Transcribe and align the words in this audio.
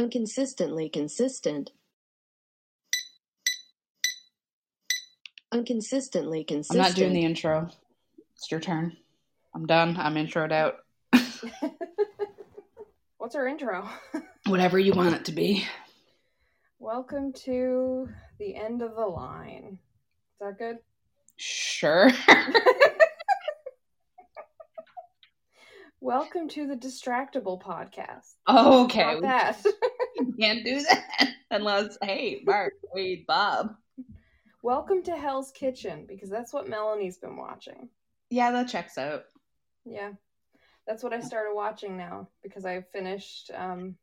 Unconsistently 0.00 0.88
consistent. 0.88 1.72
Unconsistently 5.52 6.42
consistent. 6.42 6.80
I'm 6.80 6.84
consistent. 6.86 7.06
not 7.06 7.12
doing 7.12 7.12
the 7.12 7.26
intro. 7.26 7.68
It's 8.34 8.50
your 8.50 8.60
turn. 8.60 8.96
I'm 9.54 9.66
done. 9.66 9.98
I'm 9.98 10.14
introed 10.14 10.52
out. 10.52 10.76
What's 13.18 13.34
our 13.34 13.46
intro? 13.46 13.90
Whatever 14.46 14.78
you 14.78 14.94
want 14.94 15.16
it 15.16 15.26
to 15.26 15.32
be. 15.32 15.66
Welcome 16.78 17.34
to 17.44 18.08
the 18.38 18.56
end 18.56 18.80
of 18.80 18.96
the 18.96 19.04
line. 19.04 19.78
Is 20.32 20.38
that 20.40 20.56
good? 20.56 20.78
Sure. 21.36 22.10
Welcome 26.02 26.48
to 26.48 26.66
the 26.66 26.76
Distractable 26.76 27.60
podcast. 27.60 28.36
okay. 28.48 29.20
Not 29.20 29.20
that. 29.20 29.62
can't 30.40 30.64
do 30.64 30.80
that 30.82 31.30
unless, 31.50 31.96
hey, 32.02 32.42
Mark, 32.44 32.74
Wade, 32.94 33.26
Bob. 33.26 33.74
Welcome 34.62 35.02
to 35.04 35.16
Hell's 35.16 35.50
Kitchen 35.52 36.04
because 36.06 36.28
that's 36.28 36.52
what 36.52 36.68
Melanie's 36.68 37.16
been 37.18 37.36
watching. 37.36 37.88
Yeah, 38.28 38.50
that 38.52 38.68
checks 38.68 38.98
out. 38.98 39.24
Yeah. 39.84 40.12
That's 40.86 41.02
what 41.02 41.12
I 41.12 41.20
started 41.20 41.54
watching 41.54 41.96
now 41.96 42.28
because 42.42 42.66
I 42.66 42.82
finished 42.92 43.50
um 43.54 43.96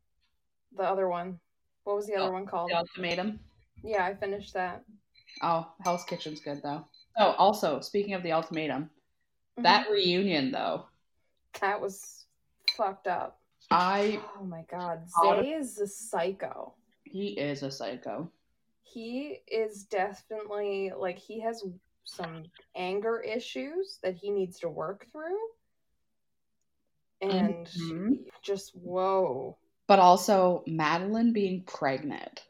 the 0.76 0.84
other 0.84 1.08
one. 1.08 1.40
What 1.84 1.96
was 1.96 2.08
the 2.08 2.16
other 2.16 2.30
Oh, 2.30 2.34
one 2.34 2.46
called? 2.46 2.70
The 2.72 2.78
ultimatum. 2.78 3.40
Yeah, 3.84 4.06
I 4.06 4.16
finished 4.16 4.54
that. 4.54 4.84
Oh, 5.42 5.72
Hell's 5.84 6.04
Kitchen's 6.06 6.40
good 6.40 6.62
though. 6.64 6.86
Oh, 7.18 7.32
also, 7.38 7.80
speaking 7.82 8.14
of 8.14 8.24
the 8.24 8.32
ultimatum, 8.32 8.90
Mhm. 9.58 9.64
that 9.64 9.90
reunion 9.90 10.52
though, 10.52 10.86
that 11.62 11.80
was 11.82 12.26
fucked 12.76 13.08
up. 13.08 13.40
I 13.72 14.20
Oh 14.40 14.44
my 14.46 14.64
god. 14.72 15.02
Zay 15.10 15.52
is 15.52 15.78
a 15.80 15.88
psycho. 15.88 16.74
he 17.04 17.30
is 17.40 17.64
a 17.64 17.72
psycho. 17.72 18.32
he 18.84 19.40
is 19.48 19.84
definitely 19.86 20.92
like 20.98 21.18
he 21.18 21.40
has 21.42 21.64
some 22.06 22.46
anger 22.76 23.20
issues 23.22 24.00
that 24.04 24.16
he 24.16 24.30
needs 24.32 24.60
to 24.60 24.70
work 24.70 25.08
through 25.12 25.38
and 27.22 27.68
Mhm. 27.68 28.26
just 28.42 28.76
whoa 28.76 29.58
But 29.88 30.00
also 30.00 30.64
Madeline 30.68 31.34
being 31.34 31.64
pregnant. 31.64 32.46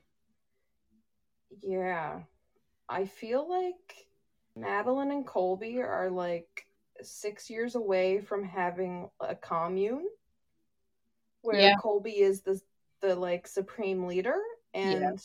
yeah 1.64 2.22
i 2.90 3.06
feel 3.06 3.50
like 3.50 4.08
madeline 4.56 5.12
and 5.12 5.26
colby 5.26 5.80
are 5.82 6.10
like 6.12 6.68
six 7.02 7.50
years 7.50 7.74
away 7.76 8.20
from 8.22 8.44
having 8.44 9.10
a 9.22 9.34
commune 9.36 10.06
where 11.48 11.60
Yeah. 11.60 11.76
colby 11.82 12.20
is 12.20 12.42
the 12.42 12.62
the 13.00 13.16
like 13.16 13.48
supreme 13.48 14.06
leader 14.06 14.36
and 14.74 15.02
Yeah. 15.02 15.16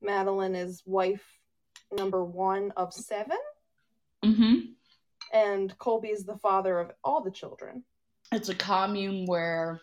madeline 0.00 0.56
is 0.56 0.82
wife 0.84 1.24
number 1.92 2.24
one 2.24 2.72
of 2.72 2.92
seven 2.92 3.38
Mm-hmm. 4.24 4.72
and 5.32 5.78
Colby 5.78 6.08
is 6.08 6.24
the 6.24 6.36
father 6.38 6.80
of 6.80 6.90
all 7.04 7.20
the 7.22 7.30
children. 7.30 7.84
It's 8.32 8.48
a 8.48 8.54
commune 8.54 9.26
where 9.26 9.80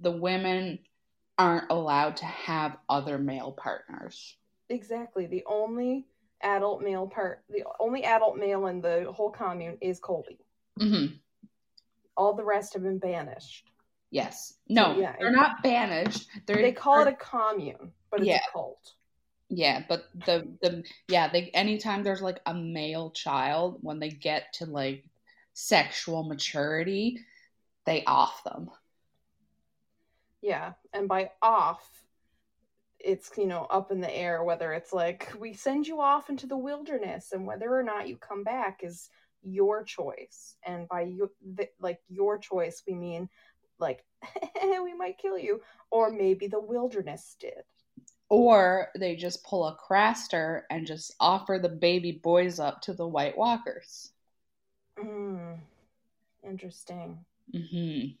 the 0.00 0.10
women 0.10 0.80
aren't 1.38 1.70
allowed 1.70 2.18
to 2.18 2.26
have 2.26 2.76
other 2.90 3.16
male 3.16 3.52
partners. 3.52 4.36
Exactly. 4.68 5.24
The 5.26 5.44
only 5.46 6.06
adult 6.42 6.82
male 6.82 7.06
part, 7.06 7.42
the 7.48 7.64
only 7.80 8.04
adult 8.04 8.36
male 8.36 8.66
in 8.66 8.82
the 8.82 9.10
whole 9.10 9.30
commune 9.30 9.78
is 9.80 9.98
Colby. 9.98 10.38
Mm-hmm. 10.78 11.14
All 12.18 12.34
the 12.34 12.44
rest 12.44 12.74
have 12.74 12.82
been 12.82 12.98
banished. 12.98 13.70
Yes. 14.14 14.54
No, 14.68 14.96
yeah, 14.96 15.16
they're 15.18 15.32
not 15.32 15.60
banished. 15.64 16.28
They're, 16.46 16.62
They 16.62 16.70
call 16.70 17.00
it 17.00 17.08
a 17.08 17.16
commune, 17.16 17.90
but 18.12 18.20
it's 18.20 18.28
Yeah. 18.28 18.38
a 18.48 18.52
cult. 18.52 18.92
Yeah, 19.48 19.82
but 19.88 20.04
the 20.24 20.56
the 20.62 20.84
yeah, 21.08 21.26
they 21.26 21.50
anytime 21.50 22.04
there's 22.04 22.22
like 22.22 22.38
a 22.46 22.54
male 22.54 23.10
child, 23.10 23.78
when 23.80 23.98
they 23.98 24.10
get 24.10 24.52
to 24.54 24.66
like 24.66 25.04
sexual 25.52 26.22
maturity, 26.22 27.18
they 27.86 28.04
off 28.04 28.44
them. 28.44 28.70
Yeah, 30.42 30.74
and 30.92 31.08
by 31.08 31.32
off, 31.42 31.84
it's 33.00 33.32
you 33.36 33.46
know 33.46 33.64
up 33.64 33.90
in 33.90 34.00
the 34.00 34.16
air 34.16 34.44
whether 34.44 34.72
it's 34.72 34.92
like 34.92 35.32
we 35.40 35.54
send 35.54 35.88
you 35.88 36.00
off 36.00 36.30
into 36.30 36.46
the 36.46 36.56
wilderness 36.56 37.32
and 37.32 37.44
whether 37.48 37.76
or 37.76 37.82
not 37.82 38.06
you 38.08 38.16
come 38.16 38.44
back 38.44 38.84
is 38.84 39.10
your 39.42 39.82
choice. 39.82 40.54
And 40.64 40.86
by 40.88 41.02
you, 41.02 41.32
th- 41.56 41.72
like 41.80 41.98
your 42.08 42.38
choice, 42.38 42.84
we 42.86 42.94
mean 42.94 43.28
like 43.78 44.04
we 44.62 44.94
might 44.94 45.18
kill 45.18 45.38
you, 45.38 45.60
or 45.90 46.10
maybe 46.10 46.46
the 46.46 46.60
wilderness 46.60 47.36
did. 47.38 47.64
Or 48.28 48.88
they 48.98 49.16
just 49.16 49.44
pull 49.44 49.66
a 49.66 49.76
Craster 49.76 50.62
and 50.70 50.86
just 50.86 51.14
offer 51.20 51.58
the 51.58 51.68
baby 51.68 52.12
boys 52.12 52.58
up 52.58 52.82
to 52.82 52.92
the 52.92 53.06
White 53.08 53.36
Walkers. 53.36 54.10
Mm, 54.98 55.60
interesting. 56.44 57.24
hmm 57.52 58.16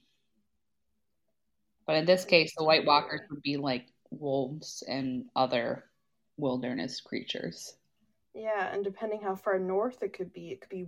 But 1.86 1.96
in 1.96 2.04
this 2.04 2.24
case, 2.24 2.54
the 2.56 2.64
White 2.64 2.84
Walkers 2.86 3.20
would 3.30 3.42
be 3.42 3.56
like 3.56 3.86
wolves 4.10 4.82
and 4.86 5.26
other 5.34 5.84
wilderness 6.36 7.00
creatures. 7.00 7.76
Yeah, 8.34 8.72
and 8.72 8.84
depending 8.84 9.20
how 9.22 9.36
far 9.36 9.58
north 9.58 10.02
it 10.02 10.12
could 10.12 10.32
be, 10.32 10.50
it 10.50 10.60
could 10.60 10.70
be, 10.70 10.86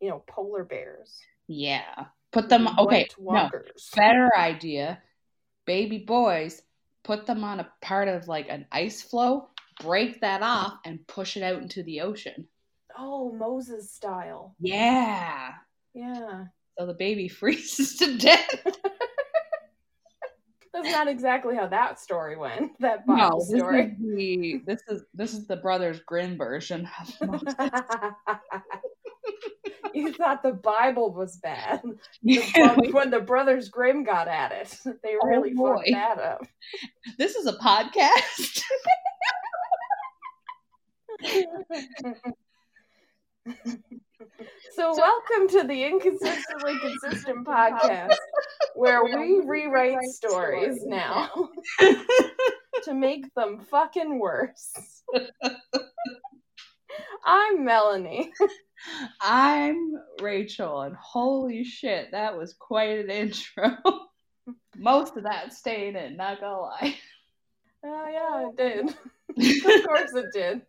you 0.00 0.08
know, 0.08 0.22
polar 0.26 0.64
bears. 0.64 1.20
Yeah. 1.48 2.06
Put 2.32 2.48
them, 2.48 2.68
okay, 2.78 3.08
no, 3.18 3.50
better 3.96 4.30
idea. 4.36 5.02
Baby 5.66 5.98
boys, 5.98 6.62
put 7.02 7.26
them 7.26 7.42
on 7.42 7.60
a 7.60 7.68
part 7.82 8.08
of 8.08 8.28
like 8.28 8.46
an 8.48 8.66
ice 8.70 9.02
floe, 9.02 9.48
break 9.80 10.20
that 10.20 10.42
off, 10.42 10.74
and 10.84 11.04
push 11.08 11.36
it 11.36 11.42
out 11.42 11.60
into 11.60 11.82
the 11.82 12.02
ocean. 12.02 12.46
Oh, 12.96 13.32
Moses 13.32 13.90
style. 13.90 14.54
Yeah. 14.60 15.52
Yeah. 15.94 16.44
So 16.78 16.86
the 16.86 16.94
baby 16.94 17.28
freezes 17.40 17.96
to 17.96 18.16
death. 18.16 18.54
That's 20.72 20.92
not 20.92 21.08
exactly 21.08 21.56
how 21.56 21.66
that 21.66 21.98
story 21.98 22.36
went. 22.36 22.72
That 22.80 23.06
No, 23.08 23.38
this 23.38 23.58
story. 23.58 23.86
is 23.86 23.98
the 23.98 24.62
this 24.66 24.82
is 24.88 25.02
this 25.12 25.34
is 25.34 25.46
the 25.48 25.56
Brothers 25.56 26.00
Grimm 26.06 26.36
version 26.36 26.88
of 27.00 27.28
Moses. 27.28 27.54
You 29.94 30.12
thought 30.12 30.42
the 30.42 30.52
Bible 30.52 31.12
was 31.12 31.36
bad. 31.36 31.82
The- 32.22 32.90
when 32.92 33.10
the 33.10 33.20
Brothers 33.20 33.68
Grimm 33.68 34.04
got 34.04 34.28
at 34.28 34.52
it, 34.52 34.76
they 35.02 35.16
Oh, 35.22 35.26
really 35.26 35.54
boy. 35.54 35.76
fucked 35.76 35.88
that 35.92 36.18
up. 36.18 36.46
this 37.18 37.34
is 37.36 37.46
a 37.46 37.54
podcast. 37.54 38.62
so, 44.74 44.94
welcome 44.96 45.48
to 45.48 45.64
the 45.66 45.84
Inconsistently 45.84 46.78
Consistent 46.80 47.46
podcast, 47.46 48.14
where 48.74 49.04
we 49.04 49.40
rewrite 49.44 50.02
stories 50.08 50.84
now 50.84 51.30
to 52.84 52.94
make 52.94 53.32
them 53.34 53.58
fucking 53.70 54.18
worse. 54.18 55.02
I'm 57.24 57.64
Melanie. 57.64 58.32
I'm 59.20 59.94
Rachel, 60.20 60.82
and 60.82 60.96
holy 60.96 61.64
shit, 61.64 62.10
that 62.12 62.36
was 62.36 62.54
quite 62.54 62.98
an 62.98 63.10
intro. 63.10 63.76
Most 64.76 65.16
of 65.16 65.24
that 65.24 65.52
stayed 65.52 65.96
in, 65.96 66.16
not 66.16 66.40
gonna 66.40 66.60
lie. 66.60 66.96
Oh, 67.84 68.06
yeah, 68.10 68.48
it 68.48 68.56
did. 68.56 68.88
of 69.78 69.86
course 69.86 70.14
it 70.14 70.26
did. 70.32 70.62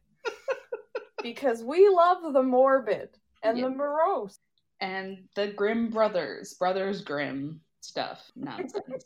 Because 1.24 1.64
we 1.64 1.88
love 1.90 2.34
the 2.34 2.44
morbid 2.44 3.10
and 3.44 3.62
the 3.62 3.70
morose. 3.70 4.38
And 4.80 5.26
the 5.36 5.48
Grimm 5.48 5.90
brothers, 5.90 6.56
Brothers 6.56 7.02
Grimm 7.02 7.62
stuff, 7.82 8.32
nonsense. 8.36 9.06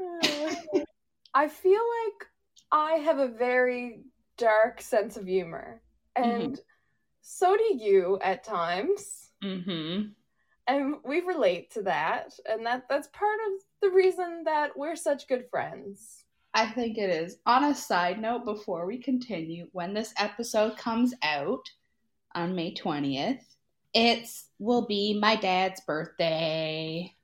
Uh, 0.00 0.54
I 1.34 1.48
feel 1.48 1.72
like 1.72 2.26
I 2.70 2.92
have 2.94 3.18
a 3.18 3.28
very 3.28 4.04
dark 4.42 4.80
sense 4.80 5.16
of 5.16 5.26
humor. 5.26 5.80
And 6.16 6.60
so 7.20 7.56
do 7.56 7.76
you 7.78 8.18
at 8.22 8.44
times. 8.44 9.30
mm-hmm. 9.42 10.08
And 10.68 10.94
we 11.04 11.20
relate 11.20 11.72
to 11.72 11.82
that. 11.82 12.34
And 12.48 12.66
that 12.66 12.84
that's 12.88 13.08
part 13.08 13.38
of 13.46 13.62
the 13.80 13.90
reason 13.94 14.42
that 14.44 14.76
we're 14.76 14.96
such 14.96 15.28
good 15.28 15.44
friends. 15.50 16.24
I 16.54 16.66
think 16.66 16.98
it 16.98 17.10
is. 17.10 17.38
On 17.46 17.64
a 17.64 17.74
side 17.74 18.20
note, 18.20 18.44
before 18.44 18.86
we 18.86 18.98
continue, 18.98 19.68
when 19.72 19.94
this 19.94 20.12
episode 20.18 20.76
comes 20.76 21.14
out 21.22 21.64
on 22.34 22.54
May 22.54 22.74
20th, 22.74 23.40
it's 23.94 24.48
will 24.58 24.86
be 24.86 25.18
my 25.18 25.36
dad's 25.36 25.80
birthday. 25.80 27.14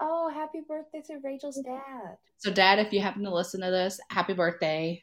Oh, 0.00 0.30
happy 0.32 0.60
birthday 0.66 1.02
to 1.08 1.18
Rachel's 1.22 1.60
dad. 1.60 2.16
So, 2.38 2.52
Dad, 2.52 2.78
if 2.78 2.92
you 2.92 3.00
happen 3.00 3.24
to 3.24 3.34
listen 3.34 3.60
to 3.62 3.70
this, 3.70 3.98
happy 4.10 4.32
birthday. 4.32 5.02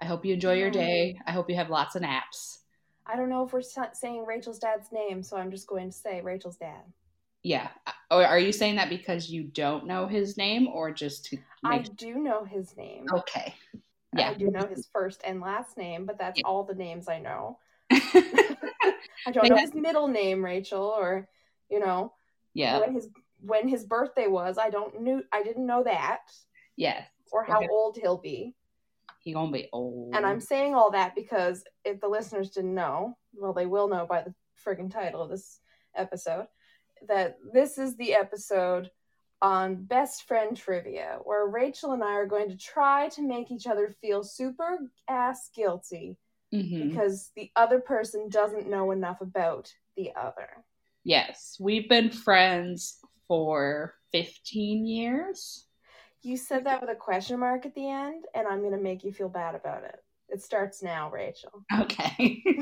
I 0.00 0.04
hope 0.04 0.24
you 0.24 0.34
enjoy 0.34 0.54
your 0.54 0.70
day. 0.70 1.18
I 1.26 1.32
hope 1.32 1.50
you 1.50 1.56
have 1.56 1.70
lots 1.70 1.96
of 1.96 2.02
naps. 2.02 2.60
I 3.06 3.16
don't 3.16 3.30
know 3.30 3.44
if 3.44 3.52
we're 3.52 3.62
saying 3.62 4.26
Rachel's 4.26 4.58
dad's 4.58 4.92
name, 4.92 5.22
so 5.22 5.36
I'm 5.36 5.50
just 5.50 5.66
going 5.66 5.90
to 5.90 5.96
say 5.96 6.20
Rachel's 6.20 6.56
dad. 6.56 6.82
Yeah, 7.42 7.68
uh, 7.86 7.92
Or 8.10 8.24
are 8.26 8.38
you 8.38 8.52
saying 8.52 8.76
that 8.76 8.90
because 8.90 9.30
you 9.30 9.44
don't 9.44 9.86
know 9.86 10.06
his 10.06 10.36
name 10.36 10.68
or 10.68 10.90
just 10.90 11.24
to 11.26 11.38
I 11.64 11.78
do 11.78 12.16
know 12.16 12.44
his 12.44 12.76
name. 12.76 13.06
Okay. 13.12 13.54
Yeah. 14.16 14.30
I 14.30 14.34
do 14.34 14.50
know 14.50 14.66
his 14.66 14.88
first 14.92 15.22
and 15.24 15.40
last 15.40 15.76
name, 15.76 16.04
but 16.04 16.18
that's 16.18 16.38
Yeah. 16.38 16.46
all 16.46 16.64
the 16.64 16.74
names 16.74 17.08
I 17.08 17.18
know. 17.18 17.58
I 17.90 19.30
don't 19.32 19.48
know 19.48 19.56
his 19.56 19.74
middle 19.74 20.08
name, 20.08 20.44
Rachel, 20.44 20.82
or 20.84 21.28
you 21.70 21.80
know 21.80 22.12
when 22.54 22.92
his 22.94 23.08
when 23.40 23.68
his 23.68 23.84
birthday 23.84 24.26
was. 24.26 24.58
I 24.58 24.70
don't 24.70 25.00
knew 25.00 25.22
I 25.32 25.42
didn't 25.42 25.66
know 25.66 25.82
that 25.84 26.20
Yes. 26.76 27.06
or 27.32 27.44
how 27.44 27.58
Okay. 27.58 27.68
old 27.70 27.96
he'll 27.96 28.18
be. 28.18 28.54
He 29.28 29.34
gonna 29.34 29.52
be 29.52 29.68
old. 29.74 30.14
And 30.14 30.24
I'm 30.24 30.40
saying 30.40 30.74
all 30.74 30.90
that 30.92 31.14
because 31.14 31.62
if 31.84 32.00
the 32.00 32.08
listeners 32.08 32.48
didn't 32.48 32.74
know, 32.74 33.18
well, 33.34 33.52
they 33.52 33.66
will 33.66 33.86
know 33.86 34.06
by 34.06 34.22
the 34.22 34.34
friggin' 34.64 34.90
title 34.90 35.20
of 35.20 35.28
this 35.28 35.60
episode, 35.94 36.46
that 37.08 37.36
this 37.52 37.76
is 37.76 37.94
the 37.98 38.14
episode 38.14 38.90
on 39.42 39.84
best 39.84 40.26
friend 40.26 40.56
trivia, 40.56 41.18
where 41.24 41.46
Rachel 41.46 41.92
and 41.92 42.02
I 42.02 42.12
are 42.14 42.24
going 42.24 42.48
to 42.48 42.56
try 42.56 43.10
to 43.10 43.20
make 43.20 43.50
each 43.50 43.66
other 43.66 43.94
feel 44.00 44.24
super 44.24 44.90
ass 45.08 45.50
guilty 45.54 46.16
Mhm. 46.50 46.88
because 46.88 47.30
the 47.36 47.50
other 47.54 47.80
person 47.80 48.30
doesn't 48.30 48.66
know 48.66 48.92
enough 48.92 49.20
about 49.20 49.70
the 49.94 50.14
other. 50.16 50.64
Yes. 51.04 51.58
We've 51.60 51.86
been 51.86 52.10
friends 52.10 52.98
for 53.26 53.94
15 54.10 54.86
years. 54.86 55.67
You 56.22 56.36
said 56.36 56.64
that 56.64 56.80
with 56.80 56.90
a 56.90 56.94
question 56.94 57.38
mark 57.38 57.64
at 57.64 57.74
the 57.74 57.88
end, 57.88 58.24
and 58.34 58.46
I'm 58.46 58.60
going 58.60 58.72
to 58.72 58.78
make 58.80 59.04
you 59.04 59.12
feel 59.12 59.28
bad 59.28 59.54
about 59.54 59.84
it. 59.84 60.02
It 60.28 60.42
starts 60.42 60.82
now, 60.82 61.10
Rachel. 61.10 61.64
Okay. 61.78 62.42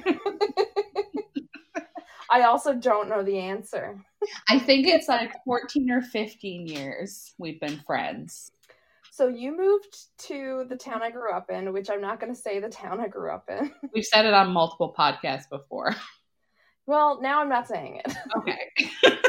I 2.30 2.42
also 2.42 2.74
don't 2.74 3.08
know 3.08 3.22
the 3.22 3.38
answer. 3.38 4.04
I 4.48 4.58
think 4.58 4.86
it's 4.86 5.08
like 5.08 5.32
14 5.44 5.90
or 5.90 6.02
15 6.02 6.66
years 6.66 7.32
we've 7.38 7.60
been 7.60 7.80
friends. 7.86 8.50
So 9.10 9.28
you 9.28 9.56
moved 9.56 9.96
to 10.26 10.66
the 10.68 10.76
town 10.76 11.02
I 11.02 11.10
grew 11.10 11.32
up 11.32 11.50
in, 11.50 11.72
which 11.72 11.88
I'm 11.88 12.02
not 12.02 12.20
going 12.20 12.34
to 12.34 12.38
say 12.38 12.58
the 12.60 12.68
town 12.68 13.00
I 13.00 13.08
grew 13.08 13.30
up 13.30 13.48
in. 13.48 13.72
We've 13.94 14.04
said 14.04 14.26
it 14.26 14.34
on 14.34 14.52
multiple 14.52 14.94
podcasts 14.96 15.48
before. 15.48 15.96
Well, 16.86 17.22
now 17.22 17.40
I'm 17.40 17.48
not 17.48 17.66
saying 17.66 18.02
it. 18.04 18.14
Okay. 18.36 19.16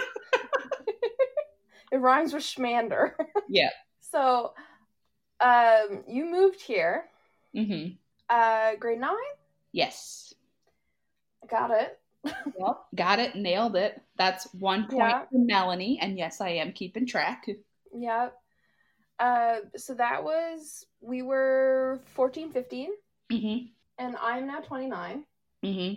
It 1.91 1.97
rhymes 1.97 2.33
with 2.33 2.43
Schmander. 2.43 3.13
Yeah. 3.47 3.69
So, 4.11 4.53
um, 5.39 6.03
you 6.07 6.25
moved 6.25 6.61
here, 6.61 7.05
hmm 7.53 7.87
uh, 8.29 8.75
grade 8.75 8.99
nine. 8.99 9.15
Yes. 9.71 10.33
Got 11.49 11.71
it. 11.71 11.99
Well, 12.55 12.85
got 12.95 13.19
it. 13.19 13.35
Nailed 13.35 13.75
it. 13.75 14.01
That's 14.17 14.45
one 14.53 14.83
point 14.87 14.97
Yeah. 14.99 15.21
for 15.31 15.37
Melanie. 15.37 15.99
And 16.01 16.17
yes, 16.17 16.41
I 16.41 16.49
am 16.49 16.73
keeping 16.73 17.05
track. 17.05 17.47
Yeah. 17.93 18.29
Uh, 19.19 19.59
so 19.77 19.93
that 19.93 20.23
was 20.23 20.85
we 21.01 21.21
were 21.21 22.01
14, 22.15 22.51
15, 22.51 22.89
hmm 23.31 23.57
and 23.97 24.15
I'm 24.21 24.45
now 24.47 24.59
29. 24.59 25.25
hmm 25.63 25.93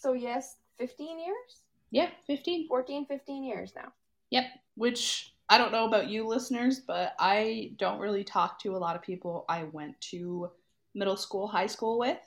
So 0.00 0.12
yes, 0.12 0.56
15 0.78 1.18
years, 1.18 1.62
Yeah, 1.90 2.10
15. 2.26 2.68
14, 2.68 3.06
15 3.06 3.44
years 3.44 3.72
now. 3.74 3.92
Yep. 4.30 4.44
Which 4.74 5.34
I 5.50 5.58
don't 5.58 5.72
know 5.72 5.86
about 5.86 6.08
you 6.08 6.26
listeners, 6.26 6.80
but 6.80 7.14
I 7.18 7.72
don't 7.78 7.98
really 7.98 8.24
talk 8.24 8.60
to 8.60 8.76
a 8.76 8.78
lot 8.78 8.96
of 8.96 9.02
people 9.02 9.44
I 9.48 9.64
went 9.64 9.98
to 10.12 10.50
middle 10.94 11.16
school, 11.16 11.46
high 11.46 11.66
school 11.66 11.98
with. 11.98 12.18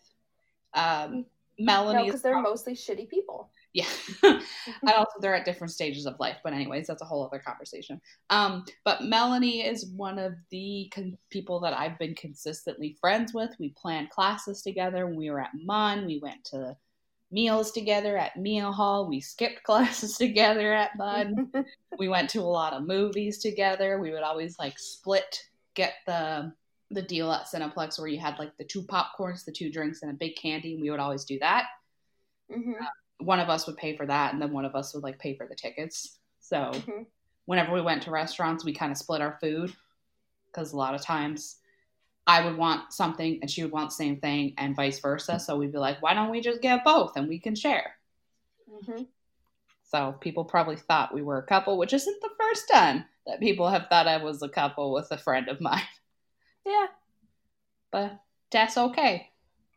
Um, 0.74 1.26
Melanie 1.60 2.00
No, 2.00 2.06
because 2.06 2.22
they're 2.22 2.34
prob- 2.34 2.46
mostly 2.46 2.74
shitty 2.74 3.08
people. 3.10 3.52
yeah, 3.74 3.86
and 4.24 4.42
also 4.98 5.20
they're 5.20 5.36
at 5.36 5.46
different 5.46 5.72
stages 5.72 6.08
of 6.08 6.20
life. 6.20 6.38
But 6.44 6.54
anyways, 6.54 6.88
that's 6.88 7.02
a 7.04 7.06
whole 7.06 7.24
other 7.24 7.40
conversation. 7.40 8.02
Um, 8.32 8.66
but 8.84 9.04
Melanie 9.04 9.66
is 9.66 9.86
one 9.96 10.18
of 10.18 10.34
the 10.50 10.92
con- 10.94 11.18
people 11.30 11.60
that 11.60 11.74
I've 11.78 12.00
been 12.00 12.16
consistently 12.16 12.98
friends 13.00 13.34
with. 13.34 13.52
We 13.60 13.70
planned 13.78 14.10
classes 14.10 14.64
together. 14.64 15.06
When 15.06 15.16
we 15.16 15.30
were 15.30 15.42
at 15.42 15.52
MUN, 15.64 16.08
we 16.08 16.20
went 16.20 16.44
to 16.46 16.76
meals 17.32 17.72
together 17.72 18.18
at 18.18 18.38
meal 18.38 18.72
hall. 18.72 19.08
We 19.08 19.22
skipped 19.22 19.64
classes 19.64 20.18
together 20.18 20.74
at 20.74 20.98
Bud. 20.98 21.34
we 22.00 22.08
went 22.08 22.30
to 22.32 22.42
a 22.42 22.44
lot 22.44 22.74
of 22.74 22.88
movies 22.88 23.40
together. 23.40 24.00
We 24.00 24.12
would 24.12 24.24
always 24.24 24.58
like 24.60 24.78
split, 24.78 25.42
get 25.74 25.94
the 26.06 26.54
the 26.94 27.02
deal 27.02 27.32
at 27.32 27.46
Cineplex 27.46 27.98
where 27.98 28.10
you 28.10 28.20
had 28.20 28.38
like 28.38 28.52
the 28.58 28.66
two 28.66 28.84
popcorns, 28.84 29.46
the 29.46 29.52
two 29.52 29.72
drinks, 29.72 30.02
and 30.02 30.12
a 30.12 30.16
big 30.16 30.36
candy. 30.36 30.74
And 30.74 30.82
we 30.82 30.92
would 30.92 31.00
always 31.00 31.24
do 31.24 31.40
that. 31.40 31.68
Mhm, 32.52 32.76
One 33.20 33.40
of 33.40 33.48
us 33.48 33.66
would 33.66 33.78
pay 33.78 33.96
for 33.96 34.06
that, 34.06 34.34
and 34.34 34.42
then 34.42 34.52
one 34.52 34.66
of 34.66 34.76
us 34.76 34.94
would 34.94 35.04
like 35.04 35.18
pay 35.18 35.38
for 35.38 35.48
the 35.48 35.56
tickets. 35.56 36.20
So 36.42 36.72
mhm. 36.74 37.06
whenever 37.46 37.72
we 37.72 37.82
went 37.82 38.04
to 38.04 38.12
restaurants, 38.12 38.66
we 38.66 38.74
kind 38.74 38.92
of 38.92 38.98
split 38.98 39.22
our 39.22 39.38
food 39.40 39.74
because 40.48 40.74
a 40.74 40.78
lot 40.78 40.96
of 40.96 41.02
times 41.02 41.61
I 42.28 42.46
would 42.46 42.58
want 42.58 42.94
something 42.94 43.40
and 43.42 43.50
she 43.50 43.64
would 43.64 43.72
want 43.72 43.90
the 43.90 43.96
same 43.96 44.20
thing, 44.20 44.54
and 44.58 44.76
vice 44.76 45.00
versa. 45.00 45.40
So 45.40 45.58
we'd 45.58 45.72
be 45.72 45.78
like, 45.80 46.02
why 46.02 46.14
don't 46.14 46.30
we 46.30 46.40
just 46.42 46.62
get 46.62 46.84
both 46.84 47.16
and 47.18 47.28
we 47.28 47.40
can 47.40 47.56
share? 47.56 47.96
Mhm. 48.70 49.08
So 49.84 50.16
people 50.22 50.46
probably 50.46 50.78
thought 50.78 51.14
we 51.14 51.22
were 51.24 51.40
a 51.40 51.46
couple, 51.46 51.78
which 51.78 51.94
isn't 51.94 52.22
the 52.22 52.30
first 52.40 52.70
time 52.72 53.06
that 53.28 53.40
people 53.42 53.68
have 53.70 53.88
thought 53.90 54.08
I 54.08 54.18
was 54.24 54.42
a 54.42 54.48
couple 54.50 54.94
with 54.94 55.12
a 55.12 55.18
friend 55.18 55.48
of 55.50 55.60
mine. 55.62 55.82
Yeah, 56.66 56.88
But 57.92 58.20
that's 58.52 58.78
okay. 58.78 59.32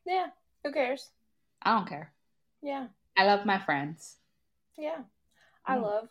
yeah. 0.04 0.26
Who 0.62 0.70
cares? 0.72 1.10
I 1.62 1.72
don't 1.72 1.88
care. 1.88 2.12
Yeah, 2.62 2.88
I 3.16 3.24
love 3.24 3.46
my 3.46 3.58
friends. 3.58 4.18
yeah. 4.76 5.02
I 5.66 5.76
Mm. 5.76 5.82
love, 5.82 6.08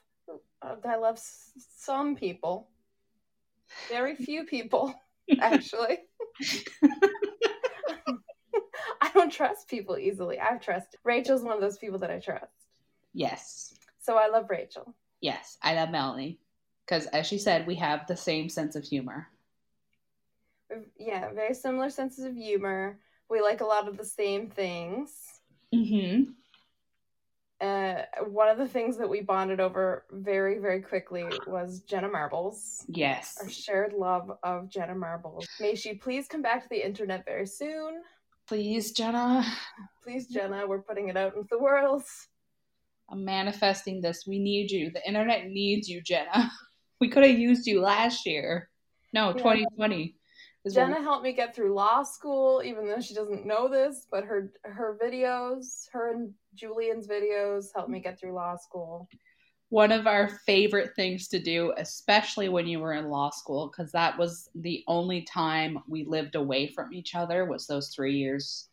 I 0.83 0.95
love 0.95 1.19
some 1.19 2.15
people. 2.15 2.69
Very 3.87 4.15
few 4.15 4.45
people, 4.45 4.93
actually. 5.39 5.99
I 9.01 9.09
don't 9.13 9.31
trust 9.31 9.67
people 9.67 9.97
easily. 9.97 10.39
I've 10.39 10.61
trusted. 10.61 10.99
Rachel's 11.03 11.43
one 11.43 11.55
of 11.55 11.61
those 11.61 11.77
people 11.77 11.99
that 11.99 12.11
I 12.11 12.19
trust. 12.19 12.51
Yes. 13.13 13.75
So 14.01 14.17
I 14.17 14.27
love 14.27 14.49
Rachel. 14.49 14.95
Yes. 15.21 15.57
I 15.61 15.75
love 15.75 15.89
Melanie. 15.89 16.39
Because 16.85 17.05
as 17.07 17.27
she 17.27 17.37
said, 17.37 17.67
we 17.67 17.75
have 17.75 18.07
the 18.07 18.17
same 18.17 18.49
sense 18.49 18.75
of 18.75 18.83
humor. 18.83 19.27
Yeah, 20.97 21.31
very 21.33 21.53
similar 21.53 21.89
senses 21.89 22.25
of 22.25 22.35
humor. 22.35 22.99
We 23.29 23.41
like 23.41 23.61
a 23.61 23.65
lot 23.65 23.87
of 23.87 23.97
the 23.97 24.05
same 24.05 24.49
things. 24.49 25.11
Mm-hmm. 25.73 26.31
Uh, 27.63 28.03
one 28.27 28.49
of 28.49 28.57
the 28.57 28.67
things 28.67 28.97
that 28.97 29.09
we 29.09 29.21
bonded 29.21 29.61
over 29.61 30.03
very, 30.11 30.59
very 30.59 30.81
quickly 30.81 31.23
was 31.47 31.79
Jenna 31.81 32.09
Marbles. 32.09 32.83
Yes. 32.89 33.37
Our 33.41 33.49
shared 33.49 33.93
love 33.93 34.37
of 34.43 34.67
Jenna 34.69 34.95
Marbles. 34.95 35.47
May 35.61 35.75
she 35.75 35.93
please 35.93 36.27
come 36.27 36.41
back 36.41 36.63
to 36.63 36.69
the 36.69 36.85
internet 36.85 37.23
very 37.25 37.45
soon. 37.47 38.01
Please, 38.49 38.91
Jenna. 38.91 39.45
Please, 40.03 40.27
Jenna, 40.27 40.67
we're 40.67 40.81
putting 40.81 41.07
it 41.07 41.15
out 41.15 41.35
into 41.37 41.47
the 41.49 41.57
world. 41.59 42.03
I'm 43.09 43.23
manifesting 43.23 44.01
this. 44.01 44.25
We 44.27 44.39
need 44.39 44.69
you. 44.69 44.91
The 44.91 45.07
internet 45.07 45.45
needs 45.47 45.87
you, 45.87 46.01
Jenna. 46.01 46.51
We 47.01 47.09
could 47.09 47.23
have 47.23 47.37
used 47.37 47.67
you 47.67 47.81
last 47.81 48.25
year. 48.25 48.69
No, 49.11 49.29
Yeah. 49.29 49.33
2020. 49.37 50.15
Jenna 50.69 51.01
helped 51.01 51.23
me 51.23 51.33
get 51.33 51.55
through 51.55 51.73
law 51.73 52.03
school, 52.03 52.61
even 52.63 52.87
though 52.87 53.01
she 53.01 53.13
doesn't 53.13 53.45
know 53.45 53.67
this, 53.67 54.07
but 54.09 54.23
her 54.25 54.53
her 54.63 54.97
videos, 55.01 55.89
her 55.91 56.11
and 56.11 56.33
Julian's 56.55 57.07
videos 57.07 57.67
helped 57.75 57.89
me 57.89 57.99
get 57.99 58.19
through 58.19 58.33
law 58.33 58.55
school. 58.55 59.09
one 59.69 59.91
of 59.91 60.07
our 60.07 60.29
favorite 60.45 60.95
things 60.95 61.27
to 61.29 61.39
do, 61.39 61.73
especially 61.77 62.47
when 62.49 62.67
you 62.67 62.79
were 62.79 62.93
in 62.93 63.09
law 63.09 63.29
school, 63.31 63.67
because 63.67 63.91
that 63.91 64.17
was 64.17 64.49
the 64.55 64.83
only 64.87 65.21
time 65.23 65.79
we 65.87 66.05
lived 66.05 66.35
away 66.35 66.67
from 66.67 66.93
each 66.93 67.15
other 67.15 67.45
was 67.45 67.65
those 67.67 67.89
three 67.89 68.15
years 68.17 68.69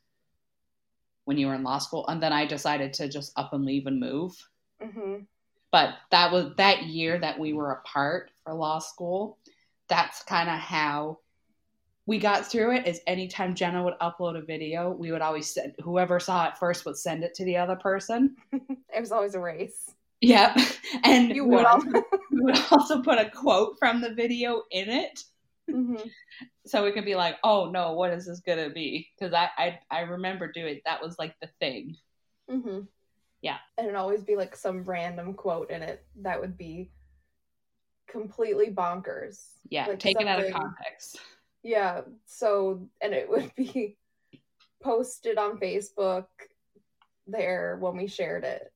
when 1.25 1.39
you 1.39 1.47
were 1.47 1.55
in 1.55 1.63
law 1.63 1.79
school. 1.79 2.07
And 2.09 2.23
then 2.23 2.33
I 2.33 2.45
decided 2.47 2.93
to 2.95 3.09
just 3.09 3.33
up 3.37 3.53
and 3.55 3.65
leave 3.65 3.87
and 3.87 3.99
move. 4.01 4.51
hmm 4.81 5.27
But 5.73 5.95
that 6.11 6.33
was 6.33 6.55
that 6.57 6.85
year 6.85 7.19
that 7.19 7.39
we 7.39 7.53
were 7.53 7.73
apart 7.73 8.31
for 8.45 8.55
law 8.55 8.79
school. 8.81 9.39
That's 9.89 10.23
kind 10.25 10.49
of 10.51 10.59
how 10.59 11.20
we 12.11 12.19
got 12.19 12.45
through 12.45 12.75
it. 12.75 12.88
Is 12.88 13.00
anytime 13.07 13.55
Jenna 13.55 13.85
would 13.85 13.95
upload 14.00 14.37
a 14.37 14.43
video, 14.43 14.90
we 14.90 15.12
would 15.12 15.23
always 15.23 15.55
send 15.55 15.75
whoever 15.81 16.19
saw 16.19 16.49
it 16.49 16.59
first 16.59 16.85
would 16.85 16.99
send 16.99 17.23
it 17.23 17.35
to 17.37 17.45
the 17.45 17.57
other 17.57 17.76
person. 17.76 18.35
It 18.93 18.99
was 18.99 19.12
always 19.12 19.37
a 19.37 19.40
race. 19.40 19.95
Yep, 20.21 20.59
and 21.05 21.33
You 21.37 21.45
would 21.45 21.64
also 21.64 21.87
we 22.33 22.40
would 22.43 22.61
also 22.73 23.00
put 23.02 23.19
a 23.21 23.31
quote 23.31 23.76
from 23.79 24.00
the 24.00 24.12
video 24.12 24.62
in 24.73 24.90
it 24.90 25.23
hmm 25.71 25.95
so 26.67 26.85
it 26.87 26.95
could 26.95 27.05
be 27.05 27.14
like 27.14 27.37
oh 27.45 27.71
no 27.71 27.93
what 27.93 28.12
is 28.12 28.26
this 28.26 28.40
gonna 28.40 28.71
be 28.71 29.09
because 29.14 29.33
I, 29.33 29.49
I 29.57 29.79
i 29.90 30.00
remember 30.00 30.50
doing 30.50 30.81
that 30.85 31.00
was 31.02 31.17
like 31.19 31.35
the 31.40 31.49
thing 31.61 31.97
hmm 32.49 32.81
Yeah. 33.43 33.59
And 33.79 33.87
it'd 33.87 33.97
always 33.97 34.25
be 34.25 34.35
like 34.37 34.57
some 34.57 34.83
random 34.83 35.35
quote 35.35 35.71
in 35.71 35.83
it 35.83 36.05
that 36.23 36.40
would 36.40 36.57
be 36.59 36.90
completely 38.09 38.67
bonkers. 38.75 39.37
yeah 39.69 39.87
Like 39.87 40.00
taken 40.00 40.26
out 40.26 40.40
of 40.40 40.52
context 40.52 41.21
Yeah. 41.62 42.02
So, 42.26 42.88
and 43.00 43.12
it 43.12 43.29
would 43.29 43.52
be 43.57 43.97
posted 44.83 45.38
on 45.38 45.59
Facebook 45.59 46.26
there 47.26 47.76
when 47.81 47.97
we 47.97 48.07
shared 48.07 48.45
it. 48.45 48.73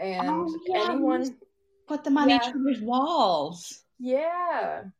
And 0.00 0.28
Oh, 0.28 0.58
yeah. 0.66 0.88
anyone 0.90 1.36
Put 1.86 2.04
them 2.04 2.18
on 2.18 2.28
Yeah. 2.28 2.36
each 2.36 2.54
other's 2.54 2.80
walls. 2.82 3.82
Yeah. 3.98 4.82
So 4.82 4.90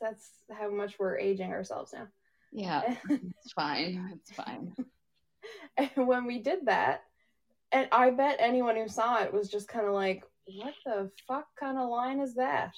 that's 0.00 0.30
how 0.50 0.70
much 0.70 0.98
we're 0.98 1.18
aging 1.18 1.52
ourselves 1.52 1.92
now. 1.92 2.08
Yeah, 2.52 2.96
it's 3.10 3.52
fine. 3.52 4.12
It's 4.14 4.30
fine. 4.32 4.74
And 5.76 5.90
when 6.08 6.24
we 6.24 6.38
did 6.38 6.66
that, 6.66 7.02
and 7.70 7.88
I 7.92 8.10
bet 8.10 8.36
anyone 8.38 8.76
who 8.76 8.88
saw 8.88 9.22
it 9.22 9.32
was 9.32 9.50
just 9.50 9.68
kind 9.68 9.86
of 9.86 9.92
like, 9.92 10.24
what 10.46 10.74
the 10.86 11.10
fuck 11.28 11.46
kind 11.58 11.76
of 11.78 11.88
line 11.90 12.20
is 12.20 12.34
that? 12.36 12.72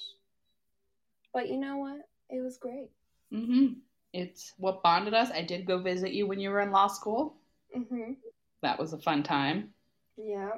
But 1.33 1.47
you 1.49 1.57
know 1.57 1.77
what? 1.77 2.01
It 2.29 2.41
was 2.41 2.57
great. 2.57 2.89
Hmm 3.31 3.67
It's 4.13 4.53
what 4.57 4.83
bonded 4.83 5.13
us. 5.13 5.29
I 5.31 5.41
did 5.43 5.65
go 5.65 5.79
visit 5.81 6.11
you 6.13 6.27
when 6.27 6.39
you 6.39 6.49
were 6.49 6.61
in 6.61 6.71
law 6.71 6.87
school. 6.87 7.35
Mm-hmm. 7.75 8.13
That 8.61 8.79
was 8.79 8.93
a 8.93 8.97
fun 8.97 9.23
time. 9.23 9.69
Yeah. 10.17 10.49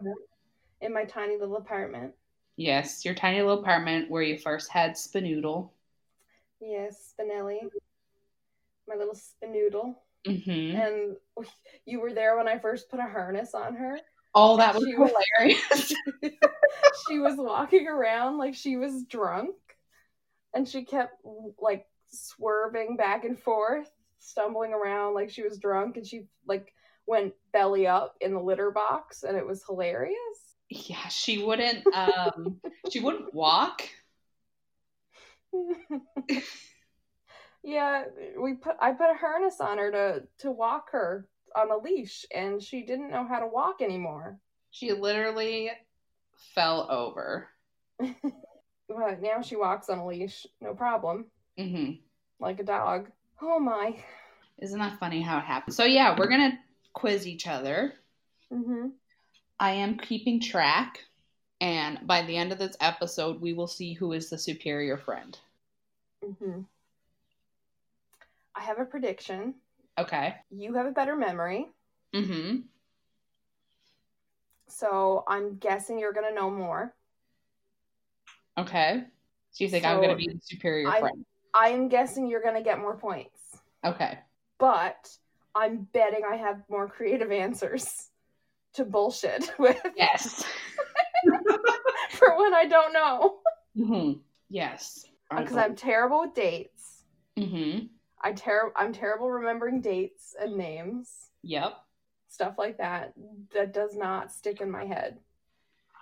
In 0.82 0.94
my 0.94 1.04
tiny 1.06 1.38
little 1.38 1.58
apartment. 1.58 2.14
Yes, 2.58 3.06
your 3.06 3.14
tiny 3.16 3.42
little 3.42 3.62
apartment 3.62 4.10
where 4.10 4.24
you 4.24 4.38
first 4.38 4.70
had 4.72 4.92
Spinoodle. 4.94 5.70
Yes, 6.60 7.14
Spinelli. 7.20 7.60
My 8.88 8.96
little 8.96 9.16
Spinoodle. 9.16 9.96
Mm-hmm. 10.28 10.76
And 10.78 11.16
you 11.86 12.00
were 12.00 12.14
there 12.14 12.38
when 12.38 12.48
I 12.48 12.58
first 12.60 12.90
put 12.90 13.00
a 13.00 13.04
harness 13.04 13.54
on 13.54 13.76
her. 13.76 14.00
Oh, 14.34 14.58
that 14.58 14.74
was 14.76 14.84
She 14.86 14.96
was- 14.96 15.12
hilarious. 15.38 15.94
she 17.10 17.20
was 17.20 17.36
walking 17.38 17.88
around 17.88 18.38
like 18.38 18.56
she 18.56 18.78
was 18.78 19.04
drunk 19.04 19.56
and 20.54 20.68
she 20.68 20.86
kept 20.86 21.14
like 21.60 21.86
swerving 22.12 22.96
back 22.96 23.26
and 23.26 23.40
forth 23.40 23.90
stumbling 24.20 24.74
around 24.74 25.14
like 25.14 25.30
she 25.30 25.42
was 25.42 25.58
drunk 25.58 25.98
and 25.98 26.06
she 26.06 26.24
like 26.48 26.74
went 27.08 27.34
belly 27.52 27.88
up 27.88 28.16
in 28.22 28.34
the 28.34 28.40
litter 28.40 28.72
box 28.72 29.24
and 29.24 29.36
it 29.36 29.46
was 29.46 29.64
hilarious 29.66 30.52
yeah, 30.72 31.10
she 31.10 31.44
wouldn't. 31.44 31.86
Um, 31.94 32.62
she 32.90 33.02
wouldn't 33.02 33.34
walk. 33.34 33.82
yeah 37.62 38.06
we 38.42 38.54
put 38.54 38.78
i 38.80 38.94
put 38.94 39.12
a 39.12 39.18
harness 39.18 39.60
on 39.60 39.78
her 39.78 39.92
to 39.92 40.24
to 40.38 40.50
walk 40.50 40.90
her 40.94 41.28
on 41.58 41.70
a 41.70 41.78
leash 41.78 42.26
and 42.34 42.64
she 42.64 42.84
didn't 42.84 43.12
know 43.12 43.28
how 43.28 43.38
to 43.38 43.48
walk 43.48 43.82
anymore 43.82 44.40
She 44.70 44.94
literally 44.94 45.70
fell 46.56 46.90
over. 46.90 47.50
but 48.00 49.22
now 49.22 49.42
she 49.42 49.58
walks 49.58 49.90
on 49.90 49.98
a 49.98 50.08
leash 50.08 50.48
no 50.62 50.74
problem 50.74 51.26
hmm 51.58 51.92
like 52.40 52.60
a 52.60 52.64
dog 52.64 53.10
oh 53.42 53.60
my 53.60 53.96
Isn't 54.60 54.80
that 54.80 55.00
funny 55.00 55.22
how 55.22 55.38
it 55.40 55.44
happened? 55.46 55.74
So 55.76 55.84
yeah, 55.86 56.16
we're 56.18 56.28
gonna 56.30 56.58
quiz 56.94 57.26
each 57.28 57.48
other. 57.48 57.94
hmm 58.52 58.90
I 59.60 59.72
am 59.72 59.98
keeping 59.98 60.40
track, 60.40 61.00
and 61.60 62.00
by 62.08 62.24
the 62.24 62.36
end 62.36 62.52
of 62.52 62.58
this 62.60 62.76
episode, 62.80 63.40
we 63.42 63.54
will 63.54 63.68
see 63.68 63.94
who 63.94 64.14
is 64.14 64.30
the 64.30 64.38
superior 64.38 64.98
friend. 64.98 65.38
hmm 66.24 66.62
I 68.56 68.62
have 68.62 68.80
a 68.80 68.86
prediction. 68.86 69.56
Okay. 69.98 70.36
You 70.52 70.74
have 70.76 70.86
a 70.88 70.92
better 70.92 71.16
memory, 71.16 71.68
Mm-hmm. 72.14 72.62
so 74.68 75.24
I'm 75.28 75.58
guessing 75.58 76.00
you're 76.00 76.14
gonna 76.14 76.34
know 76.34 76.50
more. 76.50 76.94
Okay. 78.58 79.04
So 79.52 79.64
you 79.64 79.70
think 79.70 79.86
I'm 79.86 80.02
gonna 80.02 80.16
be 80.16 80.28
the 80.28 80.40
superior 80.44 80.90
I- 80.90 81.00
friend? 81.00 81.26
I 81.54 81.70
am 81.70 81.88
guessing 81.90 82.28
you're 82.28 82.42
gonna 82.42 82.64
get 82.64 82.80
more 82.80 82.98
points, 82.98 83.40
Okay. 83.86 84.18
but 84.60 85.10
I'm 85.56 85.88
betting 85.94 86.22
I 86.30 86.38
have 86.38 86.62
more 86.70 86.88
creative 86.88 87.32
answers 87.32 88.10
to 88.76 88.86
bullshit 88.86 89.52
with 89.60 89.80
Yes. 89.98 90.44
for 92.12 92.38
when 92.38 92.54
I 92.54 92.66
don't 92.66 92.94
know. 92.94 93.40
Mm-hmm. 93.78 94.20
Yes. 94.50 95.06
Because 95.30 95.56
I'm 95.58 95.76
terrible 95.76 96.22
with 96.22 96.34
dates. 96.36 97.04
Mm-hmm. 97.38 97.86
I 98.22 98.32
ter- 98.34 98.74
I'm 98.76 98.94
terrible 98.94 99.30
remembering 99.32 99.82
dates 99.82 100.36
and 100.40 100.56
names, 100.58 101.10
Yep. 101.44 101.74
stuff 102.28 102.56
like 102.58 102.78
that. 102.78 103.14
That 103.54 103.74
does 103.74 103.96
not 103.96 104.32
stick 104.32 104.62
in 104.62 104.70
my 104.70 104.86
head. 104.86 105.18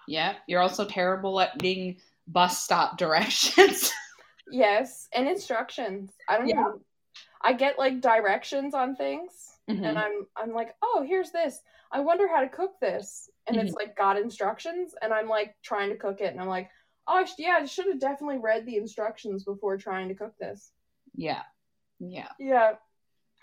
Yep. 0.07 0.37
You're 0.47 0.61
also 0.61 0.85
terrible 0.85 1.39
at 1.39 1.57
being 1.59 1.97
bus 2.27 2.63
stop 2.63 2.97
directions. 2.97 3.91
Yes, 4.51 5.07
and 5.13 5.27
instructions. 5.27 6.11
I 6.27 6.37
don't 6.37 6.47
Yeah. 6.47 6.61
even. 6.61 6.81
I 7.41 7.53
get 7.53 7.79
like 7.79 8.01
directions 8.01 8.73
on 8.73 8.95
things, 8.95 9.57
Mhm. 9.69 9.85
and 9.87 9.97
I'm 9.97 10.27
I'm 10.35 10.53
like, 10.53 10.75
oh, 10.81 11.03
here's 11.07 11.31
this. 11.31 11.61
I 11.91 12.01
wonder 12.01 12.27
how 12.27 12.41
to 12.41 12.49
cook 12.49 12.79
this, 12.81 13.29
and 13.47 13.57
it's 13.57 13.73
like 13.75 13.95
got 13.95 14.17
instructions, 14.17 14.93
and 15.01 15.13
I'm 15.13 15.27
like 15.29 15.55
trying 15.63 15.89
to 15.89 15.95
cook 15.97 16.21
it, 16.21 16.31
and 16.31 16.41
I'm 16.41 16.47
like, 16.49 16.69
oh, 17.07 17.15
I 17.17 17.23
sh- 17.25 17.33
yeah, 17.37 17.57
I 17.61 17.65
should 17.65 17.87
have 17.87 17.99
definitely 17.99 18.37
read 18.39 18.65
the 18.65 18.75
instructions 18.75 19.43
before 19.45 19.77
trying 19.77 20.09
to 20.09 20.15
cook 20.15 20.37
this. 20.37 20.71
Yeah. 21.15 21.43
Yeah. 21.99 22.29
Yeah, 22.39 22.73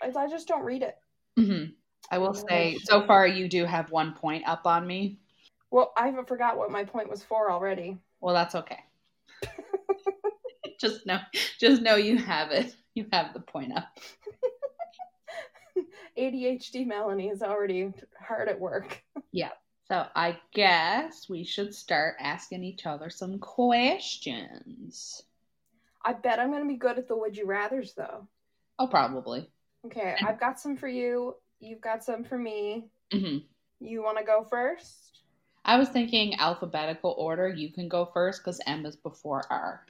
I, 0.03 0.13
I 0.17 0.29
just 0.29 0.49
don't 0.49 0.65
read 0.65 0.83
it. 0.83 0.97
hmm 1.37 1.65
I 2.11 2.19
will 2.19 2.37
Oh, 2.37 2.47
say, 2.49 2.79
so 2.85 3.05
far 3.07 3.27
you 3.27 3.49
do 3.49 3.65
have 3.65 3.91
one 3.91 4.13
point 4.15 4.47
up 4.47 4.67
on 4.67 4.87
me. 4.87 5.19
Well, 5.71 5.93
I 5.97 6.13
forgot 6.27 6.57
what 6.57 6.71
my 6.71 6.85
point 6.85 7.11
was 7.11 7.23
for 7.25 7.51
already. 7.51 7.99
Well, 8.21 8.35
that's 8.35 8.55
okay. 8.55 8.79
just 10.81 11.07
know, 11.07 11.19
just 11.59 11.83
know 11.83 11.97
you 11.97 12.19
have 12.19 12.51
it. 12.51 12.75
You 12.95 13.07
have 13.13 13.35
the 13.35 13.41
point 13.41 13.77
up. 13.77 13.99
ADHD 16.19 16.87
Melanie 16.87 17.29
is 17.29 17.43
already 17.43 17.93
hard 18.21 18.49
at 18.49 18.59
work. 18.59 19.03
Yeah. 19.33 19.51
So 19.89 20.07
I 20.17 20.39
guess 20.53 21.29
we 21.29 21.45
should 21.45 21.75
start 21.75 22.17
asking 22.19 22.65
each 22.65 22.87
other 22.87 23.11
some 23.11 23.39
questions. 23.39 25.23
I 26.05 26.13
bet 26.15 26.41
I'm 26.41 26.51
gonna 26.51 26.67
be 26.67 26.77
good 26.77 26.99
at 26.99 27.07
the 27.07 27.17
would 27.17 27.37
you 27.37 27.47
rather's 27.47 27.95
though. 27.95 28.27
Oh, 28.79 28.87
probably. 28.87 29.49
Okay, 29.85 30.17
I've 30.25 30.41
got 30.41 30.59
some 30.59 30.77
for 30.77 30.89
you. 30.89 31.37
You've 31.61 31.81
got 31.81 32.03
some 32.03 32.25
for 32.25 32.39
me. 32.39 32.89
hmm 33.13 33.39
You 33.81 34.03
want 34.03 34.19
to 34.19 34.25
go 34.25 34.45
first? 34.49 35.21
I 35.65 35.77
was 35.77 35.89
thinking 35.89 36.39
alphabetical 36.39 37.15
order. 37.19 37.49
You 37.49 37.73
can 37.73 37.89
go 37.89 38.07
first 38.13 38.43
because 38.43 38.61
M 38.67 38.87
is 38.87 38.97
before 38.97 39.45
R. 39.51 39.85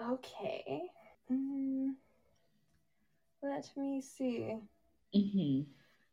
Okay. 0.00 0.82
Mm, 1.30 1.94
let 3.42 3.68
me 3.76 4.00
see. 4.00 4.56
Mm-hmm. 5.14 5.62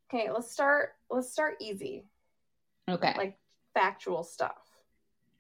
Okay, 0.10 0.32
let's 0.32 0.52
start. 0.52 0.90
Let's 1.10 1.32
start 1.32 1.56
easy. 1.62 2.06
Okay. 2.90 3.14
Like 3.18 3.38
factual 3.74 4.24
stuff. 4.24 4.58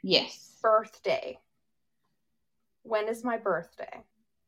Yes. 0.01 0.57
Birthday. 0.61 1.39
When 2.83 3.07
is 3.07 3.23
my 3.23 3.37
birthday? 3.37 4.03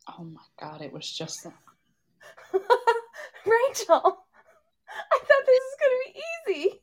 Oh 0.07 0.23
my 0.23 0.41
god! 0.59 0.81
It 0.81 0.93
was 0.93 1.09
just. 1.09 1.45
Rachel, 2.53 4.25
I 5.11 5.19
thought 5.19 5.45
this 5.45 5.63
was 5.63 5.77
gonna 5.81 5.99
be 6.05 6.21
easy. 6.53 6.81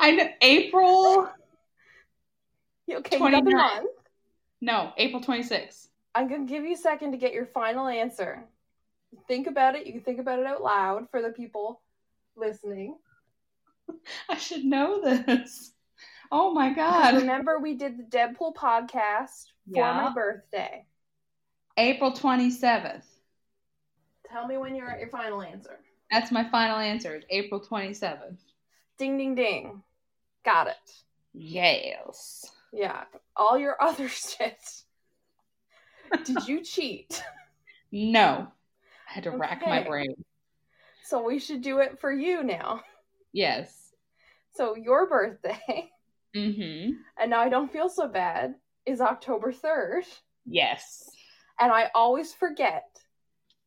I'm 0.00 0.20
I'm 0.20 0.28
April. 0.42 1.28
Okay, 2.88 3.18
29th. 3.18 3.82
No, 4.60 4.92
April 4.96 5.20
twenty 5.22 5.42
sixth. 5.42 5.88
I'm 6.14 6.28
gonna 6.28 6.46
give 6.46 6.64
you 6.64 6.72
a 6.74 6.78
second 6.78 7.12
to 7.12 7.18
get 7.18 7.32
your 7.32 7.46
final 7.46 7.86
answer. 7.88 8.44
Think 9.28 9.46
about 9.46 9.74
it. 9.76 9.86
You 9.86 9.92
can 9.92 10.02
think 10.02 10.18
about 10.18 10.38
it 10.38 10.46
out 10.46 10.62
loud 10.62 11.10
for 11.10 11.22
the 11.22 11.30
people 11.30 11.80
listening. 12.36 12.96
I 14.28 14.36
should 14.36 14.64
know 14.64 15.00
this. 15.00 15.72
Oh 16.32 16.52
my 16.52 16.72
God! 16.72 17.16
remember, 17.16 17.58
we 17.58 17.74
did 17.74 17.98
the 17.98 18.02
Deadpool 18.02 18.54
podcast 18.54 19.46
for 19.72 19.76
Yeah. 19.78 19.92
my 20.02 20.12
birthday. 20.14 20.86
April 21.76 22.12
twenty 22.12 22.50
seventh. 22.50 23.04
Tell 24.30 24.46
me 24.46 24.56
when 24.56 24.74
you're 24.74 24.90
at 24.90 24.98
your 25.00 25.08
final 25.10 25.40
answer. 25.42 25.78
That's 26.10 26.32
my 26.32 26.48
final 26.50 26.78
answer. 26.78 27.14
It's 27.14 27.26
April 27.30 27.60
twenty 27.60 27.94
seventh. 27.94 28.40
Ding, 28.98 29.18
ding, 29.18 29.34
ding. 29.34 29.82
Got 30.44 30.68
it. 30.68 30.90
Yes. 31.32 32.50
Yeah. 32.76 33.04
All 33.34 33.58
your 33.58 33.76
other 33.82 34.08
shit. 34.08 34.58
Did 36.24 36.46
you 36.46 36.62
cheat? 36.62 37.22
No. 37.90 38.48
I 39.08 39.12
had 39.12 39.24
to 39.24 39.30
rack 39.30 39.62
my 39.66 39.82
brain. 39.82 40.14
So 41.04 41.22
we 41.22 41.38
should 41.38 41.62
do 41.62 41.78
it 41.78 41.98
for 42.00 42.12
you 42.12 42.42
now. 42.42 42.82
Yes. 43.32 43.92
So 44.54 44.76
your 44.76 45.08
birthday, 45.08 45.90
Mm-hmm. 46.34 46.90
and 47.18 47.30
now 47.30 47.40
I 47.40 47.48
don't 47.48 47.72
feel 47.72 47.88
so 47.88 48.08
bad, 48.08 48.56
is 48.84 49.00
October 49.00 49.52
3rd. 49.52 50.02
Yes. 50.44 51.08
And 51.58 51.72
I 51.72 51.90
always 51.94 52.34
forget 52.34 52.84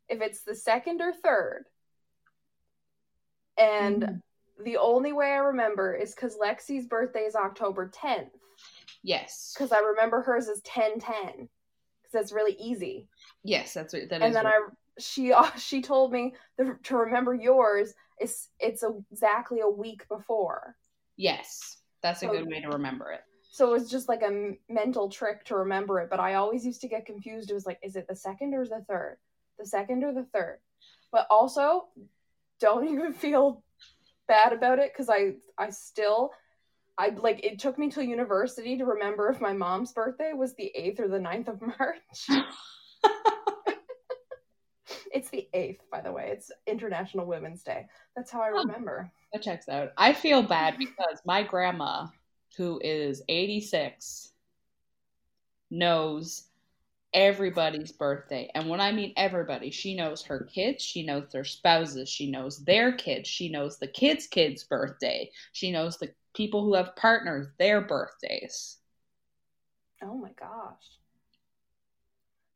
if 0.07 0.21
it's 0.21 0.43
the 0.43 0.53
second 0.55 1.01
or 1.01 1.11
third. 1.13 1.65
And 3.57 4.03
Mhm. 4.03 4.21
the 4.63 4.77
only 4.77 5.13
way 5.13 5.31
I 5.31 5.37
remember 5.37 5.95
is 5.95 6.13
because 6.13 6.37
Lexi's 6.37 6.85
birthday 6.87 7.25
is 7.25 7.35
October 7.35 7.89
10th. 7.89 8.31
Yes. 9.03 9.53
Because 9.55 9.71
I 9.71 9.79
remember 9.79 10.21
hers 10.21 10.47
is 10.47 10.61
10 10.61 10.99
10. 10.99 11.13
Because 11.25 11.47
that's 12.13 12.31
really 12.31 12.55
easy. 12.59 13.07
Yes, 13.43 13.73
that's 13.73 13.93
what 13.93 14.09
that 14.09 14.21
and 14.21 14.29
is 14.29 14.33
then 14.33 14.45
what- 14.45 14.53
I 14.53 14.59
she 14.99 15.33
she 15.57 15.81
told 15.81 16.11
me 16.11 16.33
the, 16.57 16.77
to 16.83 16.97
remember 16.97 17.33
yours 17.33 17.93
is 18.19 18.47
it's 18.59 18.83
exactly 19.11 19.61
a 19.61 19.69
week 19.69 20.07
before. 20.09 20.75
Yes. 21.15 21.77
That's 22.01 22.21
a 22.23 22.25
So- 22.25 22.31
good 22.31 22.47
way 22.47 22.61
to 22.61 22.69
remember 22.69 23.11
it. 23.11 23.21
So 23.51 23.67
it 23.69 23.71
was 23.79 23.89
just 23.89 24.07
like 24.07 24.21
a 24.21 24.27
m- 24.27 24.57
mental 24.69 25.09
trick 25.09 25.43
to 25.45 25.55
remember 25.55 25.99
it. 25.99 26.09
But 26.09 26.19
I 26.19 26.35
always 26.35 26.63
used 26.65 26.81
to 26.81 26.87
get 26.87 27.05
confused. 27.07 27.49
It 27.49 27.55
was 27.55 27.65
like, 27.65 27.79
is 27.81 27.95
it 27.95 28.07
the 28.07 28.15
second 28.15 28.53
or 28.53 28.63
the 28.65 28.85
third? 28.87 29.17
The 29.57 29.65
second 29.65 30.03
or 30.03 30.13
the 30.13 30.25
third? 30.31 30.59
But 31.11 31.25
also, 31.31 31.87
don't 32.59 32.87
even 32.93 33.11
feel 33.13 33.63
bad 34.27 34.53
about 34.53 34.77
it 34.79 34.91
because 34.93 35.09
I 35.09 35.33
I 35.57 35.71
still 35.71 36.31
I 36.99 37.09
like 37.09 37.39
it 37.45 37.59
took 37.59 37.79
me 37.79 37.89
till 37.89 38.03
university 38.03 38.77
to 38.77 38.83
remember 38.85 39.29
if 39.29 39.39
my 39.39 39.53
mom's 39.53 39.93
birthday 39.93 40.33
was 40.33 40.53
the 40.55 40.69
8th 40.77 40.99
or 40.99 41.07
the 41.07 41.17
9th 41.17 41.47
of 41.47 41.61
March. 41.61 42.27
it's 45.13 45.29
the 45.29 45.47
8th, 45.53 45.79
by 45.89 46.01
the 46.01 46.11
way. 46.11 46.31
It's 46.33 46.51
International 46.67 47.25
Women's 47.25 47.63
Day. 47.63 47.87
That's 48.17 48.29
how 48.29 48.41
I 48.41 48.49
Oh. 48.53 48.59
remember. 48.59 49.09
That 49.31 49.41
checks 49.41 49.69
out. 49.69 49.93
I 49.95 50.11
feel 50.11 50.43
bad 50.43 50.75
because 50.77 51.21
my 51.25 51.41
grandma, 51.41 52.07
who 52.57 52.81
is 52.83 53.21
86, 53.29 54.33
knows 55.71 56.49
everybody's 57.13 57.93
birthday. 57.93 58.51
And 58.53 58.67
when 58.67 58.81
I 58.81 58.91
mean 58.91 59.13
everybody, 59.15 59.71
she 59.71 59.95
knows 59.95 60.21
her 60.23 60.49
kids, 60.53 60.83
she 60.83 61.03
knows 61.03 61.31
their 61.31 61.45
spouses, 61.45 62.09
she 62.09 62.29
knows 62.29 62.63
their 62.65 62.91
kids, 62.91 63.29
she 63.29 63.49
knows 63.49 63.77
the 63.77 63.87
kids' 63.87 64.27
kids' 64.27 64.65
birthday, 64.65 65.31
she 65.53 65.71
knows 65.71 65.97
the 65.97 66.11
people 66.39 66.63
who 66.63 66.73
have 66.75 66.95
partners, 66.95 67.47
their 67.59 67.81
birthdays. 67.81 68.77
Oh 70.01 70.17
my 70.17 70.33
gosh. 70.33 70.99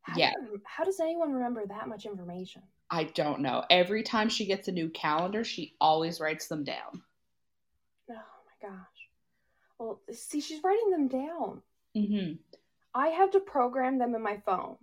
How 0.04 0.16
Yeah. 0.18 0.32
do 0.32 0.62
how 0.66 0.84
does 0.84 1.00
anyone 1.00 1.34
remember 1.34 1.66
that 1.66 1.88
much 1.88 2.06
information? 2.06 2.62
I 2.90 3.04
don't 3.04 3.42
know. 3.42 3.66
Every 3.70 4.04
time 4.04 4.30
she 4.30 4.46
gets 4.46 4.70
a 4.70 4.72
new 4.72 4.90
calendar, 4.90 5.44
she 5.44 5.76
always 5.82 6.22
writes 6.22 6.48
them 6.48 6.64
down. 6.64 7.04
Oh 8.10 8.14
my 8.14 8.70
gosh. 8.70 9.10
Well, 9.80 10.02
see, 10.12 10.42
she's 10.42 10.64
writing 10.64 10.92
them 10.92 11.08
down. 11.08 11.64
hmm 11.96 12.34
I 12.94 13.10
have 13.10 13.32
to 13.32 13.40
program 13.40 13.98
them 13.98 14.16
in 14.16 14.22
my 14.22 14.38
phone. 14.46 14.78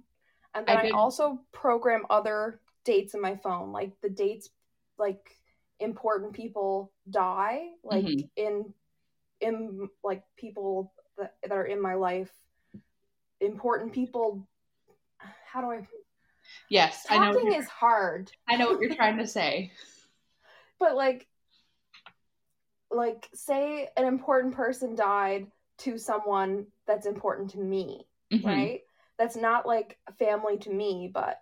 And 0.55 0.67
then 0.67 0.77
I 0.79 0.89
I, 0.89 0.91
also 0.91 1.41
program 1.53 2.07
other 2.11 2.61
dates 2.85 3.15
in 3.15 3.21
my 3.21 3.37
phone, 3.37 3.73
like 3.73 4.01
the 4.01 4.11
dates 4.11 4.51
like 4.99 5.37
important 5.79 6.33
people 6.33 6.93
die, 7.09 7.69
like 7.85 8.05
Mhm. 8.05 8.29
in 8.37 8.75
in 9.41 9.89
like 10.05 10.23
people 10.37 10.93
that, 11.19 11.35
that 11.43 11.53
are 11.53 11.65
in 11.65 11.81
my 11.81 11.95
life. 11.95 12.31
Important 13.41 13.93
people 13.93 14.47
how 15.45 15.61
do 15.61 15.71
I 15.71 15.87
Yes, 16.69 17.07
I 17.11 17.19
know. 17.19 17.33
Talking 17.33 17.53
is 17.55 17.69
hard. 17.69 18.31
I 18.49 18.57
know 18.57 18.69
what 18.69 18.81
you're 18.81 18.95
trying 18.95 19.19
to 19.19 19.27
say. 19.27 19.73
but 20.79 20.95
like 20.95 21.27
like 22.91 23.29
say 23.35 23.89
an 23.97 24.05
important 24.05 24.55
person 24.55 24.95
died 24.95 25.47
to 25.79 25.97
someone 25.97 26.67
that's 26.87 27.07
important 27.07 27.51
to 27.51 27.59
me 27.59 28.07
Mhm. 28.33 28.45
right 28.45 28.81
that's 29.19 29.37
not 29.37 29.67
like 29.67 29.99
a 30.09 30.13
family 30.13 30.59
to 30.59 30.71
me 30.71 31.09
but 31.13 31.39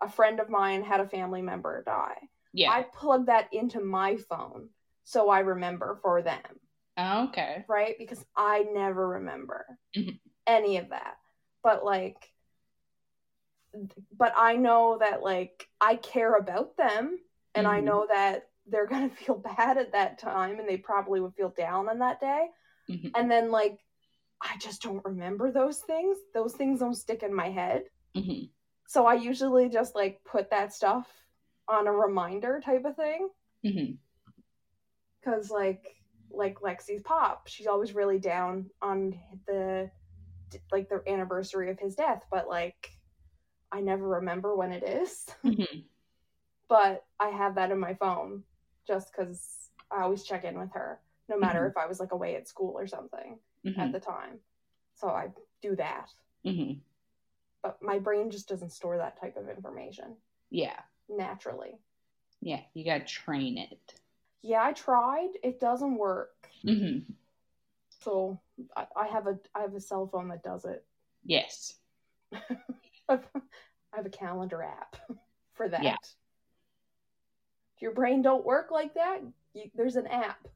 a 0.00 0.08
friend 0.08 0.40
of 0.40 0.50
mine 0.50 0.82
had 0.82 1.00
a 1.00 1.08
family 1.08 1.40
member 1.42 1.82
die 1.84 2.18
Yeah. 2.52 2.70
i 2.72 2.82
plug 2.82 3.26
that 3.26 3.48
into 3.52 3.80
my 3.80 4.16
phone 4.16 4.68
so 5.04 5.30
i 5.30 5.40
remember 5.40 5.98
for 6.02 6.20
them 6.22 6.60
Oh, 6.98 7.24
okay. 7.28 7.64
right 7.68 7.94
because 7.98 8.24
i 8.36 8.64
never 8.72 9.08
remember 9.08 9.64
Mhm. 9.96 10.18
any 10.46 10.76
of 10.76 10.90
that 10.90 11.16
but 11.62 11.84
like 11.84 12.30
but 14.16 14.34
i 14.36 14.56
know 14.56 14.98
that 15.00 15.22
like 15.22 15.66
i 15.80 15.96
care 15.96 16.34
about 16.34 16.76
them 16.76 17.18
and 17.54 17.66
i 17.66 17.80
Mhm. 17.80 17.84
know 17.84 18.06
that 18.08 18.48
they're 18.66 18.86
gonna 18.94 19.08
feel 19.08 19.36
bad 19.38 19.78
at 19.78 19.92
that 19.92 20.18
time 20.18 20.58
and 20.58 20.68
they 20.68 20.76
probably 20.76 21.20
would 21.20 21.34
feel 21.34 21.48
down 21.56 21.88
on 21.88 21.98
that 22.00 22.20
day 22.20 22.48
Mhm. 22.90 23.10
and 23.16 23.30
then 23.30 23.50
like 23.50 23.78
i 24.42 24.56
just 24.58 24.82
don't 24.82 25.04
remember 25.04 25.50
those 25.50 25.78
things 25.80 26.18
those 26.34 26.52
things 26.54 26.80
don't 26.80 26.94
stick 26.94 27.22
in 27.22 27.32
my 27.34 27.48
head 27.48 27.84
hmm 28.14 28.44
so 28.86 29.06
i 29.06 29.14
usually 29.14 29.70
just 29.70 29.94
like 29.94 30.20
put 30.24 30.50
that 30.50 30.74
stuff 30.74 31.08
on 31.68 31.86
a 31.86 31.92
reminder 31.92 32.60
type 32.62 32.84
of 32.84 32.96
thing 32.96 33.28
hmm 33.64 33.92
because 35.20 35.50
like 35.50 36.01
like 36.34 36.60
lexi's 36.60 37.02
pop 37.02 37.46
she's 37.46 37.66
always 37.66 37.94
really 37.94 38.18
down 38.18 38.70
on 38.80 39.18
the 39.46 39.90
like 40.70 40.88
the 40.88 41.02
anniversary 41.08 41.70
of 41.70 41.78
his 41.78 41.94
death 41.94 42.22
but 42.30 42.48
like 42.48 42.90
i 43.70 43.80
never 43.80 44.06
remember 44.08 44.54
when 44.56 44.72
it 44.72 44.82
is 44.82 45.26
hmm 45.42 45.62
but 46.68 47.04
i 47.20 47.28
have 47.28 47.54
that 47.54 47.70
in 47.70 47.78
my 47.78 47.94
phone 47.94 48.42
just 48.86 49.10
because 49.12 49.70
i 49.90 50.02
always 50.02 50.24
check 50.24 50.44
in 50.44 50.58
with 50.58 50.72
her 50.72 51.00
no 51.28 51.38
matter 51.38 51.60
Mhm. 51.64 51.70
if 51.70 51.76
i 51.76 51.86
was 51.86 52.00
like 52.00 52.12
away 52.12 52.36
at 52.36 52.48
school 52.48 52.74
or 52.76 52.86
something 52.86 53.38
hmm 53.64 53.80
at 53.80 53.92
the 53.92 54.00
time 54.00 54.38
so 54.94 55.08
i 55.08 55.28
do 55.62 55.76
that 55.76 56.08
hmm 56.44 56.72
but 57.62 57.78
my 57.80 57.98
brain 57.98 58.30
just 58.30 58.48
doesn't 58.48 58.72
store 58.72 58.96
that 58.98 59.20
type 59.20 59.36
of 59.36 59.48
information 59.48 60.16
Yeah. 60.50 60.78
naturally 61.08 61.78
Yeah. 62.40 62.60
You 62.74 62.84
got 62.84 62.98
to 62.98 63.04
train 63.04 63.56
it. 63.56 64.01
Yeah 64.42 64.62
i 64.62 64.72
tried 64.72 65.30
it 65.42 65.60
doesn't 65.60 65.96
work 65.96 66.48
hmm 66.62 66.98
so 68.00 68.40
I, 68.76 68.86
I 68.96 69.06
have 69.06 69.26
a 69.26 69.38
i 69.54 69.60
have 69.60 69.74
a 69.74 69.80
cell 69.80 70.06
phone 70.06 70.28
that 70.28 70.42
does 70.42 70.64
it 70.64 70.84
Yes. 71.24 71.74
I 73.08 73.18
have 73.92 74.06
a 74.06 74.10
calendar 74.10 74.62
app 74.62 74.96
for 75.54 75.68
that. 75.68 75.82
Yeah. 75.82 75.96
If 77.76 77.82
your 77.82 77.92
brain 77.92 78.22
don't 78.22 78.44
work 78.44 78.70
like 78.70 78.94
that, 78.94 79.20
you, 79.54 79.70
there's 79.74 79.96
an 79.96 80.06
app 80.06 80.48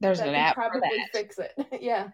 There's 0.00 0.20
an 0.20 0.34
app 0.34 0.54
probably 0.54 1.04
fix 1.12 1.38
it. 1.38 1.52
yeah. 1.80 2.08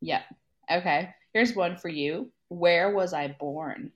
Yeah. 0.00 0.22
Okay. 0.70 1.10
Here's 1.32 1.54
one 1.54 1.76
for 1.76 1.88
you. 1.88 2.30
Where 2.48 2.94
was 2.94 3.12
I 3.12 3.28
born? 3.28 3.92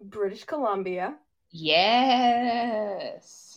British 0.00 0.44
Columbia. 0.44 1.14
Yes. 1.50 3.49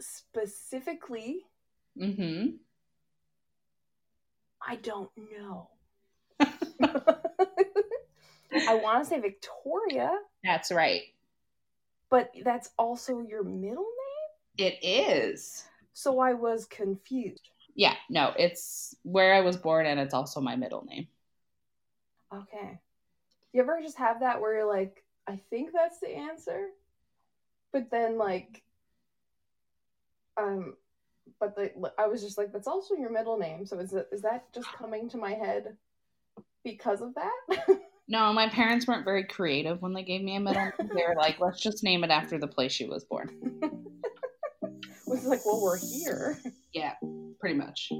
Specifically, 0.00 1.44
Mm-hmm. 2.00 2.46
I 4.66 4.76
don't 4.76 5.10
know. 5.16 5.68
I 6.40 6.46
want 8.76 9.02
to 9.02 9.08
say 9.08 9.18
Victoria, 9.20 10.16
That's 10.44 10.70
right. 10.70 11.02
but 12.10 12.30
that's 12.44 12.70
also 12.78 13.20
your 13.20 13.42
middle 13.42 13.86
name? 14.58 14.66
It 14.66 14.78
is. 14.82 15.64
So 15.92 16.20
I 16.20 16.34
was 16.34 16.66
confused. 16.66 17.48
Yeah. 17.74 17.94
No, 18.08 18.32
it's 18.38 18.94
where 19.02 19.34
I 19.34 19.40
was 19.40 19.56
born, 19.56 19.86
and 19.86 19.98
it's 19.98 20.14
also 20.14 20.40
my 20.40 20.54
middle 20.56 20.84
name. 20.84 21.08
Okay. 22.32 22.78
You 23.52 23.62
ever 23.62 23.80
just 23.82 23.98
have 23.98 24.20
that 24.20 24.40
where 24.40 24.54
you're 24.54 24.72
like, 24.72 25.02
I 25.26 25.40
think 25.50 25.72
that's 25.72 25.98
the 26.00 26.16
answer? 26.16 26.68
But 27.72 27.90
then 27.90 28.18
like 28.18 28.62
um 30.36 30.74
but 31.38 31.56
the 31.56 31.72
I 31.98 32.06
was 32.06 32.22
just 32.22 32.38
like, 32.38 32.52
that's 32.52 32.66
also 32.66 32.94
your 32.94 33.10
middle 33.10 33.38
name. 33.38 33.66
So 33.66 33.78
is 33.78 33.92
it 33.92 34.08
is 34.12 34.22
that 34.22 34.52
just 34.54 34.72
coming 34.72 35.08
to 35.10 35.16
my 35.16 35.32
head 35.32 35.76
because 36.64 37.00
of 37.00 37.14
that? 37.14 37.78
No, 38.12 38.32
my 38.32 38.48
parents 38.48 38.88
weren't 38.88 39.04
very 39.04 39.22
creative 39.22 39.80
when 39.82 39.92
they 39.92 40.02
gave 40.02 40.20
me 40.20 40.34
a 40.34 40.40
middle 40.40 40.60
name. 40.60 40.72
They 40.92 41.04
were 41.06 41.14
like, 41.16 41.38
let's 41.38 41.60
just 41.60 41.84
name 41.84 42.02
it 42.02 42.10
after 42.10 42.38
the 42.38 42.48
place 42.48 42.72
she 42.72 42.84
was 42.88 43.04
born. 43.04 43.30
was 45.06 45.24
like, 45.26 45.46
well, 45.46 45.62
we're 45.62 45.78
here. 45.78 46.40
Yeah, 46.72 46.94
pretty 47.38 47.54
much. 47.54 47.92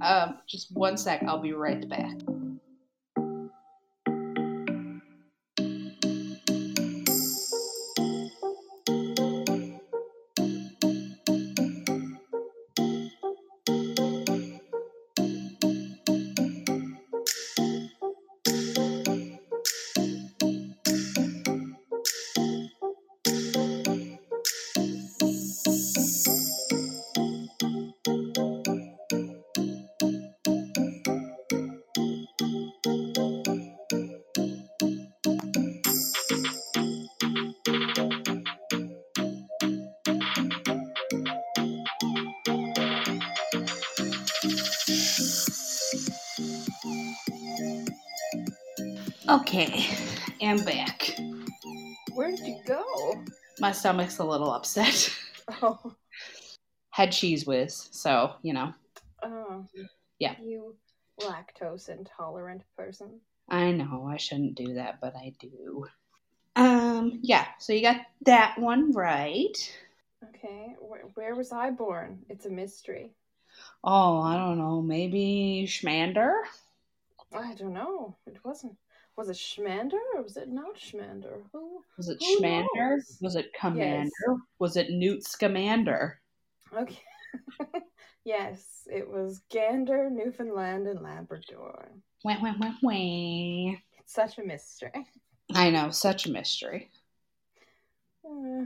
Um, 0.00 0.38
just 0.48 0.76
one 0.76 0.96
sec. 0.96 1.22
I'll 1.28 1.40
be 1.40 1.52
right 1.52 1.88
back. 1.88 2.16
Okay, 49.56 49.88
I'm 50.42 50.62
back. 50.66 51.18
Where 52.12 52.30
did 52.30 52.46
you 52.46 52.60
go? 52.66 52.84
My 53.58 53.72
stomach's 53.72 54.18
a 54.18 54.24
little 54.24 54.50
upset. 54.50 55.10
Oh, 55.62 55.94
Had 56.90 57.08
Cheez 57.08 57.46
Whiz, 57.46 57.88
so 57.90 58.34
you 58.42 58.52
know. 58.52 58.74
Oh. 59.22 59.64
Yeah. 60.18 60.34
You 60.42 60.76
lactose 61.22 61.88
intolerant 61.88 62.64
person. 62.76 63.18
I 63.48 63.72
know 63.72 64.06
I 64.06 64.18
shouldn't 64.18 64.56
do 64.56 64.74
that, 64.74 65.00
but 65.00 65.16
I 65.16 65.32
do. 65.40 65.86
Um, 66.54 67.20
yeah, 67.22 67.46
so 67.58 67.72
you 67.72 67.80
got 67.80 68.02
that 68.26 68.58
one 68.58 68.92
right. 68.92 69.56
Okay. 70.34 70.74
Where, 70.80 71.04
where 71.14 71.34
was 71.34 71.50
I 71.50 71.70
born? 71.70 72.18
It's 72.28 72.44
a 72.44 72.50
mystery. 72.50 73.14
Oh, 73.82 74.20
I 74.20 74.36
don't 74.36 74.58
know, 74.58 74.82
maybe 74.82 75.64
Schmander? 75.66 76.40
I 77.34 77.54
don't 77.54 77.72
know. 77.72 78.16
It 78.26 78.36
wasn't. 78.44 78.76
Was 79.16 79.28
it 79.30 79.36
Schmander 79.36 79.98
or 80.14 80.22
was 80.22 80.36
it 80.36 80.48
not 80.48 80.76
Schmander? 80.76 81.42
Who? 81.52 81.82
Was 81.96 82.08
it 82.08 82.18
Who 82.20 82.40
Schmander? 82.40 82.66
knows? 82.74 83.18
Was 83.22 83.36
it 83.36 83.52
Commander? 83.58 84.10
Was 84.58 84.76
it 84.76 84.90
Newt 84.90 85.24
Scamander? 85.24 86.20
Okay. 86.76 87.02
yes, 88.24 88.86
it 88.92 89.08
was 89.08 89.40
Gander, 89.50 90.10
Newfoundland, 90.10 90.86
and 90.86 91.00
Labrador. 91.00 91.88
Wah, 92.24 92.36
wah, 92.42 92.54
wah, 92.60 92.72
wah. 92.82 93.74
It's 93.98 94.12
such 94.12 94.38
a 94.38 94.42
mystery. 94.42 94.90
I 95.54 95.70
know, 95.70 95.90
such 95.90 96.26
a 96.26 96.30
mystery. 96.30 96.90
Uh, 98.24 98.64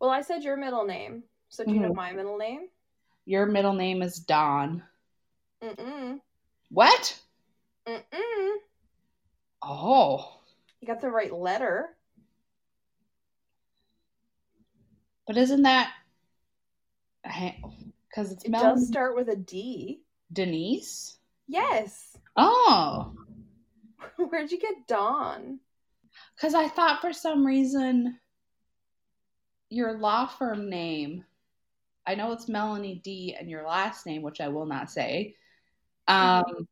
Well, 0.00 0.10
I 0.10 0.22
said 0.22 0.44
your 0.44 0.56
middle 0.56 0.84
name. 0.86 1.24
So 1.48 1.64
do 1.64 1.72
you 1.72 1.80
know 1.80 1.90
Mhm. 1.90 1.96
my 1.96 2.12
middle 2.12 2.38
name? 2.38 2.68
Your 3.26 3.46
middle 3.46 3.72
name 3.74 4.00
is 4.00 4.18
Dawn. 4.20 4.82
Mm-mm. 5.62 6.20
What? 6.70 7.20
Mm-mm. 7.86 8.56
Oh, 9.62 10.40
You 10.80 10.86
got 10.86 11.00
the 11.00 11.10
right 11.10 11.32
letter. 11.32 11.90
but 15.26 15.36
isn't 15.36 15.62
that 15.62 15.92
because 17.22 18.32
it's 18.32 18.44
It 18.44 18.50
Mel 18.50 18.74
does 18.74 18.86
start 18.88 19.14
with 19.14 19.28
a 19.28 19.36
D. 19.36 20.00
Denise? 20.32 21.18
Yes. 21.46 22.16
Oh, 22.36 23.12
Where'd 24.16 24.50
you 24.52 24.58
get 24.58 24.86
Dawn? 24.86 25.60
because 26.34 26.54
I 26.54 26.68
thought 26.68 27.00
for 27.00 27.12
some 27.12 27.44
reason 27.46 28.18
your 29.70 29.98
law 29.98 30.26
firm 30.26 30.70
name. 30.70 31.24
I 32.06 32.14
know 32.14 32.32
it's 32.32 32.48
Melanie 32.48 33.00
D 33.04 33.36
and 33.38 33.50
your 33.50 33.66
last 33.66 34.06
name, 34.06 34.22
which 34.22 34.40
I 34.40 34.48
will 34.48 34.64
not 34.66 34.90
say. 34.90 35.34
Um, 36.06 36.66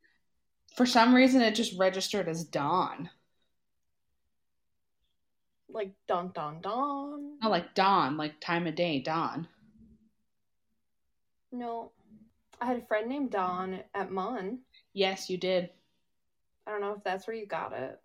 for 0.76 0.86
some 0.86 1.14
reason, 1.14 1.42
it 1.42 1.54
just 1.54 1.78
registered 1.78 2.28
as 2.28 2.44
Dawn. 2.44 3.10
Like 5.68 5.92
Don 6.06 6.30
Don 6.32 6.60
Don. 6.60 7.38
Oh, 7.42 7.48
like 7.48 7.74
dawn, 7.74 8.16
like 8.16 8.40
time 8.40 8.66
of 8.66 8.74
day, 8.74 9.00
dawn. 9.00 9.48
No. 11.52 11.92
I 12.60 12.66
had 12.66 12.78
a 12.78 12.86
friend 12.86 13.08
named 13.08 13.30
Dawn 13.30 13.80
at 13.94 14.10
MUN. 14.10 14.60
Yes, 14.94 15.28
you 15.28 15.36
did. 15.36 15.68
I 16.66 16.70
don't 16.70 16.80
know 16.80 16.94
if 16.96 17.04
that's 17.04 17.26
where 17.26 17.36
you 17.36 17.46
got 17.46 17.74
it. 17.74 18.00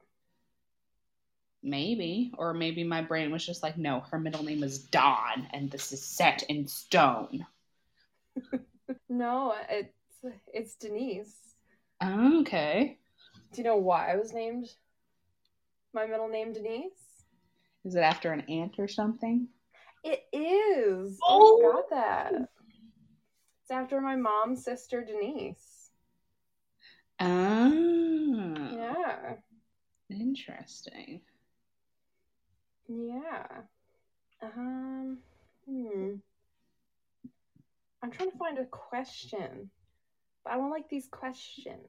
Maybe. 1.64 2.34
Or 2.38 2.54
maybe 2.54 2.84
my 2.84 3.02
brain 3.02 3.32
was 3.32 3.46
just 3.46 3.64
like, 3.64 3.78
no, 3.78 4.02
her 4.12 4.20
middle 4.20 4.44
name 4.44 4.64
is 4.64 4.80
Dawn, 4.80 5.48
and 5.54 5.72
this 5.72 5.94
is 5.94 6.04
set 6.04 6.44
in 6.44 6.68
stone. 6.68 7.46
No, 9.10 9.54
it's 9.70 9.94
it's 10.54 10.76
Denise. 10.76 11.51
Okay. 12.04 12.98
Do 13.54 13.62
you 13.62 13.64
know 13.64 13.78
why 13.78 14.12
I 14.12 14.16
was 14.16 14.34
named 14.34 14.68
my 15.94 16.06
middle 16.06 16.30
name 16.30 16.54
Denise? 16.54 16.92
Is 17.86 17.96
it 17.96 18.00
after 18.00 18.32
an 18.32 18.42
aunt 18.50 18.76
or 18.80 18.88
something? 18.88 19.48
It 20.04 20.24
is. 20.34 21.20
Oh. 21.24 21.60
I 21.60 21.72
got 21.74 21.90
that. 21.92 22.34
It's 22.34 23.72
after 23.72 24.02
my 24.02 24.16
mom's 24.16 24.64
sister 24.64 25.04
Denise. 25.04 25.90
Ah. 27.20 27.70
Yeah. 27.70 29.34
Interesting. 30.10 31.22
Yeah. 32.88 33.46
Um. 34.42 35.20
Hmm. 35.70 36.16
I'm 38.04 38.12
trying 38.12 38.32
to 38.32 38.38
find 38.38 38.58
a 38.58 38.66
question, 38.66 39.70
I 40.46 40.56
don't 40.56 40.72
like 40.72 40.90
these 40.90 41.08
questions 41.10 41.88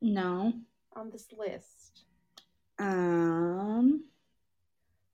No. 0.00 0.52
on 0.94 1.10
this 1.10 1.26
list. 1.36 2.04
Um. 2.78 4.04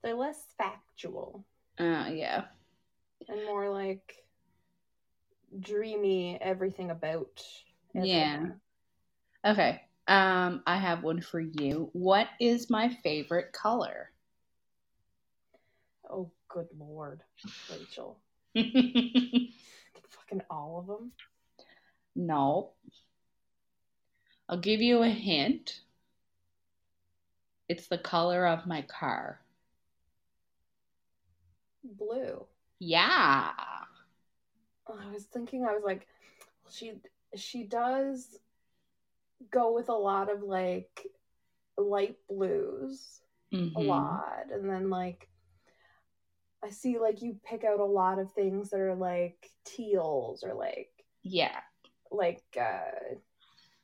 They're 0.03 0.15
less 0.15 0.45
factual 0.59 1.45
Uh, 1.79 2.11
yeah. 2.13 2.45
and 3.29 3.45
more 3.47 3.71
like 3.71 4.25
dreamy. 5.61 6.41
Everything 6.41 6.91
about. 6.91 7.45
Yeah. 7.95 8.47
Okay. 9.45 9.83
Um, 10.09 10.63
I 10.67 10.77
have 10.77 11.05
one 11.05 11.21
for 11.21 11.39
you. 11.41 11.89
What 11.93 12.27
is 12.41 12.69
my 12.69 12.89
favorite 13.05 13.53
color? 13.53 14.11
Oh, 16.11 16.31
good 16.49 16.67
lord, 16.77 17.23
Rachel. 17.71 18.19
Fucking 18.55 20.43
all 20.51 20.81
of 20.81 20.87
them. 20.89 21.13
I'll 24.49 24.59
give 24.59 24.81
you 24.81 25.03
a 25.03 25.09
hint. 25.09 25.81
It's 27.69 27.89
the 27.89 27.99
color 27.99 28.47
of 28.47 28.67
my 28.69 28.83
car. 28.83 29.41
Blue. 31.85 32.47
Yeah. 32.79 33.53
I 34.89 35.11
was 35.13 35.25
thinking, 35.25 35.65
I 35.65 35.73
was 35.75 35.83
like, 35.85 36.07
she 36.71 36.95
she 37.35 37.65
does 37.65 38.39
go 39.51 39.73
with 39.75 39.89
a 39.89 39.95
lot 39.95 40.31
of 40.31 40.43
like 40.43 41.07
light 41.77 42.17
blues, 42.29 43.21
a 43.77 43.81
Mhm. 43.81 43.81
lot, 43.81 44.47
and 44.53 44.69
then 44.69 44.91
like 44.91 45.29
I 46.63 46.71
see 46.71 46.99
like 46.99 47.23
you 47.23 47.39
pick 47.45 47.65
out 47.65 47.81
a 47.81 47.85
lot 47.85 48.19
of 48.19 48.33
things 48.33 48.71
that 48.71 48.81
are 48.81 48.95
like 48.95 49.51
teals 49.65 50.45
or 50.45 50.55
like 50.55 51.05
Yeah. 51.23 51.63
Like 52.13 52.43
uh 52.61 53.15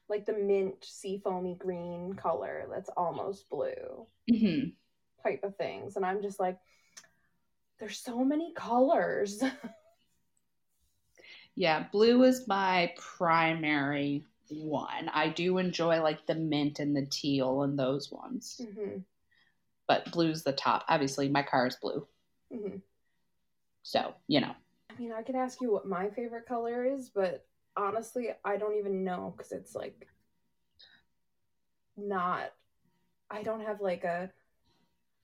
like 0.08 0.26
the 0.26 0.32
mint 0.32 0.80
seafoamy 0.82 1.58
green 1.58 2.14
color 2.14 2.66
that's 2.70 2.90
almost 2.96 3.48
blue 3.50 4.06
hmm 4.28 4.64
type 5.22 5.42
of 5.42 5.56
things, 5.56 5.96
and 5.96 6.06
I'm 6.06 6.22
just 6.22 6.38
like, 6.38 6.58
there's 7.80 7.98
so 7.98 8.24
many 8.24 8.52
colors. 8.54 9.42
Yeah. 11.54 11.86
Blue 11.90 12.22
is 12.22 12.46
my 12.46 12.92
primary 12.96 14.24
one. 14.48 15.08
I 15.12 15.28
do 15.28 15.58
enjoy 15.58 16.00
like 16.02 16.26
the 16.26 16.34
mint 16.34 16.78
and 16.78 16.96
the 16.96 17.06
teal 17.06 17.62
and 17.62 17.78
those 17.78 18.10
ones, 18.12 18.60
hmm 18.74 18.98
but 19.86 20.10
blue's 20.12 20.42
the 20.44 20.52
top. 20.52 20.84
Obviously, 20.88 21.28
my 21.28 21.42
car 21.42 21.66
is 21.66 21.76
blue. 21.76 22.06
hmm 22.52 22.76
So, 23.82 24.14
you 24.26 24.40
know. 24.40 24.54
I 24.90 25.00
mean, 25.00 25.12
I 25.12 25.22
could 25.22 25.34
ask 25.34 25.60
you 25.60 25.72
what 25.72 25.86
my 25.86 26.10
favorite 26.10 26.46
color 26.46 26.84
is, 26.84 27.10
but 27.10 27.44
honestly, 27.78 28.28
I 28.44 28.56
don't 28.56 28.76
even 28.76 29.04
know 29.04 29.32
because 29.36 29.52
it's 29.52 29.74
like 29.74 30.08
not. 31.96 32.52
I 33.30 33.42
don't 33.42 33.64
have 33.64 33.80
like 33.80 34.04
a 34.04 34.30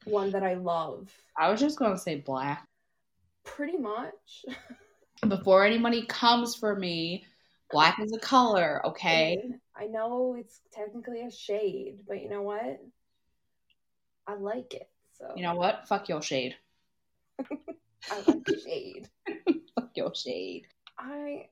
one 0.04 0.30
that 0.30 0.42
I 0.42 0.54
love. 0.54 1.12
I 1.36 1.50
was 1.50 1.60
just 1.60 1.78
going 1.78 1.92
to 1.92 1.98
say 1.98 2.16
black. 2.16 2.66
Pretty 3.44 3.76
much. 3.76 4.44
Before 5.28 5.64
anybody 5.64 6.04
comes 6.06 6.54
for 6.54 6.76
me, 6.76 7.24
black 7.70 7.98
is 8.00 8.12
a 8.12 8.18
color, 8.18 8.84
okay? 8.86 9.38
I 9.76 9.86
know 9.86 10.36
it's 10.38 10.60
technically 10.72 11.22
a 11.22 11.30
shade, 11.30 11.98
but 12.06 12.22
you 12.22 12.28
know 12.28 12.42
what? 12.42 12.80
I 14.26 14.34
like 14.34 14.74
it. 14.74 14.88
So 15.18 15.32
You 15.36 15.42
know 15.42 15.54
what? 15.54 15.88
Fuck 15.88 16.08
your 16.08 16.22
shade. 16.22 16.56
I 17.40 18.22
like 18.26 18.48
shade. 18.64 19.08
Fuck 19.74 19.90
your 19.96 20.14
shade. 20.14 20.66
I, 20.98 21.46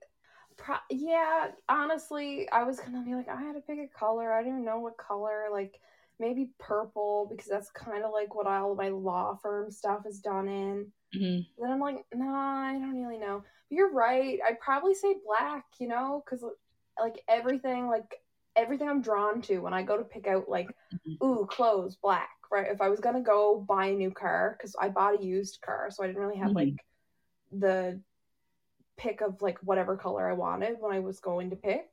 pro- 0.63 0.77
yeah, 0.91 1.49
honestly, 1.69 2.49
I 2.51 2.63
was 2.65 2.79
gonna 2.81 3.03
be 3.03 3.15
like, 3.15 3.29
I 3.29 3.41
had 3.43 3.55
to 3.55 3.61
pick 3.61 3.79
a 3.79 3.99
color. 3.99 4.33
I 4.33 4.43
didn't 4.43 4.65
know 4.65 4.79
what 4.79 4.97
color. 4.97 5.47
Like 5.51 5.81
maybe 6.19 6.51
purple 6.59 7.27
because 7.31 7.47
that's 7.47 7.71
kind 7.71 8.05
of 8.05 8.13
like 8.13 8.35
what 8.35 8.47
all 8.47 8.75
my 8.75 8.89
law 8.89 9.37
firm 9.43 9.71
stuff 9.71 10.07
is 10.07 10.21
done 10.21 10.49
in. 10.49 10.87
hmm 11.13 11.41
Then 11.59 11.71
I'm 11.73 11.81
like, 11.81 12.05
nah, 12.15 12.63
I 12.63 12.73
don't 12.75 13.03
really 13.03 13.19
know. 13.19 13.43
But 13.69 13.77
you're 13.77 13.93
right. 13.93 14.39
I'd 14.47 14.61
probably 14.61 14.95
say 14.95 15.17
black. 15.27 15.65
You 15.81 15.89
know, 15.89 16.23
because 16.25 16.45
like 16.99 17.23
everything, 17.29 17.89
like 17.89 18.23
everything 18.57 18.89
I'm 18.89 19.03
drawn 19.03 19.43
to 19.43 19.59
when 19.59 19.75
I 19.75 19.83
go 19.83 19.97
to 19.97 20.05
pick 20.05 20.27
out 20.27 20.49
like, 20.49 20.71
Mhm. 21.07 21.25
ooh, 21.25 21.47
clothes, 21.51 21.97
black. 21.97 22.31
Right. 22.51 22.71
If 22.71 22.81
I 22.81 22.89
was 22.89 23.01
gonna 23.01 23.23
go 23.23 23.61
buy 23.67 23.87
a 23.87 23.95
new 23.97 24.11
car, 24.13 24.57
because 24.59 24.77
I 24.81 24.89
bought 24.91 25.21
a 25.21 25.25
used 25.25 25.61
car, 25.63 25.89
so 25.91 26.05
I 26.05 26.07
didn't 26.07 26.23
really 26.23 26.39
have 26.39 26.53
Mhm. 26.53 26.55
like 26.55 26.85
the 27.53 28.01
pick 28.97 29.21
of 29.21 29.43
like 29.43 29.59
whatever 29.63 29.97
color 29.97 30.29
I 30.29 30.35
wanted 30.35 30.77
when 30.81 30.93
I 30.93 31.01
was 31.01 31.21
going 31.21 31.51
to 31.51 31.57
pick 31.57 31.89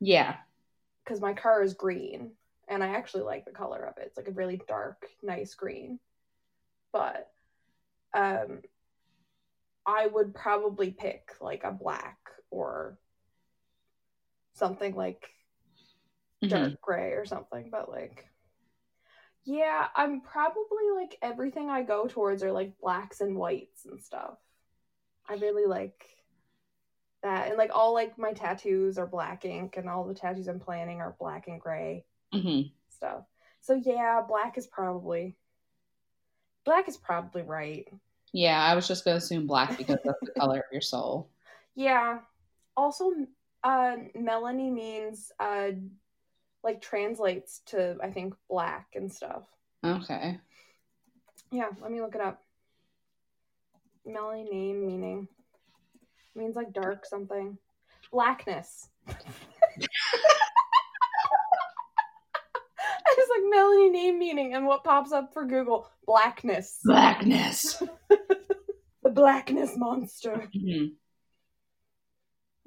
Yeah. 0.00 0.36
because 1.04 1.20
my 1.20 1.32
car 1.34 1.62
is 1.62 1.74
green 1.74 2.32
and 2.68 2.82
I 2.84 2.88
actually 2.88 3.24
like 3.24 3.44
the 3.44 3.50
color 3.52 3.84
of 3.84 3.96
it. 3.98 4.04
It's 4.06 4.16
like 4.16 4.28
a 4.28 4.32
really 4.32 4.60
dark, 4.68 5.06
nice 5.22 5.54
green. 5.54 5.98
But 6.92 7.30
um 8.14 8.62
I 9.86 10.06
would 10.06 10.34
probably 10.34 10.90
pick 10.90 11.34
like 11.40 11.64
a 11.64 11.72
black 11.72 12.18
or 12.50 12.98
something 14.54 14.94
like 14.94 15.30
Mhm. 16.42 16.48
dark 16.50 16.80
gray 16.80 17.12
or 17.12 17.24
something, 17.24 17.70
but 17.70 17.88
like 17.90 18.26
yeah, 19.44 19.88
I'm 19.96 20.20
probably 20.20 20.90
like 20.94 21.16
everything 21.22 21.70
I 21.70 21.82
go 21.82 22.06
towards 22.06 22.42
are 22.42 22.52
like 22.52 22.78
blacks 22.78 23.20
and 23.20 23.36
whites 23.36 23.86
and 23.86 24.00
stuff. 24.02 24.36
I 25.28 25.34
really 25.34 25.66
like 25.66 26.04
that. 27.22 27.48
And 27.48 27.56
like 27.58 27.70
all 27.74 27.92
like 27.94 28.18
my 28.18 28.32
tattoos 28.32 28.98
are 28.98 29.06
black 29.06 29.44
ink 29.44 29.76
and 29.76 29.88
all 29.88 30.04
the 30.04 30.14
tattoos 30.14 30.48
I'm 30.48 30.60
planning 30.60 31.00
are 31.00 31.16
black 31.18 31.48
and 31.48 31.60
gray 31.60 32.04
Mhm. 32.32 32.72
stuff. 32.88 33.24
So 33.60 33.74
yeah, 33.74 34.22
black 34.26 34.56
is 34.58 34.66
probably 34.66 35.36
black 36.64 36.88
is 36.88 36.96
probably 36.96 37.42
right. 37.42 37.92
Yeah, 38.32 38.62
I 38.62 38.74
was 38.74 38.86
just 38.86 39.04
gonna 39.04 39.16
assume 39.16 39.46
black 39.46 39.76
because 39.76 39.98
that's 40.04 40.20
the 40.22 40.32
color 40.38 40.58
of 40.60 40.72
your 40.72 40.80
soul. 40.82 41.28
Yeah. 41.76 42.20
Also, 42.76 43.12
uh, 43.62 43.96
Melanie 44.14 44.70
means 44.70 45.30
uh, 45.38 45.70
like 46.64 46.80
translates 46.82 47.60
to 47.66 47.96
I 48.02 48.10
think 48.10 48.34
black 48.48 48.88
and 48.94 49.10
stuff. 49.10 49.44
Okay. 49.84 50.38
Yeah, 51.52 51.68
let 51.80 51.90
me 51.90 52.00
look 52.00 52.14
it 52.16 52.20
up. 52.20 52.42
Melanie 54.04 54.48
name 54.50 54.86
meaning 54.86 55.28
means 56.34 56.56
like 56.56 56.72
dark 56.72 57.06
something. 57.06 57.58
Blackness. 58.12 58.88
I 59.08 59.14
was 63.16 63.28
like 63.30 63.50
Melanie 63.50 63.90
name 63.90 64.18
meaning, 64.18 64.54
and 64.54 64.66
what 64.66 64.84
pops 64.84 65.12
up 65.12 65.32
for 65.32 65.44
Google? 65.44 65.88
Blackness. 66.06 66.80
Blackness. 66.84 67.82
The 69.02 69.08
blackness 69.10 69.78
monster. 69.78 70.46
Mhm. 70.54 70.92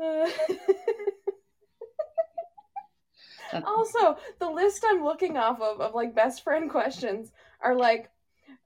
Uh, 0.02 0.28
also, 3.66 4.18
the 4.40 4.50
list 4.50 4.84
I'm 4.88 5.04
looking 5.04 5.38
off 5.38 5.62
of 5.62 5.80
of 5.80 5.94
like 5.94 6.16
best 6.16 6.44
friend 6.44 6.72
questions 6.72 7.32
are 7.62 7.76
like 7.76 8.10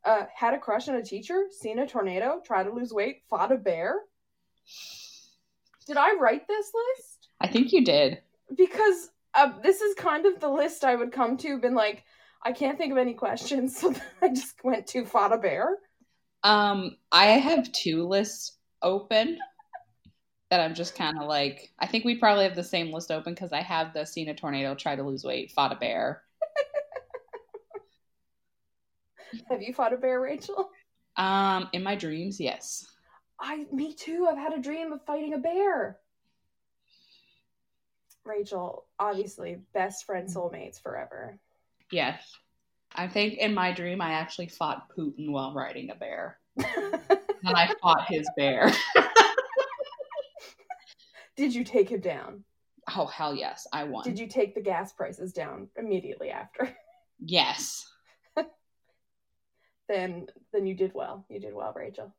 uh, 0.05 0.25
had 0.33 0.53
a 0.53 0.59
crush 0.59 0.87
on 0.87 0.95
a 0.95 1.03
teacher, 1.03 1.47
seen 1.51 1.79
a 1.79 1.87
tornado, 1.87 2.41
tried 2.45 2.63
to 2.63 2.71
lose 2.71 2.93
weight, 2.93 3.23
fought 3.29 3.51
a 3.51 3.57
bear. 3.57 3.95
Did 5.85 5.97
I 5.97 6.15
write 6.15 6.47
this 6.47 6.71
list? 6.73 7.29
I 7.39 7.47
think 7.47 7.71
you 7.71 7.83
did. 7.83 8.21
Because 8.55 9.09
uh, 9.33 9.51
this 9.61 9.81
is 9.81 9.95
kind 9.95 10.25
of 10.25 10.39
the 10.39 10.49
list 10.49 10.83
I 10.83 10.95
would 10.95 11.11
come 11.11 11.37
to, 11.37 11.59
been 11.59 11.75
like, 11.75 12.03
I 12.43 12.51
can't 12.51 12.77
think 12.77 12.91
of 12.91 12.97
any 12.97 13.13
questions, 13.13 13.77
so 13.79 13.93
I 14.21 14.29
just 14.29 14.63
went 14.63 14.87
to 14.87 15.05
fought 15.05 15.33
a 15.33 15.37
bear. 15.37 15.77
Um, 16.43 16.97
I 17.11 17.25
have 17.25 17.71
two 17.71 18.07
lists 18.07 18.57
open 18.81 19.39
that 20.49 20.61
I'm 20.61 20.75
just 20.75 20.95
kind 20.95 21.17
of 21.17 21.27
like. 21.27 21.71
I 21.79 21.87
think 21.87 22.05
we 22.05 22.17
probably 22.17 22.45
have 22.45 22.55
the 22.55 22.63
same 22.63 22.91
list 22.91 23.11
open 23.11 23.33
because 23.33 23.51
I 23.51 23.61
have 23.61 23.93
the 23.93 24.05
seen 24.05 24.29
a 24.29 24.33
tornado, 24.33 24.75
try 24.75 24.95
to 24.95 25.03
lose 25.03 25.23
weight, 25.23 25.51
fought 25.51 25.73
a 25.73 25.75
bear. 25.75 26.23
Have 29.49 29.61
you 29.61 29.73
fought 29.73 29.93
a 29.93 29.97
bear, 29.97 30.21
Rachel? 30.21 30.69
Um, 31.17 31.69
in 31.73 31.83
my 31.83 31.95
dreams, 31.95 32.39
yes. 32.39 32.85
I, 33.39 33.65
me 33.71 33.93
too. 33.93 34.27
I've 34.29 34.37
had 34.37 34.53
a 34.53 34.61
dream 34.61 34.91
of 34.91 35.05
fighting 35.05 35.33
a 35.33 35.37
bear. 35.37 35.97
Rachel, 38.25 38.85
obviously, 38.99 39.57
best 39.73 40.05
friend 40.05 40.27
soulmates 40.27 40.81
forever. 40.81 41.39
Yes. 41.91 42.35
I 42.95 43.07
think 43.07 43.35
in 43.35 43.53
my 43.53 43.71
dream 43.71 44.01
I 44.01 44.13
actually 44.13 44.47
fought 44.47 44.89
Putin 44.97 45.29
while 45.29 45.53
riding 45.53 45.89
a 45.91 45.95
bear. 45.95 46.39
And 47.45 47.55
I 47.55 47.71
fought 47.81 48.07
his 48.09 48.27
bear. 48.35 48.73
Did 51.35 51.53
you 51.53 51.63
take 51.63 51.89
him 51.89 52.01
down? 52.01 52.43
Oh 52.95 53.05
hell 53.05 53.35
yes, 53.35 53.67
I 53.71 53.83
won. 53.83 54.03
Did 54.03 54.17
you 54.17 54.27
take 54.27 54.55
the 54.55 54.61
gas 54.61 54.91
prices 54.91 55.33
down 55.33 55.69
immediately 55.77 56.31
after? 56.31 56.75
Yes. 57.23 57.85
then 59.87 60.27
then 60.51 60.65
you 60.65 60.73
did 60.73 60.93
well. 60.93 61.25
You 61.29 61.39
did 61.39 61.53
well, 61.53 61.73
Rachel. 61.75 62.13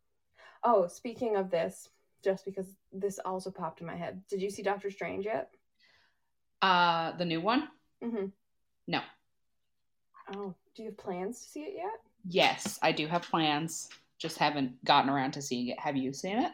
Oh, 0.64 0.86
speaking 0.88 1.36
of 1.36 1.50
this, 1.50 1.88
just 2.24 2.44
because 2.44 2.74
this 2.92 3.18
also 3.24 3.50
popped 3.50 3.80
in 3.80 3.86
my 3.86 3.96
head. 3.96 4.22
Did 4.28 4.42
you 4.42 4.50
see 4.50 4.62
Doctor 4.62 4.90
Strange 4.90 5.24
yet? 5.24 5.50
Uh 6.62 7.12
the 7.16 7.24
new 7.24 7.40
one? 7.40 7.68
Mm-hmm. 8.02 8.26
No. 8.88 9.00
Oh, 10.34 10.54
do 10.74 10.82
you 10.82 10.88
have 10.90 10.98
plans 10.98 11.40
to 11.40 11.48
see 11.48 11.60
it 11.60 11.74
yet? 11.76 12.00
Yes, 12.26 12.78
I 12.82 12.92
do 12.92 13.06
have 13.06 13.22
plans. 13.22 13.88
Just 14.18 14.38
haven't 14.38 14.84
gotten 14.84 15.08
around 15.10 15.32
to 15.32 15.42
seeing 15.42 15.68
it. 15.68 15.78
Have 15.78 15.96
you 15.96 16.12
seen 16.12 16.38
it? 16.38 16.52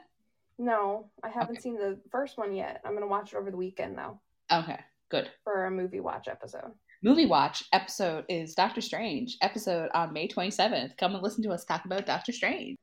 No, 0.58 1.06
I 1.24 1.28
haven't 1.30 1.52
Okay. 1.56 1.60
seen 1.60 1.74
the 1.76 1.98
first 2.10 2.36
one 2.38 2.54
yet. 2.54 2.80
I'm 2.84 2.94
gonna 2.94 3.06
watch 3.06 3.32
it 3.32 3.36
over 3.36 3.50
the 3.50 3.56
weekend 3.56 3.96
though 3.98 4.20
Okay, 4.52 4.78
good. 5.08 5.30
for 5.42 5.64
a 5.66 5.70
movie 5.70 6.00
watch 6.00 6.28
episode. 6.28 6.72
Movie 7.02 7.26
Watch 7.26 7.64
episode 7.74 8.24
is 8.30 8.54
Doctor 8.54 8.80
Strange 8.80 9.36
episode 9.42 9.90
on 9.92 10.14
May 10.14 10.26
27th. 10.26 10.96
Come 10.96 11.12
and 11.14 11.22
listen 11.22 11.42
to 11.44 11.50
us 11.50 11.62
talk 11.66 11.84
about 11.84 12.06
Doctor 12.06 12.32
Strange. 12.32 12.78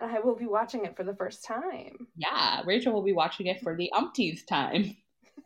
I 0.00 0.20
will 0.20 0.36
be 0.36 0.46
watching 0.46 0.84
it 0.84 0.96
for 0.96 1.04
the 1.04 1.14
first 1.14 1.44
time. 1.44 2.06
Yeah, 2.16 2.62
Rachel 2.64 2.92
will 2.92 3.02
be 3.02 3.12
watching 3.12 3.46
it 3.46 3.60
for 3.62 3.76
the 3.76 3.92
umpteenth 3.92 4.46
time. 4.46 4.96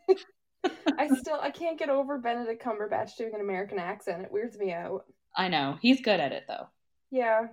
I 0.97 1.07
still 1.09 1.39
I 1.41 1.49
can't 1.51 1.77
get 1.77 1.89
over 1.89 2.17
Benedict 2.17 2.63
Cumberbatch 2.63 3.17
doing 3.17 3.33
an 3.33 3.41
American 3.41 3.79
accent. 3.79 4.23
It 4.23 4.31
weirds 4.31 4.57
me 4.57 4.71
out. 4.71 5.05
I 5.35 5.47
know 5.47 5.77
he's 5.81 6.01
good 6.01 6.19
at 6.19 6.31
it 6.31 6.43
though. 6.47 6.67
Yeah. 7.11 7.47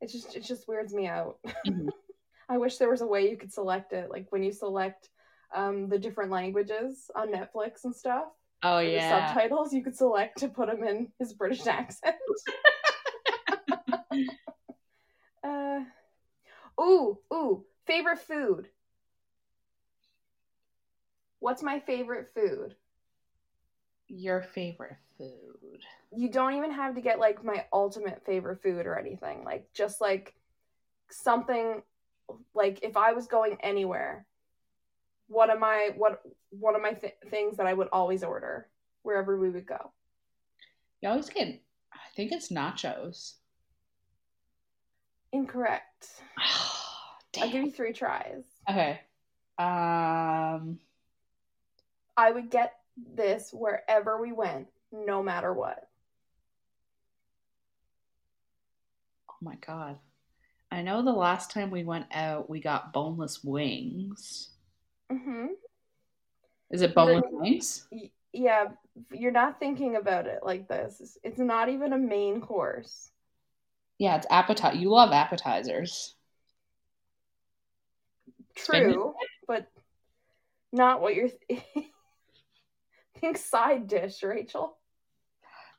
It 0.00 0.10
just 0.10 0.34
it 0.34 0.44
just 0.44 0.66
weirds 0.66 0.94
me 0.94 1.06
out. 1.06 1.38
Mhm. 1.66 1.88
I 2.48 2.58
wish 2.58 2.78
there 2.78 2.90
was 2.90 3.00
a 3.00 3.06
way 3.06 3.30
you 3.30 3.36
could 3.36 3.52
select 3.52 3.92
it, 3.92 4.10
like 4.10 4.26
when 4.30 4.42
you 4.42 4.50
select 4.52 5.08
um, 5.54 5.88
the 5.88 5.98
different 5.98 6.32
languages 6.32 7.08
on 7.14 7.28
Netflix 7.28 7.84
and 7.84 7.94
stuff. 7.94 8.24
Oh 8.62 8.78
yeah. 8.80 9.28
subtitles 9.32 9.72
you 9.72 9.84
could 9.84 9.96
select 9.96 10.38
to 10.38 10.48
put 10.48 10.68
him 10.68 10.82
in 10.82 11.08
his 11.18 11.32
British 11.32 11.66
accent. 11.68 12.16
uh, 15.44 15.80
ooh, 16.80 17.18
ooh, 17.32 17.64
favorite 17.86 18.18
food. 18.18 18.68
What's 21.38 21.62
my 21.62 21.80
favorite 21.80 22.28
food? 22.34 22.76
Your 24.08 24.42
favorite 24.42 24.98
food? 25.16 25.84
You 26.14 26.30
don't 26.30 26.54
even 26.54 26.72
have 26.72 26.94
to 26.96 27.00
get 27.00 27.18
like 27.18 27.44
my 27.44 27.64
ultimate 27.72 28.24
favorite 28.26 28.62
food 28.62 28.86
or 28.86 28.98
anything. 28.98 29.44
Like 29.44 29.68
just 29.72 30.00
like 30.00 30.34
something 31.10 31.82
like 32.54 32.80
if 32.82 32.96
I 32.96 33.12
was 33.12 33.26
going 33.26 33.56
anywhere, 33.62 34.26
what 35.28 35.48
am 35.48 35.62
I 35.64 35.90
what 35.96 36.22
one 36.50 36.74
of 36.74 36.82
my 36.82 36.92
th- 36.92 37.14
things 37.30 37.56
that 37.56 37.66
I 37.66 37.72
would 37.72 37.88
always 37.92 38.24
order 38.24 38.68
wherever 39.02 39.38
we 39.38 39.50
would 39.50 39.66
go? 39.66 39.92
You 41.00 41.08
always 41.08 41.30
get. 41.30 41.62
I 41.92 41.98
think 42.16 42.32
it's 42.32 42.48
nachos. 42.48 43.34
Incorrect. 45.32 46.08
Damn. 47.32 47.44
I'll 47.44 47.50
give 47.50 47.64
you 47.64 47.70
three 47.70 47.92
tries. 47.92 48.44
Okay. 48.68 49.00
Um. 49.58 50.78
I 52.16 52.30
would 52.32 52.50
get 52.50 52.74
this 53.14 53.50
wherever 53.52 54.20
we 54.20 54.32
went, 54.32 54.66
no 54.92 55.22
matter 55.22 55.52
what. 55.52 55.88
Oh 59.30 59.36
my 59.40 59.56
god. 59.66 59.98
I 60.70 60.82
know 60.82 61.02
the 61.02 61.12
last 61.12 61.50
time 61.50 61.70
we 61.70 61.82
went 61.82 62.06
out, 62.12 62.48
we 62.48 62.60
got 62.60 62.92
boneless 62.92 63.42
wings. 63.42 64.50
Mm-hmm. 65.10 65.46
Is 66.70 66.82
it 66.82 66.94
boneless 66.94 67.24
wings? 67.30 67.86
Y- 67.90 68.10
yeah, 68.32 68.66
you're 69.12 69.32
not 69.32 69.58
thinking 69.58 69.96
about 69.96 70.26
it 70.26 70.40
like 70.44 70.68
this. 70.68 71.18
It's 71.24 71.38
not 71.38 71.68
even 71.68 71.92
a 71.92 71.98
main 71.98 72.40
course. 72.40 73.10
Yeah, 74.00 74.16
it's 74.16 74.26
appetizer. 74.30 74.78
You 74.78 74.88
love 74.88 75.12
appetizers. 75.12 76.14
True, 78.56 79.12
but 79.46 79.66
not 80.72 81.02
what 81.02 81.14
you're. 81.14 81.28
Th- 81.28 81.62
Think 83.20 83.36
side 83.36 83.88
dish, 83.88 84.22
Rachel. 84.22 84.78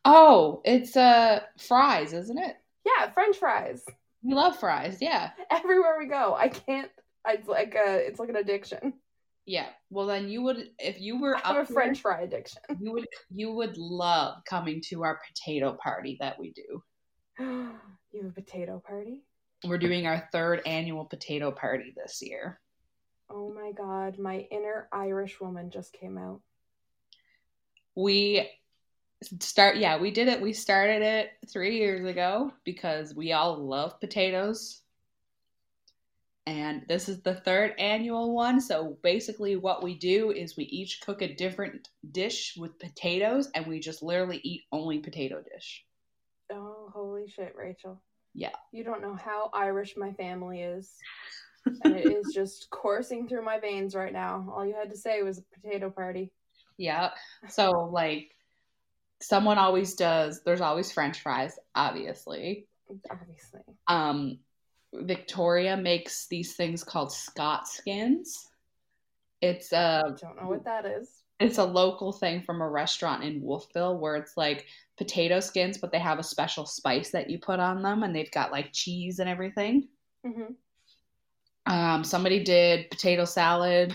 Oh, 0.05 0.61
it's 0.65 0.95
uh 0.95 1.39
fries, 1.57 2.13
isn't 2.13 2.37
it? 2.37 2.57
Yeah, 2.85 3.09
French 3.09 3.37
fries. 3.37 3.83
We 4.21 4.35
love 4.35 4.55
fries. 4.59 4.99
Yeah. 5.01 5.31
Everywhere 5.49 5.95
we 5.97 6.05
go, 6.05 6.35
I 6.37 6.49
can't. 6.49 6.91
It's 7.27 7.47
like 7.47 7.73
a. 7.73 8.05
It's 8.05 8.19
like 8.19 8.29
an 8.29 8.35
addiction. 8.35 8.93
Yeah. 9.47 9.69
Well, 9.89 10.05
then 10.05 10.29
you 10.29 10.43
would, 10.43 10.69
if 10.77 11.01
you 11.01 11.19
were 11.19 11.37
I 11.37 11.39
have 11.39 11.55
a 11.55 11.65
here, 11.65 11.73
French 11.73 12.01
fry 12.01 12.21
addiction. 12.21 12.61
you 12.79 12.91
would, 12.91 13.07
you 13.33 13.51
would 13.51 13.75
love 13.79 14.43
coming 14.47 14.79
to 14.89 15.01
our 15.03 15.19
potato 15.27 15.75
party 15.81 16.17
that 16.19 16.37
we 16.39 16.53
do. 16.53 17.73
you 18.11 18.23
have 18.23 18.31
a 18.31 18.41
potato 18.41 18.81
party? 18.85 19.23
We're 19.65 19.77
doing 19.77 20.07
our 20.07 20.27
third 20.31 20.61
annual 20.65 21.05
potato 21.05 21.51
party 21.51 21.93
this 21.95 22.21
year. 22.21 22.59
Oh 23.29 23.53
my 23.53 23.71
god, 23.71 24.17
my 24.19 24.39
inner 24.51 24.87
Irish 24.91 25.39
woman 25.39 25.69
just 25.69 25.93
came 25.93 26.17
out. 26.17 26.41
we 27.95 28.49
start 29.39 29.77
yeah 29.77 29.99
we 29.99 30.09
did 30.09 30.27
it 30.27 30.41
we 30.41 30.51
started 30.51 31.03
it 31.03 31.29
three 31.47 31.77
years 31.77 32.03
ago 32.07 32.51
because 32.63 33.13
we 33.13 33.33
all 33.33 33.55
love 33.55 33.99
potatoes 33.99 34.81
and 36.47 36.81
this 36.87 37.07
is 37.07 37.21
the 37.21 37.35
third 37.35 37.75
annual 37.77 38.33
one. 38.33 38.59
So 38.59 38.97
basically, 39.03 39.55
what 39.55 39.83
we 39.83 39.95
do 39.95 40.31
is 40.31 40.57
we 40.57 40.63
each 40.65 41.01
cook 41.01 41.21
a 41.21 41.35
different 41.35 41.89
dish 42.11 42.55
with 42.57 42.79
potatoes, 42.79 43.49
and 43.53 43.67
we 43.67 43.79
just 43.79 44.01
literally 44.01 44.41
eat 44.43 44.63
only 44.71 44.99
potato 44.99 45.41
dish. 45.41 45.85
Oh, 46.81 46.89
holy 46.93 47.27
shit, 47.27 47.53
Rachel. 47.55 48.01
Yeah. 48.33 48.51
You 48.71 48.83
don't 48.83 49.01
know 49.01 49.13
how 49.15 49.49
Irish 49.53 49.95
my 49.97 50.13
family 50.13 50.61
is. 50.61 50.91
and 51.83 51.95
it 51.95 52.07
is 52.07 52.31
just 52.35 52.69
coursing 52.69 53.27
through 53.27 53.43
my 53.45 53.59
veins 53.59 53.93
right 53.93 54.13
now. 54.13 54.51
All 54.55 54.65
you 54.65 54.73
had 54.73 54.89
to 54.89 54.97
say 54.97 55.21
was 55.21 55.37
a 55.39 55.43
potato 55.59 55.89
party. 55.89 56.31
Yeah. 56.77 57.11
So 57.49 57.89
like 57.91 58.31
someone 59.21 59.59
always 59.59 59.93
does 59.93 60.41
there's 60.43 60.61
always 60.61 60.91
french 60.91 61.21
fries, 61.21 61.59
obviously. 61.75 62.67
Obviously. 63.11 63.61
Um 63.87 64.39
Victoria 64.93 65.77
makes 65.77 66.27
these 66.27 66.55
things 66.55 66.83
called 66.83 67.11
Scott 67.13 67.67
skins. 67.67 68.49
It's 69.41 69.71
a 69.71 70.01
I 70.05 70.09
don't 70.19 70.41
know 70.41 70.49
what 70.49 70.65
that 70.65 70.85
is. 70.85 71.09
it's 71.39 71.57
a 71.59 71.63
local 71.63 72.11
thing 72.11 72.41
from 72.41 72.61
a 72.61 72.69
restaurant 72.69 73.23
in 73.23 73.41
Wolfville 73.41 73.97
where 73.99 74.15
it's 74.15 74.35
like 74.37 74.65
potato 75.01 75.39
skins, 75.39 75.79
but 75.79 75.91
they 75.91 75.99
have 75.99 76.19
a 76.19 76.23
special 76.23 76.65
spice 76.67 77.09
that 77.11 77.29
you 77.29 77.39
put 77.39 77.59
on 77.59 77.81
them, 77.81 78.03
and 78.03 78.15
they've 78.15 78.31
got 78.31 78.51
like 78.51 78.71
cheese 78.71 79.17
and 79.19 79.27
everything. 79.27 79.89
hmm 80.23 80.53
Um, 81.65 82.03
somebody 82.03 82.43
did 82.43 82.89
potato 82.91 83.25
salad. 83.25 83.93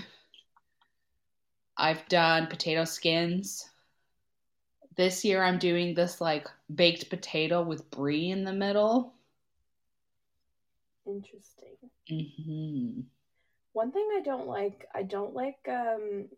I've 1.78 2.06
done 2.08 2.48
potato 2.48 2.84
skins. 2.84 3.70
This 4.96 5.24
year 5.24 5.44
I'm 5.44 5.60
doing 5.60 5.94
this 5.94 6.20
like 6.20 6.48
baked 6.74 7.08
potato 7.08 7.62
with 7.62 7.88
brie 7.88 8.30
in 8.30 8.42
the 8.42 8.52
middle. 8.52 9.14
Interesting. 11.06 11.78
hmm 12.08 13.06
One 13.74 13.92
thing 13.92 14.08
I 14.16 14.22
don't 14.22 14.48
like, 14.48 14.88
I 14.92 15.04
don't 15.04 15.32
like 15.34 15.68
um 15.68 16.28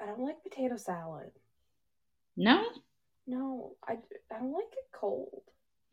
I 0.00 0.06
don't 0.06 0.20
like 0.20 0.42
potato 0.42 0.76
salad. 0.76 1.30
No, 2.36 2.64
No, 3.28 3.76
I, 3.86 3.98
I 4.34 4.38
don't 4.38 4.52
like 4.52 4.72
it 4.72 4.88
cold. 4.90 5.42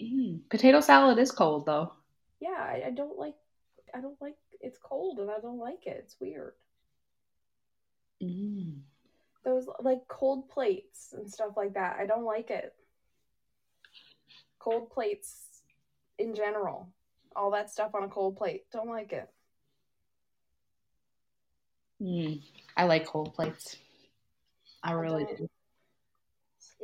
mm. 0.02 0.40
potato 0.50 0.80
salad 0.80 1.20
is 1.20 1.32
cold 1.32 1.66
though. 1.66 1.92
Yeah, 2.40 2.58
I, 2.58 2.84
I 2.88 2.92
don't 2.92 3.20
like 3.20 3.36
I 3.94 4.00
don't 4.00 4.20
like 4.22 4.36
it's 4.62 4.78
cold 4.82 5.20
and 5.20 5.30
I 5.30 5.40
don't 5.42 5.60
like 5.60 5.86
it. 5.86 5.98
It's 6.00 6.16
weird. 6.20 6.54
Mm. 8.24 8.80
Those 9.44 9.68
like 9.82 10.08
cold 10.08 10.50
plates 10.50 11.14
and 11.16 11.30
stuff 11.30 11.52
like 11.58 11.74
that. 11.74 11.98
I 12.00 12.06
don't 12.06 12.24
like 12.24 12.50
it. 12.50 12.74
Cold 14.58 14.90
plates 14.90 15.44
in 16.18 16.36
general. 16.36 16.88
All 17.36 17.52
that 17.52 17.70
stuff 17.70 17.94
on 17.94 18.04
a 18.04 18.08
cold 18.08 18.38
plate. 18.38 18.64
Don't 18.72 18.90
like 18.90 19.12
it. 19.12 19.30
Mm. 22.02 22.42
I 22.78 22.86
like 22.86 23.06
cold 23.06 23.34
plates. 23.34 23.76
I 24.82 24.94
really 24.94 25.26
don't. 25.26 25.38
do. 25.38 25.50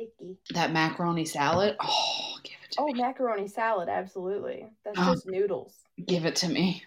Icky. 0.02 0.36
That 0.54 0.72
macaroni 0.72 1.24
salad. 1.24 1.76
Oh, 1.80 2.38
give 2.42 2.56
it 2.64 2.72
to 2.72 2.80
Oh, 2.82 2.92
me. 2.92 3.02
macaroni 3.02 3.48
salad, 3.48 3.88
absolutely. 3.88 4.66
That's 4.84 4.98
Oh. 4.98 5.12
just 5.14 5.26
noodles. 5.26 5.76
Give 6.06 6.24
it 6.24 6.36
to 6.36 6.48
me. 6.48 6.82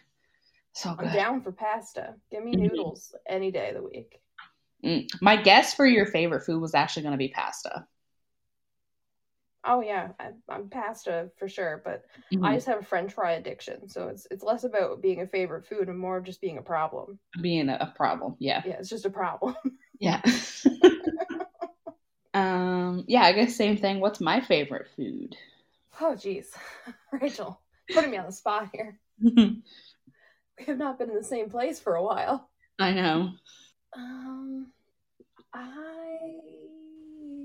So 0.74 0.90
I'm 0.90 0.98
good. 0.98 1.14
down 1.14 1.42
for 1.42 1.52
pasta. 1.52 2.16
Give 2.32 2.44
me 2.44 2.54
Mhm. 2.56 2.68
noodles 2.68 3.16
any 3.28 3.52
day 3.52 3.70
of 3.70 3.76
the 3.76 3.84
week. 3.84 4.20
Mm. 4.84 5.08
My 5.22 5.36
guess 5.42 5.74
for 5.74 5.86
your 5.86 6.06
favorite 6.06 6.46
food 6.46 6.62
was 6.62 6.76
actually 6.76 7.04
going 7.04 7.14
to 7.14 7.18
be 7.18 7.30
pasta. 7.30 7.88
Oh 9.68 9.82
yeah, 9.82 10.10
I, 10.20 10.30
I'm 10.48 10.70
pasta 10.70 11.32
for 11.38 11.48
sure, 11.48 11.82
but 11.84 12.04
Mhm. 12.32 12.46
I 12.46 12.56
just 12.56 12.68
have 12.68 12.82
a 12.82 12.86
French 12.86 13.14
fry 13.14 13.32
addiction, 13.32 13.90
so 13.90 14.10
it's 14.10 14.28
it's 14.30 14.44
less 14.44 14.64
about 14.64 15.02
being 15.02 15.22
a 15.22 15.28
favorite 15.28 15.66
food 15.66 15.90
and 15.90 15.98
more 15.98 16.18
of 16.18 16.24
just 16.24 16.40
being 16.40 16.60
a 16.60 16.62
problem. 16.62 17.18
Being 17.42 17.70
a 17.70 17.92
problem. 17.96 18.36
Yeah. 18.38 18.62
Yeah, 18.64 18.78
it's 18.78 18.90
just 18.90 19.06
a 19.06 19.10
problem. 19.10 19.56
Yeah. 19.98 20.22
um, 22.36 23.06
yeah, 23.08 23.24
I 23.24 23.34
guess 23.34 23.56
same 23.56 23.78
thing. 23.78 24.00
What's 24.00 24.22
my 24.22 24.42
favorite 24.42 24.88
food? 24.96 25.36
oh 26.02 26.14
jeez, 26.16 26.48
Rachel, 27.22 27.60
putting 27.92 28.12
me 28.12 28.18
on 28.18 28.26
the 28.26 28.32
spot 28.32 28.70
here. 28.74 29.00
We 30.58 30.64
have 30.68 30.78
not 30.78 30.98
been 30.98 31.10
in 31.10 31.18
the 31.18 31.24
same 31.24 31.50
place 31.50 31.82
for 31.82 31.96
a 31.96 32.04
while. 32.04 32.50
I 32.80 32.92
know. 32.94 33.32
Um, 33.94 34.72
I 35.54 36.18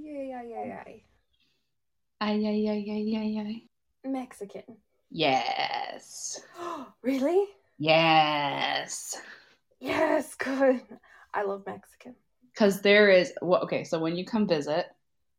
yeah 0.04 0.22
yeah 0.22 0.42
yeah 0.42 0.64
yeah 0.64 0.84
Ay, 2.20 2.46
ay, 2.46 2.68
ay, 2.68 2.84
ay, 2.86 3.16
ay, 3.16 3.38
ay. 3.40 4.08
Mexican. 4.08 4.76
Yes. 5.10 6.40
really? 7.02 7.46
Yes. 7.78 9.20
Yes, 9.80 10.34
good. 10.34 10.82
I 11.32 11.42
love 11.42 11.64
Mexican. 11.66 12.14
Because 12.60 12.82
there 12.82 13.08
is, 13.08 13.32
well, 13.40 13.62
okay, 13.62 13.84
so 13.84 13.98
when 13.98 14.16
you 14.16 14.26
come 14.26 14.46
visit, 14.46 14.84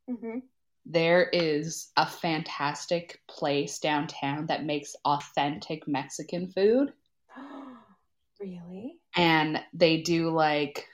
hmm 0.09 0.39
there 0.87 1.29
is 1.29 1.91
a 1.95 2.07
fantastic 2.07 3.21
place 3.27 3.77
downtown 3.77 4.47
that 4.47 4.65
makes 4.65 4.95
authentic 5.05 5.87
Mexican 5.87 6.47
food. 6.47 6.91
really? 8.39 8.97
And 9.15 9.61
they 9.71 10.01
do 10.01 10.31
like, 10.31 10.87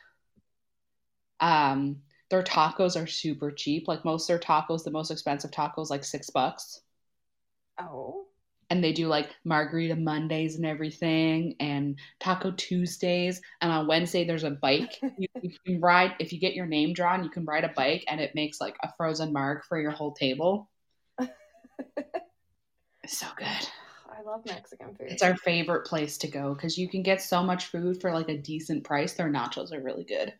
um, 1.40 2.02
their 2.30 2.44
tacos 2.44 3.02
are 3.02 3.08
super 3.08 3.50
cheap. 3.50 3.88
Like 3.88 4.04
most 4.04 4.30
of 4.30 4.38
their 4.38 4.46
tacos, 4.46 4.84
the 4.84 4.92
most 4.92 5.12
expensive 5.12 5.52
tacos, 5.52 5.90
like 5.90 6.04
six 6.04 6.30
bucks. 6.30 6.82
Oh. 7.80 8.27
And 8.69 8.84
they 8.84 8.91
do 8.91 9.08
like 9.08 9.30
margarita 9.43 9.95
Mondays 9.95 10.56
and 10.56 10.65
everything 10.65 11.56
and 11.60 11.97
taco 12.19 12.51
Tuesdays. 12.51 13.41
And 13.62 13.71
on 13.71 13.88
Wednesday, 13.88 14.25
there's 14.25 14.43
a 14.43 14.51
bike. 14.51 14.99
You, 15.17 15.27
you 15.41 15.51
can 15.65 15.82
ride, 15.82 16.13
if 16.19 16.32
you 16.32 16.39
get 16.39 16.53
your 16.53 16.67
name 16.67 16.93
drawn, 16.93 17.23
you 17.23 17.30
can 17.30 17.45
ride 17.45 17.63
a 17.63 17.69
bike 17.69 18.03
and 18.08 18.21
it 18.21 18.36
makes 18.36 18.62
like 18.62 18.75
a 18.84 18.89
frozen 18.97 19.34
marg 19.34 19.63
for 19.63 19.80
your 19.80 19.91
whole 19.91 20.13
table. 20.13 20.69
It's 23.03 23.17
so 23.17 23.27
good. 23.38 23.47
I 23.47 24.21
love 24.23 24.41
Mexican 24.45 24.95
food. 24.95 25.08
It's 25.10 25.23
our 25.23 25.36
favorite 25.38 25.86
place 25.86 26.17
to 26.19 26.27
go 26.27 26.53
because 26.53 26.77
you 26.77 26.89
can 26.89 27.03
get 27.03 27.21
so 27.21 27.41
much 27.43 27.67
food 27.67 28.01
for 28.01 28.12
like 28.12 28.30
a 28.30 28.38
decent 28.38 28.84
price. 28.84 29.13
Their 29.13 29.30
nachos 29.32 29.71
are 29.71 29.82
really 29.82 30.03
good. 30.03 30.34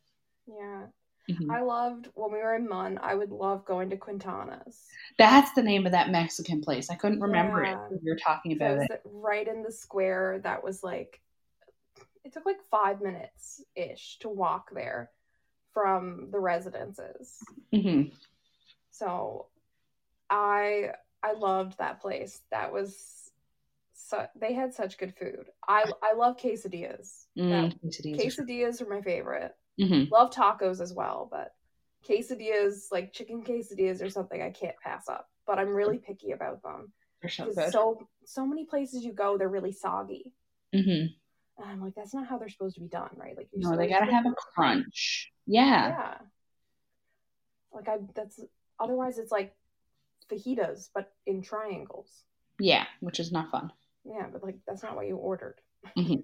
yeah. 0.48 0.88
Mhm. 1.30 1.52
I 1.52 1.62
loved 1.62 2.08
when 2.16 2.32
we 2.32 2.38
were 2.38 2.56
in 2.56 2.68
MUN, 2.68 2.98
I 3.02 3.14
would 3.16 3.32
love 3.32 3.66
going 3.66 3.90
to 3.90 3.98
Quintana's. 3.98 4.88
That's 5.18 5.52
the 5.54 5.62
name 5.64 5.86
of 5.86 5.92
that 5.92 6.10
Mexican 6.10 6.62
place. 6.62 6.90
I 6.90 6.96
couldn't 6.96 7.20
remember 7.20 7.64
Yeah. 7.64 7.86
it 7.86 7.92
when 7.92 8.00
you 8.02 8.12
were 8.14 8.18
talking 8.20 8.54
about 8.54 8.78
it 8.82 8.90
it. 8.92 9.02
right 9.06 9.48
in 9.48 9.62
the 9.64 9.72
square 9.72 10.40
that 10.44 10.64
was 10.64 10.84
like 10.84 11.22
it 12.24 12.34
took 12.34 12.46
like 12.46 12.62
five 12.70 13.02
minutes 13.02 13.64
ish 13.76 14.20
to 14.20 14.28
walk 14.30 14.70
there 14.74 15.12
from 15.74 16.30
the 16.32 16.40
residences. 16.40 17.44
hmm 17.74 18.04
So 18.92 19.48
I 20.30 20.94
I 21.24 21.34
loved 21.34 21.78
that 21.80 22.00
place. 22.02 22.42
That 22.52 22.72
was 22.72 23.32
so 23.94 24.28
they 24.36 24.54
had 24.54 24.74
such 24.74 24.98
good 24.98 25.14
food. 25.16 25.50
I 25.68 25.84
I 26.02 26.14
love 26.14 26.38
quesadillas. 26.38 27.26
Mm, 27.38 27.50
That- 27.72 27.82
quesadillas 27.82 28.20
are- 28.20 28.24
quesadillas 28.44 28.82
are 28.82 28.90
my 28.90 29.02
favorite. 29.02 29.56
Mhm. 29.80 30.10
Love 30.12 30.32
tacos 30.32 30.82
as 30.82 30.94
well, 30.94 31.28
but 31.32 31.54
quesadillas, 32.08 32.88
like 32.92 33.14
chicken 33.14 33.44
quesadillas, 33.44 34.02
are 34.02 34.10
something 34.10 34.42
I 34.42 34.50
can't 34.52 34.76
pass 34.84 35.08
up. 35.08 35.30
But 35.46 35.60
I'm 35.60 35.70
really 35.74 35.98
picky 36.00 36.32
about 36.32 36.62
them. 36.64 36.92
They're 37.22 37.30
so 37.32 37.54
good. 37.54 37.72
so 37.72 38.08
so 38.26 38.46
many 38.46 38.66
places 38.66 39.04
you 39.06 39.14
go, 39.14 39.38
they're 39.38 39.50
really 39.50 39.72
soggy. 39.72 40.34
hmm 40.74 40.80
And 41.60 41.66
I'm 41.66 41.82
like, 41.82 41.96
that's 41.96 42.14
not 42.14 42.28
how 42.28 42.38
they're 42.38 42.50
supposed 42.50 42.76
to 42.76 42.82
be 42.82 42.88
done, 42.88 43.10
right? 43.16 43.36
Like, 43.38 43.50
you're 43.54 43.72
No, 43.72 43.78
they 43.78 43.88
gotta 43.88 44.06
to- 44.06 44.12
have 44.12 44.26
a 44.26 44.34
crunch. 44.34 45.32
Yeah. 45.46 45.88
Yeah. 45.90 46.18
Like 47.72 47.88
I, 47.88 47.98
that's 48.16 48.40
otherwise 48.80 49.18
it's 49.20 49.32
like 49.32 49.56
fajitas, 50.30 50.90
but 50.94 51.14
in 51.26 51.42
triangles. 51.42 52.24
Yeah, 52.60 52.86
which 53.02 53.20
is 53.20 53.32
not 53.32 53.52
fun. 53.52 53.72
Yeah, 54.04 54.28
but 54.32 54.44
like 54.44 54.58
that's 54.68 54.84
not 54.84 54.96
what 54.96 55.08
you 55.08 55.16
ordered. 55.16 55.62
Mhm. 55.96 56.24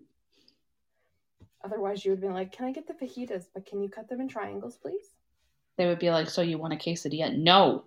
Otherwise, 1.64 2.04
you 2.04 2.12
would 2.12 2.18
have 2.18 2.22
been 2.22 2.34
like, 2.34 2.52
"Can 2.52 2.66
I 2.66 2.72
get 2.72 2.88
the 2.88 2.94
fajitas? 2.94 3.46
But 3.54 3.66
can 3.66 3.82
you 3.82 3.90
cut 3.90 4.10
them 4.10 4.22
in 4.22 4.28
triangles, 4.28 4.78
please?" 4.78 5.14
They 5.78 5.86
would 5.88 6.00
be 6.00 6.12
like, 6.12 6.30
"So 6.30 6.42
you 6.42 6.58
want 6.58 6.74
a 6.74 6.78
quesadilla?" 6.78 7.38
No, 7.38 7.86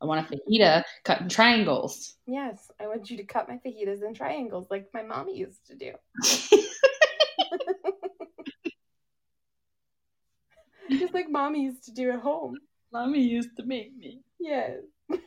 I 0.00 0.06
want 0.06 0.26
a 0.26 0.36
fajita 0.36 0.84
cut 1.04 1.20
in 1.20 1.28
triangles. 1.28 2.16
Yes, 2.26 2.70
I 2.80 2.86
want 2.86 3.10
you 3.10 3.16
to 3.18 3.24
cut 3.24 3.48
my 3.48 3.58
fajitas 3.58 4.02
in 4.02 4.14
triangles, 4.14 4.70
like 4.70 4.88
my 4.94 5.02
mommy 5.02 5.36
used 5.36 5.66
to 5.66 5.74
do. 5.74 5.92
Just 10.90 11.12
like 11.12 11.28
mommy 11.28 11.64
used 11.64 11.84
to 11.84 11.92
do 11.92 12.10
at 12.10 12.20
home. 12.20 12.56
Mommy 12.92 13.20
used 13.20 13.56
to 13.58 13.64
make 13.64 13.94
me. 13.96 14.22
Yes. 14.38 14.80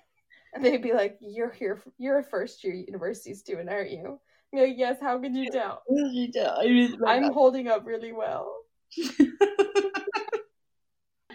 And 0.53 0.65
they'd 0.65 0.81
be 0.81 0.91
like, 0.91 1.17
"You're 1.21 1.49
here. 1.49 1.77
For, 1.77 1.93
you're 1.97 2.19
a 2.19 2.23
first 2.25 2.61
year 2.65 2.73
university 2.73 3.33
student, 3.35 3.69
aren't 3.69 3.91
you?" 3.91 4.19
Like, 4.53 4.73
yes. 4.77 4.97
How 5.01 5.17
could 5.19 5.35
you 5.35 5.49
tell? 5.51 5.81
I'm 7.07 7.31
holding 7.31 7.67
up 7.67 7.85
really 7.85 8.11
well. 8.11 8.55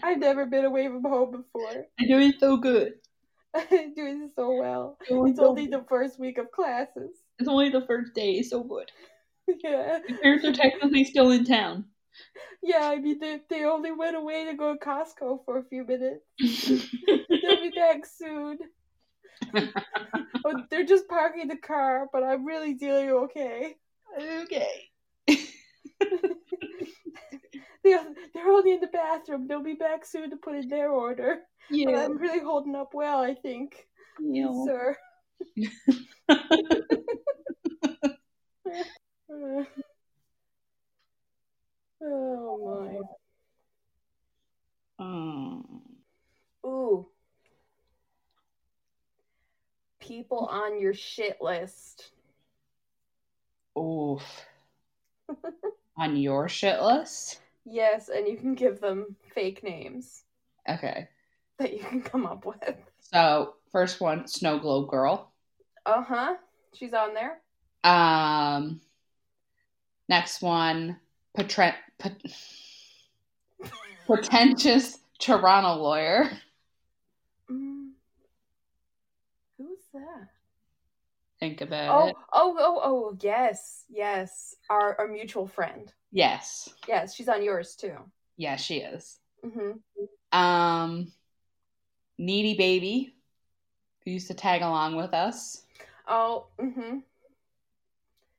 I've 0.03 0.19
never 0.19 0.47
been 0.47 0.64
away 0.64 0.87
from 0.87 1.03
home 1.03 1.31
before. 1.33 1.87
I'm 1.99 2.07
doing 2.07 2.33
so 2.39 2.57
good. 2.59 2.95
I'm 3.55 3.95
doing 3.97 4.31
so 4.37 4.55
well. 4.55 4.99
Doing 5.09 5.31
It's 5.31 5.39
so 5.41 5.49
only 5.49 5.67
good. 5.67 5.81
the 5.81 5.85
first 5.89 6.21
week 6.21 6.39
of 6.39 6.51
classes. 6.51 7.11
It's 7.39 7.49
only 7.49 7.71
the 7.71 7.81
first 7.87 8.12
day. 8.14 8.33
It's 8.33 8.51
so 8.51 8.62
good. 8.62 8.91
yeah. 9.64 9.99
Your 10.09 10.19
parents 10.19 10.45
are 10.45 10.53
technically 10.53 11.05
still 11.05 11.31
in 11.31 11.45
town. 11.45 11.87
Yeah, 12.62 12.89
I 12.91 12.99
mean, 12.99 13.19
they, 13.19 13.41
they 13.49 13.64
only 13.64 13.93
went 13.93 14.17
away 14.17 14.45
to 14.47 14.55
go 14.55 14.73
to 14.75 14.79
Costco 14.79 15.45
for 15.45 15.59
a 15.59 15.64
few 15.64 15.85
minutes. 15.85 16.23
They'll 16.39 17.61
be 17.61 17.71
back 17.75 18.05
soon. 18.07 18.59
oh, 20.45 20.62
they're 20.70 20.84
just 20.84 21.09
parking 21.09 21.49
the 21.49 21.57
car, 21.57 22.09
but 22.12 22.22
I'm 22.22 22.45
really 22.45 22.74
dealing 22.74 23.11
okay. 23.11 23.76
okay. 24.18 24.91
They, 27.87 27.97
they're 28.34 28.49
only 28.49 28.72
in 28.72 28.80
the 28.80 28.89
bathroom. 28.89 29.47
They'll 29.47 29.62
be 29.62 29.74
back 29.74 30.05
soon 30.05 30.30
to 30.30 30.37
put 30.37 30.57
in 30.57 30.68
their 30.68 30.91
order. 30.91 31.39
But 31.70 31.78
Yeah. 31.78 32.05
I'm 32.05 32.18
really 32.18 32.41
holding 32.41 32.74
up 32.74 32.95
well, 32.95 33.20
I 33.20 33.34
think, 33.34 33.87
yeah. 34.20 34.51
sir. 34.64 34.97
oh 42.03 42.97
Um, 44.99 45.82
my. 46.64 46.68
Ooh. 46.68 47.07
People 50.07 50.47
on 50.51 50.81
your 50.81 50.95
shit 50.95 51.39
list. 51.41 52.11
oof. 53.79 54.23
On 55.99 56.17
your 56.17 56.49
shit 56.49 56.81
list? 56.83 57.41
Yes, 57.65 58.09
and 58.11 58.29
you 58.29 58.37
can 58.37 58.55
give 58.55 58.81
them 58.81 59.17
fake 59.35 59.63
names 59.65 60.23
Okay. 60.69 61.09
that 61.59 61.73
you 61.73 61.81
can 61.81 62.03
come 62.03 62.27
up 62.27 62.45
with. 62.47 62.77
So, 63.01 63.55
first 63.73 64.01
one, 64.01 64.29
Snow 64.29 64.59
Globe 64.59 64.89
Girl. 64.91 65.33
Uh 65.87 66.03
huh. 66.03 66.35
She's 66.75 66.93
on 66.93 67.15
there. 67.15 67.41
Um, 67.83 68.81
next 70.09 70.43
one, 70.43 70.99
Pet- 71.35 71.77
pretentious 74.07 74.99
Toronto 75.19 75.83
lawyer. 75.83 76.31
Mm. 77.51 77.91
Who's 79.57 79.79
that? 79.95 80.29
Think 81.47 81.61
about 81.61 81.94
Oh, 82.03 82.09
it. 82.09 82.16
oh, 82.32 82.57
oh, 82.59 82.80
oh, 82.82 83.18
yes, 83.22 83.84
yes. 83.88 84.57
Our, 84.68 84.97
our 84.99 85.07
mutual 85.07 85.47
friend. 85.47 85.92
Yes. 86.11 86.68
Yes, 86.88 87.14
she's 87.14 87.28
on 87.28 87.44
yours 87.44 87.76
too. 87.76 87.94
Yeah, 88.36 88.57
she 88.57 88.78
is. 88.78 89.18
Mm-hmm. 89.44 90.36
Um, 90.36 91.12
Needy 92.18 92.55
Baby, 92.57 93.14
who 94.05 94.11
used 94.11 94.26
to 94.26 94.34
tag 94.34 94.62
along 94.62 94.97
with 94.97 95.14
us. 95.14 95.62
Oh, 96.09 96.47
mm-hmm. 96.59 96.99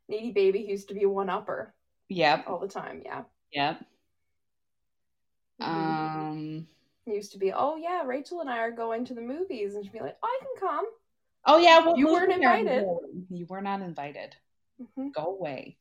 Needy 0.10 0.32
baby 0.32 0.64
who 0.66 0.72
used 0.72 0.88
to 0.90 0.94
be 0.94 1.06
one 1.06 1.30
upper 1.30 1.74
Yep. 2.10 2.46
all 2.48 2.60
the 2.60 2.68
time. 2.68 3.02
Yeah. 3.06 3.24
Yep. 3.52 3.86
Mhm. 5.62 5.68
Um. 5.68 6.68
used 7.06 7.32
to 7.34 7.38
be, 7.40 7.52
oh 7.54 7.76
yeah, 7.78 8.04
Rachel 8.06 8.42
and 8.42 8.50
I 8.50 8.60
are 8.60 8.72
going 8.72 9.06
to 9.06 9.14
the 9.14 9.22
movies, 9.22 9.76
and 9.76 9.84
she'd 9.86 9.94
be 9.94 10.00
like, 10.02 10.18
I 10.24 10.40
can 10.42 10.68
come. 10.70 10.86
Oh 11.48 11.58
yeah. 11.58 11.80
Well, 11.80 11.98
You 11.98 12.08
weren't 12.12 12.34
invited. 12.34 12.86
You 13.30 13.46
were 13.50 13.62
not 13.62 13.82
invited. 13.82 14.36
hmm 14.96 15.10
Go 15.10 15.38
away. 15.40 15.78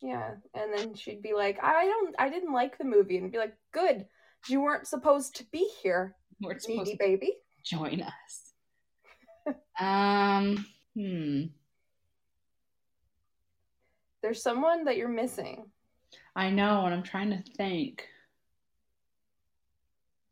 Yeah, 0.00 0.32
and 0.54 0.72
then 0.76 0.94
she'd 0.96 1.22
be 1.22 1.32
like, 1.32 1.62
I 1.62 1.84
don't, 1.86 2.14
I 2.18 2.28
didn't 2.28 2.52
like 2.52 2.76
the 2.76 2.82
movie, 2.84 3.18
and 3.18 3.30
be 3.30 3.38
like, 3.38 3.54
good, 3.72 4.06
you 4.48 4.60
weren't 4.60 4.88
supposed 4.88 5.36
to 5.36 5.44
be 5.52 5.70
here, 5.80 6.16
You 6.40 6.48
weren't 6.48 6.60
supposed 6.60 6.78
needy 6.86 6.92
to 6.92 6.98
baby. 6.98 7.32
join 7.64 8.02
us. 8.02 9.54
um. 9.80 10.66
Hmm. 10.98 11.42
There's 14.22 14.42
someone 14.42 14.84
that 14.84 14.96
you're 14.96 15.08
missing. 15.08 15.66
I 16.34 16.50
know, 16.50 16.84
and 16.84 16.94
I'm 16.94 17.02
trying 17.02 17.30
to 17.30 17.42
think. 17.56 18.06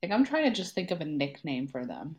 Like 0.02 0.12
I'm 0.12 0.24
trying 0.24 0.44
to 0.44 0.56
just 0.56 0.74
think 0.74 0.90
of 0.90 1.00
a 1.00 1.04
nickname 1.04 1.68
for 1.68 1.84
them. 1.86 2.16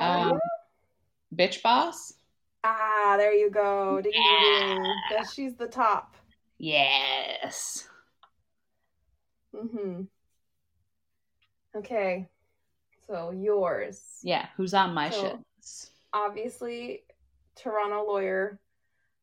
Um, 0.00 0.30
you? 0.32 1.36
Bitch 1.36 1.62
boss. 1.62 2.14
Ah, 2.64 3.14
there 3.18 3.32
you 3.34 3.50
go. 3.50 4.00
Ding, 4.00 4.12
ding, 4.12 4.82
ding. 5.10 5.24
She's 5.34 5.54
the 5.56 5.66
top. 5.66 6.16
Yes. 6.58 7.88
Mm-hmm. 9.54 10.02
Okay. 11.76 12.28
So 13.08 13.30
yours. 13.32 14.00
Yeah. 14.22 14.46
Who's 14.56 14.74
on 14.74 14.94
my 14.94 15.10
So- 15.10 15.20
shit? 15.22 15.90
Obviously, 16.12 17.02
Toronto 17.56 18.04
lawyer, 18.06 18.60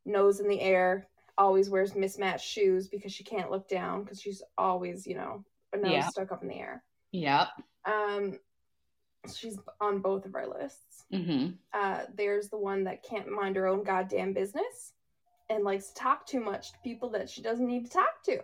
nose 0.05 0.41
in 0.41 0.47
the 0.49 0.59
air, 0.59 1.07
always 1.37 1.69
wears 1.69 1.95
mismatched 1.95 2.45
shoes 2.45 2.89
because 2.89 3.13
she 3.13 3.23
can't 3.23 3.49
look 3.49 3.69
down 3.69 4.03
because 4.03 4.21
she's 4.21 4.43
always, 4.57 5.07
you 5.07 5.15
know, 5.15 5.43
nose 5.73 5.91
Yeah. 5.91 6.07
stuck 6.09 6.31
up 6.33 6.43
in 6.43 6.49
the 6.49 6.59
air. 6.59 6.83
Yep. 7.11 7.47
Um, 7.85 8.39
she's 9.35 9.57
on 9.79 9.99
both 9.99 10.25
of 10.25 10.35
our 10.35 10.47
lists. 10.47 11.05
Mm-hmm. 11.13 11.51
Uh, 11.73 12.01
there's 12.15 12.49
the 12.49 12.57
one 12.57 12.83
that 12.85 13.03
can't 13.03 13.29
mind 13.29 13.55
her 13.55 13.67
own 13.67 13.83
goddamn 13.83 14.33
business 14.33 14.93
and 15.49 15.63
likes 15.63 15.89
to 15.89 15.95
talk 15.95 16.25
too 16.25 16.39
much 16.39 16.71
to 16.71 16.77
people 16.83 17.09
that 17.09 17.29
she 17.29 17.41
doesn't 17.41 17.67
need 17.67 17.85
to 17.85 17.91
talk 17.91 18.23
to. 18.25 18.39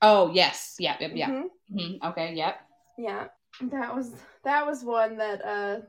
Oh 0.00 0.32
yes. 0.32 0.76
Yep. 0.78 1.00
Yep. 1.00 1.10
Yep. 1.14 1.28
Mhm. 1.28 1.44
hmm 1.70 2.06
Okay. 2.06 2.34
Yep. 2.34 2.56
Yeah, 2.96 3.26
that 3.62 3.94
was 3.94 4.12
that 4.44 4.66
was 4.66 4.84
one 4.84 5.16
that 5.18 5.44
uh 5.44 5.80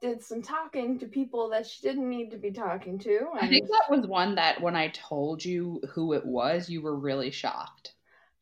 did 0.00 0.22
some 0.22 0.42
talking 0.42 0.98
to 1.00 1.06
people 1.06 1.48
that 1.50 1.66
she 1.66 1.82
didn't 1.86 2.08
need 2.08 2.30
to 2.30 2.36
be 2.38 2.52
talking 2.52 2.98
to. 3.00 3.26
I 3.34 3.48
think 3.48 3.66
that 3.68 3.90
was 3.90 4.06
one 4.06 4.36
that 4.36 4.60
when 4.60 4.76
I 4.76 4.88
told 4.88 5.44
you 5.44 5.80
who 5.92 6.12
it 6.12 6.24
was, 6.24 6.70
you 6.70 6.82
were 6.82 6.94
really 6.96 7.30
shocked. 7.30 7.94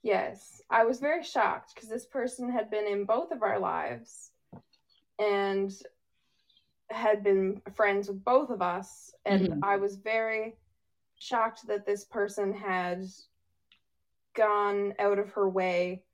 yes, 0.03 0.61
I 0.70 0.84
was 0.84 1.01
very 1.01 1.24
shocked 1.24 1.74
because 1.74 1.88
this 1.88 2.07
person 2.07 2.51
had 2.51 2.70
been 2.70 2.86
in 2.86 3.05
both 3.07 3.32
of 3.32 3.42
our 3.42 3.59
lives 3.59 4.30
and 5.18 5.72
had 6.90 7.22
been 7.24 7.60
friends 7.74 8.08
with 8.08 8.22
both 8.24 8.50
of 8.50 8.62
us, 8.62 9.14
and 9.24 9.48
Mhm. 9.48 9.60
I 9.62 9.76
was 9.76 9.96
very 9.96 10.56
shocked 11.18 11.66
that 11.66 11.84
this 11.86 12.04
person 12.04 12.52
had 12.52 13.04
gone 14.34 14.94
out 14.98 15.18
of 15.18 15.30
her 15.30 15.48
way 15.48 16.04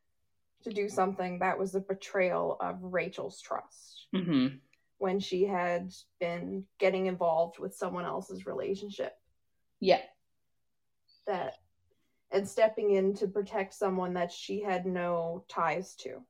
to 0.62 0.70
do 0.72 0.88
something 0.88 1.40
that 1.40 1.58
was 1.58 1.74
a 1.74 1.80
betrayal 1.80 2.56
of 2.60 2.82
Rachel's 2.82 3.40
trust. 3.40 4.06
Mm-hmm. 4.14 4.56
when 4.98 5.18
she 5.18 5.44
had 5.44 5.92
been 6.20 6.64
getting 6.78 7.06
involved 7.06 7.58
with 7.58 7.74
someone 7.74 8.04
else's 8.04 8.46
relationship 8.46 9.18
Yeah. 9.80 10.00
that 11.26 11.58
and 12.30 12.48
stepping 12.48 12.92
in 12.92 13.12
to 13.14 13.26
protect 13.26 13.74
someone 13.74 14.14
that 14.14 14.30
she 14.30 14.60
had 14.60 14.86
no 14.86 15.44
ties 15.48 15.96
to 15.96 16.24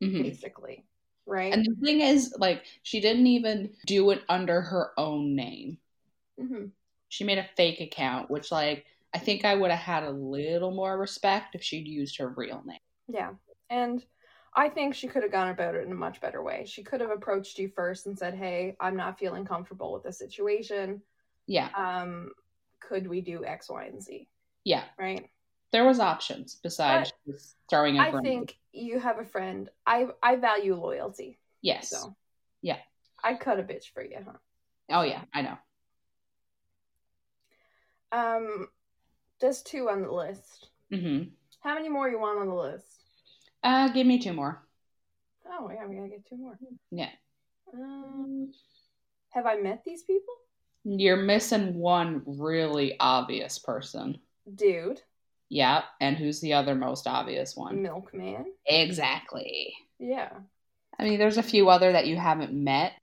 hmm 0.00 0.22
basically 0.22 0.86
right 1.26 1.52
And 1.52 1.64
the 1.64 1.74
thing 1.84 2.00
is, 2.00 2.34
like, 2.38 2.64
she 2.82 3.00
didn't 3.00 3.26
even 3.26 3.74
do 3.86 4.10
it 4.10 4.22
under 4.28 4.60
her 4.60 4.92
own 4.98 5.34
name. 5.34 5.78
hmm 6.38 6.72
She 7.08 7.24
made 7.24 7.38
a 7.38 7.48
fake 7.56 7.80
account, 7.80 8.30
which, 8.30 8.50
like, 8.50 8.86
I 9.14 9.18
think 9.18 9.44
I 9.44 9.54
would 9.54 9.70
have 9.70 9.80
had 9.80 10.04
a 10.04 10.10
little 10.10 10.70
more 10.70 10.98
respect 10.98 11.54
if 11.54 11.62
she'd 11.62 11.86
used 11.86 12.16
her 12.18 12.28
real 12.28 12.62
name. 12.64 12.78
yeah 13.08 13.30
and 13.70 14.04
i 14.54 14.68
think 14.68 14.94
she 14.94 15.08
could 15.08 15.22
have 15.22 15.32
gone 15.32 15.48
about 15.48 15.74
it 15.74 15.84
in 15.84 15.92
a 15.92 15.94
much 15.96 16.20
better 16.20 16.42
way 16.42 16.64
she 16.66 16.82
could 16.82 17.00
have 17.00 17.10
approached 17.10 17.58
you 17.58 17.68
first 17.74 18.06
and 18.06 18.18
said 18.18 18.34
hey 18.34 18.76
i'm 18.80 18.96
not 18.96 19.18
feeling 19.18 19.44
comfortable 19.44 19.92
with 19.92 20.02
the 20.02 20.12
situation 20.12 21.02
Yeah. 21.46 21.68
um 21.76 22.30
could 22.80 23.06
we 23.06 23.20
do 23.20 23.44
x 23.44 23.68
y 23.68 23.84
and 23.84 24.02
z 24.02 24.28
Yeah. 24.64 24.84
right 24.98 25.28
There 25.72 25.84
was 25.84 26.00
options 26.00 26.58
besides 26.62 27.12
just 27.26 27.56
throwing 27.68 27.98
a 27.98 28.02
i 28.02 28.12
think 28.20 28.56
you 28.72 28.98
have 28.98 29.18
a 29.18 29.24
friend 29.24 29.68
i 29.86 30.06
i 30.22 30.36
value 30.36 30.74
loyalty 30.74 31.38
Yes. 31.60 31.90
so 31.90 32.16
Yeah. 32.62 32.78
i'd 33.24 33.40
cut 33.40 33.60
a 33.60 33.62
bitch 33.62 33.92
for 33.94 34.02
you 34.02 34.18
huh 34.24 34.32
Oh, 34.90 35.02
yeah. 35.02 35.22
I 35.32 35.40
know. 35.42 35.56
Um, 38.10 38.68
just 39.40 39.66
two 39.66 39.88
on 39.88 40.02
the 40.02 40.10
list. 40.12 40.68
Mm-hmm. 40.92 41.28
How 41.60 41.74
many 41.74 41.88
more 41.88 42.10
you 42.10 42.18
want 42.18 42.40
on 42.40 42.48
the 42.48 42.54
list? 42.54 42.84
Uh, 43.62 43.88
give 43.88 44.06
me 44.06 44.18
two 44.18 44.32
more. 44.32 44.62
Oh 45.48 45.70
yeah, 45.72 45.86
we 45.86 45.96
gotta 45.96 46.08
get 46.08 46.26
two 46.28 46.36
more. 46.36 46.58
Yeah. 46.90 47.08
Um, 47.72 48.52
have 49.30 49.46
I 49.46 49.56
met 49.56 49.82
these 49.84 50.02
people? 50.02 50.34
You're 50.84 51.16
missing 51.16 51.74
one 51.74 52.22
really 52.26 52.96
obvious 52.98 53.58
person. 53.58 54.18
Dude, 54.54 55.00
Yeah. 55.52 55.82
And 56.00 56.16
who's 56.16 56.40
the 56.40 56.54
other 56.54 56.74
most 56.74 57.06
obvious 57.06 57.54
one? 57.54 57.82
milkman. 57.82 58.54
Exactly. 58.64 59.74
Yeah. 59.98 60.30
I 60.98 61.04
mean, 61.04 61.18
there's 61.18 61.36
a 61.36 61.42
few 61.42 61.68
other 61.68 61.92
that 61.92 62.06
you 62.06 62.16
haven't 62.16 62.54
met 62.54 62.94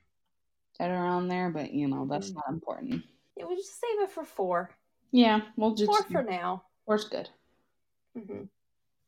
that 0.80 0.90
are 0.90 1.06
on 1.06 1.28
there, 1.28 1.52
but 1.52 1.72
you 1.72 1.88
know, 1.88 2.08
that's 2.10 2.32
Mhm. 2.32 2.36
not 2.36 2.50
important. 2.50 3.04
Yeah, 3.38 3.46
we'll 3.46 3.56
just 3.56 3.80
save 3.80 4.00
it 4.02 4.10
for 4.10 4.26
four. 4.26 4.72
Yeah, 5.12 5.42
we'll 5.58 5.76
just 5.76 5.92
four 5.92 6.02
for 6.06 6.24
now. 6.24 6.64
four's 6.88 7.08
good. 7.08 7.30
hmm 8.16 8.46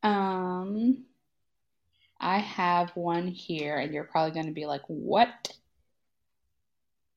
Um, 0.08 1.06
I 2.20 2.38
have 2.38 2.96
one 2.96 3.28
here, 3.28 3.78
and 3.80 3.92
you're 3.92 4.04
probably 4.04 4.34
going 4.34 4.46
to 4.46 4.52
be 4.52 4.68
like, 4.68 4.84
"What? 4.86 5.58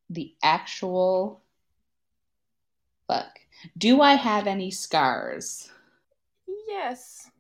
The 0.09 0.35
actual 0.43 1.43
fuck?" 3.09 3.41
Do 3.77 4.01
I 4.01 4.14
have 4.14 4.47
any 4.47 4.70
scars? 4.70 5.70
Yes. 6.47 7.30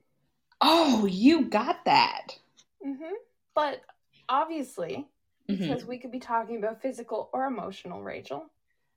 Oh, 0.60 1.06
you 1.06 1.46
got 1.46 1.84
that. 1.84 2.38
hmm 2.82 3.14
But 3.54 3.80
obviously, 4.28 5.06
Mhm. 5.48 5.58
because 5.58 5.84
we 5.84 5.98
could 5.98 6.10
be 6.10 6.18
talking 6.20 6.56
about 6.58 6.80
physical 6.82 7.30
or 7.32 7.44
emotional, 7.46 8.02
Rachel. 8.02 8.50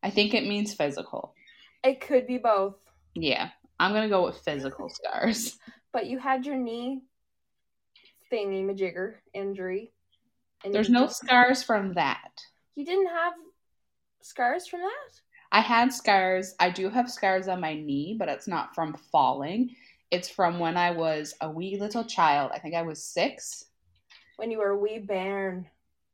I 0.04 0.10
think 0.10 0.34
it 0.34 0.48
means 0.48 0.74
physical. 0.74 1.36
It 1.84 2.02
could 2.02 2.28
be 2.28 2.38
both. 2.38 2.76
Yeah, 3.16 3.50
I'm 3.80 3.94
gonna 3.94 4.10
go 4.10 4.24
with 4.26 4.40
physical 4.40 4.90
scars. 4.90 5.58
But 5.94 6.06
you 6.08 6.20
had 6.20 6.46
your 6.46 6.56
knee 6.58 7.02
thingy 8.32 8.64
majigger 8.64 9.16
injury. 9.34 9.92
And 10.64 10.74
There's 10.74 10.90
no 10.90 11.08
scars 11.08 11.64
from 11.64 11.94
that. 11.94 12.32
You 12.76 12.86
didn't 12.86 13.08
have 13.08 13.34
scars 14.22 14.68
from 14.68 14.82
that? 14.82 15.22
I 15.52 15.62
had 15.62 15.94
scars. 15.94 16.54
I 16.60 16.70
do 16.70 16.90
have 16.90 17.10
scars 17.10 17.48
on 17.48 17.62
my 17.62 17.74
knee, 17.74 18.16
but 18.20 18.28
it's 18.28 18.48
not 18.48 18.76
from 18.76 18.94
falling. 19.12 19.76
It's 20.12 20.30
from 20.30 20.60
when 20.60 20.78
I 20.78 20.92
was 20.92 21.36
a 21.42 21.50
wee 21.50 21.78
little 21.80 22.06
child. 22.06 22.52
I 22.54 22.60
think 22.60 22.76
I 22.76 22.84
was 22.84 23.04
six. 23.04 23.66
When 24.38 24.52
you 24.52 24.60
were 24.60 24.70
a 24.70 24.78
wee 24.78 25.00
bairn. 25.00 25.68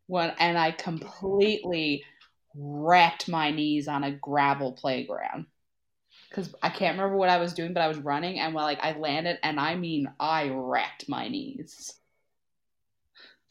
When 0.08 0.32
and 0.40 0.58
I 0.58 0.72
completely 0.72 2.04
wrecked 2.56 3.28
my 3.30 3.52
knees 3.52 3.88
on 3.88 4.04
a 4.04 4.12
gravel 4.12 4.74
playground. 4.74 5.46
Cause 6.32 6.54
I 6.64 6.70
can't 6.70 6.98
remember 6.98 7.18
what 7.18 7.30
I 7.30 7.38
was 7.38 7.54
doing, 7.54 7.74
but 7.74 7.84
I 7.84 7.88
was 7.88 7.98
running 8.00 8.40
and 8.40 8.54
well, 8.56 8.66
like 8.66 8.80
I 8.84 8.98
landed 8.98 9.38
and 9.44 9.60
I 9.60 9.76
mean 9.76 10.12
I 10.20 10.50
wrecked 10.50 11.08
my 11.08 11.28
knees. 11.28 11.94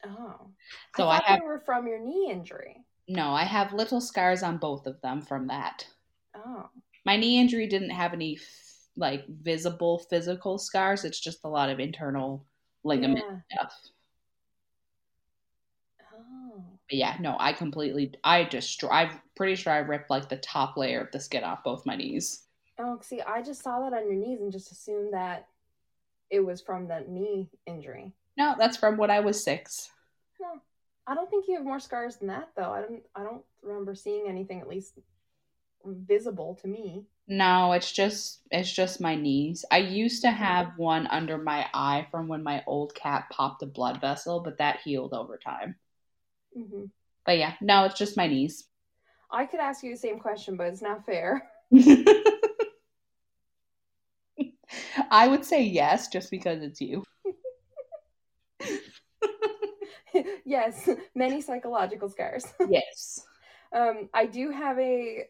Oh. 0.05 0.49
So 0.97 1.07
I 1.07 1.18
I 1.18 1.22
have- 1.32 1.43
were 1.43 1.61
from 1.61 1.86
your 1.86 2.01
knee 2.01 2.28
injury. 2.30 2.84
No, 3.09 3.32
I 3.32 3.45
have 3.45 3.72
little 3.72 4.01
scars 4.01 4.43
on 4.43 4.59
both 4.59 4.86
of 4.86 5.01
them 5.01 5.22
from 5.22 5.49
that. 5.49 5.86
Oh. 6.34 6.68
My 7.05 7.16
knee 7.16 7.38
injury 7.38 7.66
didn't 7.66 7.90
have 7.90 8.12
any 8.12 8.36
like 8.97 9.26
visible 9.28 9.99
physical 10.11 10.59
scars. 10.59 11.05
It's 11.05 11.20
just 11.20 11.45
a 11.45 11.49
lot 11.49 11.70
of 11.70 11.80
internal 11.80 12.45
ligament 12.84 13.24
Yeah. 13.28 13.38
stuff. 13.59 13.74
Oh. 16.14 16.62
But 16.88 16.99
yeah, 16.99 17.16
no, 17.20 17.36
I 17.38 17.53
completely, 17.53 18.12
I 18.24 18.45
destroy. 18.45 18.90
I'm 18.90 19.20
pretty 19.34 19.55
sure 19.55 19.72
I 19.72 19.78
ripped 19.78 20.11
like 20.11 20.28
the 20.28 20.36
top 20.36 20.76
layer 20.76 21.01
of 21.01 21.11
the 21.12 21.20
skin 21.20 21.45
off 21.45 21.64
both 21.64 21.86
my 21.86 21.97
knees. 21.97 22.45
Oh, 22.78 22.99
see, 23.03 23.20
I 23.20 23.43
just 23.43 23.62
saw 23.62 23.80
that 23.80 23.97
on 23.97 24.07
your 24.07 24.16
knees 24.16 24.40
and 24.40 24.53
just 24.53 24.72
assumed 24.72 25.12
that 25.12 25.47
it 26.30 26.40
was 26.40 26.61
from 26.61 26.88
the 26.88 27.05
knee 27.07 27.49
injury. 27.66 28.12
No, 28.36 28.55
that's 28.59 28.76
from 28.76 28.97
when 28.97 29.11
I 29.11 29.20
was 29.20 29.43
six. 29.43 29.90
No, 30.40 30.61
I 31.07 31.14
don't 31.14 31.28
think 31.30 31.47
you 31.47 31.55
have 31.55 31.64
more 31.64 31.78
scars 31.80 32.16
than 32.16 32.28
that, 32.28 32.49
though. 32.57 32.70
I 32.72 32.80
don't. 32.80 33.03
I 33.14 33.22
don't 33.22 33.45
remember 33.62 33.95
seeing 33.95 34.26
anything 34.28 34.61
at 34.61 34.68
least 34.68 34.99
visible 35.85 36.59
to 36.62 36.68
me. 36.68 37.05
No, 37.28 37.72
it's 37.72 37.93
just, 37.93 38.41
it's 38.51 38.72
just 38.72 39.01
my 39.01 39.14
knees. 39.14 39.64
I 39.70 39.78
used 39.78 40.22
to 40.22 40.30
have 40.30 40.72
one 40.76 41.07
under 41.07 41.39
my 41.39 41.66
eye 41.72 42.07
from 42.11 42.28
when 42.28 42.43
my 42.43 42.62
old 42.66 42.95
cat 42.95 43.26
popped 43.30 43.62
a 43.62 43.66
blood 43.66 44.01
vessel, 44.01 44.41
but 44.41 44.59
that 44.59 44.80
healed 44.85 45.14
over 45.14 45.39
time. 45.39 45.76
hmm 46.55 46.87
But 47.24 47.39
yeah, 47.39 47.55
no, 47.61 47.85
it's 47.85 47.99
just 47.99 48.16
my 48.16 48.26
knees. 48.26 48.64
I 49.30 49.47
could 49.47 49.61
ask 49.61 49.83
you 49.83 49.93
the 49.93 49.97
same 49.97 50.18
question, 50.18 50.57
but 50.57 50.66
it's 50.66 50.83
not 50.83 51.07
fair. 51.07 51.49
I 55.11 55.28
would 55.28 55.45
say 55.45 55.62
yes, 55.62 56.09
just 56.09 56.30
because 56.30 56.62
it's 56.62 56.80
you. 56.80 57.05
yes, 60.45 60.89
many 61.14 61.41
psychological 61.41 62.09
scars. 62.09 62.45
Yes. 62.68 63.20
Um, 63.74 64.11
I 64.12 64.26
do 64.26 64.51
have 64.51 64.78
a, 64.78 65.24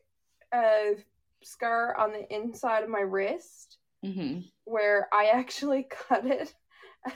a 0.53 0.97
scar 1.43 1.97
on 1.97 2.13
the 2.13 2.35
inside 2.35 2.83
of 2.85 2.91
my 2.91 3.01
wrist 3.01 3.79
hmm 4.03 4.41
where 4.65 5.09
I 5.13 5.27
actually 5.35 5.89
cut 6.09 6.27
it. 6.27 6.55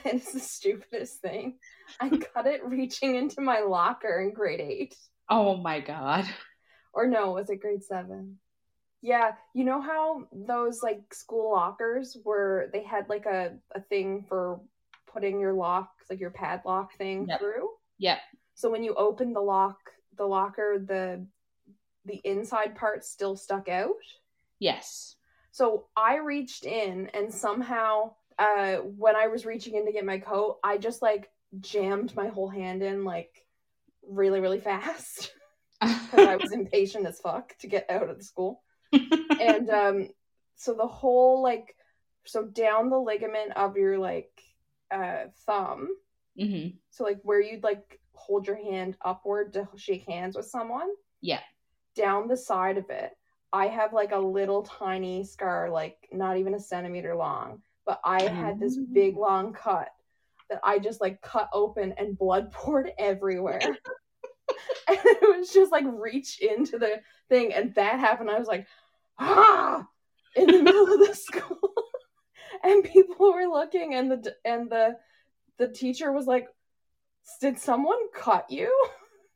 And 0.03 0.15
it's 0.15 0.33
the 0.33 0.39
stupidest 0.39 1.21
thing. 1.21 1.57
I 2.01 2.09
cut 2.33 2.45
it 2.47 2.65
reaching 2.65 3.15
into 3.15 3.41
my 3.41 3.59
locker 3.61 4.21
in 4.21 4.33
grade 4.33 4.59
eight. 4.59 4.95
Oh 5.29 5.57
my 5.57 5.79
god. 5.79 6.25
Or 6.93 7.07
no, 7.07 7.31
was 7.31 7.49
it 7.49 7.61
grade 7.61 7.83
seven? 7.83 8.39
Yeah, 9.01 9.33
you 9.53 9.63
know 9.63 9.79
how 9.81 10.27
those 10.33 10.81
like 10.81 11.13
school 11.13 11.51
lockers 11.51 12.17
were 12.25 12.69
they 12.73 12.83
had 12.83 13.07
like 13.07 13.25
a, 13.25 13.53
a 13.75 13.81
thing 13.81 14.25
for 14.27 14.59
putting 15.05 15.39
your 15.39 15.53
lock, 15.53 15.89
like 16.09 16.19
your 16.19 16.31
padlock 16.31 16.97
thing 16.97 17.27
Yep. 17.27 17.39
through? 17.39 17.69
Yeah. 17.99 18.17
So 18.55 18.69
when 18.71 18.83
you 18.83 18.93
open 18.95 19.33
the 19.33 19.41
lock 19.41 19.77
the 20.17 20.25
locker, 20.25 20.79
the 20.79 21.25
the 22.07 22.21
inside 22.23 22.75
part 22.75 23.03
still 23.05 23.35
stuck 23.35 23.69
out. 23.69 23.95
Yes. 24.59 25.15
So 25.51 25.87
I 25.95 26.17
reached 26.17 26.65
in 26.65 27.09
and 27.13 27.33
somehow 27.33 28.13
uh 28.39 28.77
when 28.77 29.15
I 29.15 29.27
was 29.27 29.45
reaching 29.45 29.75
in 29.75 29.85
to 29.85 29.91
get 29.91 30.05
my 30.05 30.19
coat, 30.19 30.57
I 30.63 30.77
just 30.77 31.01
like 31.01 31.29
jammed 31.59 32.15
my 32.15 32.27
whole 32.27 32.49
hand 32.49 32.83
in 32.83 33.03
like 33.03 33.45
really, 34.07 34.39
really 34.39 34.59
fast. 34.59 35.31
Because 35.79 36.25
I 36.25 36.35
was 36.37 36.51
impatient 36.53 37.05
as 37.05 37.19
fuck 37.19 37.55
to 37.59 37.67
get 37.67 37.85
out 37.91 38.09
of 38.09 38.17
the 38.17 38.23
school. 38.23 38.63
And 39.39 39.69
um 39.69 40.07
so 40.55 40.73
the 40.73 40.87
whole 40.87 41.43
like 41.43 41.75
so 42.25 42.43
down 42.45 42.89
the 42.89 42.97
ligament 42.97 43.51
of 43.55 43.77
your 43.77 43.99
like 43.99 44.31
uh 44.89 45.25
thumb, 45.45 45.89
Mm-hmm. 46.39 46.77
so 46.91 47.03
like 47.03 47.19
where 47.23 47.41
you'd 47.41 47.63
like 47.63 47.99
hold 48.13 48.45
your 48.47 48.55
hand 48.55 48.95
upward 49.03 49.53
to 49.53 49.67
shake 49.75 50.05
hands 50.05 50.35
with 50.35 50.45
someone. 50.47 50.89
Yeah. 51.21 51.41
Down 51.97 52.27
the 52.27 52.37
side 52.37 52.77
of 52.77 52.89
it, 52.91 53.11
I 53.51 53.67
have 53.67 53.91
like 53.91 54.11
a 54.11 54.17
little 54.19 54.61
tiny 54.61 55.23
scar, 55.23 55.69
like 55.69 55.97
not 56.11 56.37
even 56.37 56.53
a 56.53 56.59
centimeter 56.59 57.15
long, 57.15 57.63
but 57.87 57.99
I 58.05 58.21
had 58.23 58.59
this 58.59 58.77
big 58.77 59.17
long 59.17 59.51
cut 59.51 59.89
that 60.49 60.59
I 60.63 60.77
just 60.77 61.01
like 61.01 61.21
cut 61.21 61.49
open 61.51 61.93
and 61.97 62.17
blood 62.17 62.51
poured 62.53 62.91
everywhere. 62.99 63.59
and 64.87 64.99
it 65.03 65.37
was 65.37 65.51
just 65.51 65.71
like 65.71 65.85
reach 65.87 66.39
into 66.39 66.77
the 66.77 67.01
thing, 67.29 67.53
and 67.53 67.73
that 67.75 67.99
happened. 67.99 68.29
I 68.29 68.37
was 68.37 68.47
like, 68.47 68.67
ah, 69.19 69.85
in 70.35 70.47
the 70.47 70.61
middle 70.61 70.93
of 70.93 71.07
the 71.07 71.15
school, 71.15 71.73
and 72.63 72.83
people 72.83 73.33
were 73.33 73.47
looking, 73.47 73.95
and 73.95 74.11
the 74.11 74.35
and 74.45 74.69
the 74.69 74.97
the 75.57 75.67
teacher 75.67 76.11
was 76.11 76.27
like, 76.27 76.47
"Did 77.41 77.57
someone 77.57 77.97
cut 78.13 78.51
you?" 78.51 78.71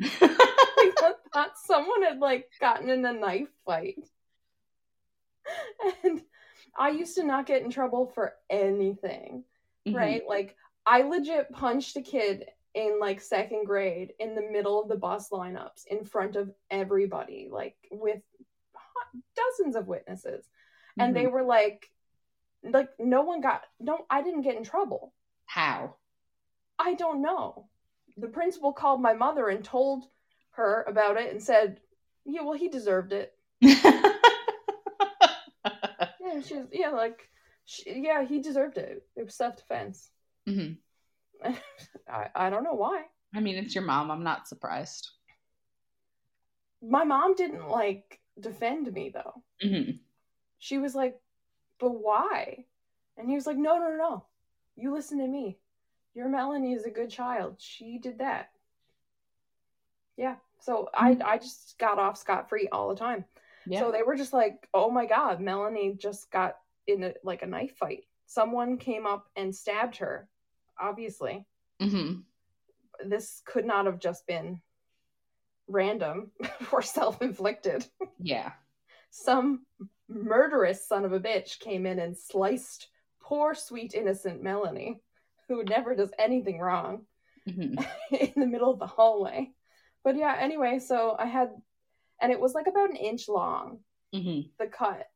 I 0.02 1.14
thought 1.34 1.58
someone 1.58 2.04
had 2.04 2.20
like 2.20 2.50
gotten 2.60 2.90
in 2.90 3.06
a 3.06 3.14
knife 3.14 3.50
fight. 3.66 3.98
And 6.04 6.22
I 6.78 6.90
used 6.90 7.16
to 7.16 7.24
not 7.24 7.46
get 7.48 7.64
in 7.64 7.70
trouble 7.72 8.08
for 8.08 8.36
anything, 8.50 9.44
Mhm. 9.88 9.96
right? 9.96 10.28
Like 10.28 10.56
I 10.86 11.02
legit 11.02 11.52
punched 11.52 11.98
a 11.98 12.02
kid 12.02 12.50
in 12.74 13.00
like 13.00 13.20
second 13.20 13.66
grade 13.66 14.14
in 14.20 14.36
the 14.36 14.42
middle 14.42 14.82
of 14.82 14.88
the 14.88 14.96
bus 14.96 15.30
lineups 15.30 15.86
in 15.88 16.06
front 16.06 16.36
of 16.36 16.54
everybody, 16.70 17.50
like 17.52 17.76
with 17.92 18.22
dozens 19.36 19.76
of 19.76 19.88
witnesses. 19.88 20.48
And 21.00 21.16
they 21.16 21.26
Mhm. 21.26 21.32
were 21.32 21.44
like 21.44 21.92
like 22.64 22.90
no 23.00 23.24
one 23.24 23.42
got 23.42 23.64
no 23.80 24.06
I 24.10 24.22
didn't 24.22 24.42
get 24.42 24.56
in 24.56 24.64
trouble. 24.64 25.14
How? 25.46 25.96
I 26.78 26.94
don't 26.94 27.22
know. 27.22 27.70
The 28.18 28.28
principal 28.28 28.72
called 28.72 29.02
my 29.02 29.14
mother 29.14 29.50
and 29.50 29.66
told 29.66 30.08
her 30.52 30.84
about 30.88 31.18
it 31.18 31.32
and 31.32 31.42
said, 31.42 31.80
"Yeah, 32.26 32.42
well, 32.44 32.54
he 32.58 32.70
deserved 32.70 33.14
it." 33.14 33.34
Yeah, 36.20 36.42
she's 36.42 36.66
yeah, 36.72 36.90
like, 36.90 37.30
she, 37.66 38.02
yeah, 38.04 38.24
he 38.24 38.42
deserved 38.42 38.78
it. 38.78 39.04
It 39.16 39.26
was 39.26 39.36
self 39.36 39.58
defense. 39.58 40.10
Mhm. 40.48 40.78
I 42.10 42.30
I 42.36 42.50
don't 42.50 42.64
know 42.64 42.74
why. 42.76 43.06
I 43.34 43.40
mean, 43.40 43.56
it's 43.56 43.76
your 43.76 43.84
mom. 43.84 44.12
I'm 44.12 44.24
not 44.24 44.48
surprised. 44.48 45.10
My 46.82 47.04
mom 47.04 47.36
didn't 47.36 47.68
like 47.70 48.20
defend 48.40 48.92
me 48.92 49.10
though. 49.14 49.44
hmm 49.62 49.92
She 50.60 50.78
was 50.78 50.96
like, 50.96 51.20
"But 51.80 51.92
why?" 51.92 52.66
And 53.18 53.30
he 53.30 53.36
was 53.36 53.46
like, 53.48 53.58
"No, 53.58 53.78
no, 53.78 53.90
no, 53.90 53.98
no. 53.98 54.26
You 54.76 54.94
listen 54.94 55.20
to 55.20 55.28
me. 55.28 55.60
Your 56.14 56.30
Melanie 56.30 56.74
is 56.74 56.86
a 56.86 56.92
good 56.92 57.10
child. 57.10 57.56
She 57.60 58.00
did 58.00 58.20
that." 58.20 58.52
Yeah. 60.18 60.36
So 60.60 60.90
I 60.94 61.18
I 61.24 61.38
just 61.38 61.78
got 61.80 62.00
off 62.00 62.18
scot 62.18 62.50
free 62.50 62.68
all 62.72 62.90
the 62.90 62.96
time. 62.96 63.26
Yeah. 63.66 63.80
So 63.80 63.92
they 63.92 64.04
were 64.04 64.16
just 64.16 64.34
like, 64.34 64.68
"Oh 64.74 64.90
my 64.90 65.06
god, 65.06 65.42
Melanie 65.42 65.96
just 66.00 66.32
got 66.32 66.58
in 66.88 67.04
a, 67.04 67.14
like 67.24 67.42
a 67.42 67.48
knife 67.48 67.76
fight. 67.78 68.06
Someone 68.26 68.78
came 68.78 69.06
up 69.06 69.28
and 69.36 69.56
stabbed 69.56 69.98
her. 69.98 70.28
Obviously, 70.80 71.46
hmm 71.80 72.14
this 73.04 73.42
could 73.46 73.66
not 73.66 73.88
have 73.88 74.00
just 74.00 74.28
been 74.28 74.62
random 75.68 76.32
or 76.72 76.82
self-inflicted. 76.82 77.86
Yeah. 78.20 78.52
Some 79.10 79.66
murderous 80.08 80.88
son 80.88 81.06
of 81.06 81.14
a 81.14 81.20
bitch 81.20 81.60
came 81.60 81.86
in 81.86 82.00
and 82.00 82.18
sliced 82.18 82.90
poor 83.22 83.56
sweet 83.56 83.94
innocent 83.94 84.44
Melanie, 84.44 85.02
who 85.48 85.64
never 85.64 85.96
does 85.96 86.12
anything 86.20 86.60
wrong, 86.60 87.06
hmm 87.46 87.76
in 88.12 88.34
the 88.36 88.48
middle 88.48 88.72
of 88.72 88.80
the 88.80 88.88
hallway. 88.88 89.52
But 90.04 90.16
yeah, 90.18 90.36
anyway, 90.40 90.80
so 90.80 91.16
I 91.18 91.26
had 91.26 91.50
and 92.22 92.32
it 92.32 92.40
was 92.40 92.54
like 92.54 92.68
about 92.68 92.90
an 92.90 92.96
inch 92.96 93.28
long 93.28 93.80
hmm 94.14 94.42
the 94.60 94.68
cut. 94.68 95.08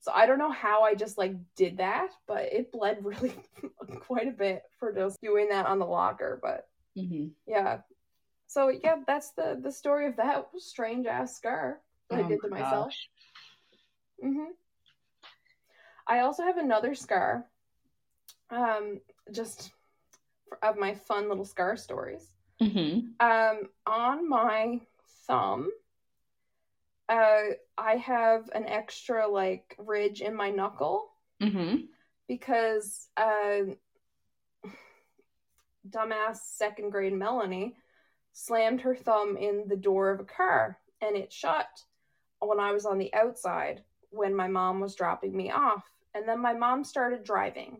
So 0.00 0.10
I 0.12 0.26
don't 0.26 0.38
know 0.38 0.50
how 0.50 0.82
I 0.82 0.94
just 0.94 1.18
like 1.18 1.34
did 1.56 1.76
that, 1.78 2.08
but 2.26 2.44
it 2.52 2.72
bled 2.72 2.98
really 3.04 3.34
quite 4.00 4.28
a 4.28 4.32
bit 4.32 4.62
for 4.78 4.92
just 4.92 5.20
doing 5.20 5.48
that 5.50 5.66
on 5.66 5.78
the 5.78 5.86
locker. 5.86 6.38
But 6.42 6.68
hmm 6.96 7.28
yeah. 7.46 7.78
So 8.46 8.68
yeah, 8.68 8.96
that's 9.06 9.30
the 9.32 9.58
the 9.62 9.70
story 9.72 10.06
of 10.06 10.16
that 10.16 10.48
strange 10.58 11.06
ass 11.06 11.36
scar 11.36 11.80
that 12.08 12.18
I 12.20 12.22
Oh 12.22 12.28
did 12.28 12.40
to 12.40 12.48
my 12.48 12.60
myself. 12.60 12.86
gosh. 12.86 13.08
hmm 14.22 14.44
I 16.06 16.20
also 16.20 16.42
have 16.42 16.56
another 16.56 16.94
scar. 16.94 17.46
Um, 18.50 19.00
just 19.30 19.70
of 20.62 20.76
my 20.76 20.94
fun 20.94 21.28
little 21.28 21.44
scar 21.44 21.76
stories. 21.76 22.26
Hmm 22.60 22.98
Um, 23.20 23.68
on 23.86 24.28
my 24.28 24.80
thumb, 25.26 25.70
uh, 27.08 27.42
I 27.76 27.96
have 27.96 28.50
an 28.54 28.66
extra 28.66 29.26
like 29.26 29.76
ridge 29.78 30.20
in 30.20 30.34
my 30.34 30.50
knuckle 30.50 31.10
hmm 31.40 31.76
because 32.28 33.08
uh, 33.16 33.62
dumbass 35.88 36.36
second 36.44 36.90
grade 36.90 37.12
Melanie 37.12 37.74
slammed 38.32 38.80
her 38.82 38.94
thumb 38.94 39.36
in 39.36 39.64
the 39.66 39.76
door 39.76 40.10
of 40.10 40.20
a 40.20 40.24
car 40.24 40.78
and 41.00 41.16
it 41.16 41.32
shut 41.32 41.66
when 42.40 42.60
I 42.60 42.72
was 42.72 42.86
on 42.86 42.98
the 42.98 43.12
outside 43.14 43.82
when 44.10 44.34
my 44.34 44.48
mom 44.48 44.80
was 44.80 44.94
dropping 44.94 45.36
me 45.36 45.50
off. 45.50 45.84
And 46.14 46.28
then 46.28 46.40
my 46.40 46.52
mom 46.52 46.84
started 46.84 47.22
driving, 47.22 47.78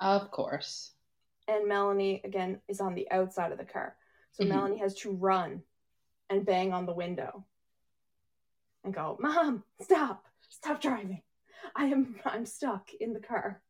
Of 0.00 0.30
course. 0.30 0.92
And 1.48 1.68
Melanie 1.68 2.20
again 2.24 2.60
is 2.68 2.80
on 2.80 2.94
the 2.94 3.10
outside 3.10 3.52
of 3.52 3.58
the 3.58 3.64
car. 3.64 3.96
So 4.32 4.44
Mhm. 4.44 4.48
Melanie 4.48 4.78
has 4.78 4.94
to 5.00 5.12
run 5.12 5.62
and 6.30 6.46
bang 6.46 6.72
on 6.72 6.86
the 6.86 6.94
window 6.94 7.44
and 8.84 8.94
go, 8.94 9.16
"Mom, 9.20 9.64
stop. 9.80 10.26
Stop 10.48 10.80
driving. 10.80 11.22
I 11.74 11.86
am 11.86 12.20
I'm 12.24 12.46
stuck 12.46 12.92
in 12.94 13.12
the 13.12 13.20
car." 13.20 13.62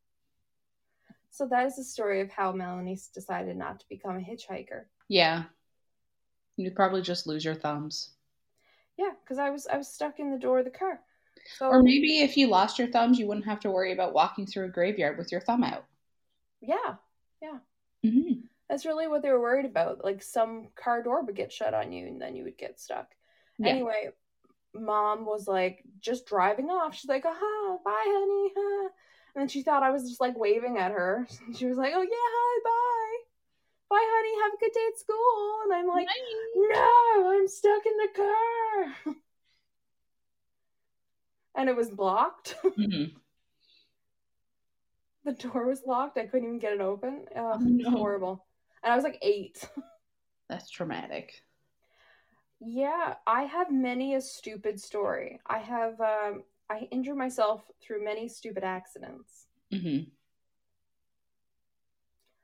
So 1.31 1.47
that 1.47 1.66
is 1.66 1.77
the 1.77 1.85
story 1.85 2.20
of 2.20 2.31
how 2.31 2.53
Melanie 2.53 2.99
decided 3.14 3.57
not 3.57 3.81
to 3.81 3.89
become 3.89 4.16
a 4.16 4.20
hitchhiker. 4.20 4.87
Yeah. 5.09 5.45
You'd 6.57 6.77
probably 6.77 7.01
just 7.03 7.27
lose 7.27 7.45
your 7.45 7.55
thumbs. 7.55 8.14
Yeah, 8.97 9.14
because 9.20 9.39
I 9.39 9.49
was 9.51 9.66
I 9.66 9.77
was 9.77 9.89
stuck 9.89 10.20
in 10.20 10.31
the 10.31 10.39
door 10.39 10.59
of 10.59 10.66
the 10.66 10.70
car. 10.70 11.03
So 11.57 11.68
Or 11.68 11.83
maybe 11.83 12.20
if 12.20 12.37
you 12.37 12.47
lost 12.47 12.79
your 12.79 12.89
thumbs, 12.89 13.18
you 13.18 13.27
wouldn't 13.27 13.47
have 13.47 13.61
to 13.61 13.70
worry 13.70 13.93
about 13.93 14.12
walking 14.12 14.47
through 14.47 14.66
a 14.66 14.68
graveyard 14.68 15.16
with 15.18 15.33
your 15.33 15.41
thumb 15.41 15.64
out. 15.64 15.87
yeah, 16.61 16.97
hmm 18.05 18.32
that's 18.68 18.86
really 18.86 19.07
what 19.07 19.20
they 19.20 19.30
were 19.30 19.40
worried 19.40 19.66
about. 19.66 20.03
Like 20.03 20.22
some 20.22 20.68
car 20.74 21.03
door 21.03 21.22
would 21.22 21.36
get 21.36 21.53
shut 21.53 21.74
on 21.74 21.93
you, 21.93 22.07
and 22.07 22.20
then 22.20 22.34
you 22.34 22.45
would 22.45 22.57
get 22.57 22.80
stuck. 22.80 23.09
Yeah. 23.59 23.68
Anyway, 23.68 24.09
mom 24.74 25.26
was 25.26 25.47
like 25.47 25.82
just 26.01 26.24
driving 26.26 26.70
off. 26.70 26.95
She's 26.95 27.09
like, 27.09 27.24
"Aha, 27.26 27.78
bye, 27.84 28.05
honey." 28.07 28.53
huh." 28.57 28.88
And 29.34 29.40
then 29.43 29.49
she 29.49 29.62
thought 29.62 29.82
I 29.82 29.90
was 29.90 30.09
just 30.09 30.20
like 30.22 30.38
waving 30.38 30.78
at 30.78 30.93
her. 30.93 31.26
She 31.57 31.66
was 31.66 31.76
like, 31.76 31.93
"Oh 31.95 32.01
yeah, 32.03 32.09
hi, 32.12 32.61
bye, 32.64 33.18
bye, 33.90 34.05
honey. 34.05 34.43
Have 34.43 34.55
a 34.55 34.59
good 34.59 34.72
day 34.72 34.86
at 34.93 34.99
school." 34.99 35.61
And 35.64 35.74
I'm 35.74 35.86
like, 35.88 36.09
"No, 36.57 37.30
I'm 37.30 37.49
stuck 37.49 37.84
in 37.84 37.97
the 37.99 38.09
car." 38.16 39.14
and 41.55 41.68
it 41.68 41.76
was 41.76 41.90
blocked. 41.90 42.57
hmm 42.76 43.05
the 45.25 45.33
door 45.33 45.66
was 45.66 45.83
locked. 45.87 46.18
I 46.18 46.27
couldn't 46.27 46.49
even 46.49 46.59
get 46.59 46.73
it 46.75 46.81
open. 46.81 47.27
Oh, 47.37 47.59
no. 47.61 47.91
horrible. 47.91 48.47
And 48.83 48.93
I 48.93 48.97
was 48.97 49.05
like 49.05 49.18
eight. 49.23 49.68
That's 50.49 50.70
traumatic. 50.70 51.43
Yeah, 52.61 53.14
I 53.27 53.43
have 53.45 53.73
many 53.73 54.14
a 54.14 54.20
stupid 54.20 54.81
story. 54.81 55.41
I 55.47 55.59
have 55.59 56.01
um 56.01 56.45
I 56.70 56.89
injured 56.91 57.16
myself 57.16 57.62
through 57.81 58.05
many 58.05 58.29
stupid 58.29 58.64
accidents. 58.64 59.47
hmm 59.70 59.99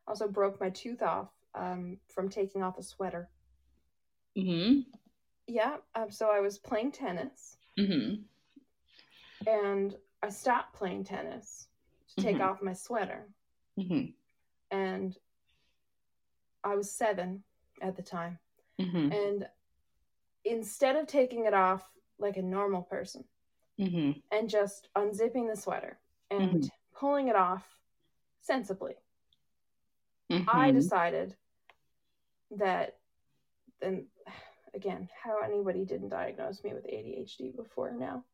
Also 0.07 0.27
broke 0.27 0.61
my 0.61 0.71
tooth 0.71 1.03
off 1.03 1.29
um 1.55 1.99
from 2.09 2.29
taking 2.29 2.63
off 2.63 2.79
a 2.79 2.83
sweater. 2.83 3.29
hmm 4.37 4.81
Yeah, 5.47 5.77
um, 5.95 6.11
so 6.11 6.31
I 6.31 6.41
was 6.41 6.59
playing 6.59 6.93
tennis 6.93 7.57
hmm 7.77 8.15
and 9.47 9.95
I 10.23 10.31
stopped 10.31 10.75
playing 10.75 11.05
tennis 11.05 11.69
take 12.19 12.37
Mhm. 12.39 12.45
off 12.45 12.63
my 12.63 12.73
sweater 12.73 13.29
hmm 13.77 14.07
and 14.71 15.17
I 16.65 16.75
was 16.75 16.91
7 16.93 17.43
at 17.81 17.97
the 17.97 18.03
time. 18.03 18.39
hmm 18.81 19.11
And 19.13 19.49
instead 20.45 20.97
of 20.97 21.07
taking 21.07 21.47
it 21.47 21.55
off 21.55 21.89
like 22.19 22.37
a 22.37 22.43
normal 22.43 22.83
person 22.83 23.25
hmm 23.79 24.13
and 24.31 24.49
just 24.49 24.89
unzipping 24.97 25.49
the 25.49 25.57
sweater 25.57 25.99
and 26.31 26.71
pulling 26.95 27.29
it 27.29 27.37
off 27.37 27.65
sensibly, 28.41 28.97
I 30.31 30.71
Mhm. 30.71 30.75
decided 30.75 31.37
that 32.51 32.99
then 33.81 34.09
again, 34.75 35.09
how 35.23 35.39
anybody 35.41 35.85
didn't 35.85 36.09
diagnose 36.11 36.63
me 36.65 36.75
with 36.75 36.85
ADHD 36.87 37.51
before 37.57 37.93
now, 37.93 38.25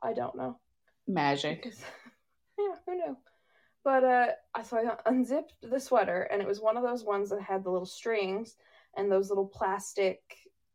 I 0.00 0.12
don't 0.12 0.34
know. 0.36 0.58
Magic. 1.06 1.66
Yeah, 2.58 2.76
who 2.86 2.94
knew? 2.94 3.16
But 3.84 4.04
uh 4.04 4.26
I 4.54 4.62
so 4.62 4.78
I 4.78 5.10
unzipped 5.10 5.54
the 5.62 5.80
sweater 5.80 6.28
and 6.30 6.40
it 6.40 6.48
was 6.48 6.60
one 6.60 6.76
of 6.76 6.82
those 6.82 7.04
ones 7.04 7.30
that 7.30 7.42
had 7.42 7.64
the 7.64 7.70
little 7.70 7.86
strings 7.86 8.56
and 8.96 9.10
those 9.10 9.28
little 9.28 9.46
plastic 9.46 10.20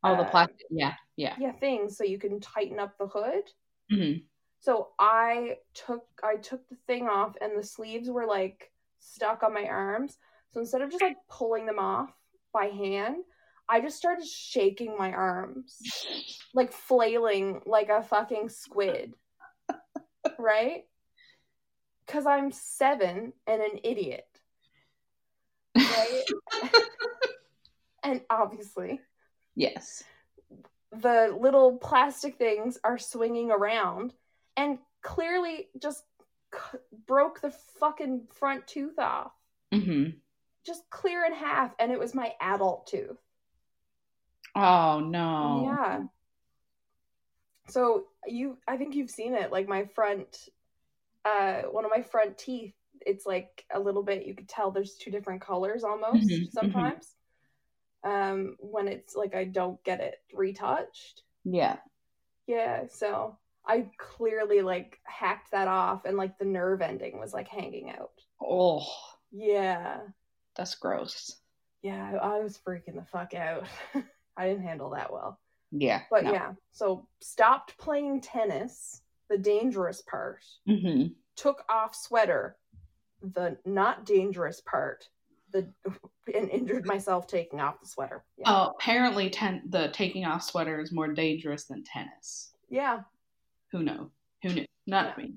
Oh, 0.03 0.15
the 0.15 0.23
uh, 0.23 0.29
plastic. 0.29 0.65
Yeah. 0.69 0.93
Yeah. 1.15 1.35
yeah 1.39 1.51
things 1.53 1.97
so 1.97 2.03
you 2.03 2.19
can 2.19 2.39
tighten 2.39 2.79
up 2.79 2.97
the 2.97 3.07
hood. 3.07 3.43
hmm 3.89 4.19
So 4.59 4.89
I 4.99 5.57
took 5.73 6.05
I 6.23 6.35
took 6.35 6.67
the 6.69 6.77
thing 6.87 7.07
off 7.07 7.35
and 7.41 7.57
the 7.57 7.63
sleeves 7.63 8.09
were 8.09 8.25
like 8.25 8.71
stuck 8.99 9.43
on 9.43 9.53
my 9.53 9.65
arms. 9.65 10.17
So 10.51 10.59
instead 10.59 10.81
of 10.81 10.91
just 10.91 11.03
like 11.03 11.17
pulling 11.29 11.65
them 11.65 11.79
off 11.79 12.11
by 12.53 12.65
hand, 12.65 13.17
I 13.69 13.81
just 13.81 13.97
started 13.97 14.25
shaking 14.25 14.97
my 14.97 15.11
arms, 15.11 15.81
like 16.53 16.71
flailing 16.71 17.61
like 17.65 17.89
a 17.89 18.03
fucking 18.03 18.49
squid. 18.49 19.13
right? 20.39 20.85
Cuz 22.07 22.25
I'm 22.25 22.51
7 22.51 23.33
and 23.47 23.61
an 23.61 23.79
idiot. 23.83 24.27
Right? 25.75 26.23
and 28.03 28.21
obviously 28.29 29.01
Yes. 29.55 30.03
the 30.91 31.35
little 31.39 31.77
plastic 31.77 32.37
things 32.37 32.79
are 32.83 32.97
swinging 32.97 33.51
around 33.51 34.13
and 34.55 34.79
clearly 35.01 35.69
just 35.81 36.03
c- 36.53 36.79
broke 37.05 37.41
the 37.41 37.51
fucking 37.51 38.27
front 38.31 38.65
tooth 38.67 38.97
off 38.97 39.33
hmm 39.73 40.05
just 40.65 40.89
clear 40.89 41.25
in 41.25 41.33
half 41.33 41.73
and 41.79 41.91
it 41.91 41.99
was 41.99 42.15
my 42.15 42.33
adult 42.39 42.87
tooth 42.87 43.17
Oh 44.55 44.99
no. 45.01 45.61
yeah 45.65 46.01
so 47.69 48.05
you 48.25 48.57
i 48.67 48.77
think 48.77 48.95
you've 48.95 49.09
seen 49.11 49.33
it 49.35 49.51
like 49.51 49.67
my 49.67 49.85
front 49.85 50.49
uh 51.27 51.61
one 51.75 51.85
of 51.85 51.91
my 51.95 52.01
front 52.01 52.37
teeth 52.37 52.73
it's 53.01 53.25
like 53.25 53.65
a 53.73 53.79
little 53.79 54.03
bit 54.03 54.25
you 54.25 54.35
could 54.35 54.49
tell 54.49 54.71
there's 54.71 54.95
two 54.95 55.11
different 55.11 55.41
colors 55.41 55.83
almost 55.83 56.29
Mhm, 56.29 56.41
mhm. 56.41 56.51
sometimes 56.51 57.15
um 58.03 58.55
when 58.59 58.87
it's 58.87 59.15
like 59.15 59.33
i 59.35 59.43
don't 59.43 59.83
get 59.83 59.99
it 59.99 60.15
retouched 60.33 61.23
Yeah. 61.43 61.77
Yeah, 62.47 62.83
so 62.89 63.37
I 63.65 63.87
clearly 63.97 64.61
like 64.61 64.99
hacked 65.03 65.51
that 65.51 65.67
off 65.67 66.05
and 66.05 66.15
like 66.15 66.37
the 66.37 66.45
nerve 66.45 66.81
ending 66.81 67.19
was 67.19 67.33
like 67.33 67.49
hanging 67.49 67.89
out. 67.89 68.11
Oh, 68.41 68.85
Yeah. 69.31 69.99
that's 70.55 70.75
gross. 70.75 71.35
Yeah, 71.81 72.17
I 72.21 72.39
was 72.39 72.57
freaking 72.65 72.95
the 72.95 73.03
fuck 73.11 73.33
out. 73.33 73.65
I 74.37 74.47
didn't 74.47 74.63
handle 74.63 74.91
that 74.91 75.11
well. 75.11 75.37
Yeah. 75.71 76.03
But 76.09 76.23
yeah, 76.23 76.53
so 76.71 77.09
stopped 77.21 77.77
playing 77.77 78.21
tennis, 78.21 79.01
the 79.29 79.37
dangerous 79.37 80.01
part. 80.01 80.43
hmm 80.65 81.07
Took 81.35 81.63
off 81.69 81.93
sweater, 81.95 82.57
the 83.21 83.57
not 83.65 84.05
dangerous 84.05 84.61
part. 84.61 85.07
The 85.51 85.67
and 86.35 86.49
injured 86.49 86.85
myself 86.85 87.27
taking 87.27 87.59
off 87.61 87.79
the 87.79 87.87
sweater. 87.87 88.23
Yeah. 88.37 88.45
Oh, 88.47 88.73
apparently, 88.77 89.29
ten- 89.29 89.63
the 89.69 89.89
taking 89.89 90.25
off 90.25 90.43
sweater 90.43 90.79
is 90.81 90.91
more 90.91 91.07
dangerous 91.13 91.65
than 91.65 91.83
tennis. 91.83 92.53
yeah. 92.69 93.01
Who 93.71 93.83
knew? 93.83 94.09
Who 94.43 94.53
knew? 94.53 94.65
Not 94.87 95.13
Yeah. 95.17 95.23
me. 95.25 95.33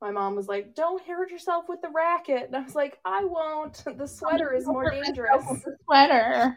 My 0.00 0.10
mom 0.10 0.36
was 0.36 0.46
like, 0.46 0.74
"Don't 0.74 1.02
hurt 1.02 1.30
yourself 1.30 1.64
with 1.68 1.80
the 1.80 1.88
racket." 1.88 2.44
And 2.44 2.56
I 2.56 2.60
was 2.60 2.74
like, 2.74 2.98
"I 3.04 3.24
won't. 3.24 3.82
The 3.96 4.06
sweater 4.06 4.52
is 4.52 4.66
more 4.66 4.90
dangerous." 4.90 5.44
The 5.46 5.76
sweater. 5.84 6.56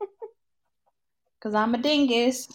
Because 1.38 1.54
I'm 1.54 1.74
a 1.74 1.78
dingus. 1.78 2.48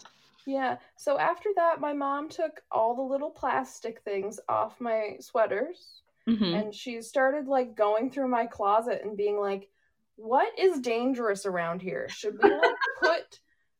Yeah. 0.49 0.77
So 0.97 1.19
after 1.19 1.49
that, 1.57 1.79
my 1.79 1.93
mom 1.93 2.27
took 2.27 2.61
all 2.71 2.95
the 2.95 3.03
little 3.03 3.29
plastic 3.29 4.01
things 4.01 4.39
off 4.49 4.81
my 4.81 5.17
sweaters 5.19 6.01
hmm 6.25 6.53
and 6.55 6.73
she 6.73 7.01
started 7.01 7.47
like 7.47 7.75
going 7.75 8.09
through 8.09 8.27
my 8.27 8.47
closet 8.47 9.01
and 9.03 9.15
being 9.15 9.39
like, 9.39 9.69
"What 10.15 10.57
is 10.57 10.79
dangerous 10.79 11.45
around 11.45 11.83
here? 11.83 12.07
Should 12.09 12.39
we 12.41 12.49
like 12.49 12.75
put 12.99 13.39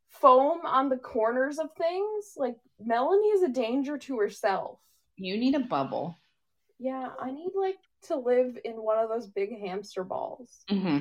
foam 0.09 0.63
on 0.63 0.89
the 0.89 0.97
corners 0.97 1.57
of 1.57 1.73
things? 1.73 2.33
Like 2.37 2.57
Melanie 2.79 3.29
is 3.29 3.41
a 3.41 3.49
danger 3.49 3.97
to 3.97 4.19
herself." 4.19 4.79
You 5.17 5.37
need 5.37 5.55
a 5.55 5.59
bubble. 5.59 6.15
Yeah, 6.77 7.09
I 7.19 7.31
need 7.31 7.51
like 7.55 7.79
to 8.03 8.15
live 8.15 8.59
in 8.63 8.73
one 8.75 8.99
of 8.99 9.09
those 9.09 9.27
big 9.27 9.59
hamster 9.59 10.03
balls. 10.03 10.55
hmm 10.69 10.99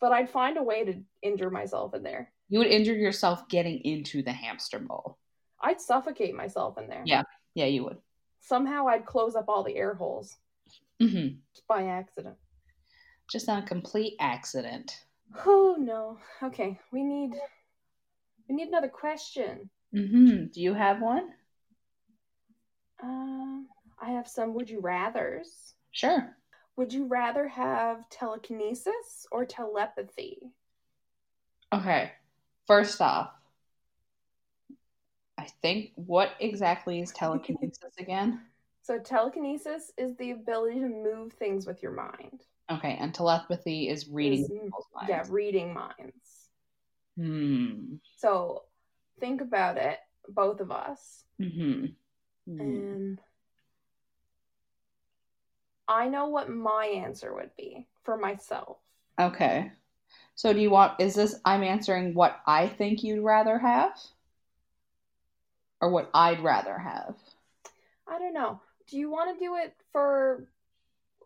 But 0.00 0.12
I'd 0.12 0.28
find 0.28 0.58
a 0.58 0.62
way 0.62 0.84
to 0.84 1.02
injure 1.22 1.50
myself 1.50 1.94
in 1.94 2.02
there. 2.02 2.30
You 2.48 2.58
would 2.60 2.68
injure 2.68 2.94
yourself 2.94 3.48
getting 3.48 3.78
into 3.80 4.22
the 4.22 4.32
hamster 4.32 4.78
ball. 4.78 5.18
I'd 5.60 5.80
suffocate 5.80 6.34
myself 6.34 6.78
in 6.78 6.88
there. 6.88 7.02
Yeah. 7.04 7.22
Yeah, 7.54 7.66
you 7.66 7.84
would. 7.84 7.98
Somehow 8.40 8.86
I'd 8.88 9.04
close 9.04 9.34
up 9.34 9.48
all 9.48 9.62
the 9.64 9.76
air 9.76 9.94
holes 9.94 10.36
hmm 11.00 11.28
by 11.68 11.84
accident. 11.86 12.36
Just 13.30 13.48
on 13.48 13.62
a 13.62 13.66
complete 13.66 14.14
accident. 14.20 15.04
Oh 15.46 15.76
no. 15.78 16.18
Okay, 16.42 16.78
we 16.92 17.02
need 17.02 17.34
we 18.48 18.54
need 18.54 18.68
another 18.68 18.88
question. 18.88 19.68
hmm 19.92 20.46
Do 20.52 20.60
you 20.62 20.72
have 20.74 21.02
one? 21.02 21.28
Um, 23.02 23.68
I 24.00 24.10
have 24.12 24.26
some 24.28 24.54
would 24.54 24.70
you 24.70 24.80
rather's. 24.80 25.74
Sure. 25.92 26.36
Would 26.76 26.92
you 26.92 27.06
rather 27.06 27.46
have 27.48 28.08
telekinesis 28.08 29.26
or 29.32 29.44
telepathy? 29.44 30.38
Okay. 31.72 32.12
First 32.68 33.00
off, 33.00 33.30
I 35.38 35.46
think 35.62 35.92
what 35.94 36.32
exactly 36.38 37.00
is 37.00 37.10
telekinesis 37.12 37.94
again? 37.98 38.42
So 38.82 38.98
telekinesis 38.98 39.90
is 39.96 40.14
the 40.16 40.32
ability 40.32 40.80
to 40.80 40.88
move 40.88 41.32
things 41.32 41.66
with 41.66 41.82
your 41.82 41.92
mind. 41.92 42.42
Okay, 42.70 42.98
and 43.00 43.14
telepathy 43.14 43.88
is 43.88 44.06
reading 44.08 44.44
Is- 44.44 44.50
minds. 44.94 45.08
Yeah, 45.08 45.24
reading 45.30 45.72
minds. 45.72 46.50
Hmm. 47.16 47.94
So 48.18 48.64
think 49.18 49.40
about 49.40 49.78
it, 49.78 49.98
both 50.28 50.60
of 50.60 50.70
us. 50.70 51.24
Mm-hmm. 51.40 51.86
Hmm. 52.46 52.60
And 52.60 53.20
I 55.88 56.08
know 56.08 56.26
what 56.28 56.50
my 56.50 56.84
answer 56.84 57.34
would 57.34 57.50
be 57.56 57.86
for 58.04 58.18
myself. 58.18 58.76
Okay. 59.18 59.72
So 60.38 60.52
do 60.52 60.60
you 60.60 60.70
want 60.70 61.00
is 61.00 61.16
this 61.16 61.40
I'm 61.44 61.64
answering 61.64 62.14
what 62.14 62.38
I 62.46 62.68
think 62.68 63.02
you'd 63.02 63.24
rather 63.24 63.58
have? 63.58 63.90
Or 65.80 65.90
what 65.90 66.10
I'd 66.14 66.44
rather 66.44 66.78
have? 66.78 67.16
I 68.06 68.20
don't 68.20 68.34
know. 68.34 68.60
Do 68.86 68.98
you 68.98 69.10
want 69.10 69.36
to 69.36 69.44
do 69.44 69.56
it 69.56 69.74
for 69.90 70.46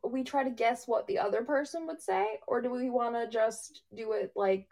we 0.02 0.24
try 0.24 0.44
to 0.44 0.50
guess 0.50 0.88
what 0.88 1.06
the 1.06 1.18
other 1.18 1.42
person 1.42 1.86
would 1.88 2.00
say 2.00 2.26
or 2.46 2.62
do 2.62 2.70
we 2.70 2.88
want 2.88 3.14
to 3.14 3.28
just 3.28 3.82
do 3.94 4.12
it 4.12 4.32
like 4.34 4.66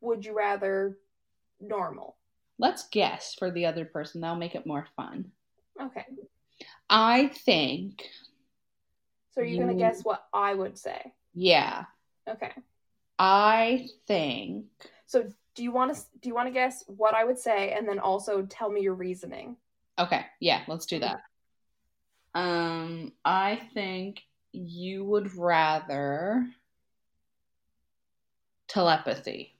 would 0.00 0.24
you 0.24 0.34
rather 0.34 0.96
normal? 1.60 2.16
Let's 2.58 2.88
guess 2.88 3.34
for 3.34 3.50
the 3.50 3.66
other 3.66 3.84
person. 3.84 4.22
That'll 4.22 4.36
make 4.36 4.54
it 4.54 4.66
more 4.66 4.86
fun. 4.96 5.30
Okay. 5.78 6.06
I 6.88 7.28
think 7.28 8.08
So 9.34 9.42
are 9.42 9.44
you're 9.44 9.62
going 9.62 9.76
to 9.76 9.82
guess 9.82 10.00
what 10.04 10.24
I 10.32 10.54
would 10.54 10.78
say. 10.78 11.12
yeah. 11.34 11.84
Okay. 12.26 12.52
I 13.26 13.88
think 14.06 14.66
So 15.06 15.24
do 15.54 15.62
you 15.62 15.72
want 15.72 15.94
to 15.94 16.02
do 16.20 16.28
you 16.28 16.34
want 16.34 16.46
to 16.48 16.52
guess 16.52 16.84
what 16.88 17.14
I 17.14 17.24
would 17.24 17.38
say 17.38 17.72
and 17.72 17.88
then 17.88 17.98
also 17.98 18.42
tell 18.42 18.70
me 18.70 18.82
your 18.82 18.92
reasoning? 18.92 19.56
Okay, 19.98 20.26
yeah, 20.40 20.60
let's 20.68 20.84
do 20.84 20.98
that. 20.98 21.20
Um, 22.34 23.12
I 23.24 23.62
think 23.72 24.20
you 24.52 25.04
would 25.04 25.34
rather 25.36 26.46
telepathy. 28.68 29.54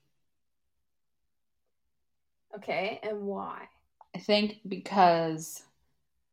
Okay, 2.56 3.00
and 3.02 3.22
why? 3.22 3.68
I 4.14 4.18
think 4.18 4.58
because 4.68 5.62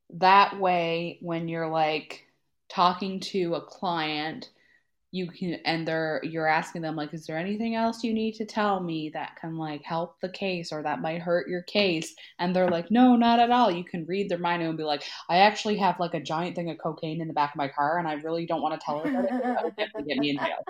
that 0.09 0.59
way 0.59 1.17
when 1.21 1.47
you're 1.47 1.69
like 1.69 2.27
talking 2.67 3.21
to 3.21 3.55
a 3.55 3.61
client, 3.61 4.49
you 5.11 5.29
can 5.29 5.55
and 5.65 5.85
they're 5.85 6.21
you're 6.23 6.47
asking 6.47 6.81
them 6.81 6.95
like 6.95 7.13
is 7.13 7.25
there 7.25 7.37
anything 7.37 7.75
else 7.75 8.03
you 8.03 8.13
need 8.13 8.33
to 8.33 8.45
tell 8.45 8.79
me 8.79 9.09
that 9.09 9.35
can 9.35 9.57
like 9.57 9.83
help 9.83 10.19
the 10.21 10.29
case 10.29 10.71
or 10.71 10.81
that 10.81 11.01
might 11.01 11.21
hurt 11.21 11.49
your 11.49 11.63
case 11.63 12.15
and 12.39 12.55
they're 12.55 12.69
like 12.69 12.89
no 12.89 13.15
not 13.15 13.39
at 13.39 13.51
all 13.51 13.69
you 13.69 13.83
can 13.83 14.05
read 14.05 14.29
their 14.29 14.37
mind 14.37 14.63
and 14.63 14.77
be 14.77 14.83
like 14.83 15.03
i 15.29 15.37
actually 15.37 15.75
have 15.75 15.99
like 15.99 16.13
a 16.13 16.21
giant 16.21 16.55
thing 16.55 16.69
of 16.69 16.77
cocaine 16.77 17.21
in 17.21 17.27
the 17.27 17.33
back 17.33 17.51
of 17.51 17.57
my 17.57 17.67
car 17.67 17.99
and 17.99 18.07
i 18.07 18.13
really 18.13 18.45
don't 18.45 18.61
want 18.61 18.73
to 18.73 18.85
tell 18.85 18.99
her 18.99 19.23
it 19.23 19.43
that 19.43 19.63
would 19.63 19.75
definitely 19.75 20.13
get 20.13 20.17
me 20.17 20.29
in 20.29 20.37
jail 20.37 20.63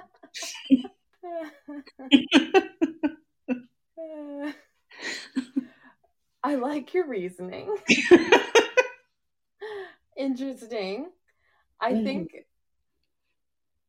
I 6.44 6.56
like 6.56 6.94
your 6.94 7.08
reasoning. 7.08 7.76
Interesting. 10.18 11.10
I 11.80 12.04
think 12.04 12.30
mm-hmm. 12.30 12.38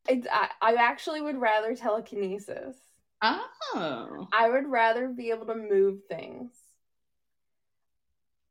It's, 0.07 0.27
I, 0.31 0.49
I 0.61 0.73
actually 0.75 1.21
would 1.21 1.37
rather 1.39 1.75
telekinesis. 1.75 2.75
oh 3.21 4.27
I 4.33 4.49
would 4.49 4.67
rather 4.67 5.07
be 5.09 5.29
able 5.29 5.45
to 5.47 5.55
move 5.55 5.99
things. 6.09 6.51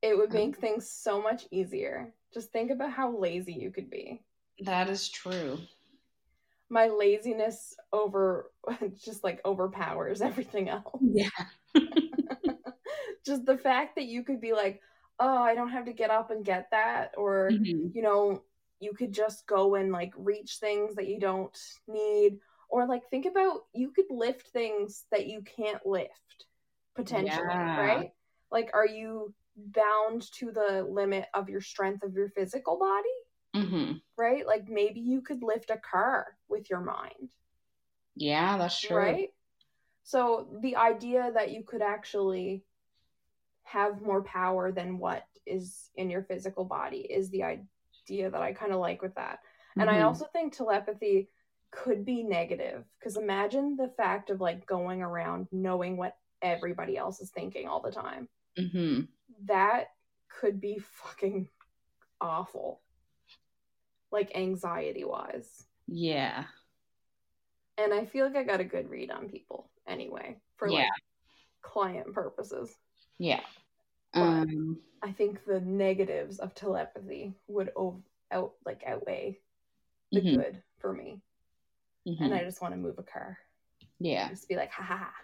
It 0.01 0.17
would 0.17 0.33
make 0.33 0.57
things 0.57 0.91
so 0.91 1.23
much 1.23 1.45
easier. 1.51 2.13
Just 2.35 2.51
think 2.51 2.71
about 2.71 2.91
how 2.93 3.17
lazy 3.17 3.53
you 3.53 3.71
could 3.71 3.91
be. 3.91 4.23
that 4.65 4.89
is 4.89 5.09
true 5.09 5.59
My 6.71 6.89
laziness 6.89 7.77
over 7.93 8.51
just 9.05 9.23
like 9.23 9.41
overpowers 9.45 10.21
everything 10.31 10.69
else. 10.69 11.03
yeah 11.03 11.29
just 13.27 13.45
the 13.45 13.59
fact 13.59 13.97
that 13.97 14.05
you 14.07 14.25
could 14.25 14.41
be 14.41 14.53
like, 14.53 14.81
oh, 15.21 15.39
I 15.43 15.55
don't 15.55 15.71
have 15.71 15.85
to 15.85 15.93
get 15.93 16.11
up 16.11 16.31
and 16.31 16.45
get 16.45 16.71
that, 16.73 17.13
or 17.17 17.51
Mhm. 17.53 17.95
you 17.95 18.03
know, 18.03 18.43
you 18.83 18.93
could 18.95 19.13
just 19.13 19.47
go 19.47 19.75
and 19.77 19.93
like 19.93 20.13
reach 20.17 20.57
things 20.59 20.95
that 20.97 21.09
you 21.09 21.21
don't 21.21 21.57
need, 21.89 22.39
or 22.69 22.87
like 22.87 23.03
think 23.11 23.27
about 23.27 23.61
you 23.73 23.91
could 23.91 24.07
lift 24.11 24.49
things 24.49 25.05
that 25.11 25.27
you 25.27 25.43
can't 25.43 25.85
lift 25.87 26.47
potentially, 26.97 27.47
Yeah. 27.49 27.81
right? 27.81 28.11
Like, 28.51 28.71
are 28.75 28.87
you 28.87 29.35
bound 29.57 30.31
to 30.33 30.51
the 30.51 30.83
limit 30.89 31.27
of 31.35 31.49
your 31.49 31.61
strength 31.61 32.03
of 32.03 32.15
your 32.15 32.29
physical 32.31 32.79
body, 32.79 33.65
mm-hmm. 33.67 33.93
right? 34.17 34.47
Like, 34.47 34.69
maybe 34.69 35.01
you 35.01 35.21
could 35.23 35.43
lift 35.43 35.71
a 35.71 35.79
car 35.79 36.37
with 36.49 36.69
your 36.71 36.81
mind. 36.81 37.31
yeah 38.17 38.59
that's 38.59 38.79
true 38.81 38.97
Right? 38.97 39.29
So 40.05 40.49
the 40.61 40.77
idea 40.77 41.31
that 41.35 41.53
you 41.53 41.63
could 41.63 41.81
actually 41.83 42.65
have 43.63 44.03
more 44.03 44.23
power 44.25 44.73
than 44.73 44.99
what 44.99 45.23
is 45.47 45.91
in 45.95 46.11
your 46.11 46.23
physical 46.25 46.65
body 46.65 46.99
is 46.99 47.31
the 47.31 47.45
idea 48.05 48.31
that 48.31 48.43
I 48.43 48.53
kind 48.53 48.73
of 48.73 48.81
like 48.81 49.03
with 49.03 49.15
that. 49.15 49.41
And 49.77 49.89
I 49.89 49.99
Mhm. 50.01 50.05
also 50.07 50.27
think 50.27 50.53
telepathy 50.53 51.29
could 51.71 52.05
be 52.05 52.23
negative 52.23 52.85
because 52.99 53.17
imagine 53.17 53.77
the 53.77 53.89
fact 53.97 54.29
of 54.31 54.41
like 54.41 54.67
going 54.67 55.03
around 55.03 55.49
knowing 55.51 55.97
what 55.97 56.19
everybody 56.43 56.97
else 56.97 57.21
is 57.21 57.31
thinking 57.31 57.67
all 57.69 57.81
the 57.81 57.91
time. 57.93 58.29
Mhm. 58.59 59.09
That 59.45 59.95
could 60.29 60.61
be 60.61 60.79
fucking 60.79 61.49
awful. 62.21 62.83
Like 64.11 64.37
anxiety 64.37 65.05
wise. 65.05 65.67
yeah 65.87 66.47
And 67.79 67.93
I 67.95 68.05
feel 68.05 68.27
like 68.27 68.37
I 68.37 68.43
got 68.45 68.61
a 68.61 68.65
good 68.65 68.89
read 68.91 69.11
on 69.11 69.29
people 69.31 69.71
anyway 69.87 70.39
for 70.57 70.71
like 70.71 70.89
client 71.63 72.13
purposes. 72.13 72.77
yeah 73.19 73.43
um 74.15 74.79
I 75.03 75.13
think 75.13 75.45
the 75.45 75.61
negatives 75.61 76.39
of 76.39 76.55
telepathy 76.55 77.35
would 77.49 77.73
ov- 77.77 78.03
out 78.31 78.55
like 78.65 78.83
outweigh 78.87 79.41
the 80.15 80.23
mhm, 80.23 80.43
good 80.43 80.63
for 80.79 80.93
me. 80.93 81.23
mhm. 82.07 82.25
And 82.25 82.35
I 82.35 82.45
just 82.45 82.63
want 82.63 82.73
to 82.75 82.79
move 82.81 82.99
a 82.99 83.03
car. 83.03 83.39
yeah 83.99 84.31
Just 84.31 84.49
be 84.49 84.57
like, 84.57 84.71
ha 84.73 84.83
ha 84.85 84.97
ha. 84.97 85.15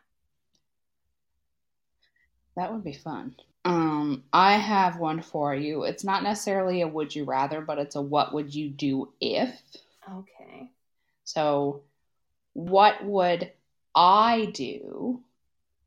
That 2.57 2.71
would 2.75 2.85
be 2.85 2.93
fun. 2.93 3.37
Um, 3.65 4.25
I 4.35 4.59
have 4.59 4.99
one 4.99 5.23
for 5.23 5.55
you. 5.55 5.85
It's 5.85 6.05
not 6.05 6.23
necessarily 6.23 6.83
a 6.83 6.87
would 6.89 7.15
you 7.15 7.25
rather, 7.25 7.63
but 7.63 7.79
it's 7.79 7.97
a 7.97 8.03
what 8.03 8.35
would 8.35 8.55
you 8.55 8.69
do 8.69 9.15
if. 9.19 9.59
Okay. 10.09 10.73
So, 11.25 11.85
what 12.55 13.05
would 13.05 13.53
I 13.95 14.47
do 14.55 15.25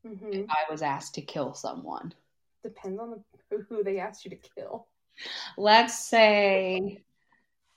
hmm 0.04 0.22
if 0.32 0.46
I 0.50 0.70
was 0.70 0.82
asked 0.82 1.14
to 1.16 1.22
kill 1.22 1.54
someone? 1.54 2.14
Depends 2.62 3.00
on 3.00 3.22
the, 3.50 3.64
who 3.68 3.82
they 3.82 3.98
asked 3.98 4.24
you 4.24 4.30
to 4.30 4.36
kill. 4.36 4.86
Let's 5.56 5.98
say 5.98 7.02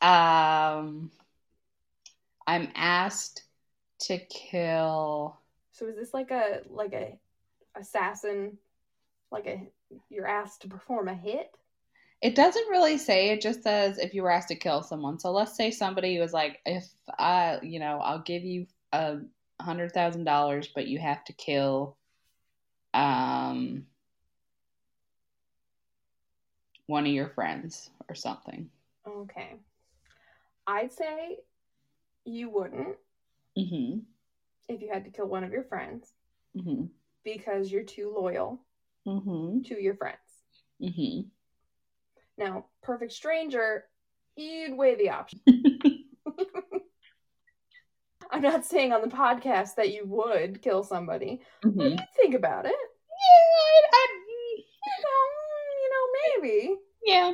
um, 0.01 1.11
I'm 2.47 2.69
asked 2.75 3.43
to 4.01 4.19
kill. 4.19 5.37
So 5.71 5.87
is 5.87 5.95
this 5.95 6.13
like 6.13 6.31
a 6.31 6.61
like 6.69 6.93
a 6.93 7.17
assassin, 7.77 8.57
like 9.31 9.47
a 9.47 9.67
you're 10.09 10.27
asked 10.27 10.61
to 10.61 10.67
perform 10.67 11.07
a 11.07 11.13
hit? 11.13 11.51
It 12.21 12.35
doesn't 12.35 12.69
really 12.69 12.97
say, 12.97 13.29
it 13.29 13.41
just 13.41 13.61
says 13.61 13.97
if 13.97 14.13
you 14.13 14.23
were 14.23 14.31
asked 14.31 14.47
to 14.47 14.55
kill 14.55 14.81
someone. 14.81 15.19
So 15.19 15.31
let's 15.31 15.55
say 15.55 15.69
somebody 15.69 16.17
was 16.17 16.33
like, 16.33 16.59
if 16.65 16.87
I, 17.19 17.59
you 17.61 17.79
know, 17.79 17.99
I'll 18.01 18.21
give 18.21 18.43
you 18.43 18.67
a 18.93 19.17
hundred 19.61 19.91
thousand 19.91 20.23
dollars, 20.23 20.69
but 20.73 20.87
you 20.87 20.99
have 20.99 21.23
to 21.25 21.33
kill 21.33 21.97
um 22.93 23.85
one 26.87 27.05
of 27.05 27.11
your 27.11 27.29
friends 27.29 27.89
or 28.09 28.15
something. 28.15 28.69
Okay. 29.07 29.55
I'd 30.67 30.91
say 30.93 31.39
you 32.25 32.49
wouldn't 32.49 32.95
Mm-hmm. 33.57 33.99
if 34.67 34.81
you 34.81 34.89
had 34.91 35.05
to 35.05 35.11
kill 35.11 35.27
one 35.27 35.43
of 35.45 35.51
your 35.51 35.63
friends 35.63 36.11
Mm-hmm. 36.57 36.85
because 37.23 37.71
you're 37.71 37.83
too 37.83 38.13
loyal 38.17 38.61
Mm-hmm. 39.07 39.61
to 39.63 39.81
your 39.81 39.95
friends. 39.95 40.17
Mm-hmm. 40.81 41.27
Now, 42.37 42.65
perfect 42.83 43.13
stranger, 43.13 43.85
you'd 44.35 44.75
weigh 44.75 44.95
the 44.95 45.11
option. 45.11 45.39
I'm 48.31 48.41
not 48.41 48.65
saying 48.65 48.91
on 48.91 49.01
the 49.01 49.07
podcast 49.15 49.75
that 49.75 49.93
you 49.93 50.05
would 50.07 50.61
kill 50.61 50.83
somebody, 50.83 51.39
but 51.61 51.71
mm-hmm. 51.71 51.81
you'd 51.81 52.07
think 52.15 52.33
about 52.35 52.65
it. 52.65 52.71
Yeah, 52.75 53.87
I, 53.93 54.07
You 54.57 54.97
know, 55.05 55.23
you 55.81 55.89
know, 55.93 56.05
maybe. 56.45 56.75
yeah, 57.05 57.33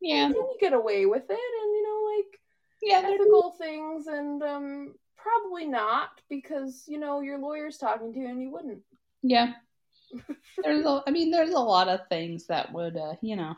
yeah, 0.00 0.26
And 0.26 0.34
you 0.34 0.56
get 0.60 0.72
away 0.72 1.06
with 1.06 1.24
it, 1.24 1.30
and 1.30 1.72
you 1.74 1.82
know, 1.82 2.16
like 2.16 2.40
yeah. 2.82 3.08
ethical 3.14 3.52
things, 3.52 4.06
and 4.06 4.42
um, 4.42 4.94
probably 5.16 5.66
not 5.66 6.10
because 6.28 6.84
you 6.86 6.98
know 6.98 7.20
your 7.20 7.38
lawyer's 7.38 7.78
talking 7.78 8.12
to 8.12 8.18
you, 8.18 8.26
and 8.28 8.42
you 8.42 8.50
wouldn't. 8.50 8.82
Yeah. 9.22 9.54
There's 10.62 10.84
a, 10.86 11.02
I 11.06 11.10
mean, 11.10 11.30
there's 11.32 11.50
a 11.50 11.58
lot 11.58 11.88
of 11.88 12.00
things 12.08 12.46
that 12.46 12.72
would, 12.72 12.96
uh, 12.96 13.14
you 13.22 13.34
know, 13.36 13.54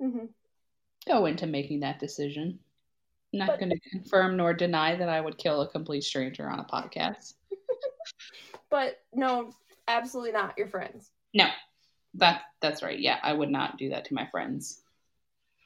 hmm 0.00 0.26
go 1.06 1.26
into 1.26 1.46
making 1.46 1.80
that 1.80 2.00
decision. 2.00 2.58
I'm 3.32 3.38
not 3.38 3.48
But- 3.50 3.60
going 3.60 3.70
to 3.70 3.90
confirm 3.90 4.36
nor 4.36 4.52
deny 4.54 4.96
that 4.96 5.08
I 5.08 5.20
would 5.20 5.38
kill 5.38 5.60
a 5.62 5.68
complete 5.68 6.02
stranger 6.02 6.48
on 6.48 6.58
a 6.58 6.64
podcast. 6.64 7.34
But 8.70 8.98
no, 9.14 9.52
absolutely 9.86 10.32
not 10.32 10.58
your 10.58 10.66
friends. 10.66 11.10
No, 11.32 11.46
that 12.16 12.42
that's 12.60 12.82
right. 12.82 12.98
Yeah, 12.98 13.18
I 13.22 13.32
would 13.32 13.50
not 13.50 13.78
do 13.78 13.90
that 13.90 14.06
to 14.06 14.14
my 14.14 14.26
friends. 14.26 14.82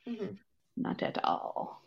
hmm 0.07 0.35
Not 0.77 1.03
at 1.03 1.25
all. 1.25 1.81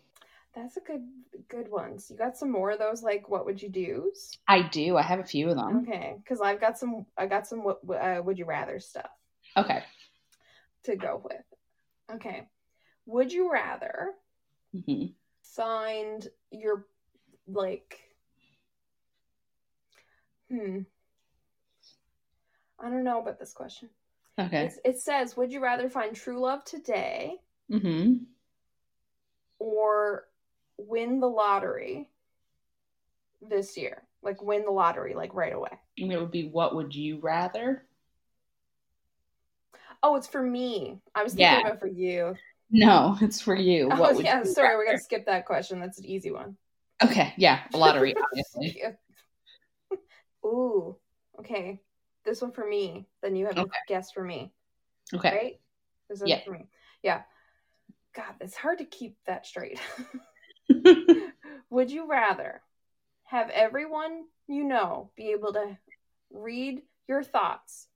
That's 0.56 0.78
a 0.78 0.82
good, 0.82 1.08
good 1.50 1.70
ones. 1.70 2.10
You 2.12 2.18
got 2.18 2.38
some 2.38 2.52
more 2.52 2.72
of 2.72 2.80
those, 2.80 3.02
like 3.02 3.28
what 3.28 3.46
would 3.46 3.62
you 3.62 3.70
do's? 3.70 4.38
I 4.48 4.62
do. 4.62 4.98
I 4.98 5.02
have 5.02 5.20
a 5.20 5.24
few 5.24 5.50
of 5.50 5.56
them. 5.56 5.88
Okay, 5.88 6.16
because 6.18 6.42
I've 6.42 6.62
got 6.62 6.78
some. 6.78 7.06
I 7.18 7.26
got 7.26 7.48
some. 7.48 7.64
What 7.64 7.80
uh, 7.90 8.22
would 8.24 8.38
you 8.38 8.46
rather 8.46 8.80
stuff 8.80 9.10
Okay. 9.58 9.84
to 10.84 10.96
go 10.96 11.22
with. 11.24 11.46
Okay, 12.16 12.48
would 13.06 13.32
you 13.32 13.52
rather 13.52 14.12
hmm 14.74 15.06
signed 15.42 16.28
your 16.52 16.86
like? 17.48 18.00
Hmm. 20.50 20.82
I 22.80 22.90
don't 22.90 23.04
know 23.04 23.20
about 23.20 23.40
this 23.40 23.54
question. 23.54 23.90
Okay. 24.40 24.66
It's, 24.66 24.80
it 24.84 25.00
says, 25.00 25.38
"Would 25.38 25.52
you 25.52 25.62
rather 25.62 25.90
find 25.90 26.16
true 26.16 26.40
love 26.40 26.64
today 26.66 27.40
hmm 27.70 28.26
or 29.60 30.28
win 30.78 31.20
the 31.20 31.28
lottery 31.30 32.10
this 33.42 33.78
year? 33.78 34.04
Like 34.22 34.42
win 34.42 34.64
the 34.66 34.72
lottery, 34.72 35.14
like 35.16 35.34
right 35.34 35.54
away." 35.54 35.72
And 35.98 36.12
it 36.12 36.20
would 36.20 36.32
be 36.32 36.48
what 36.48 36.76
would 36.76 36.96
you 36.96 37.20
rather? 37.20 37.86
Oh, 40.02 40.16
it's 40.16 40.28
for 40.28 40.42
me. 40.42 41.00
I 41.16 41.24
was 41.24 41.34
thinking 41.34 41.60
Yeah. 41.60 41.68
about 41.68 41.80
for 41.80 41.88
you. 41.88 42.36
No, 42.72 43.18
it's 43.22 43.42
for 43.42 43.56
you. 43.56 43.88
Oh, 43.92 44.00
What 44.02 44.24
yeah. 44.24 44.44
Sorry, 44.44 44.76
we're 44.76 44.86
gonna 44.86 45.00
skip 45.00 45.26
that 45.28 45.46
question. 45.46 45.80
That's 45.80 46.00
an 46.00 46.06
easy 46.06 46.32
one. 46.32 46.58
Okay, 47.04 47.34
yeah, 47.38 47.62
lottery, 47.74 48.16
obviously. 48.24 48.82
Ooh. 50.46 50.98
Okay. 51.40 51.80
This 52.26 52.42
one 52.42 52.52
for 52.52 52.68
me. 52.68 53.08
Then 53.22 53.36
you 53.36 53.46
have 53.46 53.56
to 53.56 53.62
Okay. 53.62 53.78
guess 53.88 54.12
for 54.12 54.24
me. 54.24 54.54
Okay. 55.14 55.30
Right? 55.32 55.60
This 56.10 56.22
one 56.22 56.30
Yeah. 56.30 56.44
for 56.44 56.52
me. 56.52 56.68
Yeah. 57.02 57.24
God, 58.16 58.36
it's 58.42 58.56
hard 58.56 58.78
to 58.80 58.86
keep 58.86 59.18
that 59.26 59.46
straight. 59.46 59.80
Would 61.70 61.92
you 61.92 62.08
rather 62.08 62.62
have 63.26 63.50
everyone 63.50 64.26
you 64.48 64.64
know 64.64 65.12
be 65.16 65.32
able 65.32 65.54
to 65.54 65.78
read 66.30 66.84
your 67.08 67.24
thoughts 67.24 67.88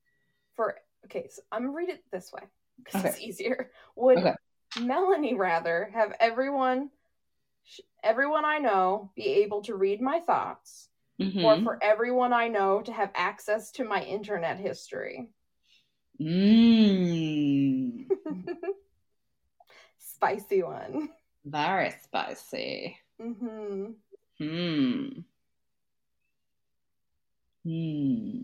for 0.54 0.76
okay, 1.04 1.28
so 1.30 1.42
I'm 1.52 1.62
gonna 1.62 1.72
read 1.72 1.88
it 1.88 2.02
this 2.10 2.32
way 2.32 2.42
because 2.78 3.04
it's 3.04 3.20
easier. 3.20 3.70
Would 3.96 4.18
Okay. 4.18 4.34
Melanie 4.80 5.34
rather 5.34 5.90
have 5.94 6.12
everyone 6.20 6.90
everyone 8.02 8.44
I 8.44 8.58
know 8.58 9.10
be 9.14 9.26
able 9.42 9.62
to 9.62 9.74
read 9.74 10.00
my 10.00 10.20
thoughts 10.20 10.87
Mhm. 11.20 11.44
or 11.44 11.62
for 11.62 11.78
everyone 11.82 12.32
I 12.32 12.48
know 12.48 12.80
to 12.82 12.92
have 12.92 13.10
access 13.14 13.72
to 13.72 13.84
my 13.84 14.02
internet 14.02 14.58
history? 14.58 15.28
Mmm. 16.20 18.06
Spicy 19.98 20.62
one. 20.62 21.10
Very 21.44 21.92
spicy. 22.02 22.96
Mm-hmm. 23.20 23.92
Hmm. 24.38 25.08
Hmm. 27.64 28.40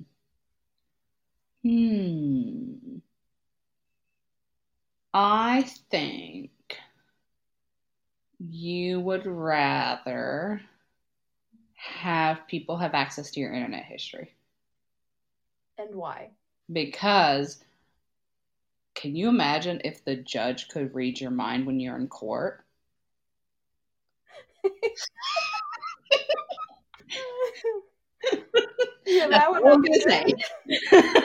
Hmm. 1.62 2.98
I 5.12 5.62
think 5.90 6.50
you 8.38 9.00
would 9.00 9.26
rather 9.26 10.60
have 11.84 12.46
people 12.48 12.76
have 12.78 12.94
access 12.94 13.30
to 13.32 13.40
your 13.40 13.52
internet 13.52 13.84
history 13.84 14.34
And 15.78 15.94
why? 15.94 16.30
because 16.72 17.62
can 18.94 19.14
you 19.16 19.28
imagine 19.28 19.80
if 19.84 20.04
the 20.04 20.16
judge 20.16 20.68
could 20.68 20.94
read 20.94 21.20
your 21.20 21.30
mind 21.30 21.66
when 21.66 21.80
you're 21.80 21.96
in 21.96 22.06
court? 22.08 22.64
yeah, 29.06 29.28
that 29.28 29.50
would 29.50 29.64
not 29.64 29.82
be 29.82 29.90
good. 30.04 30.34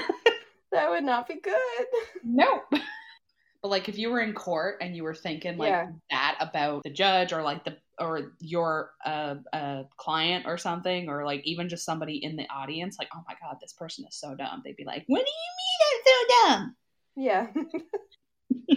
That 0.72 0.92
would 0.92 1.04
not 1.04 1.28
be 1.28 1.40
good. 1.42 1.86
Nope. 2.24 2.66
But 2.70 3.70
like 3.70 3.90
if 3.90 3.98
you 3.98 4.12
were 4.12 4.20
in 4.22 4.34
court 4.34 4.78
and 4.82 4.96
you 4.96 5.04
were 5.04 5.16
thinking 5.16 5.58
like 5.58 5.70
Yeah. 5.70 5.88
that 6.12 6.38
about 6.40 6.84
the 6.84 6.92
judge 6.92 7.34
or 7.34 7.42
like 7.42 7.64
the 7.66 7.76
or 8.00 8.34
your 8.40 8.92
uh, 9.06 9.36
uh 9.54 9.84
client 9.98 10.46
or 10.48 10.58
something 10.58 11.10
or 11.10 11.26
like 11.26 11.42
even 11.46 11.70
just 11.70 11.86
somebody 11.86 12.24
in 12.24 12.36
the 12.36 12.48
audience 12.50 12.98
like 13.00 13.10
oh 13.16 13.24
my 13.28 13.36
god 13.42 13.58
this 13.62 13.74
person 13.74 14.06
is 14.08 14.16
so 14.18 14.36
dumb 14.36 14.62
they'd 14.64 14.76
be 14.76 14.86
like 14.86 15.04
what 15.08 15.26
do 15.26 15.32
you 15.32 15.52
mean 15.60 15.80
I'm 15.86 16.02
so 16.06 16.48
dumb 16.48 16.76
Yeah. 17.16 17.48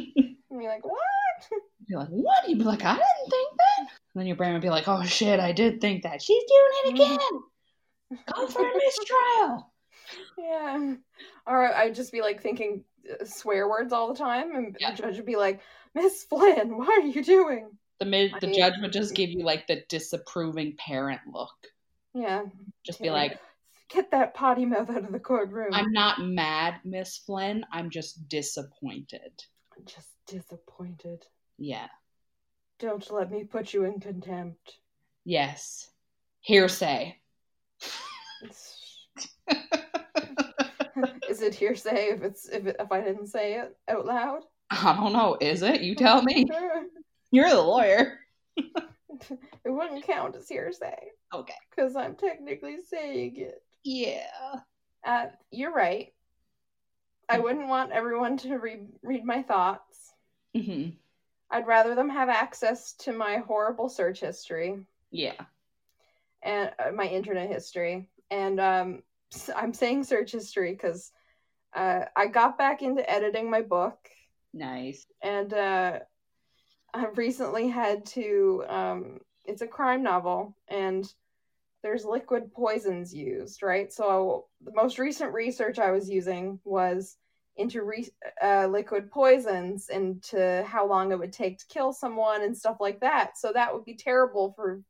and 0.50 0.62
you're 0.62 0.70
like, 0.70 0.84
what? 0.84 0.96
you're 1.86 2.00
like 2.00 2.08
what 2.08 2.48
you'd 2.48 2.58
be 2.58 2.64
like 2.64 2.84
I 2.84 2.94
didn't 2.94 3.30
think 3.30 3.48
that 3.58 3.78
and 3.80 3.88
then 4.20 4.26
your 4.26 4.36
brain 4.36 4.52
would 4.52 4.62
be 4.62 4.70
like 4.70 4.88
oh 4.88 5.02
shit 5.04 5.40
I 5.40 5.52
did 5.52 5.80
think 5.80 6.02
that 6.04 6.22
she's 6.22 6.42
doing 6.44 6.72
it 6.84 6.94
again 6.94 8.18
call 8.28 8.46
for 8.46 8.60
a 8.62 8.72
mistrial 8.74 9.72
Yeah. 10.38 10.94
Or 11.46 11.74
I'd 11.74 11.94
just 11.94 12.12
be 12.12 12.20
like 12.20 12.42
thinking 12.42 12.84
uh, 13.10 13.24
swear 13.24 13.68
words 13.68 13.92
all 13.92 14.12
the 14.12 14.18
time, 14.18 14.54
and 14.54 14.76
Yeah. 14.78 14.90
the 14.90 15.02
judge 15.02 15.16
would 15.16 15.26
be 15.26 15.36
like, 15.36 15.60
Miss 15.94 16.24
Flynn, 16.24 16.76
what 16.76 16.88
are 16.88 17.06
you 17.06 17.22
doing? 17.24 17.70
The 18.02 18.10
mid 18.10 18.32
the 18.40 18.52
judge 18.52 18.74
would 18.80 18.92
just 18.92 19.14
give 19.14 19.30
you 19.30 19.44
like 19.44 19.66
the 19.66 19.82
disapproving 19.88 20.74
parent 20.76 21.20
look 21.32 21.54
Yeah. 22.14 22.42
just 22.84 23.00
be 23.00 23.10
like 23.10 23.38
Get 23.92 24.10
that 24.12 24.34
potty 24.34 24.64
mouth 24.64 24.88
out 24.88 25.04
of 25.04 25.12
the 25.12 25.20
courtroom. 25.20 25.68
I'm 25.74 25.92
not 25.92 26.18
mad, 26.18 26.76
Miss 26.82 27.18
Flynn. 27.18 27.62
I'm 27.70 27.90
just 27.90 28.26
disappointed. 28.26 29.44
I'm 29.76 29.84
just 29.84 30.08
disappointed. 30.26 31.26
Yeah. 31.58 31.88
Don't 32.78 33.10
let 33.10 33.30
me 33.30 33.44
put 33.44 33.74
you 33.74 33.84
in 33.84 34.00
contempt. 34.00 34.78
Yes. 35.26 35.90
Hearsay. 36.40 37.16
Is 41.28 41.42
it 41.42 41.54
hearsay 41.54 42.12
if 42.12 42.22
it's 42.22 42.48
if 42.48 42.66
it, 42.66 42.76
if 42.78 42.90
I 42.90 43.00
didn't 43.02 43.26
say 43.26 43.54
it 43.54 43.76
out 43.88 44.06
loud? 44.06 44.40
I 44.70 44.96
don't 44.96 45.12
know. 45.12 45.36
Is 45.40 45.62
it? 45.62 45.82
You 45.82 45.94
tell 45.94 46.22
me. 46.22 46.46
You're 47.32 47.50
the 47.50 47.60
lawyer. 47.62 48.20
it 48.56 48.68
wouldn't 49.64 50.04
count 50.04 50.36
as 50.36 50.48
hearsay 50.48 50.96
Okay. 51.34 51.54
because 51.70 51.96
I'm 51.96 52.14
technically 52.14 52.76
saying 52.88 53.34
it. 53.36 53.62
Yeah. 53.84 54.60
Uh, 55.04 55.26
you're 55.50 55.72
right. 55.72 56.12
I 57.28 57.36
Mm-hmm. 57.36 57.42
wouldn't 57.44 57.68
want 57.68 57.92
everyone 57.92 58.36
to 58.38 58.56
read 58.58 58.86
read 59.02 59.24
my 59.24 59.42
thoughts. 59.42 60.12
hmm 60.54 60.90
I'd 61.50 61.66
rather 61.66 61.94
them 61.94 62.08
have 62.10 62.28
access 62.28 62.92
to 63.00 63.12
my 63.12 63.36
horrible 63.38 63.88
search 63.88 64.20
history 64.20 64.86
Yeah. 65.10 65.34
and 66.42 66.70
uh, 66.78 66.92
my 66.92 67.06
internet 67.06 67.48
history. 67.50 68.08
And 68.30 68.58
um, 68.60 69.02
I'm 69.54 69.74
saying 69.74 70.04
search 70.04 70.32
history 70.32 70.72
because 70.72 71.10
uh, 71.74 72.04
I 72.16 72.26
got 72.26 72.56
back 72.58 72.82
into 72.82 73.08
editing 73.10 73.50
my 73.50 73.62
book, 73.62 73.98
Nice. 74.54 75.06
and 75.22 75.52
uh, 75.52 75.98
I've 76.94 77.18
recently 77.18 77.68
had 77.68 78.04
to. 78.06 78.64
Um, 78.68 79.20
it's 79.44 79.62
a 79.62 79.66
crime 79.66 80.02
novel, 80.02 80.56
and 80.68 81.10
there's 81.82 82.04
liquid 82.04 82.52
poisons 82.52 83.12
used, 83.12 83.62
right? 83.62 83.92
So 83.92 84.46
the 84.60 84.72
most 84.72 84.98
recent 84.98 85.32
research 85.32 85.78
I 85.78 85.90
was 85.90 86.08
using 86.08 86.60
was 86.64 87.16
into 87.56 87.82
re- 87.82 88.08
uh, 88.42 88.66
liquid 88.68 89.10
poisons 89.10 89.88
into 89.88 90.64
how 90.66 90.86
long 90.86 91.12
it 91.12 91.18
would 91.18 91.32
take 91.32 91.58
to 91.58 91.66
kill 91.66 91.92
someone 91.92 92.42
and 92.42 92.56
stuff 92.56 92.76
like 92.80 93.00
that. 93.00 93.36
So 93.36 93.52
that 93.52 93.74
would 93.74 93.84
be 93.84 93.96
terrible 93.96 94.52
for 94.54 94.80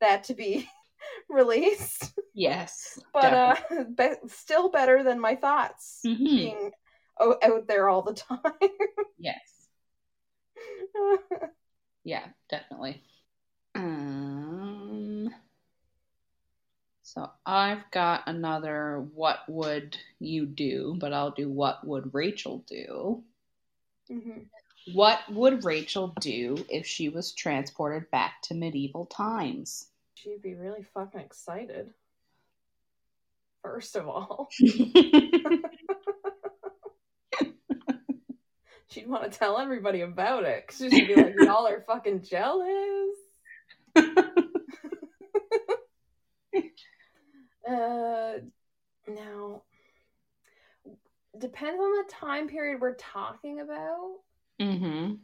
that 0.00 0.24
to 0.24 0.34
be 0.34 0.68
released. 1.28 2.12
Yes. 2.34 2.98
But 3.12 3.34
uh, 3.34 3.56
be- 3.96 4.28
still 4.28 4.70
better 4.70 5.02
than 5.02 5.20
my 5.20 5.34
thoughts 5.34 6.00
Mhm. 6.06 6.24
being 6.24 6.70
o- 7.18 7.38
out 7.42 7.66
there 7.66 7.88
all 7.88 8.02
the 8.02 8.14
time. 8.28 8.40
Yes. 9.18 9.59
Yeah, 12.04 12.26
definitely. 12.48 13.02
Um 13.74 15.28
so 17.02 17.30
I've 17.44 17.90
got 17.90 18.24
another 18.26 19.06
what 19.14 19.40
would 19.48 19.96
you 20.18 20.46
do, 20.46 20.96
but 20.98 21.12
I'll 21.12 21.30
do 21.32 21.50
what 21.50 21.86
would 21.86 22.14
Rachel 22.14 22.64
do? 22.66 23.22
Mhm. 24.10 24.46
What 24.94 25.20
would 25.30 25.64
Rachel 25.64 26.08
do 26.20 26.64
if 26.68 26.86
she 26.86 27.08
was 27.08 27.32
transported 27.32 28.10
back 28.10 28.42
to 28.42 28.54
medieval 28.54 29.06
times? 29.06 29.88
She'd 30.14 30.42
be 30.42 30.54
really 30.54 30.82
fucking 30.82 31.20
excited. 31.20 31.92
First 33.62 33.94
of 33.96 34.08
all, 34.08 34.48
she'd 38.90 39.08
want 39.08 39.30
to 39.30 39.38
tell 39.38 39.58
everybody 39.58 40.00
about 40.02 40.44
it. 40.44 40.66
'cause 40.66 40.76
she'd 40.78 41.06
be 41.06 41.14
like, 41.14 41.34
"Y'all 41.38 41.66
are 41.66 41.82
fucking 41.82 42.22
jealous." 42.22 43.16
Uh, 47.68 48.38
now, 49.06 49.62
depends 51.38 51.80
on 51.80 51.92
the 51.92 52.04
time 52.10 52.48
period 52.48 52.80
we're 52.80 52.96
talking 52.96 53.60
about 53.60 54.16
mm-hmm. 54.60 55.14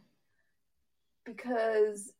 because 1.25 2.13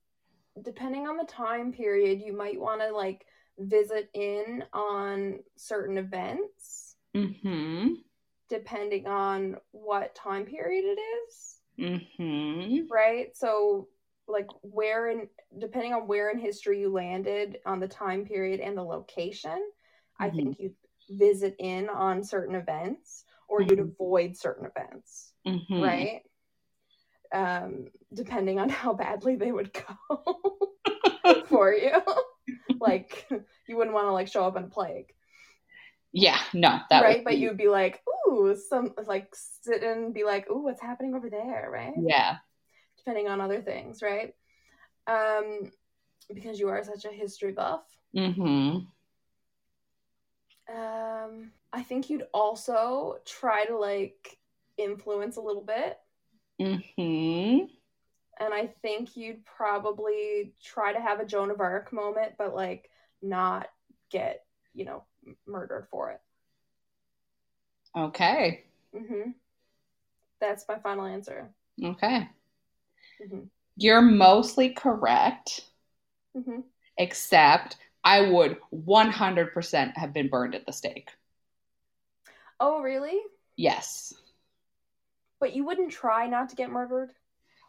depending 0.62 1.08
on 1.08 1.16
the 1.16 1.24
time 1.24 1.72
period, 1.72 2.20
you 2.20 2.36
might 2.36 2.60
want 2.60 2.82
to 2.82 2.92
like 2.92 3.26
visit 3.58 4.10
in 4.14 4.66
on 4.74 5.40
certain 5.56 5.98
events 5.98 6.88
Mm-hmm. 7.16 7.94
Depending 8.50 9.08
on 9.08 9.58
what 9.72 10.16
time 10.16 10.46
period 10.46 10.86
it 10.86 11.00
is, 11.30 11.58
Mm-hmm. 11.80 12.88
right? 12.90 13.36
So, 13.36 13.88
like, 14.28 14.48
where 14.62 15.08
in 15.10 15.30
depending 15.60 15.94
on 15.94 16.08
where 16.08 16.30
in 16.30 16.38
history 16.40 16.80
you 16.82 16.90
landed 16.90 17.60
on 17.66 17.80
the 17.80 17.88
time 17.88 18.26
period 18.26 18.60
and 18.60 18.78
the 18.78 18.84
location, 18.84 19.62
I 20.20 20.30
Mhm. 20.30 20.36
think 20.36 20.60
you'd 20.60 20.76
visit 21.10 21.56
in 21.60 21.90
on 21.90 22.24
certain 22.24 22.56
events 22.56 23.24
or 23.48 23.62
you'd 23.62 23.80
Mhm. 23.80 23.92
avoid 23.94 24.36
certain 24.36 24.66
events, 24.66 25.34
Mm-hmm. 25.46 25.82
right? 25.82 26.22
Um, 27.32 27.88
depending 28.14 28.60
on 28.60 28.70
how 28.70 28.94
badly 28.94 29.36
they 29.36 29.52
would 29.52 29.72
go 29.74 30.74
for 31.48 31.74
you. 31.74 32.02
like, 32.80 33.28
you 33.68 33.78
wouldn't 33.78 33.94
want 33.94 34.08
to 34.08 34.12
like 34.14 34.28
show 34.28 34.46
up 34.46 34.56
in 34.58 34.64
a 34.64 34.68
plague. 34.68 35.14
Yeah, 36.20 36.40
no, 36.54 36.80
that 36.90 37.04
right? 37.04 37.24
But 37.24 37.34
be- 37.34 37.38
you'd 37.38 37.58
be 37.58 37.68
like, 37.68 38.02
ooh, 38.28 38.56
some 38.70 38.94
like 39.06 39.28
sit 39.36 39.84
and 39.84 40.14
be 40.14 40.24
like, 40.24 40.50
ooh, 40.50 40.64
what's 40.64 40.82
happening 40.82 41.14
over 41.14 41.30
there, 41.30 41.70
right? 41.72 41.94
Yeah. 41.96 42.38
Depending 42.98 43.28
on 43.28 43.40
other 43.40 43.62
things, 43.62 44.02
right? 44.02 44.34
Um, 45.06 45.72
because 46.34 46.60
you 46.60 46.70
are 46.70 46.84
such 46.84 47.06
a 47.06 47.10
history 47.10 47.52
buff. 47.52 47.84
Mm-hmm. 48.16 48.80
Um, 50.76 51.52
I 51.72 51.84
think 51.84 52.10
you'd 52.10 52.26
also 52.34 53.18
try 53.26 53.66
to 53.66 53.78
like 53.78 54.40
influence 54.78 55.38
a 55.38 55.42
little 55.42 55.64
bit. 55.64 55.98
Mm-hmm. 56.60 57.66
And 58.40 58.54
I 58.54 58.74
think 58.82 59.16
you'd 59.16 59.46
probably 59.46 60.54
try 60.64 60.94
to 60.94 61.00
have 61.00 61.20
a 61.20 61.26
Joan 61.26 61.52
of 61.52 61.62
Arc 61.62 61.94
moment, 61.94 62.34
but 62.40 62.56
like 62.56 62.90
not 63.22 63.68
get, 64.10 64.46
you 64.74 64.86
know, 64.86 65.04
murdered 65.46 65.88
for 65.92 66.12
it. 66.12 66.22
Okay. 67.96 68.64
hmm 68.94 69.32
That's 70.40 70.66
my 70.68 70.80
final 70.80 71.06
answer. 71.06 71.50
Okay. 71.84 72.30
hmm 73.20 73.44
You're 73.76 74.02
mostly 74.02 74.70
correct, 74.72 75.62
hmm 76.34 76.62
except 76.98 77.78
I 78.04 78.22
would 78.22 78.58
100% 78.72 79.98
have 79.98 80.14
been 80.14 80.30
burned 80.30 80.56
at 80.56 80.66
the 80.66 80.74
stake. 80.74 81.10
Oh, 82.60 82.82
really? 82.82 83.20
Yes. 83.58 84.14
But 85.40 85.54
you 85.56 85.66
wouldn't 85.66 85.92
try 85.92 86.28
not 86.28 86.50
to 86.50 86.56
get 86.56 86.70
murdered? 86.70 87.16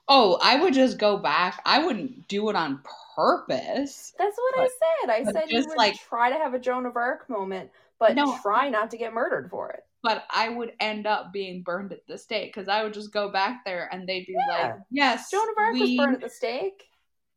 Oh, 0.09 0.39
I 0.43 0.57
would 0.61 0.73
just 0.75 0.99
go 0.99 1.19
back. 1.19 1.61
I 1.67 1.85
wouldn't 1.85 2.29
do 2.29 2.49
it 2.49 2.57
on 2.57 2.83
purpose. 3.15 4.15
That's 4.19 4.37
what 4.37 4.55
But- 4.57 4.63
I 4.63 4.69
said. 4.69 5.11
I 5.11 5.33
said 5.33 5.51
you 5.51 5.59
just 5.59 5.69
would 5.69 5.79
like- 5.79 5.99
try 5.99 6.31
to 6.31 6.37
have 6.37 6.55
a 6.55 6.59
Joan 6.59 6.87
of 6.87 6.97
Arc 6.97 7.29
moment, 7.29 7.71
but 7.99 8.15
No. 8.15 8.39
try 8.43 8.69
not 8.71 8.91
to 8.93 8.97
get 8.97 9.13
murdered 9.13 9.51
for 9.51 9.71
it. 9.71 9.85
But 10.03 10.25
I 10.31 10.49
would 10.49 10.75
end 10.81 11.07
up 11.07 11.33
being 11.33 11.63
burned 11.63 11.93
at 11.93 12.07
the 12.07 12.17
stake 12.17 12.55
because 12.55 12.69
I 12.69 12.85
would 12.85 12.95
just 12.95 13.13
go 13.13 13.29
back 13.31 13.65
there 13.65 13.89
and 13.93 14.09
they'd 14.09 14.27
be 14.27 14.33
Yeah. 14.49 14.63
like, 14.69 14.77
"Yes, 14.91 15.31
Joan 15.31 15.49
of 15.51 15.59
Arc 15.59 15.75
was 15.75 15.97
burned 15.97 16.15
at 16.15 16.21
the 16.23 16.31
stake. 16.31 16.85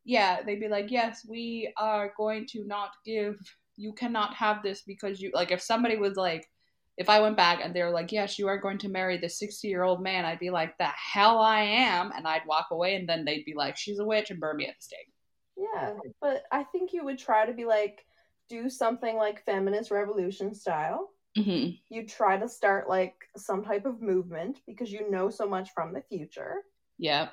yeah, 0.04 0.42
they'd 0.44 0.60
be 0.60 0.68
like, 0.68 0.92
"Yes, 0.92 1.26
we 1.26 1.74
are 1.78 2.14
going 2.16 2.46
to 2.48 2.64
not 2.66 2.92
give. 3.04 3.38
You 3.78 3.94
cannot 3.94 4.36
have 4.36 4.62
this 4.62 4.84
because 4.84 5.20
you 5.22 5.32
like." 5.34 5.52
If 5.52 5.62
somebody 5.62 5.98
was 5.98 6.16
like, 6.18 6.50
if 6.98 7.10
I 7.10 7.20
went 7.22 7.38
back 7.38 7.60
and 7.64 7.74
they 7.76 7.84
were 7.84 7.92
like, 7.92 8.12
"Yes, 8.12 8.40
you 8.40 8.48
are 8.48 8.58
going 8.60 8.78
to 8.80 8.90
marry 8.90 9.18
the 9.18 9.30
sixty-year-old 9.30 10.02
man," 10.04 10.26
I'd 10.26 10.40
be 10.40 10.50
like, 10.52 10.78
"The 10.78 10.86
hell 10.88 11.40
I 11.40 11.62
am," 11.62 12.12
and 12.12 12.28
I'd 12.28 12.46
walk 12.48 12.68
away, 12.72 12.96
and 12.96 13.08
then 13.10 13.26
they'd 13.26 13.46
be 13.46 13.54
like, 13.56 13.78
"She's 13.78 14.00
a 14.00 14.06
witch," 14.06 14.32
and 14.32 14.40
burn 14.40 14.58
me 14.58 14.68
at 14.68 14.76
the 14.78 14.84
stake. 14.84 15.12
Yeah, 15.58 15.94
but 16.20 16.44
I 16.52 16.64
think 16.64 16.94
you 16.94 17.04
would 17.06 17.18
try 17.20 17.46
to 17.46 17.54
be 17.54 17.66
like, 17.66 18.06
do 18.50 18.70
something 18.70 19.16
like 19.16 19.46
feminist 19.46 19.92
revolution 19.92 20.54
style. 20.54 21.10
Mm-hmm. 21.38 21.82
You 21.90 22.08
try 22.08 22.38
to 22.38 22.50
start 22.50 22.90
like 22.90 23.16
some 23.38 23.64
type 23.64 23.86
of 23.86 24.02
movement 24.02 24.62
because 24.68 24.92
you 24.92 25.10
know 25.12 25.30
so 25.30 25.48
much 25.48 25.72
from 25.74 25.94
the 25.94 26.02
future, 26.02 26.64
Yeah, 26.98 27.32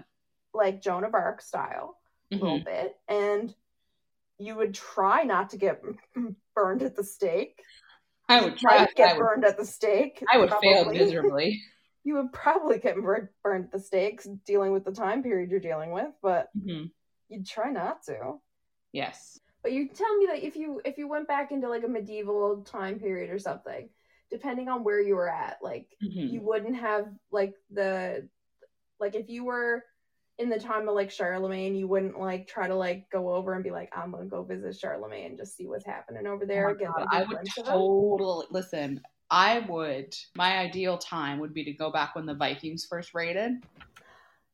like 0.54 0.82
Joan 0.82 1.04
of 1.04 1.14
Arc 1.14 1.40
style, 1.42 1.98
a 2.32 2.36
little 2.44 2.58
Mhm. 2.58 2.64
bit, 2.64 2.96
and 3.08 3.54
you 4.38 4.56
would 4.56 4.74
try 4.74 5.24
not 5.24 5.50
to 5.50 5.56
get 5.56 5.82
burned 6.54 6.82
at 6.82 6.96
the 6.96 7.04
stake. 7.04 7.68
I 8.28 8.42
would 8.42 8.56
try. 8.56 8.78
might 8.78 8.94
get 8.94 9.16
would, 9.16 9.22
burned 9.22 9.44
at 9.44 9.56
the 9.56 9.64
stake. 9.64 10.22
I 10.32 10.38
would 10.38 10.52
fail 10.60 10.84
miserably. 10.92 11.60
You 12.04 12.14
would 12.14 12.32
probably 12.32 12.78
get 12.78 12.96
bur- 12.96 13.32
burned 13.42 13.66
at 13.66 13.72
the 13.72 13.80
stakes 13.80 14.26
dealing 14.46 14.72
with 14.72 14.84
the 14.84 14.92
time 14.92 15.22
period 15.22 15.50
you're 15.50 15.60
dealing 15.60 15.92
with, 15.92 16.08
but 16.22 16.48
hmm 16.52 16.84
you'd 17.28 17.46
try 17.46 17.70
not 17.70 18.02
to. 18.04 18.40
Yes. 18.92 19.38
But 19.62 19.72
you 19.72 19.88
tell 19.88 20.16
me 20.16 20.26
that 20.26 20.44
if 20.44 20.56
you 20.56 20.80
if 20.84 20.98
you 20.98 21.08
went 21.08 21.28
back 21.28 21.52
into 21.52 21.68
like 21.68 21.84
a 21.84 21.88
medieval 21.88 22.62
time 22.62 22.98
period 22.98 23.30
or 23.30 23.38
something, 23.38 23.88
depending 24.30 24.68
on 24.68 24.84
where 24.84 25.00
you 25.00 25.14
were 25.14 25.28
at, 25.28 25.58
like 25.62 25.88
hmm 26.00 26.28
you 26.28 26.40
wouldn't 26.40 26.76
have 26.76 27.08
like 27.30 27.54
the 27.70 28.28
like 29.00 29.14
if 29.14 29.28
you 29.28 29.44
were 29.44 29.84
in 30.38 30.48
the 30.48 30.58
time 30.58 30.88
of 30.88 30.94
like 30.94 31.10
Charlemagne, 31.10 31.74
you 31.74 31.88
wouldn't 31.88 32.18
like 32.18 32.46
try 32.46 32.68
to 32.68 32.74
like 32.74 33.10
go 33.10 33.34
over 33.34 33.54
and 33.54 33.64
be 33.64 33.70
like, 33.70 33.90
I'm 33.96 34.12
gonna 34.12 34.26
go 34.26 34.42
visit 34.42 34.76
Charlemagne 34.76 35.26
and 35.26 35.38
just 35.38 35.56
see 35.56 35.66
what's 35.66 35.86
happening 35.86 36.26
over 36.26 36.44
oh 36.44 36.46
there. 36.46 36.70
Oh 36.70 36.74
God, 36.74 37.06
I 37.10 37.20
would 37.20 37.28
glimpse 37.30 37.58
of 37.58 37.66
him. 37.66 37.72
totally 37.72 38.46
listen. 38.50 39.00
I 39.30 39.60
would. 39.60 40.14
My 40.36 40.58
ideal 40.58 40.96
time 40.96 41.38
would 41.40 41.52
be 41.52 41.64
to 41.64 41.72
go 41.72 41.90
back 41.90 42.14
when 42.14 42.24
the 42.24 42.34
Vikings 42.34 42.86
first 42.88 43.12
raided. 43.14 43.52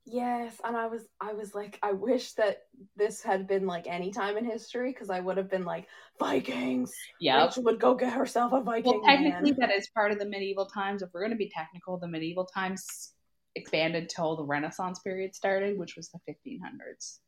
Yes, 0.07 0.61
and 0.63 0.77
I 0.77 0.87
was 0.87 1.03
I 1.21 1.33
was 1.33 1.55
like, 1.55 1.79
I 1.83 1.93
wish 1.93 2.33
that 2.33 2.65
this 2.97 3.23
had 3.23 3.47
been 3.47 3.67
like 3.67 3.87
any 3.87 4.11
time 4.11 4.37
in 4.37 4.45
history 4.45 4.91
because 4.93 5.09
I 5.09 5.21
would 5.21 5.39
have 5.39 5.51
been 5.51 5.65
like 5.65 5.87
Vikings. 6.19 6.93
Yeah, 7.21 7.45
Rachel 7.45 7.63
would 7.65 7.81
go 7.81 7.95
get 7.95 8.13
herself 8.13 8.53
a 8.53 8.61
Viking 8.63 9.01
Well, 9.01 9.03
technically, 9.03 9.53
man. 9.53 9.61
that 9.61 9.71
is 9.75 9.89
part 9.95 10.13
of 10.13 10.19
the 10.19 10.27
medieval 10.27 10.67
times. 10.67 11.01
If 11.01 11.09
we're 11.15 11.21
going 11.21 11.33
to 11.33 11.39
be 11.39 11.51
technical, 11.55 11.99
the 11.99 12.09
medieval 12.09 12.45
times 12.45 13.14
expanded 13.55 14.09
till 14.09 14.37
the 14.37 14.45
Renaissance 14.45 14.99
period 14.99 15.35
started, 15.35 15.79
which 15.79 15.97
was 15.97 16.09
the 16.11 16.19
1500s. 16.29 17.19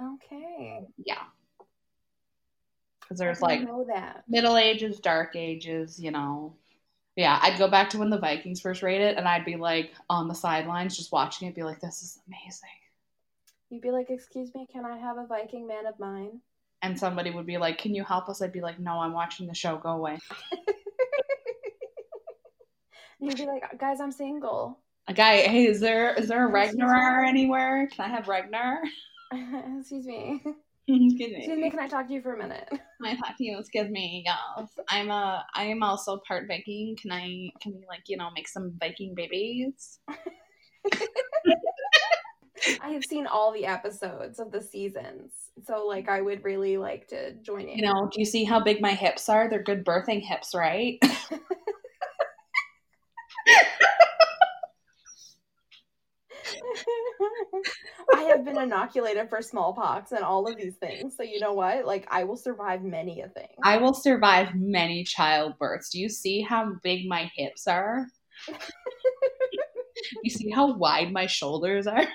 Okay, 0.00 0.84
Yeah. 1.04 1.22
Because 3.00 3.18
there's 3.18 3.42
like 3.42 3.62
know 3.62 3.84
that. 3.88 4.24
Middle 4.28 4.56
Ages, 4.56 4.98
Dark 4.98 5.36
Ages, 5.36 6.00
you 6.00 6.10
know. 6.10 6.54
Yeah, 7.16 7.38
I'd 7.42 7.58
go 7.58 7.68
back 7.68 7.90
to 7.90 7.98
when 7.98 8.08
the 8.08 8.18
Vikings 8.18 8.60
first 8.60 8.82
raided, 8.82 9.18
and 9.18 9.28
I'd 9.28 9.44
be 9.44 9.56
like 9.56 9.92
on 10.08 10.28
the 10.28 10.34
sidelines 10.34 10.96
just 10.96 11.12
watching 11.12 11.46
it, 11.48 11.54
be 11.54 11.62
like, 11.62 11.80
this 11.80 12.02
is 12.02 12.18
amazing. 12.26 12.70
You'd 13.68 13.82
be 13.82 13.90
like, 13.90 14.08
"Excuse 14.10 14.54
me, 14.54 14.66
can 14.70 14.86
I 14.86 14.96
have 14.98 15.18
a 15.18 15.26
Viking 15.26 15.66
man 15.66 15.86
of 15.86 15.98
mine?" 15.98 16.40
And 16.80 16.98
somebody 16.98 17.30
would 17.30 17.46
be 17.46 17.58
like, 17.58 17.78
can 17.78 17.94
you 17.94 18.02
help 18.02 18.28
us? 18.28 18.42
I'd 18.42 18.52
be 18.52 18.60
like, 18.60 18.80
no, 18.80 18.98
I'm 18.98 19.12
watching 19.12 19.46
the 19.46 19.54
show. 19.54 19.76
Go 19.76 19.90
away. 19.90 20.18
You'd 23.22 23.36
be 23.36 23.46
like, 23.46 23.78
"Guys, 23.78 24.00
I'm 24.00 24.10
single." 24.10 24.80
A 25.08 25.14
guy, 25.14 25.38
hey, 25.38 25.66
is 25.66 25.80
there 25.80 26.14
is 26.14 26.28
there 26.28 26.46
a? 26.46 26.50
Ragnar 26.50 27.24
anywhere? 27.24 27.88
Can 27.88 28.04
I 28.04 28.08
have 28.14 28.28
Ragnar? 28.28 28.80
Excuse 29.80 30.06
me. 30.06 30.40
excuse 30.86 31.32
Excuse 31.36 31.58
me, 31.58 31.70
can 31.70 31.80
I 31.80 31.88
talk 31.88 32.06
to 32.08 32.12
you 32.12 32.22
for 32.22 32.34
a 32.34 32.38
minute? 32.38 32.68
Can 32.70 32.80
I 33.02 33.16
talk 33.16 33.36
to 33.38 33.44
you? 33.44 33.58
Excuse 33.58 33.88
me, 33.88 34.24
yes. 34.26 34.68
I'm 34.88 35.10
a. 35.10 35.44
I 35.54 35.64
am 35.64 35.82
also 35.82 36.20
part 36.26 36.46
Viking. 36.46 36.96
Can 37.00 37.10
I? 37.10 37.50
Can 37.60 37.72
we 37.72 37.84
like 37.88 38.02
you 38.06 38.16
know 38.16 38.30
make 38.34 38.46
some 38.46 38.76
Viking 38.78 39.14
babies? 39.14 39.98
I 42.80 42.90
have 42.90 43.04
seen 43.04 43.26
all 43.26 43.52
the 43.52 43.66
episodes 43.66 44.38
of 44.38 44.52
the 44.52 44.60
seasons, 44.60 45.32
so 45.64 45.86
like 45.86 46.08
I 46.08 46.20
would 46.20 46.44
really 46.44 46.76
like 46.76 47.08
to 47.08 47.32
join 47.42 47.62
in. 47.62 47.78
You 47.78 47.86
know, 47.86 48.08
do 48.12 48.20
you 48.20 48.26
see 48.26 48.44
how 48.44 48.60
big 48.60 48.80
my 48.80 48.92
hips 48.92 49.28
are? 49.28 49.48
They're 49.48 49.62
good 49.62 49.84
birthing 49.84 50.22
hips, 50.22 50.54
right? 50.54 51.00
I 58.14 58.22
have 58.22 58.44
been 58.44 58.60
inoculated 58.60 59.28
for 59.28 59.42
smallpox 59.42 60.12
and 60.12 60.24
all 60.24 60.48
of 60.48 60.56
these 60.56 60.76
things, 60.76 61.16
so 61.16 61.22
you 61.22 61.40
know 61.40 61.52
what? 61.52 61.86
Like 61.86 62.06
I 62.10 62.24
will 62.24 62.36
survive 62.36 62.82
many 62.82 63.20
a 63.20 63.28
thing. 63.28 63.48
I 63.62 63.78
will 63.78 63.94
survive 63.94 64.54
many 64.54 65.04
childbirths. 65.04 65.90
Do 65.90 66.00
you 66.00 66.08
see 66.08 66.42
how 66.42 66.74
big 66.82 67.08
my 67.08 67.30
hips 67.34 67.66
are? 67.66 68.06
you 70.22 70.30
see 70.30 70.50
how 70.50 70.74
wide 70.74 71.12
my 71.12 71.26
shoulders 71.26 71.86
are? 71.86 72.06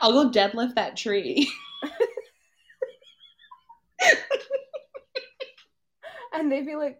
I'll 0.00 0.12
go 0.12 0.30
deadlift 0.30 0.74
that 0.74 0.96
tree. 0.96 1.50
and 6.32 6.50
they'd 6.50 6.66
be 6.66 6.76
like 6.76 6.98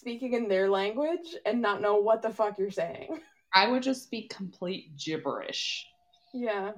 speaking 0.00 0.32
in 0.32 0.48
their 0.48 0.70
language 0.70 1.36
and 1.44 1.60
not 1.60 1.82
know 1.82 1.96
what 1.96 2.22
the 2.22 2.30
fuck 2.30 2.58
you're 2.58 2.70
saying. 2.70 3.20
I 3.54 3.68
would 3.68 3.82
just 3.82 4.02
speak 4.04 4.34
complete 4.34 4.96
gibberish. 4.96 5.86
Yeah, 6.32 6.72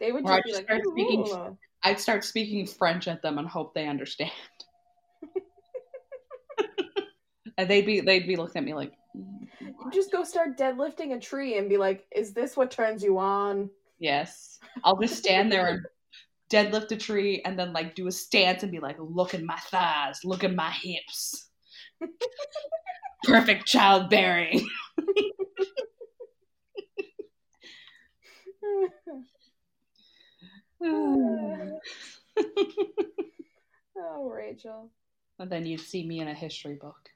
they 0.00 0.10
would 0.12 0.26
just 0.26 0.44
be 0.44 0.50
just 0.50 0.62
like, 0.62 0.66
start 0.66 0.82
speaking- 0.86 1.28
"Ooh." 1.28 1.58
I'd 1.86 2.00
start 2.00 2.24
speaking 2.24 2.66
French 2.66 3.08
at 3.08 3.20
them 3.20 3.38
and 3.38 3.46
hope 3.46 3.74
they 3.74 3.86
understand. 3.86 4.30
and 7.58 7.68
they'd 7.68 7.84
be 7.84 8.00
they'd 8.00 8.26
be 8.26 8.36
looking 8.36 8.60
at 8.60 8.64
me 8.64 8.72
like, 8.72 8.92
just 9.92 10.10
go 10.10 10.24
start 10.24 10.56
deadlifting 10.56 11.14
a 11.14 11.20
tree 11.20 11.58
and 11.58 11.68
be 11.68 11.76
like, 11.76 12.06
"Is 12.10 12.32
this 12.32 12.56
what 12.56 12.70
turns 12.70 13.02
you 13.02 13.18
on?" 13.18 13.68
yes. 13.98 14.58
I'll 14.82 14.98
just 14.98 15.16
stand 15.18 15.52
there 15.52 15.66
and 15.68 15.80
deadlift 16.50 16.90
a 16.92 16.96
tree 16.96 17.42
and 17.44 17.58
then 17.58 17.72
like 17.72 17.94
do 17.94 18.06
a 18.06 18.12
stance 18.12 18.62
and 18.62 18.72
be 18.72 18.80
like, 18.80 18.96
look 18.98 19.34
at 19.34 19.42
my 19.42 19.58
thighs, 19.70 20.20
look 20.24 20.42
at 20.42 20.54
my 20.54 20.70
hips. 20.70 21.50
Perfect 23.24 23.66
childbearing. 23.66 24.68
oh, 30.82 31.80
Rachel. 34.30 34.90
and 35.38 35.50
then 35.50 35.66
you'd 35.66 35.80
see 35.80 36.06
me 36.06 36.20
in 36.20 36.28
a 36.28 36.34
history 36.34 36.74
book. 36.74 37.10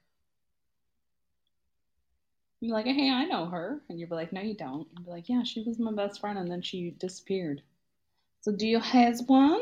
You'd 2.59 2.69
be 2.69 2.73
like, 2.73 2.85
hey, 2.85 3.09
I 3.09 3.25
know 3.25 3.45
her. 3.45 3.81
And 3.89 3.99
you'd 3.99 4.09
be 4.09 4.15
like, 4.15 4.33
no, 4.33 4.41
you 4.41 4.55
don't. 4.55 4.87
I'd 4.97 5.05
be 5.05 5.11
like, 5.11 5.29
yeah, 5.29 5.43
she 5.43 5.63
was 5.63 5.79
my 5.79 5.93
best 5.93 6.19
friend 6.19 6.37
and 6.37 6.51
then 6.51 6.61
she 6.61 6.91
disappeared. 6.99 7.61
So 8.41 8.51
do 8.51 8.67
you 8.67 8.79
have 8.79 9.19
one? 9.27 9.61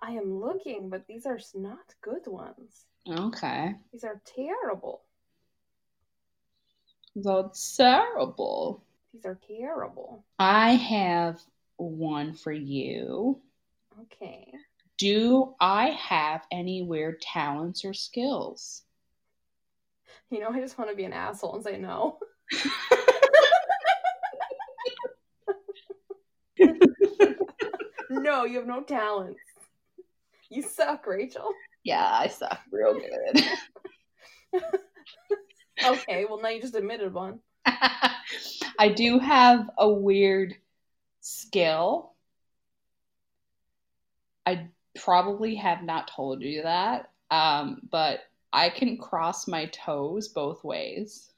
I 0.00 0.12
am 0.12 0.40
looking, 0.40 0.90
but 0.90 1.06
these 1.06 1.26
are 1.26 1.38
not 1.54 1.94
good 2.02 2.26
ones. 2.26 2.86
Okay. 3.08 3.74
These 3.92 4.04
are 4.04 4.20
terrible. 4.24 5.02
That's 7.16 7.76
terrible. 7.76 8.82
These 9.12 9.24
are 9.24 9.38
terrible. 9.46 10.24
I 10.38 10.72
have 10.72 11.40
one 11.76 12.32
for 12.32 12.52
you. 12.52 13.40
Okay. 14.02 14.52
Do 14.98 15.54
I 15.60 15.90
have 15.90 16.42
any 16.50 16.82
weird 16.82 17.20
talents 17.20 17.84
or 17.84 17.94
skills? 17.94 18.82
You 20.30 20.40
know, 20.40 20.48
I 20.50 20.60
just 20.60 20.78
want 20.78 20.90
to 20.90 20.96
be 20.96 21.04
an 21.04 21.12
asshole 21.12 21.54
and 21.56 21.64
say 21.64 21.78
no. 21.78 22.18
no, 28.10 28.44
you 28.44 28.58
have 28.58 28.66
no 28.66 28.82
talents. 28.82 29.40
You 30.50 30.62
suck, 30.62 31.06
Rachel. 31.06 31.52
Yeah, 31.82 32.06
I 32.06 32.28
suck 32.28 32.60
real 32.70 32.94
good. 32.94 34.62
Okay, 35.84 36.24
well 36.24 36.40
now 36.40 36.48
you 36.48 36.60
just 36.60 36.74
admitted 36.74 37.12
one. 37.12 37.40
I 37.66 38.88
do 38.94 39.18
have 39.18 39.68
a 39.76 39.88
weird 39.92 40.54
skill. 41.20 42.14
I 44.46 44.68
probably 44.98 45.56
have 45.56 45.82
not 45.82 46.08
told 46.08 46.42
you 46.42 46.62
that, 46.62 47.10
um, 47.30 47.80
but 47.90 48.20
I 48.52 48.70
can 48.70 48.98
cross 48.98 49.48
my 49.48 49.66
toes 49.66 50.28
both 50.28 50.62
ways. 50.62 51.30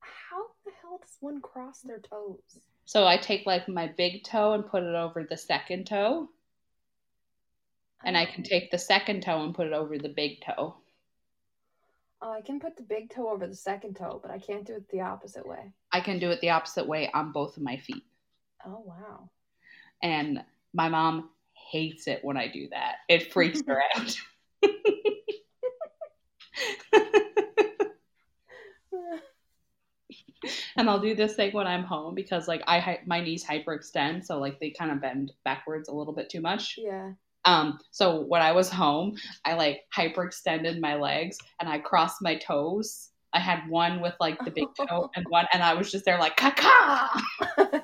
How 0.00 0.42
the 0.64 0.72
hell 0.82 0.98
does 1.00 1.16
one 1.20 1.40
cross 1.40 1.80
their 1.82 2.00
toes? 2.00 2.40
So 2.84 3.06
I 3.06 3.16
take 3.16 3.46
like 3.46 3.68
my 3.68 3.86
big 3.86 4.24
toe 4.24 4.54
and 4.54 4.66
put 4.66 4.82
it 4.82 4.94
over 4.94 5.24
the 5.28 5.36
second 5.36 5.86
toe, 5.86 6.28
and 8.04 8.16
I 8.16 8.26
can 8.26 8.42
take 8.42 8.70
the 8.70 8.78
second 8.78 9.22
toe 9.22 9.42
and 9.44 9.54
put 9.54 9.66
it 9.66 9.72
over 9.72 9.98
the 9.98 10.08
big 10.08 10.40
toe. 10.44 10.74
Uh, 12.22 12.30
I 12.30 12.40
can 12.42 12.60
put 12.60 12.76
the 12.76 12.82
big 12.82 13.10
toe 13.10 13.30
over 13.30 13.46
the 13.46 13.54
second 13.56 13.96
toe, 13.96 14.20
but 14.22 14.30
I 14.30 14.38
can't 14.38 14.66
do 14.66 14.74
it 14.74 14.88
the 14.90 15.00
opposite 15.00 15.46
way. 15.46 15.72
I 15.92 16.00
can 16.00 16.18
do 16.18 16.30
it 16.30 16.40
the 16.40 16.50
opposite 16.50 16.86
way 16.86 17.10
on 17.14 17.32
both 17.32 17.56
of 17.56 17.62
my 17.62 17.78
feet. 17.78 18.04
Oh 18.66 18.82
wow. 18.84 19.30
And 20.02 20.44
my 20.74 20.88
mom 20.88 21.30
hates 21.70 22.06
it 22.06 22.20
when 22.22 22.36
I 22.36 22.48
do 22.48 22.68
that. 22.70 22.96
It 23.08 23.32
freaks 23.32 23.62
her 23.66 23.82
out. 23.96 24.16
and 30.76 30.88
I'll 30.90 31.00
do 31.00 31.14
this 31.14 31.34
thing 31.36 31.52
when 31.52 31.66
I'm 31.66 31.84
home 31.84 32.14
because 32.14 32.48
like 32.48 32.62
I 32.66 33.00
my 33.06 33.20
knees 33.20 33.44
hyperextend, 33.44 34.24
so 34.24 34.38
like 34.38 34.60
they 34.60 34.70
kind 34.70 34.90
of 34.90 35.00
bend 35.00 35.32
backwards 35.44 35.88
a 35.88 35.94
little 35.94 36.14
bit 36.14 36.28
too 36.28 36.40
much. 36.40 36.76
yeah. 36.78 37.12
Um, 37.44 37.78
so 37.90 38.20
when 38.22 38.42
I 38.42 38.52
was 38.52 38.68
home, 38.68 39.16
I 39.44 39.54
like 39.54 39.82
hyperextended 39.96 40.80
my 40.80 40.96
legs 40.96 41.38
and 41.60 41.68
I 41.68 41.78
crossed 41.78 42.22
my 42.22 42.36
toes. 42.36 43.10
I 43.32 43.38
had 43.40 43.68
one 43.68 44.00
with 44.00 44.14
like 44.20 44.38
the 44.44 44.50
big 44.50 44.68
toe 44.76 45.10
and 45.16 45.24
one, 45.28 45.46
and 45.52 45.62
I 45.62 45.74
was 45.74 45.90
just 45.90 46.04
there 46.04 46.18
like 46.18 46.36
caca. 46.36 47.08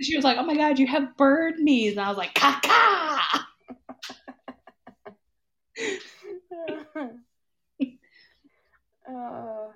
She 0.00 0.16
was 0.16 0.24
like, 0.24 0.38
"Oh 0.38 0.44
my 0.44 0.54
god, 0.56 0.78
you 0.78 0.86
have 0.86 1.16
bird 1.16 1.58
knees," 1.58 1.92
and 1.92 2.00
I 2.00 2.08
was 2.08 2.18
like, 2.18 2.34
"Caca." 2.34 3.18
uh, 9.08 9.68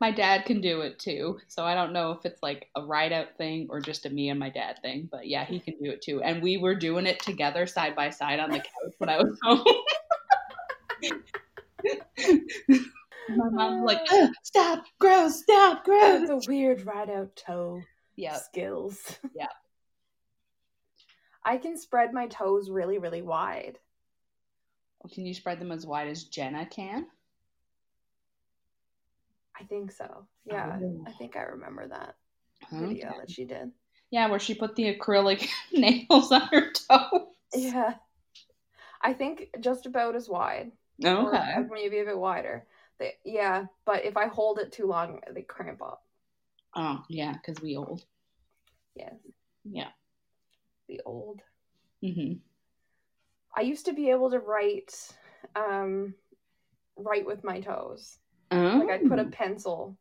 My 0.00 0.10
dad 0.10 0.44
can 0.44 0.60
do 0.60 0.80
it 0.80 0.98
too, 0.98 1.38
so 1.46 1.64
I 1.64 1.74
don't 1.74 1.92
know 1.92 2.10
if 2.10 2.24
it's 2.24 2.42
like 2.42 2.68
a 2.74 2.84
ride 2.84 3.12
out 3.12 3.36
thing 3.38 3.68
or 3.70 3.80
just 3.80 4.06
a 4.06 4.10
me 4.10 4.28
and 4.28 4.38
my 4.38 4.50
dad 4.50 4.80
thing. 4.82 5.08
But 5.10 5.28
yeah, 5.28 5.44
he 5.44 5.60
can 5.60 5.74
do 5.82 5.90
it 5.90 6.02
too, 6.02 6.20
and 6.22 6.42
we 6.42 6.56
were 6.56 6.74
doing 6.74 7.06
it 7.06 7.20
together 7.20 7.66
side 7.66 7.94
by 7.94 8.10
side 8.10 8.40
on 8.40 8.50
the 8.50 8.58
couch 8.58 8.94
when 8.98 9.08
I 9.08 9.18
was 9.18 9.38
home. 9.42 9.64
my 13.28 13.48
mom 13.50 13.82
was 13.82 13.94
like, 13.94 14.06
"Ugh, 14.12 14.30
"Stop, 14.42 14.84
gross, 14.98 15.42
stop, 15.42 15.84
gross." 15.84 16.28
the 16.28 16.44
weird 16.48 16.84
ride 16.84 17.10
out 17.10 17.36
toe 17.36 17.80
Yeah, 18.16 18.36
skills. 18.36 19.18
Yeah. 19.34 19.46
I 21.44 21.58
can 21.58 21.76
spread 21.76 22.12
my 22.12 22.26
toes 22.26 22.70
really, 22.70 22.98
really 22.98 23.22
wide. 23.22 23.78
can 25.12 25.26
you 25.26 25.34
spread 25.34 25.60
them 25.60 25.72
as 25.72 25.86
wide 25.86 26.08
as 26.08 26.24
Jenna 26.24 26.66
can? 26.66 27.06
I 29.58 29.64
think 29.64 29.92
so. 29.92 30.26
Yeah. 30.44 30.78
Oh. 30.82 31.04
I 31.06 31.12
think 31.12 31.36
I 31.36 31.42
remember 31.42 31.86
that 31.88 32.16
video 32.72 33.08
Okay. 33.08 33.18
that 33.20 33.30
she 33.30 33.44
did. 33.44 33.70
Yeah, 34.10 34.28
where 34.28 34.40
she 34.40 34.54
put 34.54 34.76
the 34.76 34.94
acrylic 34.94 35.48
nails 35.72 36.32
on 36.32 36.42
her 36.52 36.72
toes. 36.72 37.28
Yeah. 37.54 37.94
I 39.02 39.12
think 39.12 39.50
just 39.60 39.86
about 39.86 40.16
as 40.16 40.28
wide. 40.28 40.72
Okay. 41.04 41.56
maybe 41.70 41.98
a 41.98 42.04
bit 42.04 42.18
wider. 42.18 42.66
They, 42.98 43.14
yeah, 43.24 43.66
but 43.84 44.04
if 44.04 44.16
I 44.16 44.28
hold 44.28 44.58
it 44.58 44.72
too 44.72 44.86
long, 44.86 45.20
they 45.30 45.42
cramp 45.42 45.82
up. 45.82 46.04
Oh 46.76 47.02
yeah, 47.08 47.32
because 47.34 47.60
we 47.62 47.76
old. 47.76 48.04
Yes. 48.94 49.14
Yeah. 49.64 49.88
The 50.88 51.00
old. 51.04 51.40
Mm-hmm. 52.02 52.34
I 53.56 53.60
used 53.62 53.86
to 53.86 53.92
be 53.92 54.10
able 54.10 54.30
to 54.30 54.38
write 54.38 54.94
um 55.56 56.14
write 56.96 57.26
with 57.26 57.44
my 57.44 57.60
toes. 57.60 58.18
Oh. 58.50 58.84
Like 58.86 59.00
I'd 59.00 59.08
put 59.08 59.18
a 59.18 59.24
pencil 59.24 59.96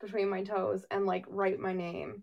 between 0.00 0.28
my 0.28 0.42
toes 0.42 0.84
and 0.90 1.06
like 1.06 1.24
write 1.28 1.58
my 1.58 1.72
name. 1.72 2.22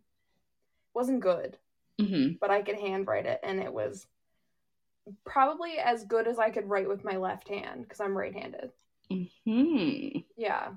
Wasn't 0.94 1.20
good, 1.20 1.58
hmm 2.00 2.34
but 2.40 2.50
I 2.52 2.62
could 2.62 2.80
handwrite 2.80 3.26
it 3.26 3.40
and 3.44 3.60
it 3.60 3.74
was 3.74 4.08
probably 5.24 5.78
as 5.78 6.04
good 6.04 6.28
as 6.28 6.40
I 6.40 6.50
could 6.50 6.70
write 6.70 6.88
with 6.88 7.04
my 7.04 7.18
left 7.18 7.48
hand 7.48 7.84
because 7.84 8.00
I'm 8.00 8.18
right-handed. 8.18 8.72
Hmm. 9.46 10.08
Yeah. 10.36 10.70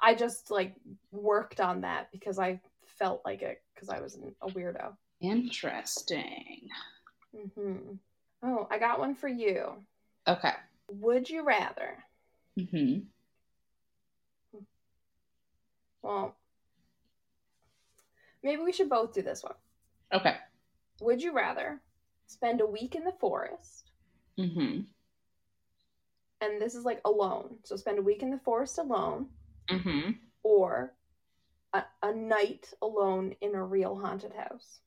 I 0.00 0.14
just 0.14 0.50
like 0.50 0.74
worked 1.10 1.60
on 1.60 1.80
that 1.80 2.10
because 2.12 2.38
I 2.38 2.60
felt 2.98 3.22
like 3.24 3.42
it 3.42 3.62
because 3.74 3.88
I 3.88 4.00
was 4.00 4.18
a 4.42 4.48
weirdo. 4.48 4.92
Interesting. 5.20 6.68
hmm 7.54 7.76
Oh, 8.40 8.68
I 8.70 8.78
got 8.78 9.00
one 9.00 9.16
for 9.16 9.26
you. 9.28 9.72
Okay. 10.28 10.52
Would 10.92 11.28
you 11.28 11.44
rather? 11.44 11.96
hmm 12.70 12.98
Well, 16.02 16.36
maybe 18.42 18.62
we 18.62 18.72
should 18.72 18.88
both 18.88 19.12
do 19.12 19.22
this 19.22 19.42
one. 19.42 19.54
Okay. 20.12 20.36
Would 21.00 21.22
you 21.22 21.32
rather 21.32 21.80
spend 22.26 22.60
a 22.60 22.66
week 22.66 22.94
in 22.94 23.04
the 23.04 23.12
forest, 23.12 23.90
hmm 24.36 24.80
and 26.40 26.62
this 26.62 26.74
is 26.76 26.84
like 26.84 27.00
alone, 27.04 27.56
so 27.64 27.76
spend 27.76 27.98
a 27.98 28.02
week 28.02 28.22
in 28.22 28.30
the 28.30 28.38
forest 28.38 28.78
alone, 28.78 29.26
hmm 29.68 30.10
or 30.42 30.94
a, 31.72 31.82
a 32.02 32.12
night 32.12 32.72
alone 32.80 33.34
in 33.40 33.54
a 33.54 33.62
real 33.64 33.98
haunted 33.98 34.32
house? 34.32 34.80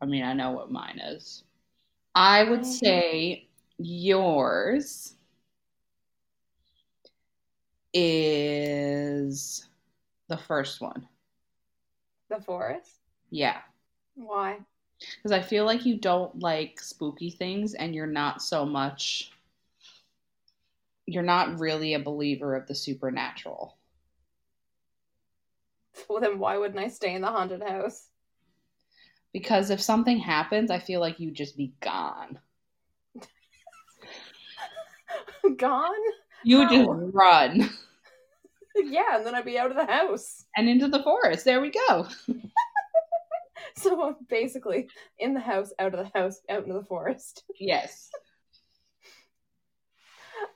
I 0.00 0.06
mean, 0.06 0.22
I 0.24 0.32
know 0.32 0.52
what 0.52 0.70
mine 0.72 0.98
is. 0.98 1.44
I 2.14 2.44
would 2.44 2.60
Mhm. 2.60 2.64
say 2.64 3.48
yours 3.78 5.14
is 7.92 9.68
the 10.28 10.36
first 10.36 10.80
one. 10.80 11.08
The 12.28 12.40
forest? 12.40 13.00
Yeah. 13.30 13.58
Why? 14.14 14.58
Because 15.16 15.32
I 15.32 15.40
feel 15.40 15.64
like 15.64 15.86
you 15.86 15.96
don't 15.96 16.38
like 16.38 16.80
spooky 16.80 17.30
things 17.30 17.74
and 17.74 17.94
you're 17.94 18.06
not 18.06 18.42
so 18.42 18.66
much, 18.66 19.32
you're 21.06 21.22
not 21.22 21.58
really 21.58 21.94
a 21.94 21.98
believer 21.98 22.54
of 22.54 22.66
the 22.66 22.74
supernatural. 22.74 23.76
Well, 26.08 26.20
then 26.20 26.38
why 26.38 26.56
wouldn't 26.56 26.78
I 26.78 26.88
stay 26.88 27.14
in 27.14 27.20
the 27.20 27.28
haunted 27.28 27.62
house? 27.62 28.08
Because 29.32 29.70
if 29.70 29.82
something 29.82 30.18
happens, 30.18 30.70
I 30.70 30.78
feel 30.78 31.00
like 31.00 31.20
you'd 31.20 31.34
just 31.34 31.56
be 31.56 31.74
gone. 31.80 32.38
Gone? 35.56 35.92
You 36.44 36.58
would 36.58 36.70
just 36.70 36.88
run 37.12 37.70
yeah, 38.76 39.16
and 39.16 39.26
then 39.26 39.34
I'd 39.34 39.44
be 39.44 39.58
out 39.58 39.70
of 39.70 39.76
the 39.76 39.84
house. 39.92 40.44
and 40.56 40.68
into 40.68 40.88
the 40.88 41.02
forest. 41.02 41.44
There 41.44 41.60
we 41.60 41.70
go. 41.70 42.06
So 43.76 44.02
I'm 44.02 44.16
basically 44.28 44.88
in 45.18 45.32
the 45.32 45.40
house, 45.40 45.72
out 45.78 45.94
of 45.94 46.00
the 46.04 46.18
house, 46.18 46.40
out 46.50 46.62
into 46.64 46.74
the 46.74 46.84
forest. 46.84 47.44
Yes. 47.58 48.10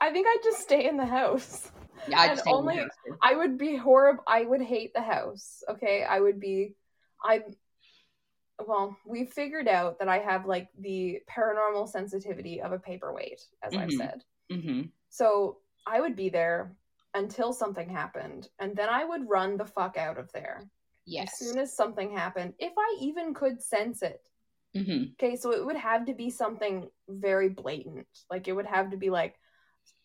I 0.01 0.11
think 0.11 0.27
I'd 0.27 0.43
just 0.43 0.61
stay 0.63 0.89
in 0.89 0.97
the 0.97 1.07
house. 1.07 1.71
Yeah, 2.09 2.19
I 2.21 2.27
And 2.27 2.37
just 2.37 2.47
hate 2.47 2.53
only- 2.55 2.75
the 2.77 2.81
house. 2.83 3.19
I 3.23 3.37
would 3.37 3.57
be 3.57 3.77
horrible. 3.77 4.25
I 4.27 4.43
would 4.45 4.63
hate 4.63 4.93
the 4.95 5.01
house. 5.03 5.63
Okay, 5.71 6.03
I 6.03 6.19
would 6.21 6.41
be. 6.41 6.75
I'm. 7.25 7.43
Well, 8.67 8.97
we 9.07 9.25
figured 9.27 9.69
out 9.69 9.99
that 10.01 10.09
I 10.09 10.19
have 10.19 10.47
like 10.47 10.69
the 10.79 11.21
paranormal 11.31 11.89
sensitivity 11.89 12.61
of 12.63 12.73
a 12.73 12.79
paperweight, 12.79 13.41
as 13.63 13.75
I've 13.75 13.89
Mhm. 13.91 13.97
said. 13.97 14.25
hmm 14.51 14.83
So 15.09 15.59
I 15.87 16.01
would 16.01 16.17
be 16.17 16.29
there 16.29 16.75
until 17.15 17.53
something 17.53 17.89
happened, 17.89 18.49
and 18.59 18.75
then 18.75 18.89
I 18.89 19.05
would 19.05 19.29
run 19.29 19.57
the 19.57 19.67
fuck 19.67 19.97
out 19.97 20.19
of 20.19 20.33
there 20.33 20.63
Yes. 21.07 21.41
as 21.41 21.49
soon 21.49 21.59
as 21.59 21.77
something 21.77 22.11
happened, 22.17 22.55
if 22.59 22.73
I 22.77 22.97
even 23.01 23.35
could 23.35 23.63
sense 23.63 24.03
it. 24.03 24.21
hmm 24.75 25.05
Okay, 25.21 25.37
so 25.37 25.53
it 25.53 25.65
would 25.65 25.77
have 25.77 26.07
to 26.07 26.15
be 26.15 26.31
something 26.31 26.89
very 27.09 27.49
blatant. 27.49 28.09
Like 28.31 28.49
it 28.49 28.53
would 28.53 28.67
have 28.67 28.91
to 28.91 28.97
be 28.97 29.11
like 29.11 29.39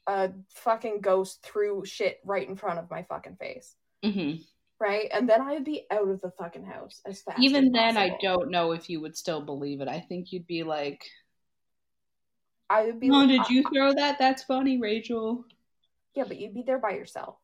a 0.07 0.31
fucking 0.49 1.01
ghost 1.01 1.41
threw 1.43 1.83
shit 1.85 2.19
right 2.25 2.47
in 2.47 2.55
front 2.55 2.79
of 2.79 2.89
my 2.91 3.03
fucking 3.03 3.37
face. 3.37 3.75
hmm 4.03 4.33
Right? 4.79 5.09
And 5.11 5.27
then 5.27 5.41
I'd 5.41 5.65
be 5.65 5.85
out 5.91 6.07
of 6.07 6.21
the 6.21 6.31
fucking 6.31 6.63
house 6.65 7.01
as 7.05 7.21
fast 7.21 7.39
Even 7.39 7.65
as 7.67 7.71
then, 7.73 7.97
I 7.97 8.17
don't 8.21 8.49
know 8.51 8.71
if 8.71 8.89
you 8.89 9.01
would 9.01 9.17
still 9.17 9.41
believe 9.41 9.81
it. 9.81 9.87
I 9.89 9.99
think 9.99 10.31
you'd 10.31 10.47
be 10.47 10.63
like, 10.63 11.03
I 12.69 12.85
would 12.85 12.99
be 12.99 13.09
"Oh, 13.09 13.15
like, 13.19 13.27
did 13.29 13.39
I- 13.41 13.49
you 13.49 13.63
throw 13.73 13.93
that? 13.93 14.19
That's 14.19 14.43
funny, 14.43 14.77
Rachel." 14.77 15.43
Yeah, 16.19 16.25
but 16.27 16.37
you'd 16.37 16.53
be 16.53 16.61
there 16.63 16.79
by 16.79 16.91
yourself. 16.91 17.37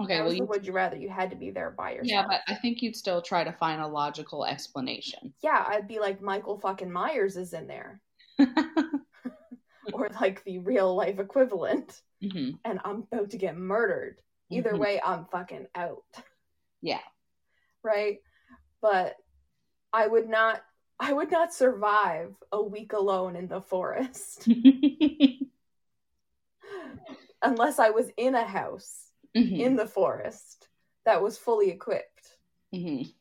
Okay, 0.00 0.16
that 0.16 0.24
well, 0.24 0.32
you, 0.32 0.44
would 0.46 0.66
you 0.66 0.72
rather. 0.72 0.96
You 0.96 1.10
had 1.10 1.28
to 1.30 1.36
be 1.36 1.50
there 1.50 1.70
by 1.76 1.90
yourself. 1.92 2.08
yeah, 2.08 2.24
but 2.26 2.40
I 2.48 2.54
think 2.54 2.80
you'd 2.80 2.96
still 2.96 3.20
try 3.20 3.44
to 3.44 3.52
find 3.52 3.82
a 3.82 3.86
logical 3.86 4.46
explanation. 4.46 5.34
yeah, 5.42 5.62
I'd 5.68 5.86
be 5.86 5.98
like 6.00 6.22
Michael 6.22 6.58
fucking 6.58 6.90
Myers 6.90 7.36
is 7.36 7.52
in 7.52 7.66
there. 7.66 8.00
Or 9.92 10.08
like 10.20 10.44
the 10.44 10.58
real 10.58 10.94
life 10.94 11.18
equivalent. 11.18 12.00
hmm 12.22 12.50
And 12.64 12.78
I'm 12.84 13.04
about 13.12 13.30
to 13.30 13.38
get 13.38 13.56
murdered. 13.56 14.20
Either 14.50 14.72
Mhm. 14.74 14.78
way, 14.78 15.00
I'm 15.04 15.26
fucking 15.32 15.66
out. 15.74 16.04
Yeah. 16.82 17.00
right? 17.82 18.18
But 18.80 19.16
I 19.92 20.06
would 20.06 20.28
not 20.28 20.62
I 20.98 21.12
would 21.12 21.30
not 21.30 21.52
survive 21.52 22.34
a 22.52 22.62
week 22.62 22.92
alone 22.94 23.36
in 23.36 23.48
the 23.48 23.60
forest 23.60 24.46
unless 27.42 27.78
I 27.78 27.90
was 27.90 28.10
in 28.16 28.34
a 28.34 28.44
house 28.44 29.10
Mhm. 29.36 29.58
in 29.60 29.76
the 29.76 29.86
forest 29.86 30.68
that 31.04 31.22
was 31.22 31.38
fully 31.38 31.70
equipped. 31.70 32.38
Mhm. 32.74 33.14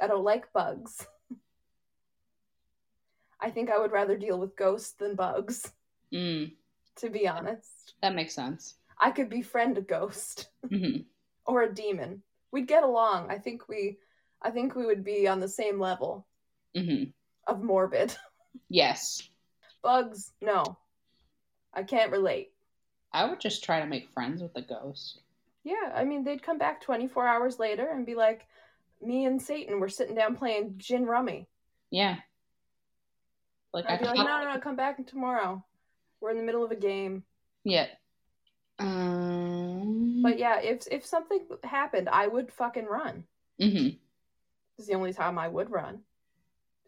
I 0.00 0.06
don't 0.06 0.24
like 0.24 0.52
bugs. 0.52 1.06
I 3.40 3.50
think 3.50 3.70
I 3.70 3.78
would 3.78 3.92
rather 3.92 4.16
deal 4.16 4.38
with 4.38 4.56
ghosts 4.56 4.92
than 4.92 5.14
bugs, 5.16 5.72
Mm, 6.12 6.56
to 6.96 7.10
be 7.10 7.26
honest. 7.28 7.94
that 8.00 8.14
makes 8.14 8.34
sense. 8.34 8.78
I 8.98 9.10
could 9.10 9.28
befriend 9.28 9.76
a 9.78 9.82
ghost 9.82 10.48
Mhm. 10.64 11.06
or 11.46 11.62
a 11.62 11.74
demon. 11.74 12.22
We'd 12.52 12.68
get 12.68 12.84
along. 12.84 13.30
I 13.30 13.38
think 13.38 13.68
we 13.68 13.98
I 14.40 14.50
think 14.50 14.74
we 14.74 14.84
would 14.86 15.02
be 15.04 15.26
on 15.26 15.40
the 15.40 15.48
same 15.48 15.80
level 15.80 16.26
Mhm. 16.74 17.12
of 17.46 17.62
morbid. 17.62 18.16
Yes, 18.68 19.28
Bugs, 19.82 20.32
no. 20.40 20.78
I 21.72 21.82
can't 21.82 22.12
relate. 22.12 22.53
I 23.14 23.24
would 23.24 23.40
just 23.40 23.62
try 23.64 23.80
to 23.80 23.86
make 23.86 24.10
friends 24.10 24.42
with 24.42 24.52
the 24.54 24.62
ghost. 24.62 25.20
Yeah, 25.62 25.92
I 25.94 26.04
mean, 26.04 26.24
they'd 26.24 26.42
come 26.42 26.58
back 26.58 26.80
24 26.82 27.26
hours 27.26 27.58
later 27.58 27.88
and 27.90 28.04
be 28.04 28.14
like, 28.14 28.46
me 29.00 29.24
and 29.24 29.40
Satan 29.40 29.80
were 29.80 29.88
sitting 29.88 30.14
down 30.16 30.36
playing 30.36 30.74
gin 30.76 31.06
rummy. 31.06 31.46
Yeah. 31.90 32.16
Like 33.72 33.86
I 33.88 33.94
I'd 33.94 34.00
be 34.00 34.06
like, 34.06 34.16
no, 34.16 34.24
no, 34.24 34.52
no, 34.52 34.60
come 34.60 34.76
back 34.76 35.04
tomorrow. 35.06 35.64
We're 36.20 36.30
in 36.30 36.36
the 36.36 36.42
middle 36.42 36.64
of 36.64 36.70
a 36.70 36.76
game. 36.76 37.22
Yeah. 37.64 37.86
Um. 38.78 40.20
But 40.22 40.38
yeah, 40.38 40.60
if 40.60 40.86
if 40.90 41.06
something 41.06 41.46
happened, 41.62 42.08
I 42.08 42.26
would 42.26 42.52
fucking 42.52 42.86
run. 42.86 43.24
mhm. 43.60 43.98
This 44.76 44.84
is 44.84 44.86
the 44.88 44.94
only 44.94 45.12
time 45.12 45.38
I 45.38 45.46
would 45.48 45.70
run. 45.70 46.00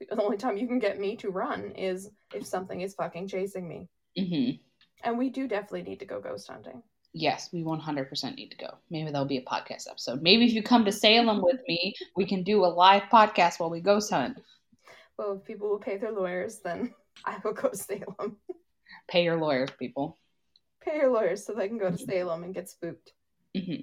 The 0.00 0.20
only 0.20 0.36
time 0.36 0.56
you 0.56 0.66
can 0.66 0.80
get 0.80 0.98
me 0.98 1.16
to 1.16 1.30
run 1.30 1.70
is 1.76 2.10
if 2.34 2.44
something 2.44 2.80
is 2.80 2.94
fucking 2.94 3.28
chasing 3.28 3.68
me. 3.68 3.88
Mhm. 4.18 4.60
And 5.04 5.18
we 5.18 5.30
do 5.30 5.46
definitely 5.46 5.82
need 5.82 6.00
to 6.00 6.06
go 6.06 6.20
ghost 6.20 6.48
hunting. 6.48 6.82
Yes, 7.12 7.48
we 7.52 7.62
100% 7.62 8.34
need 8.34 8.50
to 8.50 8.56
go. 8.56 8.74
Maybe 8.90 9.10
there'll 9.10 9.26
be 9.26 9.38
a 9.38 9.44
podcast 9.44 9.88
episode. 9.88 10.22
Maybe 10.22 10.44
if 10.44 10.52
you 10.52 10.62
come 10.62 10.84
to 10.84 10.92
Salem 10.92 11.40
with 11.42 11.60
me, 11.66 11.94
we 12.14 12.26
can 12.26 12.42
do 12.42 12.64
a 12.64 12.66
live 12.66 13.04
podcast 13.04 13.58
while 13.58 13.70
we 13.70 13.80
ghost 13.80 14.10
hunt. 14.10 14.38
Well, 15.16 15.38
if 15.38 15.44
people 15.44 15.70
will 15.70 15.78
pay 15.78 15.96
their 15.96 16.12
lawyers, 16.12 16.58
then 16.58 16.94
I 17.24 17.36
will 17.42 17.54
go 17.54 17.70
to 17.70 17.76
Salem. 17.76 18.36
Pay 19.08 19.24
your 19.24 19.36
lawyers, 19.36 19.70
people. 19.78 20.18
Pay 20.82 20.96
your 20.96 21.10
lawyers 21.10 21.46
so 21.46 21.54
they 21.54 21.68
can 21.68 21.78
go 21.78 21.90
to 21.90 21.98
Salem 21.98 22.44
and 22.44 22.54
get 22.54 22.68
spooked. 22.68 23.12
hmm 23.54 23.82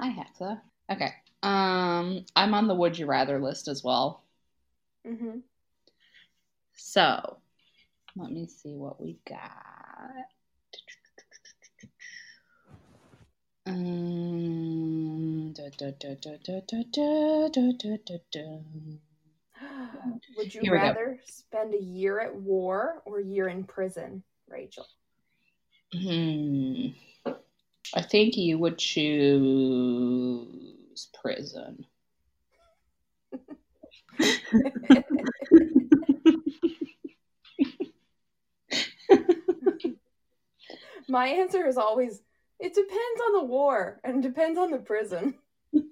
Hi, 0.00 0.10
Hexa. 0.10 0.60
Okay. 0.90 1.12
Um, 1.42 2.24
I'm 2.36 2.54
on 2.54 2.68
the 2.68 2.74
would 2.74 2.98
you 2.98 3.06
rather 3.06 3.40
list 3.40 3.68
as 3.68 3.82
well. 3.82 4.22
Mm-hmm. 5.06 5.38
So, 6.74 7.38
let 8.16 8.30
me 8.30 8.46
see 8.46 8.76
what 8.76 9.00
we 9.00 9.18
got. 9.28 10.28
Would 20.36 20.54
you 20.54 20.72
rather 20.72 21.18
spend 21.26 21.74
a 21.74 21.82
year 21.82 22.20
at 22.20 22.34
war 22.34 23.02
or 23.04 23.18
a 23.18 23.24
year 23.24 23.48
in 23.48 23.64
prison, 23.64 24.22
Rachel? 24.48 24.86
Hmm. 25.92 26.88
I 27.94 28.02
think 28.02 28.36
you 28.36 28.58
would 28.58 28.78
choose 28.78 30.58
prison. 31.20 31.84
My 41.08 41.28
answer 41.28 41.66
is 41.66 41.78
always 41.78 42.20
it 42.60 42.74
depends 42.74 43.20
on 43.26 43.32
the 43.34 43.44
war 43.44 44.00
and 44.04 44.24
it 44.24 44.28
depends 44.28 44.58
on 44.58 44.70
the 44.70 44.78
prison. 44.78 45.34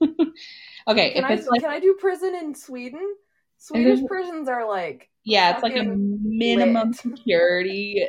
Okay, 0.89 1.13
Can 1.15 1.25
if 1.25 1.47
I 1.49 1.51
like 1.51 1.61
can 1.63 1.71
I 1.71 1.81
do 1.81 1.97
prison 1.99 2.35
in 2.35 2.55
Sweden? 2.55 3.17
Swedish 3.59 4.05
prisons 4.07 4.49
are 4.49 4.67
like 4.69 5.09
yeah, 5.25 5.53
it's 5.55 5.63
like 5.63 5.77
a 5.77 5.83
minimum 5.83 6.89
lit. 6.89 6.97
security 6.97 8.07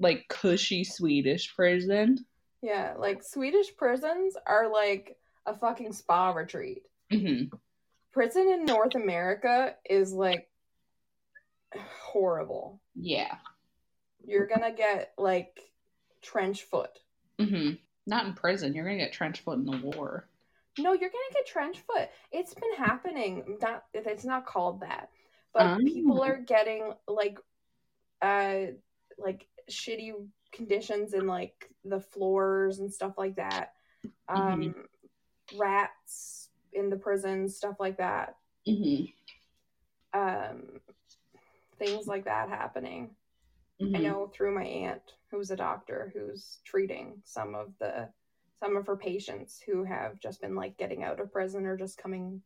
like 0.00 0.26
cushy 0.28 0.84
Swedish 0.84 1.54
prison. 1.54 2.24
Yeah, 2.62 2.94
like 2.98 3.22
Swedish 3.22 3.76
prisons 3.76 4.36
are 4.46 4.68
like 4.68 5.16
a 5.46 5.54
fucking 5.54 5.92
spa 5.92 6.30
retreat. 6.32 6.82
hmm 7.10 7.44
Prison 8.12 8.48
in 8.48 8.64
North 8.64 8.96
America 8.96 9.76
is 9.88 10.12
like 10.12 10.48
horrible. 11.76 12.80
Yeah. 12.96 13.36
You're 14.26 14.46
gonna 14.46 14.72
get 14.72 15.12
like 15.16 15.60
trench 16.22 16.64
foot. 16.64 16.90
hmm 17.38 17.72
Not 18.08 18.24
in 18.24 18.32
prison. 18.32 18.74
You're 18.74 18.84
gonna 18.86 18.96
get 18.96 19.12
trench 19.12 19.40
foot 19.40 19.58
in 19.58 19.66
the 19.66 19.76
war. 19.76 20.26
No, 20.78 20.92
you're 20.92 21.10
gonna 21.10 21.34
get 21.34 21.46
trench 21.46 21.78
foot. 21.80 22.08
It's 22.32 22.54
been 22.54 22.74
happening. 22.76 23.58
Not 23.60 23.84
it's 23.92 24.24
not 24.24 24.46
called 24.46 24.80
that, 24.80 25.10
but 25.52 25.78
people 25.84 26.20
Oh. 26.22 26.24
are 26.24 26.38
getting 26.38 26.94
like, 27.06 27.38
uh, 28.22 28.72
like 29.18 29.46
shitty 29.70 30.14
conditions 30.52 31.12
in 31.12 31.26
like 31.26 31.70
the 31.84 32.00
floors 32.00 32.78
and 32.78 32.90
stuff 32.92 33.18
like 33.18 33.36
that. 33.36 33.74
Um, 34.28 34.74
rats 35.56 36.48
in 36.72 36.88
the 36.88 36.96
prison, 36.96 37.48
stuff 37.48 37.76
like 37.78 37.98
that. 37.98 38.36
hmm 38.66 39.04
Um, 40.14 40.80
things 41.78 42.06
like 42.06 42.24
that 42.24 42.48
happening. 42.48 43.10
I 43.82 43.98
know 43.98 44.28
through 44.28 44.54
my 44.54 44.64
aunt, 44.64 45.02
who's 45.30 45.50
a 45.50 45.56
doctor, 45.56 46.12
who's 46.14 46.58
treating 46.64 47.20
some 47.24 47.54
of 47.54 47.68
the 47.78 48.08
some 48.58 48.76
of 48.76 48.86
her 48.86 48.96
patients 48.96 49.60
who 49.64 49.84
have 49.84 50.18
just 50.20 50.40
been 50.40 50.54
like 50.54 50.76
getting 50.76 51.04
out 51.04 51.20
of 51.20 51.32
prison 51.32 51.64
or 51.64 51.76
just 51.76 51.96
coming, 51.96 52.42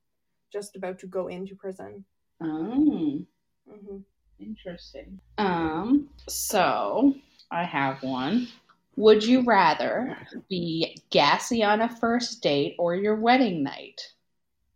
just 0.52 0.76
about 0.76 0.98
to 0.98 1.06
go 1.06 1.28
into 1.28 1.54
prison. 1.54 2.04
Oh, 2.42 3.24
hmm 3.68 3.98
interesting. 4.38 5.20
Um, 5.38 6.08
so 6.28 7.14
I 7.50 7.64
have 7.64 8.02
one. 8.02 8.48
Would 8.96 9.24
you 9.24 9.42
rather 9.42 10.18
be 10.50 10.98
gassy 11.10 11.62
on 11.62 11.80
a 11.80 11.88
first 11.96 12.42
date 12.42 12.76
or 12.78 12.94
your 12.94 13.16
wedding 13.16 13.62
night? 13.62 14.00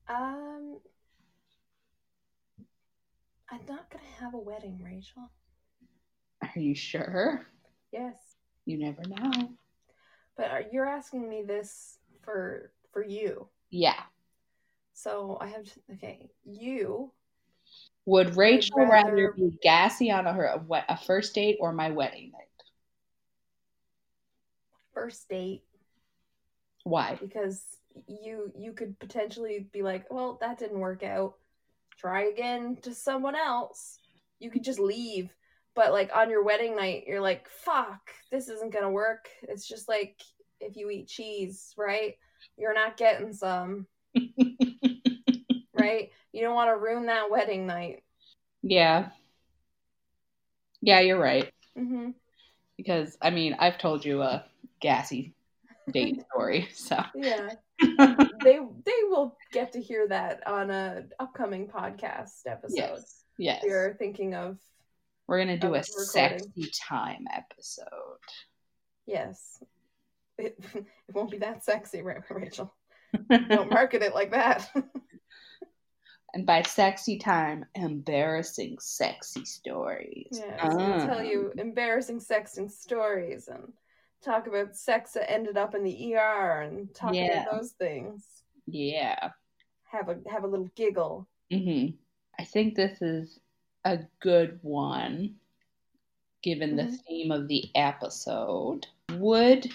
Um, 0.09 0.79
I'm 3.51 3.61
not 3.69 3.91
gonna 3.91 4.05
have 4.21 4.35
a 4.35 4.39
wedding, 4.39 4.81
Rachel. 4.83 5.31
Are 6.43 6.59
you 6.61 6.75
sure? 6.75 7.47
Yes, 7.97 8.37
You 8.67 8.79
never 8.79 9.01
know. 9.09 9.51
but 10.37 10.51
are, 10.51 10.63
you're 10.71 10.87
asking 10.87 11.27
me 11.29 11.43
this 11.43 11.99
for 12.23 12.71
for 12.93 13.03
you. 13.03 13.49
Yeah. 13.71 13.99
So 14.93 15.39
I 15.41 15.47
have 15.49 15.65
to, 15.65 15.81
okay. 15.95 16.29
You 16.45 17.11
Would 18.05 18.37
Rachel 18.37 18.85
rather, 18.85 19.15
rather- 19.15 19.33
be 19.33 19.59
gassy 19.63 20.11
on 20.11 20.27
a, 20.27 20.33
her, 20.33 20.45
a, 20.45 20.85
a 20.91 20.97
first 20.99 21.35
date 21.35 21.57
or 21.61 21.73
my 21.73 21.91
wedding 21.91 22.33
night? 22.33 22.43
first 24.93 25.29
date 25.29 25.63
Why? 26.85 27.19
because 27.21 27.63
you 28.09 28.51
you 28.59 28.73
could 28.73 28.99
potentially 28.99 29.69
be 29.73 29.83
like, 29.83 30.11
well, 30.11 30.39
that 30.41 30.59
didn't 30.59 30.81
work 30.81 31.03
out. 31.03 31.35
Try 31.99 32.25
again 32.25 32.77
to 32.83 32.95
someone 32.95 33.35
else. 33.35 33.99
You 34.39 34.51
could 34.51 34.65
just 34.65 34.79
leave. 34.81 35.31
But 35.77 35.93
like 35.93 36.11
on 36.15 36.31
your 36.31 36.43
wedding 36.43 36.75
night, 36.75 37.05
you're 37.07 37.21
like, 37.21 37.49
fuck, 37.49 38.01
this 38.33 38.49
isn't 38.49 38.73
gonna 38.73 38.91
work. 38.91 39.29
It's 39.43 39.69
just 39.69 39.89
like 39.89 40.21
if 40.61 40.75
you 40.77 40.91
eat 40.91 41.07
cheese, 41.07 41.73
right? 41.77 42.15
You're 42.57 42.75
not 42.75 42.97
getting 42.97 43.33
some, 43.33 43.87
right? 45.75 46.11
You 46.33 46.43
don't 46.43 46.55
want 46.55 46.71
to 46.71 46.77
ruin 46.77 47.07
that 47.07 47.31
wedding 47.31 47.67
night. 47.67 48.03
yeah. 48.63 49.11
Yeah, 50.83 51.01
you're 51.01 51.19
right. 51.19 51.51
hmm 51.77 52.11
Because, 52.77 53.17
I 53.21 53.31
mean, 53.31 53.57
I've 53.59 53.79
told 53.79 54.05
you 54.05 54.23
a 54.23 54.45
gassy 54.81 55.35
date 55.91 56.23
story. 56.31 56.69
So, 56.75 57.03
Yeah. 57.15 57.51
they 57.81 58.59
they 58.85 59.01
will 59.09 59.37
get 59.53 59.73
to 59.73 59.81
hear 59.83 60.07
that 60.09 60.47
on 60.47 60.71
a 60.71 61.05
upcoming 61.19 61.67
podcast 61.67 62.43
episode. 62.47 62.77
yes. 62.77 63.23
Yes. 63.39 63.63
If 63.65 63.69
you're 63.71 63.95
thinking 63.95 64.35
of 64.35 64.59
We're 65.29 65.39
going 65.45 65.49
to 65.49 65.57
do 65.59 65.75
a 65.75 65.79
recording. 65.81 66.05
sexy 66.07 66.71
time 66.89 67.25
episode. 67.35 67.87
Yes. 69.07 69.63
It, 70.39 70.59
it 70.75 70.85
won't 71.15 71.31
be 71.31 71.39
that 71.39 71.65
sexy, 71.65 72.03
Ra- 72.03 72.21
Rachel. 72.31 72.75
Don't 73.31 73.71
market 73.71 74.03
it 74.03 74.15
like 74.15 74.31
that. 74.33 74.69
and 76.35 76.47
by 76.47 76.63
sexy 76.63 77.19
time, 77.19 77.65
embarrassing 77.75 78.77
sexy 78.81 79.45
stories. 79.45 80.29
yeah, 80.33 80.69
so 80.71 80.77
we'll 80.77 80.93
Ah. 80.93 81.07
tell 81.07 81.23
you 81.25 81.53
embarrassing 81.57 82.21
sexting 82.21 82.71
stories 82.71 83.49
and 83.49 83.73
talk 84.25 84.47
about 84.47 84.77
sex 84.77 85.13
that 85.13 85.31
ended 85.31 85.57
up 85.57 85.75
in 85.75 85.83
the 85.85 86.15
ER 86.15 86.63
and 86.63 86.95
talk 86.95 87.15
Yeah. 87.15 87.43
about 87.43 87.53
those 87.61 87.73
things. 87.73 88.25
Yeah. 88.67 89.31
Have 89.91 90.09
a 90.09 90.19
have 90.31 90.45
a 90.45 90.49
little 90.49 90.71
giggle. 90.75 91.29
hmm 91.51 91.87
I 92.39 92.45
think 92.45 92.75
this 92.75 93.01
is 93.01 93.39
a 93.87 94.01
good 94.21 94.61
one, 94.65 95.41
given 96.43 96.77
the 96.77 96.87
Mhm. 96.87 97.01
theme 97.09 97.33
of 97.33 97.49
the 97.49 97.71
episode. 97.75 98.87
Would 99.13 99.69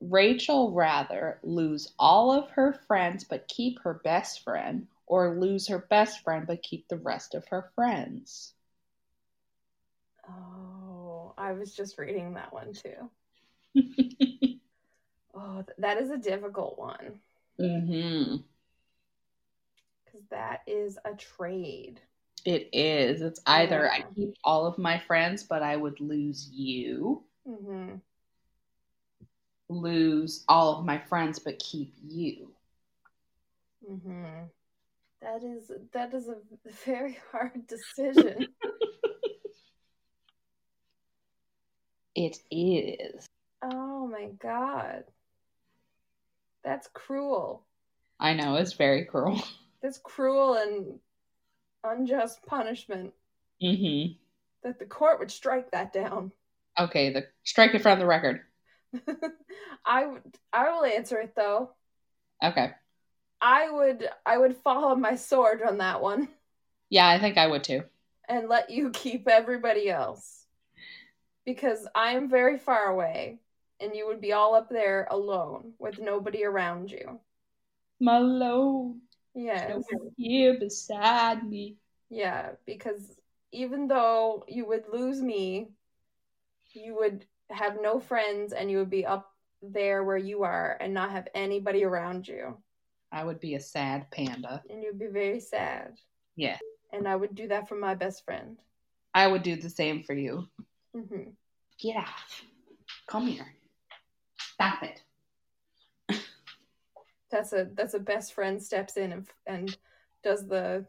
Rachel 0.00 0.72
rather 0.72 1.40
lose 1.42 1.92
all 1.98 2.32
of 2.32 2.50
her 2.50 2.72
friends 2.72 3.24
but 3.24 3.48
keep 3.48 3.80
her 3.80 3.94
best 3.94 4.40
friend, 4.42 4.88
or 5.06 5.38
lose 5.38 5.68
her 5.68 5.78
best 5.78 6.20
friend 6.20 6.46
but 6.46 6.62
keep 6.62 6.88
the 6.88 6.98
rest 6.98 7.34
of 7.34 7.48
her 7.48 7.70
friends? 7.74 8.54
Oh, 10.28 11.34
I 11.38 11.52
was 11.52 11.74
just 11.74 11.98
reading 11.98 12.34
that 12.34 12.52
one 12.52 12.72
too. 12.72 13.10
Oh, 15.34 15.64
that 15.78 15.98
is 15.98 16.10
a 16.10 16.16
difficult 16.18 16.78
one 16.78 17.20
hmm 17.58 18.44
because 20.04 20.26
that 20.28 20.62
is 20.66 20.98
a 21.04 21.14
trade. 21.14 22.00
It 22.44 22.68
is. 22.72 23.22
It's 23.22 23.40
either 23.46 23.90
I 23.90 24.04
keep 24.16 24.34
all 24.42 24.66
of 24.66 24.76
my 24.78 24.98
friends, 24.98 25.44
but 25.44 25.62
I 25.62 25.76
would 25.76 26.00
lose 26.00 26.48
you, 26.52 27.22
hmm 27.46 27.94
lose 29.68 30.44
all 30.48 30.78
of 30.78 30.84
my 30.84 30.98
friends, 30.98 31.38
but 31.38 31.58
keep 31.58 31.94
you. 32.02 32.50
hmm 33.86 34.24
That 35.20 35.42
is 35.44 35.70
that 35.92 36.12
is 36.14 36.28
a 36.28 36.36
very 36.84 37.18
hard 37.32 37.66
decision. 37.66 38.48
It 42.14 42.38
is. 42.50 43.26
oh 43.62 44.06
my 44.06 44.26
god, 44.40 45.04
that's 46.62 46.88
cruel. 46.92 47.64
I 48.20 48.34
know, 48.34 48.56
it's 48.56 48.74
very 48.74 49.04
cruel. 49.04 49.40
That's 49.82 49.98
cruel 49.98 50.54
and 50.54 50.98
unjust 51.84 52.44
punishment. 52.46 53.14
hmm 53.60 54.12
That 54.62 54.78
the 54.78 54.86
court 54.86 55.18
would 55.18 55.30
strike 55.30 55.70
that 55.72 55.92
down. 55.92 56.32
Okay, 56.78 57.12
the 57.12 57.26
strike 57.44 57.74
it 57.74 57.82
from 57.82 57.98
the 57.98 58.06
record. 58.06 58.40
I 59.84 60.06
would. 60.06 60.38
I 60.52 60.70
will 60.70 60.84
answer 60.84 61.18
it 61.20 61.34
though. 61.34 61.70
Okay. 62.42 62.72
I 63.40 63.70
would. 63.70 64.08
I 64.24 64.38
would 64.38 64.56
follow 64.56 64.94
my 64.94 65.16
sword 65.16 65.62
on 65.62 65.78
that 65.78 66.00
one 66.00 66.28
Yeah, 66.90 67.08
I 67.08 67.18
think 67.18 67.38
I 67.38 67.46
would 67.46 67.64
too. 67.64 67.84
and 68.28 68.48
let 68.48 68.70
you 68.70 68.90
keep 68.94 69.28
everybody 69.28 69.90
else 69.90 70.46
because 71.44 71.86
I 71.94 72.12
am 72.12 72.28
very 72.28 72.58
far 72.58 72.86
away, 72.86 73.40
and 73.80 73.94
you 73.94 74.06
would 74.08 74.20
be 74.20 74.32
all 74.32 74.54
up 74.54 74.68
there 74.68 75.06
alone 75.10 75.74
with 75.78 75.98
nobody 75.98 76.44
around 76.44 76.90
you. 76.90 77.20
Malo, 78.00 78.96
Yes. 79.34 79.82
here 80.16 80.58
beside 80.58 81.48
me. 81.48 81.76
Yeah, 82.10 82.50
because 82.66 83.16
even 83.52 83.88
though 83.88 84.44
you 84.48 84.66
would 84.66 84.84
lose 84.92 85.22
me, 85.22 85.68
you 86.74 86.96
would 86.96 87.24
have 87.50 87.80
no 87.80 88.00
friends 88.00 88.52
and 88.52 88.70
you 88.70 88.78
would 88.78 88.90
be 88.90 89.06
up 89.06 89.32
there 89.62 90.04
where 90.04 90.16
you 90.16 90.42
are 90.42 90.76
and 90.80 90.92
not 90.92 91.10
have 91.10 91.28
anybody 91.34 91.84
around 91.84 92.26
you. 92.26 92.56
I 93.12 93.24
would 93.24 93.40
be 93.40 93.54
a 93.54 93.60
sad 93.60 94.10
panda. 94.10 94.62
And 94.70 94.82
you'd 94.82 94.98
be 94.98 95.06
very 95.06 95.40
sad. 95.40 95.98
Yeah. 96.34 96.58
And 96.92 97.06
I 97.06 97.14
would 97.14 97.34
do 97.34 97.48
that 97.48 97.68
for 97.68 97.74
my 97.74 97.94
best 97.94 98.24
friend. 98.24 98.56
I 99.14 99.26
would 99.26 99.42
do 99.42 99.56
the 99.56 99.70
same 99.70 100.02
for 100.02 100.14
you. 100.14 100.48
Mm-hmm. 100.96 101.30
Get 101.78 101.96
off. 101.96 102.42
Come 103.06 103.26
here. 103.26 103.46
Stop 104.38 104.82
it. 104.82 105.02
That's 107.32 107.52
a 107.52 107.68
that's 107.74 107.94
a 107.94 107.98
best 107.98 108.34
friend 108.34 108.62
steps 108.62 108.96
in 108.96 109.12
and 109.12 109.26
and 109.46 109.76
does 110.22 110.46
the 110.46 110.86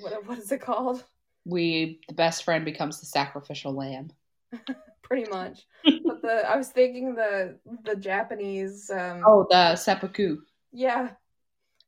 what 0.00 0.26
what 0.26 0.38
is 0.38 0.50
it 0.50 0.60
called? 0.62 1.04
We, 1.46 2.00
the 2.08 2.14
best 2.14 2.44
friend, 2.44 2.64
becomes 2.64 3.00
the 3.00 3.06
sacrificial 3.06 3.74
lamb. 3.74 4.10
Pretty 5.02 5.30
much. 5.30 5.66
but 5.84 6.22
the 6.22 6.42
I 6.48 6.56
was 6.56 6.70
thinking 6.70 7.14
the 7.14 7.58
the 7.84 7.94
Japanese 7.96 8.90
um 8.90 9.22
Oh, 9.26 9.46
the 9.50 9.76
seppuku. 9.76 10.38
yeah, 10.72 11.10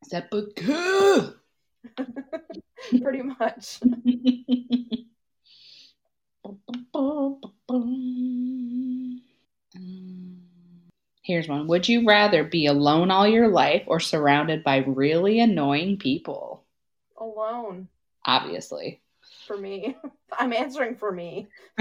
Seppuku. 0.05 1.33
pretty 3.03 3.23
much. 3.23 3.81
Um, 6.95 7.41
Here's 11.27 11.49
one. 11.49 11.67
Would 11.67 11.89
you 11.89 12.07
rather 12.07 12.45
be 12.45 12.67
alone 12.67 13.11
all 13.11 13.27
your 13.27 13.49
life 13.49 13.83
or 13.89 13.99
surrounded 13.99 14.63
by 14.63 14.85
really 14.87 15.41
annoying 15.41 15.97
people? 15.99 16.63
Alone 17.17 17.89
Obviously. 18.25 19.01
for 19.45 19.57
me. 19.57 19.97
I'm 20.39 20.53
answering 20.53 20.95
for 20.95 21.11
me. 21.11 21.49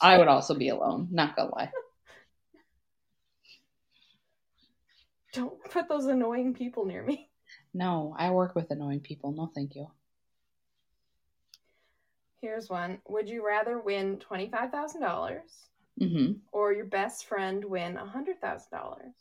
I 0.00 0.18
would 0.18 0.26
also 0.26 0.54
be 0.54 0.70
alone, 0.70 1.06
not 1.12 1.36
gonna 1.36 1.54
lie. 1.54 1.70
Don't 5.32 5.62
put 5.70 5.88
those 5.88 6.06
annoying 6.06 6.54
people 6.54 6.84
near 6.84 7.04
me. 7.04 7.28
No, 7.72 8.12
I 8.18 8.32
work 8.32 8.56
with 8.56 8.72
annoying 8.72 9.00
people. 9.00 9.30
No, 9.30 9.52
thank 9.54 9.76
you. 9.76 9.86
Here's 12.40 12.68
one. 12.68 12.98
Would 13.08 13.28
you 13.28 13.46
rather 13.46 13.78
win 13.78 14.16
$25,000 14.16 15.42
hmm 15.98 16.32
or 16.52 16.72
your 16.72 16.84
best 16.84 17.26
friend 17.26 17.64
win 17.64 17.96
a 17.96 18.04
$100,000? 18.04 19.12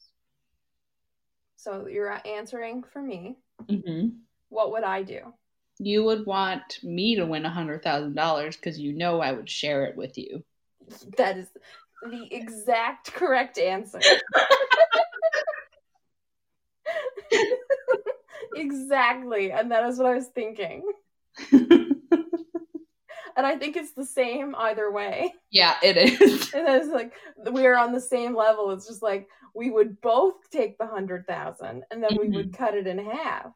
So 1.58 1.88
you're 1.88 2.20
answering 2.26 2.84
for 2.84 3.02
me. 3.02 3.38
hmm 3.70 4.08
What 4.50 4.72
would 4.72 4.84
I 4.84 5.04
do? 5.04 5.34
You 5.80 6.04
would 6.04 6.26
want 6.26 6.84
me 6.84 7.16
to 7.16 7.26
win 7.26 7.46
a 7.46 7.50
hundred 7.50 7.84
thousand 7.84 8.16
dollars 8.16 8.56
because 8.56 8.80
you 8.80 8.94
know 8.94 9.20
I 9.20 9.32
would 9.32 9.50
share 9.50 9.86
it 9.86 9.96
with 9.96 10.18
you. 10.18 10.44
That 11.18 11.38
is 11.38 11.48
the 12.04 12.28
exact 12.34 13.14
correct 13.14 13.58
answer. 13.58 14.00
exactly. 18.56 19.52
And 19.52 19.72
that 19.72 19.86
is 19.86 19.98
what 19.98 20.08
I 20.08 20.16
was 20.16 20.28
thinking. 20.28 20.84
And 23.42 23.48
I 23.48 23.58
think 23.58 23.76
it's 23.76 23.94
the 23.94 24.06
same 24.06 24.54
either 24.54 24.92
way. 24.92 25.34
yeah, 25.52 25.74
it 25.82 25.98
is. 25.98 26.54
And 26.54 26.68
it's 26.68 26.90
like 26.90 27.14
we're 27.38 27.76
on 27.76 27.92
the 27.92 28.00
same 28.00 28.36
level. 28.36 28.70
It's 28.70 28.88
just 28.88 29.02
like 29.02 29.28
we 29.56 29.72
would 29.72 30.00
both 30.00 30.36
take 30.52 30.78
the 30.78 30.86
hundred 30.86 31.26
thousand 31.26 31.84
and 31.90 32.04
then 32.04 32.18
we 32.20 32.30
would 32.30 32.52
mm-hmm. 32.52 32.64
cut 32.64 32.76
it 32.76 32.86
in 32.86 33.00
half. 33.00 33.48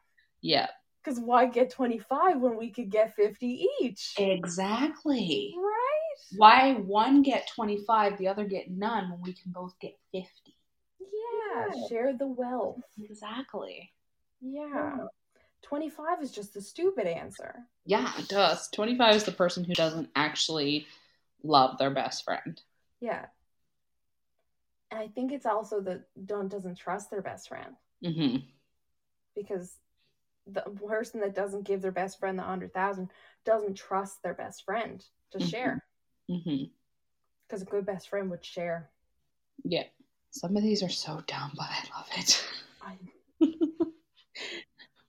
Yeah, 0.42 0.66
Because 1.04 1.20
why 1.20 1.46
get 1.46 1.70
twenty 1.70 2.00
five 2.00 2.40
when 2.40 2.56
we 2.56 2.72
could 2.72 2.90
get 2.90 3.14
fifty 3.14 3.68
each? 3.80 4.14
exactly. 4.18 5.54
Right? 5.56 6.36
Why 6.36 6.72
one 6.72 7.22
get 7.22 7.48
twenty 7.54 7.84
five, 7.86 8.18
the 8.18 8.26
other 8.26 8.44
get 8.44 8.68
none 8.68 9.12
when 9.12 9.22
we 9.22 9.34
can 9.34 9.52
both 9.52 9.78
get 9.80 9.96
fifty? 10.10 10.56
Yeah. 10.98 11.66
Yeah. 11.72 11.88
Share 11.88 12.18
the 12.18 12.26
wealth. 12.26 12.80
Exactly. 12.98 13.92
Yeah. 14.40 14.96
25 15.68 16.22
is 16.22 16.30
just 16.30 16.54
the 16.54 16.60
stupid 16.60 17.06
answer. 17.06 17.66
Yeah, 17.84 18.12
it 18.18 18.28
does. 18.28 18.68
Twenty 18.68 18.96
five 18.96 19.14
is 19.16 19.24
the 19.24 19.32
person 19.32 19.64
who 19.64 19.74
doesn't 19.74 20.10
actually 20.14 20.86
love 21.42 21.76
their 21.78 21.90
best 21.90 22.24
friend. 22.24 22.60
Yeah. 23.00 23.26
And 24.90 25.00
I 25.00 25.08
think 25.08 25.32
it's 25.32 25.46
also 25.46 25.80
that 25.82 26.04
don't 26.24 26.48
doesn't 26.48 26.76
trust 26.78 27.10
their 27.10 27.22
best 27.22 27.48
friend 27.48 27.74
hmm 28.04 28.36
because 29.34 29.76
the 30.46 30.62
person 30.62 31.20
that 31.20 31.34
doesn't 31.34 31.64
give 31.64 31.82
their 31.82 31.90
best 31.92 32.18
friend 32.20 32.38
the 32.38 32.42
100,000 32.42 33.10
doesn't 33.44 33.74
trust 33.74 34.22
their 34.22 34.32
best 34.34 34.64
friend 34.64 35.04
to 35.32 35.38
Mhm. 35.38 35.50
share 35.50 35.84
hmm 36.28 36.64
because 37.46 37.62
a 37.62 37.66
good 37.66 37.84
best 37.86 38.08
friend 38.08 38.30
would 38.30 38.44
share. 38.44 38.90
Yeah. 39.64 39.84
Some 40.30 40.56
of 40.56 40.62
these 40.62 40.82
are 40.82 40.88
so 40.88 41.22
dumb, 41.26 41.52
but 41.56 41.66
I 41.68 41.82
love 41.96 42.08
it. 42.16 42.44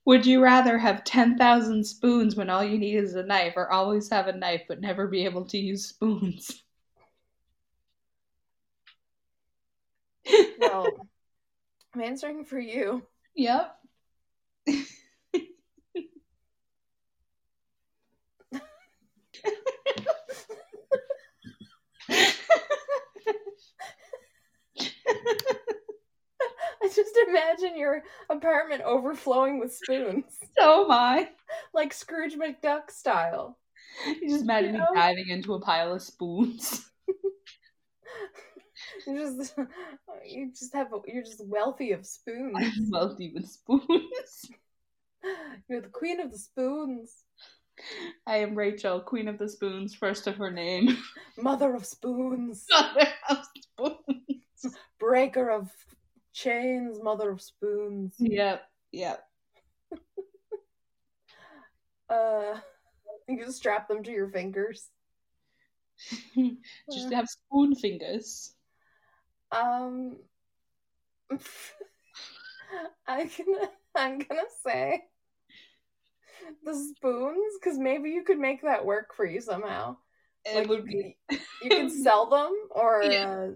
Would 0.07 0.25
you 0.25 0.41
rather 0.41 0.77
have 0.77 1.03
10,000 1.03 1.83
spoons 1.83 2.37
when 2.37 2.49
all 2.49 2.63
you 2.63 2.77
need 2.77 2.95
is 2.95 3.15
a 3.15 3.23
knife, 3.23 3.55
or 3.57 3.69
always 3.69 4.09
have 4.09 4.27
a 4.27 4.31
knife 4.31 4.61
but 4.65 4.79
never 4.79 5.05
be 5.05 5.25
able 5.25 5.43
to 5.47 5.57
use 5.57 5.85
spoons? 5.89 6.63
well, 10.59 11.09
I'm 11.93 12.01
answering 12.03 12.45
for 12.45 12.57
you. 12.57 13.05
Yep. 13.35 13.77
I 26.87 26.89
just 26.95 27.17
imagine 27.27 27.77
your 27.77 28.03
apartment 28.29 28.81
overflowing 28.83 29.59
with 29.59 29.73
spoons, 29.73 30.23
so 30.57 30.85
am 30.85 30.91
I. 30.91 31.29
like 31.73 31.93
Scrooge 31.93 32.35
McDuck 32.35 32.91
style. 32.91 33.57
You 34.05 34.29
just 34.29 34.43
imagine 34.43 34.75
You 34.75 34.81
me 34.81 34.87
diving 34.93 35.29
into 35.29 35.53
a 35.53 35.61
pile 35.61 35.93
of 35.93 36.01
spoons. 36.01 36.89
You 39.07 39.17
just, 39.17 39.55
you 40.25 40.51
just 40.51 40.73
have, 40.73 40.89
you're 41.07 41.23
just 41.23 41.43
wealthy 41.45 41.93
of 41.93 42.05
spoons. 42.05 42.53
I'm 42.55 42.89
wealthy 42.91 43.31
with 43.33 43.47
spoons. 43.49 44.51
You're 45.67 45.81
the 45.81 45.87
queen 45.87 46.19
of 46.19 46.31
the 46.31 46.37
spoons, 46.37 47.23
I 48.25 48.37
am 48.37 48.55
Rachel, 48.55 48.99
queen 48.99 49.27
of 49.27 49.37
the 49.37 49.49
spoons, 49.49 49.93
first 49.95 50.27
of 50.27 50.35
her 50.37 50.51
name. 50.51 50.97
mother 51.37 51.73
of 51.75 51.85
spoons, 51.85 52.65
Mother 52.69 53.07
of 53.29 53.37
spoons. 53.55 54.75
breaker 54.99 55.49
of 55.49 55.69
chains, 56.37 56.99
mother 57.01 57.31
of 57.31 57.41
spoons. 57.41 58.13
Yep, 58.19 58.61
yep. 58.91 59.23
Uh, 62.09 62.57
you 63.27 63.43
just 63.43 63.57
strap 63.57 63.89
them 63.89 64.01
to 64.01 64.11
your 64.11 64.29
fingers. 64.29 64.87
Just 66.89 67.11
have 67.11 67.27
spoon 67.27 67.75
fingers. 67.75 68.53
Um, 69.51 70.15
I'm 73.05 73.29
gonna, 73.37 73.69
I'm 73.93 74.19
gonna 74.19 74.41
say 74.65 75.03
the 76.63 76.73
spoons 76.73 77.55
because 77.59 77.77
maybe 77.77 78.11
you 78.11 78.23
could 78.23 78.39
make 78.39 78.61
that 78.61 78.85
work 78.85 79.13
for 79.13 79.25
you 79.25 79.41
somehow. 79.41 79.97
It 80.45 80.55
Like 80.55 80.69
would 80.69 80.85
you, 80.85 80.85
be 80.85 81.17
could, 81.29 81.39
you 81.63 81.69
could 81.71 81.91
sell 81.91 82.29
them 82.29 82.55
or 82.71 83.03
Yeah. 83.03 83.25
uh, 83.25 83.47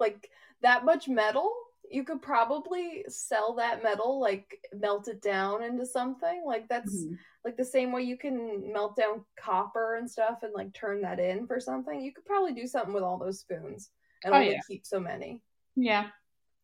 like 0.00 0.30
that 0.62 0.84
much 0.84 1.08
metal. 1.08 1.52
You 1.90 2.04
could 2.04 2.22
probably 2.22 3.04
sell 3.08 3.54
that 3.56 3.82
metal, 3.82 4.18
like 4.20 4.58
melt 4.72 5.08
it 5.08 5.20
down 5.20 5.62
into 5.62 5.84
something. 5.84 6.42
Like 6.46 6.68
that's 6.68 7.04
Mhm. 7.04 7.18
like 7.44 7.56
the 7.56 7.64
same 7.64 7.92
way 7.92 8.02
you 8.02 8.16
can 8.16 8.72
melt 8.72 8.96
down 8.96 9.24
copper 9.36 9.96
and 9.96 10.10
stuff 10.10 10.42
and 10.42 10.54
like 10.54 10.72
turn 10.72 11.02
that 11.02 11.20
in 11.20 11.46
for 11.46 11.60
something. 11.60 12.00
You 12.00 12.12
could 12.12 12.24
probably 12.24 12.54
do 12.54 12.66
something 12.66 12.94
with 12.94 13.02
all 13.02 13.18
those 13.18 13.40
spoons 13.40 13.90
and 14.24 14.32
Oh, 14.32 14.38
only 14.38 14.52
yeah. 14.52 14.60
keep 14.66 14.86
so 14.86 14.98
many. 15.00 15.42
Yeah. 15.74 16.08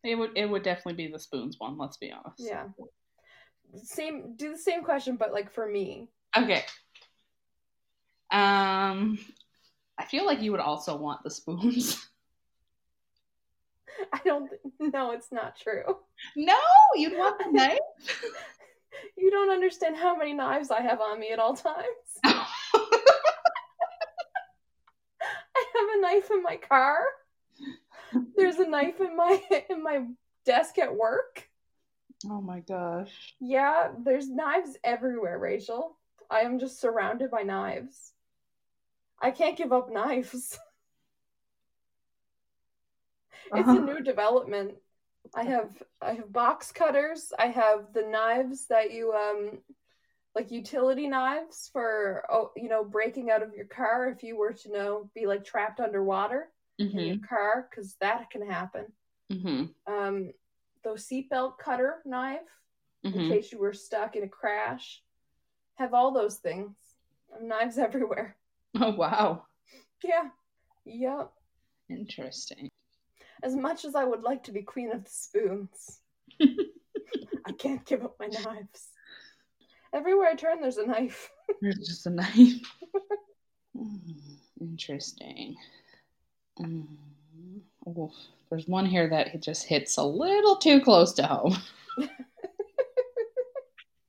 It 0.03 0.15
would 0.15 0.31
it 0.37 0.45
would 0.45 0.63
definitely 0.63 1.05
be 1.05 1.11
the 1.11 1.19
spoons 1.19 1.59
one, 1.59 1.77
let's 1.77 1.97
be 1.97 2.11
honest. 2.11 2.39
Yeah. 2.39 2.67
Same 3.75 4.35
do 4.35 4.51
the 4.51 4.57
same 4.57 4.83
question 4.83 5.17
but 5.17 5.33
like 5.33 5.51
for 5.51 5.67
me. 5.67 6.09
Okay. 6.35 6.63
Um 8.31 9.19
I 9.97 10.05
feel 10.05 10.25
like 10.25 10.41
you 10.41 10.51
would 10.51 10.61
also 10.61 10.95
want 10.95 11.23
the 11.23 11.29
spoons. 11.29 12.07
I 14.13 14.19
don't 14.25 14.51
no, 14.79 15.11
it's 15.11 15.31
not 15.31 15.57
true. 15.57 15.83
no, 16.35 16.57
you'd 16.95 17.17
want 17.17 17.39
the 17.39 17.51
knife. 17.57 17.79
You 19.17 19.31
don't 19.31 19.51
understand 19.51 19.95
how 19.95 20.15
many 20.15 20.33
knives 20.33 20.71
I 20.71 20.81
have 20.81 20.99
on 20.99 21.19
me 21.19 21.31
at 21.31 21.39
all 21.39 21.55
times. 21.55 21.85
I 22.23 22.45
have 25.75 25.89
a 25.97 26.01
knife 26.01 26.29
in 26.31 26.43
my 26.43 26.57
car. 26.57 26.99
There's 28.35 28.57
a 28.57 28.67
knife 28.67 28.99
in 28.99 29.15
my 29.15 29.41
in 29.69 29.83
my 29.83 30.05
desk 30.45 30.77
at 30.79 30.95
work. 30.95 31.47
oh 32.29 32.41
my 32.41 32.59
gosh. 32.61 33.35
Yeah, 33.39 33.89
there's 34.03 34.29
knives 34.29 34.77
everywhere, 34.83 35.37
Rachel. 35.37 35.97
I 36.29 36.41
am 36.41 36.59
just 36.59 36.81
surrounded 36.81 37.31
by 37.31 37.43
knives. 37.43 38.13
I 39.21 39.31
can't 39.31 39.57
give 39.57 39.73
up 39.73 39.91
knives. 39.91 40.57
It's 43.55 43.73
a 43.73 43.79
new 43.79 44.01
development. 44.01 44.75
I 45.35 45.43
have 45.43 45.69
I 46.01 46.13
have 46.13 46.31
box 46.31 46.71
cutters. 46.71 47.31
I 47.37 47.47
have 47.47 47.93
the 47.93 48.03
knives 48.03 48.67
that 48.67 48.91
you 48.91 49.13
um 49.13 49.59
like 50.35 50.51
utility 50.51 51.07
knives 51.07 51.69
for 51.73 52.25
oh 52.31 52.51
you 52.55 52.69
know 52.69 52.83
breaking 52.83 53.31
out 53.31 53.43
of 53.43 53.53
your 53.53 53.65
car 53.65 54.09
if 54.09 54.23
you 54.23 54.37
were 54.37 54.53
to 54.53 54.71
know 54.71 55.09
be 55.15 55.25
like 55.27 55.43
trapped 55.43 55.79
underwater 55.79 56.49
in 56.79 56.99
hmm 57.01 57.07
your 57.07 57.17
car 57.27 57.67
because 57.69 57.95
that 58.01 58.29
can 58.29 58.47
happen. 58.49 58.85
hmm 59.29 59.65
Um, 59.87 60.31
those 60.83 61.07
seatbelt 61.07 61.57
cutter 61.57 62.01
knife 62.05 62.39
in 63.03 63.11
hmm 63.11 63.29
case 63.29 63.51
you 63.51 63.59
were 63.59 63.73
stuck 63.73 64.15
in 64.15 64.23
a 64.23 64.27
crash. 64.29 65.01
Have 65.75 65.93
all 65.93 66.11
those 66.13 66.37
things. 66.37 66.75
Knives 67.41 67.77
everywhere. 67.87 68.37
Oh 68.79 68.91
wow. 68.95 69.45
Yeah. 70.03 70.29
Yep. 70.85 71.31
Interesting. 71.89 72.69
As 73.41 73.55
much 73.55 73.85
as 73.85 73.95
I 73.95 74.03
would 74.03 74.21
like 74.21 74.43
to 74.43 74.51
be 74.51 74.61
queen 74.61 74.91
of 74.91 75.03
the 75.03 75.09
spoons, 75.09 76.01
I 76.41 77.51
can't 77.57 77.85
give 77.85 78.03
up 78.03 78.15
my 78.19 78.27
knives. 78.27 78.89
Everywhere 79.93 80.29
I 80.29 80.35
turn, 80.35 80.61
there's 80.61 80.77
a 80.77 80.85
knife. 80.85 81.31
There's 81.61 81.77
just 81.77 82.05
a 82.05 82.09
knife. 82.09 82.61
Hmm, 83.77 83.97
Interesting. 84.61 85.55
Oh, 87.87 88.11
there's 88.49 88.67
one 88.67 88.85
here 88.85 89.07
that 89.09 89.33
it 89.33 89.41
just 89.41 89.65
hits 89.65 89.97
a 89.97 90.03
little 90.03 90.57
too 90.57 90.81
close 90.81 91.13
to 91.13 91.23
home. 91.23 91.57
Do 91.97 92.07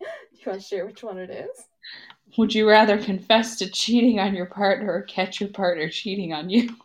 you 0.00 0.46
want 0.46 0.60
to 0.60 0.66
share 0.66 0.86
which 0.86 1.02
one 1.02 1.18
it 1.18 1.30
is? 1.30 1.66
Would 2.36 2.54
you 2.54 2.68
rather 2.68 2.98
confess 2.98 3.56
to 3.58 3.70
cheating 3.70 4.18
on 4.20 4.34
your 4.34 4.46
partner 4.46 4.92
or 4.92 5.02
catch 5.02 5.40
your 5.40 5.50
partner 5.50 5.88
cheating 5.88 6.32
on 6.32 6.50
you? 6.50 6.76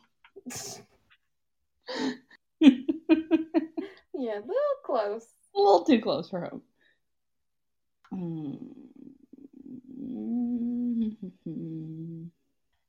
Yeah, 4.18 4.38
a 4.38 4.42
little 4.42 4.56
close. 4.84 5.26
A 5.56 5.60
little 5.60 5.84
too 5.84 6.02
close 6.02 6.30
for 6.30 6.42
home. 6.42 6.62
Mm. 8.14 8.86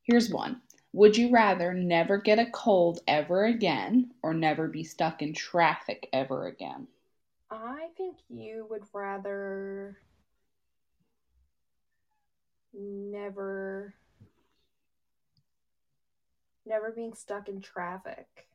Here's 0.03 0.31
one. 0.31 0.61
Would 0.93 1.16
you 1.16 1.31
rather 1.31 1.74
never 1.74 2.19
get 2.19 2.39
a 2.39 2.47
cold 2.47 3.01
ever 3.09 3.44
again 3.44 4.12
or 4.23 4.32
never 4.32 4.69
be 4.69 4.85
stuck 4.85 5.20
in 5.20 5.35
traffic 5.35 6.09
ever 6.12 6.47
again? 6.47 6.86
I 7.51 7.89
think 7.97 8.16
you 8.28 8.66
would 8.70 8.85
rather 8.93 9.98
never 12.73 13.94
never 16.65 16.90
being 16.90 17.15
stuck 17.15 17.48
in 17.48 17.61
traffic 17.61 18.48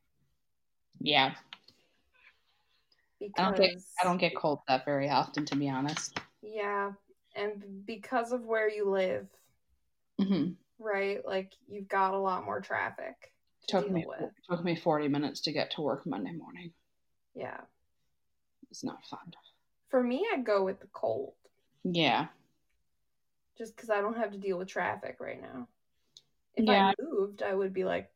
Yeah, 1.00 1.34
because 3.22 3.46
I 3.46 3.50
don't 3.50 3.58
get 3.58 3.76
I 4.02 4.04
don't 4.04 4.18
get 4.18 4.36
cold 4.36 4.60
that 4.68 4.86
very 4.86 5.10
often 5.10 5.46
to 5.46 5.56
be 5.56 5.70
honest. 5.70 6.18
yeah, 6.42 6.92
and 7.36 7.86
because 7.86 8.32
of 8.32 8.46
where 8.46 8.70
you 8.70 8.90
live, 8.90 9.28
hmm 10.20 10.50
right? 10.80 11.26
Like 11.26 11.54
you've 11.70 11.88
got 11.88 12.14
a 12.14 12.20
lot 12.20 12.44
more 12.46 12.60
traffic 12.60 13.16
to 13.68 13.78
Took 13.78 13.92
me 13.92 14.06
with. 14.08 14.30
took 14.50 14.64
me 14.64 14.76
40 14.76 15.08
minutes 15.08 15.42
to 15.42 15.52
get 15.52 15.72
to 15.72 15.82
work 15.82 16.06
Monday 16.06 16.32
morning. 16.34 16.72
Yeah. 17.36 17.62
It's 18.70 18.84
not 18.84 19.06
fun. 19.06 19.34
For 19.90 20.02
me, 20.02 20.26
I'd 20.34 20.46
go 20.46 20.64
with 20.64 20.80
the 20.80 20.88
cold 20.88 21.34
Yeah. 21.84 22.28
just 23.58 23.76
because 23.76 23.90
I 23.90 24.02
don't 24.02 24.18
have 24.18 24.32
to 24.32 24.38
deal 24.38 24.58
with 24.58 24.70
traffic 24.70 25.18
right 25.20 25.42
now. 25.42 25.68
If 26.56 26.68
Yeah. 26.68 26.92
I 26.92 27.04
moved, 27.04 27.44
I 27.44 27.54
would 27.54 27.74
be 27.74 27.84
like, 27.84 28.10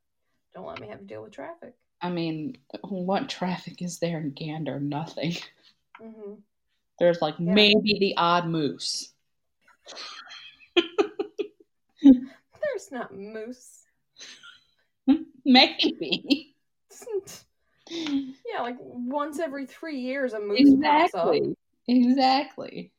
don't 0.53 0.65
let 0.65 0.80
me 0.80 0.88
have 0.88 0.99
to 0.99 1.06
deal 1.06 1.22
with 1.23 1.34
traffic. 1.34 1.76
I 2.06 2.10
mean, 2.10 2.57
what 2.84 3.30
traffic 3.30 3.82
is 3.82 3.98
there 3.98 4.19
in 4.19 4.32
Gander? 4.32 4.80
Nothing. 4.80 5.36
hmm 5.99 6.36
There's 6.99 7.19
like 7.22 7.36
Yeah. 7.40 7.53
maybe 7.53 7.98
the 7.99 8.14
odd 8.15 8.45
moose. 8.48 9.11
There's 12.02 12.91
not 12.91 13.14
moose. 13.15 13.86
Maybe. 15.45 16.56
yeah, 17.90 18.61
like 18.61 18.77
once 18.80 19.40
every 19.40 19.65
three 19.65 19.99
years, 19.99 20.34
a 20.34 20.40
moose 20.40 20.72
pops 20.84 21.15
up. 21.15 21.34
Exactly. 21.34 21.56
Exactly. 21.88 22.91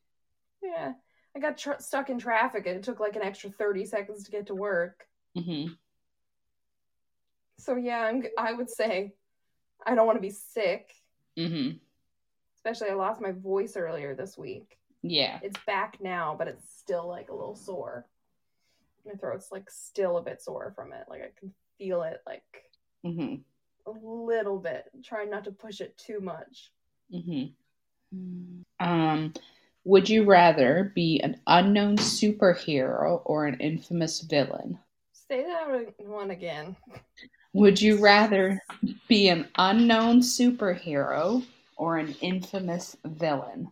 Yeah. 0.62 0.92
I 1.34 1.38
got 1.38 1.58
tr- 1.58 1.78
stuck 1.78 2.08
in 2.10 2.18
traffic 2.18 2.66
and 2.66 2.76
it 2.76 2.82
took 2.82 2.98
like 3.00 3.14
an 3.16 3.22
extra 3.22 3.50
30 3.50 3.84
seconds 3.84 4.24
to 4.24 4.30
get 4.30 4.46
to 4.46 4.54
work. 4.54 5.06
hmm 5.36 5.66
So, 7.58 7.76
yeah, 7.76 8.00
I'm, 8.02 8.24
I 8.38 8.52
would 8.52 8.70
say 8.70 9.14
I 9.86 9.94
don't 9.94 10.06
want 10.06 10.16
to 10.16 10.22
be 10.22 10.30
sick. 10.30 10.90
hmm 11.38 11.70
Especially, 12.56 12.90
I 12.90 12.94
lost 12.94 13.20
my 13.20 13.30
voice 13.32 13.76
earlier 13.76 14.14
this 14.14 14.36
week. 14.36 14.78
Yeah. 15.02 15.38
It's 15.42 15.58
back 15.66 15.98
now, 16.00 16.34
but 16.36 16.48
it's 16.48 16.64
still 16.78 17.06
like 17.06 17.28
a 17.28 17.34
little 17.34 17.54
sore. 17.54 18.06
My 19.04 19.12
throat's 19.12 19.52
like 19.52 19.70
still 19.70 20.16
a 20.16 20.22
bit 20.22 20.42
sore 20.42 20.72
from 20.74 20.92
it. 20.92 21.04
Like 21.08 21.22
I 21.22 21.30
can 21.38 21.52
feel 21.78 22.02
it 22.02 22.20
like 22.26 22.42
hmm 23.04 23.36
a 23.86 23.92
little 24.02 24.58
bit. 24.58 24.84
Trying 25.04 25.30
not 25.30 25.44
to 25.44 25.52
push 25.52 25.80
it 25.80 25.96
too 25.96 26.18
much. 26.20 26.72
hmm 27.12 27.44
Um, 28.80 29.32
would 29.84 30.08
you 30.08 30.24
rather 30.24 30.90
be 30.94 31.20
an 31.22 31.40
unknown 31.46 31.96
superhero 31.98 33.22
or 33.24 33.46
an 33.46 33.60
infamous 33.60 34.22
villain? 34.22 34.78
Say 35.12 35.44
that 35.44 35.94
one 35.98 36.32
again. 36.32 36.74
Would 37.56 37.80
you 37.80 37.96
rather 38.02 38.62
be 39.08 39.28
an 39.28 39.48
unknown 39.56 40.20
superhero 40.20 41.42
or 41.78 41.96
an 41.96 42.14
infamous 42.20 42.98
villain? 43.02 43.70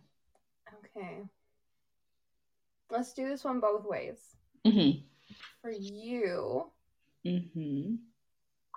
Okay. 0.97 1.21
Let's 2.89 3.13
do 3.13 3.29
this 3.29 3.43
one 3.43 3.59
both 3.59 3.85
ways. 3.85 4.17
hmm 4.65 4.89
For 5.61 5.69
you, 5.69 6.71
hmm 7.23 7.95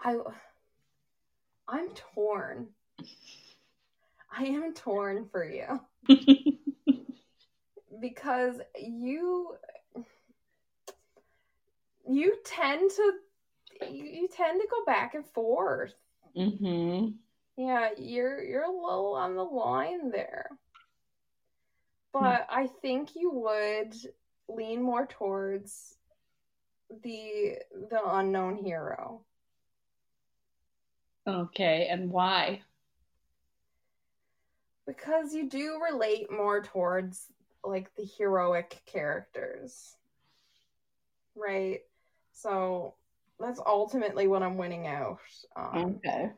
I 0.04 0.18
I'm 1.66 1.88
torn. 2.14 2.68
I 4.30 4.44
am 4.44 4.74
torn 4.74 5.26
for 5.30 5.42
you 5.42 5.80
because 8.00 8.60
you 8.78 9.54
you 12.06 12.36
tend 12.44 12.90
to 12.90 13.12
you, 13.82 14.04
you 14.04 14.28
tend 14.28 14.60
to 14.60 14.68
go 14.68 14.84
back 14.84 15.14
and 15.14 15.26
forth. 15.26 15.94
hmm 16.34 17.08
Yeah, 17.56 17.90
you're 17.96 18.42
you're 18.42 18.64
a 18.64 18.70
little 18.70 19.14
on 19.14 19.34
the 19.34 19.44
line 19.44 20.10
there. 20.10 20.48
But 22.12 22.46
I 22.48 22.68
think 22.82 23.14
you 23.14 23.30
would 23.30 23.94
lean 24.48 24.82
more 24.82 25.06
towards 25.06 25.96
the 27.02 27.58
the 27.90 28.00
unknown 28.04 28.56
hero. 28.56 29.24
Okay, 31.26 31.86
and 31.90 32.10
why? 32.10 32.62
Because 34.86 35.34
you 35.34 35.48
do 35.48 35.80
relate 35.82 36.30
more 36.30 36.62
towards 36.62 37.26
like 37.62 37.94
the 37.94 38.04
heroic 38.04 38.80
characters. 38.86 39.96
Right? 41.34 41.80
So 42.32 42.94
that's 43.40 43.60
ultimately 43.64 44.26
what 44.26 44.42
I'm 44.42 44.56
winning 44.56 44.86
out 44.86 45.18
on. 45.56 46.00
Okay. 46.04 46.30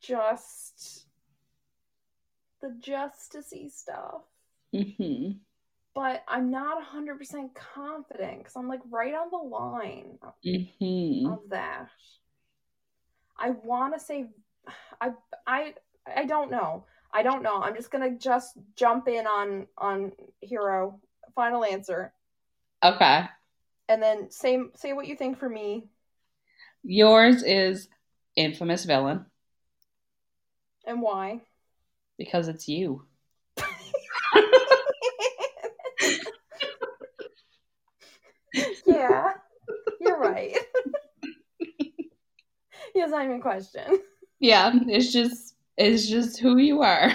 Just 0.00 1.06
the 2.60 2.74
justicey 2.80 3.70
stuff. 3.70 4.22
hmm 4.72 5.32
But 5.94 6.24
I'm 6.28 6.50
not 6.50 6.82
100% 6.82 7.54
confident 7.54 8.38
because 8.38 8.56
I'm 8.56 8.68
like 8.68 8.80
right 8.90 9.14
on 9.14 9.30
the 9.30 9.36
line 9.36 10.18
hmm 10.42 11.26
of 11.26 11.38
that. 11.50 11.88
I 13.38 13.50
want 13.50 13.94
to 13.94 14.00
say 14.00 14.26
I 15.00 15.12
I 15.46 15.74
I 16.06 16.24
don't 16.24 16.50
know. 16.50 16.86
I 17.12 17.22
don't 17.22 17.42
know. 17.42 17.62
I'm 17.62 17.74
just 17.74 17.90
going 17.90 18.12
to 18.12 18.18
just 18.18 18.54
jump 18.76 19.08
in 19.08 19.26
on 19.26 19.66
on 19.78 20.12
hero 20.40 21.00
final 21.34 21.64
answer 21.64 22.12
Okay. 22.84 23.24
And 23.88 24.02
then 24.02 24.30
same 24.30 24.70
say 24.74 24.92
what 24.92 25.06
you 25.06 25.16
think 25.16 25.38
for 25.38 25.48
me 25.48 25.84
Yours 26.82 27.42
is 27.42 27.88
infamous 28.36 28.84
villain 28.84 29.24
and 30.86 31.00
why. 31.00 31.40
because 32.18 32.48
it's 32.48 32.68
you. 32.68 33.06
yeah. 38.86 39.32
You're 40.00 40.18
right. 40.18 40.56
yes, 42.94 43.12
I'm 43.14 43.30
in 43.30 43.40
question. 43.40 44.00
Yeah, 44.40 44.72
it's 44.88 45.12
just 45.12 45.54
it's 45.76 46.06
just 46.06 46.38
who 46.38 46.58
you 46.58 46.82
are. 46.82 47.12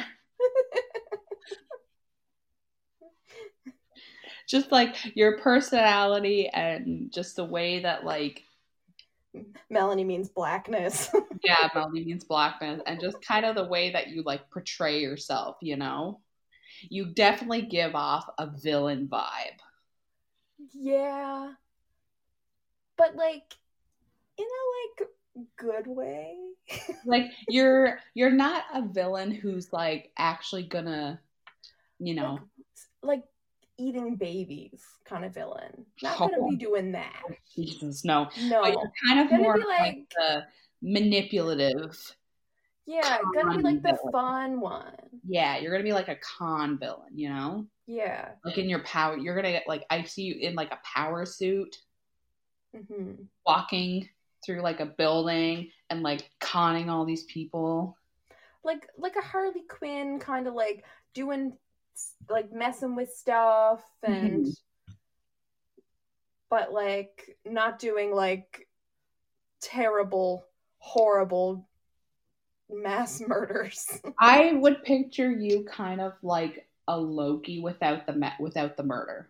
Just 4.49 4.71
like 4.71 4.95
your 5.15 5.37
personality 5.37 6.49
and 6.49 7.11
just 7.13 7.35
the 7.35 7.45
way 7.45 7.81
that 7.81 8.03
like 8.03 8.43
Melanie 9.69 10.03
means 10.03 10.27
blackness. 10.27 11.09
yeah, 11.43 11.69
Melody 11.75 12.03
means 12.03 12.23
blackness 12.23 12.81
and 12.87 12.99
just 12.99 13.21
kind 13.21 13.45
of 13.45 13.55
the 13.55 13.65
way 13.65 13.91
that 13.91 14.07
you 14.07 14.23
like 14.23 14.49
portray 14.49 14.99
yourself, 14.99 15.57
you 15.61 15.77
know? 15.77 16.19
You 16.89 17.13
definitely 17.13 17.63
give 17.63 17.93
off 17.93 18.27
a 18.39 18.47
villain 18.47 19.07
vibe. 19.07 19.59
Yeah. 20.73 21.51
But 22.97 23.15
like 23.15 23.53
in 24.37 24.45
a 24.45 25.03
like 25.03 25.09
good 25.57 25.87
way. 25.87 26.35
Like 27.05 27.25
you're 27.47 27.99
you're 28.13 28.29
not 28.29 28.63
a 28.73 28.85
villain 28.85 29.31
who's 29.31 29.71
like 29.73 30.11
actually 30.17 30.63
gonna, 30.63 31.19
you 31.97 32.13
know, 32.13 32.39
like 33.01 33.23
eating 33.79 34.15
babies 34.15 34.83
kind 35.05 35.25
of 35.25 35.33
villain. 35.33 35.85
Not 36.03 36.17
gonna 36.17 36.47
be 36.49 36.55
doing 36.55 36.91
that. 36.91 37.23
Jesus, 37.55 38.03
no. 38.05 38.29
No. 38.43 38.61
But 38.61 38.73
you're 38.73 38.91
kind 39.07 39.19
of 39.19 39.39
more 39.39 39.57
like, 39.57 39.67
like- 39.67 40.09
the 40.15 40.45
manipulative. 40.81 41.97
Yeah, 42.85 43.19
gonna 43.35 43.57
be 43.57 43.63
like 43.63 43.83
the 43.83 43.97
fun 44.11 44.59
one. 44.59 44.95
Yeah, 45.27 45.59
you're 45.59 45.71
gonna 45.71 45.83
be 45.83 45.93
like 45.93 46.07
a 46.07 46.15
con 46.15 46.79
villain, 46.79 47.15
you 47.15 47.29
know? 47.29 47.67
Yeah. 47.85 48.29
Like 48.43 48.57
in 48.57 48.67
your 48.67 48.83
power, 48.83 49.15
you're 49.15 49.35
gonna 49.35 49.51
get 49.51 49.67
like 49.67 49.85
I 49.91 50.03
see 50.03 50.23
you 50.23 50.35
in 50.39 50.55
like 50.55 50.71
a 50.71 50.79
power 50.83 51.25
suit, 51.25 51.77
hmm 52.75 53.13
walking 53.45 54.09
through 54.45 54.61
like 54.61 54.79
a 54.79 54.85
building 54.85 55.69
and 55.89 56.01
like 56.01 56.29
conning 56.39 56.89
all 56.89 57.05
these 57.05 57.23
people. 57.23 57.95
Like 58.63 58.87
like 58.97 59.15
a 59.15 59.21
Harley 59.21 59.63
Quinn 59.69 60.19
kind 60.19 60.47
of 60.47 60.55
like 60.55 60.83
doing 61.13 61.53
like 62.29 62.51
messing 62.51 62.95
with 62.95 63.11
stuff 63.13 63.83
and 64.03 64.47
but 66.49 66.71
like 66.73 67.37
not 67.45 67.79
doing 67.79 68.13
like 68.13 68.67
terrible 69.61 70.45
horrible 70.79 71.67
mass 72.69 73.21
murders. 73.27 73.87
I 74.19 74.53
would 74.53 74.83
picture 74.83 75.31
you 75.31 75.65
kind 75.65 76.01
of 76.01 76.13
like 76.21 76.67
a 76.87 76.97
Loki 76.99 77.61
without 77.61 78.05
the 78.07 78.13
me- 78.13 78.33
without 78.39 78.77
the 78.77 78.83
murder. 78.83 79.29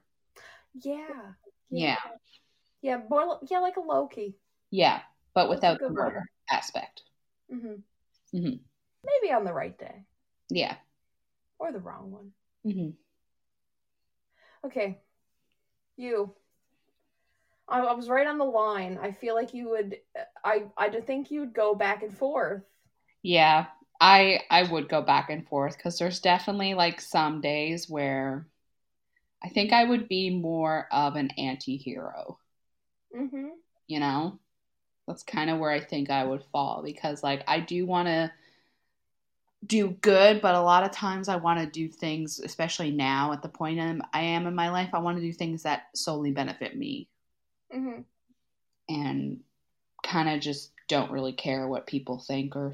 yeah. 0.81 1.33
Yeah, 1.71 1.97
Yeah, 2.81 3.01
more 3.09 3.39
yeah, 3.47 3.59
like 3.59 3.77
a 3.77 3.81
Loki. 3.81 4.35
yeah, 4.71 5.01
but 5.35 5.49
without 5.49 5.79
the 5.79 5.89
good 5.89 5.97
one. 5.97 6.05
murder 6.07 6.23
aspect. 6.49 7.03
hmm 7.49 7.75
Mhm. 8.33 8.59
Maybe 9.05 9.33
on 9.33 9.43
the 9.43 9.53
right 9.53 9.77
day 9.77 10.03
Yeah. 10.49 10.75
or 11.59 11.71
the 11.71 11.79
wrong 11.79 12.11
one. 12.11 12.31
Hmm 12.63 12.89
Okay, 14.63 15.01
you. 15.97 16.35
I, 17.67 17.79
I 17.81 17.93
was 17.93 18.09
right 18.09 18.27
on 18.27 18.37
the 18.37 18.43
line. 18.45 18.97
I 19.01 19.11
feel 19.11 19.35
like 19.35 19.53
you 19.53 19.69
would. 19.69 19.97
I 20.43 20.65
I 20.77 20.89
think 21.01 21.31
you'd 21.31 21.53
go 21.53 21.75
back 21.75 22.03
and 22.03 22.15
forth. 22.15 22.63
Yeah, 23.23 23.67
I 24.01 24.41
I 24.49 24.63
would 24.63 24.89
go 24.89 25.01
back 25.01 25.29
and 25.29 25.47
forth 25.47 25.77
because 25.77 25.97
there's 25.97 26.19
definitely 26.19 26.73
like 26.73 26.99
some 27.01 27.39
days 27.41 27.89
where 27.89 28.45
I 29.43 29.49
think 29.49 29.73
I 29.73 29.85
would 29.85 30.07
be 30.09 30.29
more 30.31 30.87
of 30.91 31.15
an 31.17 31.31
anti-hero, 31.37 32.39
Mm-hmm. 33.15 33.49
you 33.87 33.99
know? 33.99 34.39
That's 35.07 35.23
kind 35.23 35.49
of 35.49 35.59
where 35.59 35.71
I 35.71 35.81
think 35.81 36.09
I 36.11 36.23
would 36.25 36.43
fall 36.53 36.83
because 36.83 37.23
like 37.23 37.43
I 37.47 37.59
do 37.61 37.85
want 37.85 38.07
to 38.07 38.31
do 39.65 39.89
good, 39.89 40.41
but 40.41 40.55
a 40.55 40.61
lot 40.61 40.83
of 40.83 40.91
times 40.91 41.27
I 41.27 41.35
want 41.35 41.59
to 41.59 41.65
do 41.65 41.89
things, 41.89 42.39
especially 42.39 42.91
now 42.91 43.33
at 43.33 43.41
the 43.41 43.49
point 43.49 43.79
I'm, 43.79 44.01
I 44.13 44.21
am 44.21 44.47
in 44.47 44.55
my 44.55 44.69
life, 44.69 44.89
I 44.93 44.99
want 44.99 45.17
to 45.17 45.21
do 45.23 45.33
things 45.33 45.63
that 45.63 45.87
solely 45.95 46.31
benefit 46.31 46.77
me 46.77 47.07
Mm-hmm. 47.73 48.01
and 48.89 49.39
kind 50.03 50.27
of 50.29 50.39
just 50.39 50.71
don't 50.87 51.11
really 51.11 51.33
care 51.33 51.67
what 51.67 51.85
people 51.85 52.17
think 52.17 52.55
or 52.55 52.73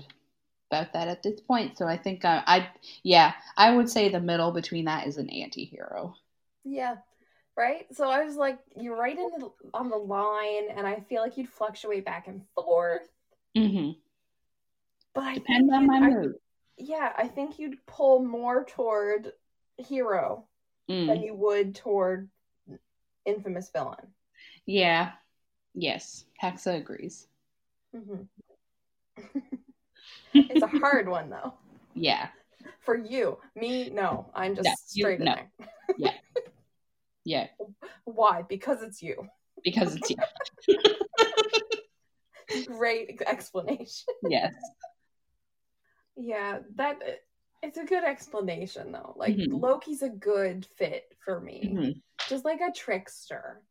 about 0.72 0.94
that 0.94 1.10
at 1.10 1.22
this 1.22 1.42
point. 1.42 1.78
So 1.78 1.86
I 1.86 1.98
think 1.98 2.24
I, 2.24 2.42
I 2.48 2.70
yeah, 3.04 3.34
I 3.58 3.76
would 3.76 3.90
say 3.90 4.08
the 4.08 4.22
middle 4.22 4.52
between 4.52 4.86
that 4.86 5.06
is 5.06 5.18
an 5.18 5.30
anti-hero. 5.30 6.16
Yeah. 6.64 6.96
Right. 7.58 7.88
So 7.94 8.10
I 8.10 8.24
was 8.24 8.36
like, 8.38 8.60
you're 8.78 8.98
right 8.98 9.18
in 9.18 9.30
the 9.38 9.50
on 9.74 9.90
the 9.90 9.98
line, 9.98 10.70
and 10.76 10.86
I 10.88 11.02
feel 11.10 11.22
like 11.22 11.38
you'd 11.38 11.50
fluctuate 11.50 12.06
back 12.06 12.28
and 12.28 12.42
forth. 12.56 13.08
Mm-hmm. 13.58 13.92
But 15.14 15.24
I 15.24 15.34
Depends 15.36 15.74
on 15.74 15.88
my 15.88 15.98
I- 15.98 16.10
mood. 16.10 16.36
Yeah, 16.78 17.14
I 17.18 17.28
think 17.28 17.60
you'd 17.60 17.84
pull 17.86 18.24
more 18.24 18.66
toward 18.66 19.32
hero 19.78 20.46
Mm. 20.90 21.08
than 21.08 21.22
you 21.24 21.34
would 21.34 21.74
toward 21.76 22.30
infamous 23.26 23.70
villain. 23.72 24.14
Yeah. 24.68 25.14
Yes. 25.74 26.26
Hexa 26.42 26.76
agrees. 26.78 27.28
hmm 27.92 28.24
it's 30.34 30.62
a 30.62 30.68
hard 30.68 31.10
one 31.10 31.30
though. 31.32 31.54
Yeah. 31.96 32.28
For 32.82 32.96
you, 32.96 33.40
me, 33.56 33.90
no. 33.90 34.30
I'm 34.36 34.54
just 34.56 34.66
No, 34.66 34.72
you- 34.72 35.04
straight 35.04 35.20
in 35.20 35.26
no. 35.26 35.36
there. 35.36 35.50
Yeah. 35.98 36.14
Yeah. 37.24 37.48
Why? 38.04 38.44
Because 38.44 38.84
it's 38.84 39.02
you. 39.02 39.28
Because 39.64 39.96
it's 39.96 40.12
you. 40.12 40.18
Great 42.68 43.22
explanation. 43.26 44.14
yes. 44.30 44.54
Yeah, 46.16 46.60
that 46.76 47.00
it's 47.62 47.78
a 47.78 47.84
good 47.84 48.04
explanation 48.04 48.92
though. 48.92 49.14
Like 49.18 49.36
Mhm. 49.36 49.60
Loki's 49.62 50.02
a 50.02 50.10
good 50.10 50.66
fit 50.66 51.16
for 51.20 51.42
me. 51.42 51.64
Mhm. 51.74 52.02
Just 52.30 52.46
like 52.46 52.62
a 52.62 52.72
trickster. 52.72 53.62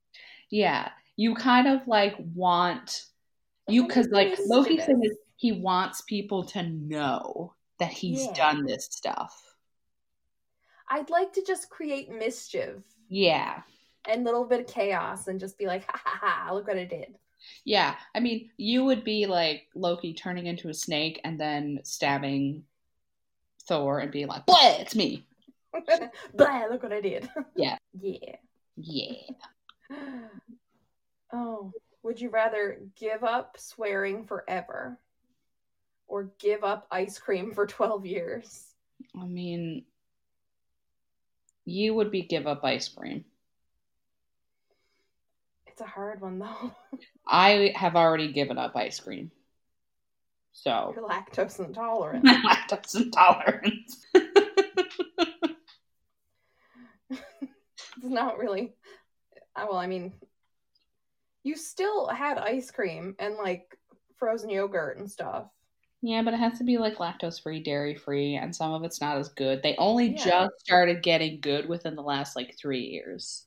Yeah. 0.51 0.91
You 1.17 1.35
kind 1.35 1.69
of 1.69 1.87
like 1.87 2.17
want 2.35 3.07
you 3.69 3.87
because 3.87 4.09
like 4.09 4.37
Loki's 4.47 4.85
thing 4.85 5.03
is 5.05 5.17
he 5.37 5.53
wants 5.53 6.03
people 6.03 6.45
to 6.45 6.63
know 6.63 7.55
that 7.79 7.93
he's 7.93 8.27
Yeah. 8.27 8.33
done 8.35 8.67
this 8.67 8.87
stuff. 8.91 9.57
I'd 10.89 11.11
like 11.11 11.33
to 11.35 11.43
just 11.45 11.71
create 11.71 12.11
mischief 12.11 12.83
Yeah. 13.09 13.63
and 14.07 14.21
a 14.23 14.25
little 14.25 14.45
bit 14.45 14.61
of 14.61 14.67
chaos 14.67 15.29
and 15.29 15.41
just 15.41 15.57
be 15.57 15.67
like, 15.67 15.85
ha 15.91 16.01
ha 16.05 16.19
ha, 16.21 16.53
look 16.53 16.67
what 16.67 16.77
I 16.77 16.85
did. 16.85 17.19
Yeah. 17.65 17.97
I 18.15 18.21
mean, 18.21 18.51
you 18.57 18.85
would 18.85 19.05
be 19.05 19.27
like 19.27 19.69
Loki 19.75 20.15
turning 20.15 20.47
into 20.47 20.69
a 20.69 20.75
snake 20.75 21.21
and 21.25 21.39
then 21.41 21.81
stabbing 21.83 22.65
Thor 23.67 23.99
and 24.01 24.11
being 24.11 24.27
like, 24.27 24.47
Blah, 24.47 24.77
it's 24.79 24.95
me. 24.95 25.27
Blah, 26.35 26.67
look 26.71 26.83
what 26.83 26.93
I 26.93 27.01
did. 27.01 27.29
Yeah. 27.57 27.77
yeah. 28.01 28.37
Yeah. 28.77 29.15
Oh, 31.33 31.73
would 32.05 32.21
you 32.21 32.29
rather 32.31 32.79
give 32.95 33.25
up 33.25 33.57
swearing 33.59 34.25
forever 34.25 35.01
or 36.07 36.31
give 36.39 36.63
up 36.63 36.87
ice 36.93 37.19
cream 37.19 37.53
for 37.53 37.67
12 37.67 38.07
years? 38.07 38.75
I 39.21 39.25
mean, 39.25 39.85
you 41.65 41.95
would 41.95 42.11
be 42.13 42.23
give 42.23 42.47
up 42.47 42.65
ice 42.65 42.89
cream. 42.89 43.25
It's 45.67 45.81
a 45.81 45.87
hard 45.87 46.21
one 46.21 46.39
though. 46.39 46.73
I 47.27 47.73
have 47.75 47.97
already 47.97 48.33
given 48.33 48.59
up 48.59 48.77
ice 48.77 49.01
cream. 49.01 49.31
So, 50.53 50.93
You're 50.97 51.09
lactose 51.09 51.59
intolerant. 51.59 52.25
lactose 52.45 52.95
intolerance. 52.97 54.05
it's 57.11 58.03
not 58.03 58.39
really. 58.39 58.75
uh, 59.57 59.67
Well, 59.69 59.79
I 59.79 59.87
mean, 59.87 60.13
you 61.43 61.57
still 61.57 62.07
had 62.09 62.39
ice 62.39 62.71
cream 62.71 63.15
and 63.19 63.37
like 63.37 63.77
frozen 64.19 64.49
yogurt 64.51 64.99
and 64.99 65.11
stuff. 65.11 65.47
yeah, 66.03 66.23
but 66.23 66.35
it 66.35 66.41
has 66.41 66.59
to 66.59 66.65
be 66.65 66.79
like 66.79 66.97
lactose 66.99 67.43
free, 67.43 67.63
dairy 67.63 67.95
free, 67.95 68.37
and 68.37 68.55
some 68.55 68.73
of 68.73 68.85
it's 68.85 69.01
not 69.01 69.17
as 69.19 69.31
good. 69.31 69.63
They 69.63 69.75
only 69.77 70.11
Yeah. 70.13 70.25
just 70.25 70.61
started 70.61 71.03
getting 71.03 71.41
good 71.41 71.69
within 71.69 71.97
the 71.97 72.03
last 72.03 72.37
like 72.37 72.57
three 72.59 72.85
years. 72.87 73.47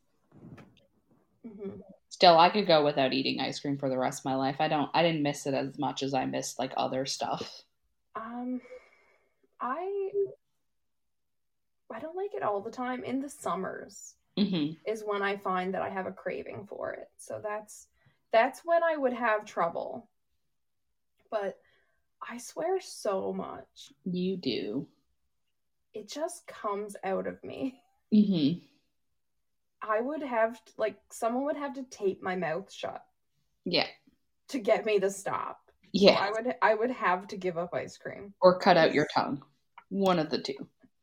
hmm 1.45 1.69
Still, 2.17 2.39
I 2.39 2.49
could 2.49 2.65
go 2.65 2.83
without 2.83 3.13
eating 3.13 3.39
ice 3.39 3.59
cream 3.59 3.77
for 3.77 3.89
the 3.89 3.97
rest 3.97 4.21
of 4.21 4.25
my 4.25 4.33
life. 4.33 4.55
I 4.57 4.67
don't. 4.67 4.89
I 4.91 5.03
didn't 5.03 5.21
miss 5.21 5.45
it 5.45 5.53
as 5.53 5.77
much 5.77 6.01
as 6.01 6.15
I 6.15 6.25
missed 6.25 6.57
like 6.57 6.73
other 6.75 7.05
stuff. 7.05 7.61
Um, 8.15 8.59
I 9.61 10.09
I 11.93 11.99
don't 11.99 12.15
like 12.15 12.33
it 12.33 12.41
all 12.41 12.59
the 12.59 12.71
time. 12.71 13.03
In 13.03 13.21
the 13.21 13.29
summers 13.29 14.15
hmm 14.35 14.71
is 14.87 15.03
when 15.05 15.21
I 15.21 15.37
find 15.37 15.75
that 15.75 15.83
I 15.83 15.89
have 15.89 16.07
a 16.07 16.11
craving 16.11 16.65
for 16.67 16.91
it. 16.93 17.07
So 17.19 17.39
that's 17.43 17.85
that's 18.33 18.61
when 18.65 18.81
I 18.83 18.97
would 18.97 19.13
have 19.13 19.45
trouble. 19.45 20.09
But 21.29 21.59
I 22.27 22.39
swear 22.39 22.81
so 22.81 23.31
much. 23.31 23.93
You 24.05 24.37
do. 24.37 24.87
It 25.93 26.09
just 26.09 26.47
comes 26.47 26.95
out 27.03 27.27
of 27.27 27.43
me. 27.43 27.79
hmm 28.11 28.53
I 29.81 30.01
would 30.01 30.23
have 30.23 30.59
like 30.77 30.97
someone 31.11 31.45
would 31.45 31.57
have 31.57 31.73
to 31.75 31.83
tape 31.83 32.21
my 32.21 32.35
mouth 32.35 32.71
shut 32.71 33.03
Yeah. 33.65 33.87
to 34.49 34.59
get 34.59 34.85
me 34.85 34.99
to 34.99 35.09
stop. 35.09 35.59
So 35.67 35.89
Yeah. 35.93 36.17
I 36.19 36.31
would 36.31 36.55
I 36.61 36.73
would 36.75 36.91
have 36.91 37.27
to 37.29 37.37
give 37.37 37.57
up 37.57 37.73
ice 37.73 37.97
cream. 37.97 38.33
or 38.41 38.59
cut 38.59 38.77
out 38.77 38.93
your 38.93 39.07
tongue. 39.13 39.43
One 39.89 40.19
of 40.19 40.29
the 40.29 40.41
two. 40.41 40.55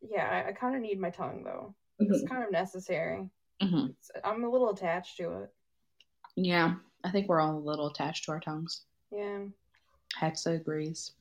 Yeah, 0.03 0.29
I, 0.29 0.49
I 0.51 0.53
kind 0.53 0.77
of 0.77 0.83
need 0.83 1.01
my 1.01 1.11
tongue 1.11 1.43
though. 1.45 1.75
Mhm. 2.01 2.11
It's 2.11 2.29
kind 2.29 2.45
of 2.45 2.51
necessary. 2.51 3.29
hmm 3.63 3.87
I'm 4.25 4.45
a 4.45 4.49
little 4.51 4.71
attached 4.71 5.17
to 5.19 5.43
it. 5.45 5.55
Yeah, 6.37 6.75
I 7.05 7.11
think 7.11 7.29
we're 7.29 7.41
all 7.41 7.57
a 7.57 7.59
little 7.59 7.87
attached 7.87 8.25
to 8.25 8.33
our 8.33 8.41
tongues. 8.41 8.85
Yeah. 9.11 9.45
Hexa 10.21 10.57
agrees. 10.57 11.13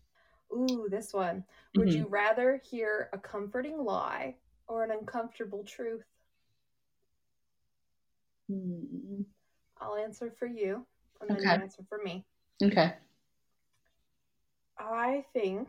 Ooh, 0.51 0.87
this 0.89 1.13
one. 1.13 1.45
Would 1.75 1.89
Mhm. 1.89 1.93
you 1.95 2.07
rather 2.07 2.57
hear 2.57 3.09
a 3.13 3.17
comforting 3.17 3.77
lie 3.83 4.35
or 4.67 4.83
an 4.83 4.91
uncomfortable 4.91 5.63
truth? 5.63 6.03
Hmm. 8.53 9.21
I'll 9.79 9.95
answer 9.95 10.31
for 10.37 10.45
you, 10.45 10.85
and 11.21 11.29
then 11.29 11.37
Okay. 11.37 11.55
you 11.55 11.61
answer 11.61 11.83
for 11.89 11.97
me. 12.03 12.23
Okay. 12.63 12.93
I 14.77 15.25
think 15.33 15.67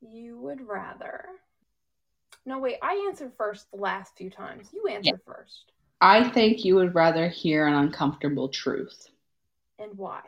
you 0.00 0.38
would 0.40 0.66
rather. 0.66 1.26
No, 2.44 2.58
wait. 2.58 2.76
I 2.82 3.06
answered 3.08 3.32
first 3.36 3.70
the 3.70 3.78
last 3.78 4.16
few 4.16 4.30
times. 4.30 4.68
You 4.72 4.86
answer 4.88 5.20
first, 5.24 5.72
I 6.00 6.28
think 6.28 6.64
you 6.64 6.74
would 6.76 6.94
rather 6.94 7.28
hear 7.28 7.66
an 7.66 7.74
uncomfortable 7.74 8.48
truth 8.48 9.08
and 9.78 9.96
why? 9.96 10.20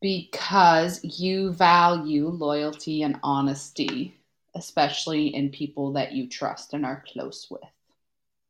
Because 0.00 1.00
you 1.04 1.52
value 1.52 2.28
loyalty 2.28 3.02
and 3.02 3.18
honesty, 3.22 4.20
especially 4.54 5.34
in 5.34 5.50
people 5.50 5.92
that 5.92 6.12
you 6.12 6.28
trust 6.28 6.74
and 6.74 6.84
are 6.84 7.04
close 7.12 7.48
with. 7.50 7.62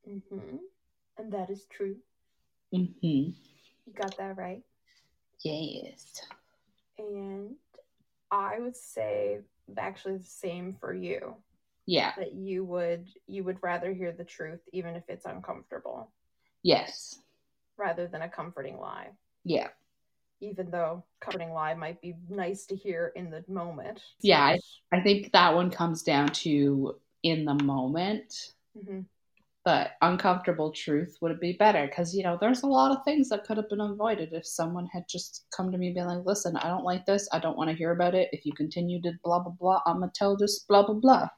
Mm-hmm. 0.08 0.56
And 1.18 1.32
that 1.32 1.50
is 1.50 1.66
true. 1.70 1.96
Mm-hmm. 2.74 3.30
You 3.86 3.92
got 3.94 4.16
that 4.16 4.36
right. 4.36 4.62
Yes. 5.44 6.22
And 6.98 7.56
I 8.30 8.58
would 8.58 8.76
say 8.76 9.40
actually 9.76 10.18
the 10.18 10.24
same 10.24 10.76
for 10.80 10.94
you. 10.94 11.36
Yeah. 11.86 12.12
That 12.16 12.34
you 12.34 12.64
would 12.64 13.08
you 13.26 13.44
would 13.44 13.58
rather 13.62 13.92
hear 13.92 14.12
the 14.12 14.24
truth 14.24 14.60
even 14.72 14.94
if 14.94 15.02
it's 15.08 15.26
uncomfortable 15.26 16.10
Yes. 16.62 17.18
rather 17.76 18.06
than 18.06 18.22
a 18.22 18.28
comforting 18.28 18.78
lie. 18.78 19.08
Yeah. 19.44 19.68
Even 20.42 20.70
though 20.70 21.04
comforting 21.20 21.52
lie 21.52 21.74
might 21.74 22.00
be 22.02 22.14
nice 22.28 22.66
to 22.66 22.76
hear 22.76 23.12
in 23.14 23.30
the 23.30 23.44
moment. 23.48 24.02
Yeah, 24.20 24.42
I- 24.44 24.58
I 24.90 25.00
think 25.00 25.32
that 25.32 25.54
one 25.54 25.70
comes 25.70 26.02
down 26.02 26.28
to 26.44 27.00
in 27.22 27.44
the 27.44 27.54
moment, 27.54 28.34
hmm 28.74 29.02
but 29.64 29.92
uncomfortable 30.02 30.72
truth 30.72 31.16
would 31.20 31.38
be 31.38 31.52
better 31.52 31.86
because, 31.86 32.12
you 32.16 32.24
know, 32.24 32.36
there's 32.40 32.64
a 32.64 32.66
lot 32.66 32.90
of 32.90 33.04
things 33.04 33.28
that 33.28 33.44
could 33.44 33.56
have 33.56 33.68
been 33.68 33.80
avoided 33.80 34.32
if 34.32 34.44
someone 34.44 34.86
had 34.86 35.04
just 35.08 35.46
come 35.56 35.70
to 35.70 35.78
me 35.78 35.86
and 35.86 35.94
been 35.94 36.06
like, 36.08 36.26
listen, 36.26 36.56
I 36.56 36.66
don't 36.66 36.82
like 36.82 37.06
this. 37.06 37.28
I 37.32 37.38
don't 37.38 37.56
want 37.56 37.70
to 37.70 37.76
hear 37.76 37.92
about 37.92 38.16
it. 38.16 38.28
If 38.32 38.44
you 38.44 38.52
continue 38.54 39.00
to 39.02 39.12
blah, 39.22 39.38
blah, 39.38 39.52
blah, 39.52 39.80
I'm 39.86 39.98
going 39.98 40.10
to 40.10 40.18
tell 40.18 40.36
this 40.36 40.64
blah, 40.68 40.84
blah, 40.84 40.96
blah. 40.96 41.28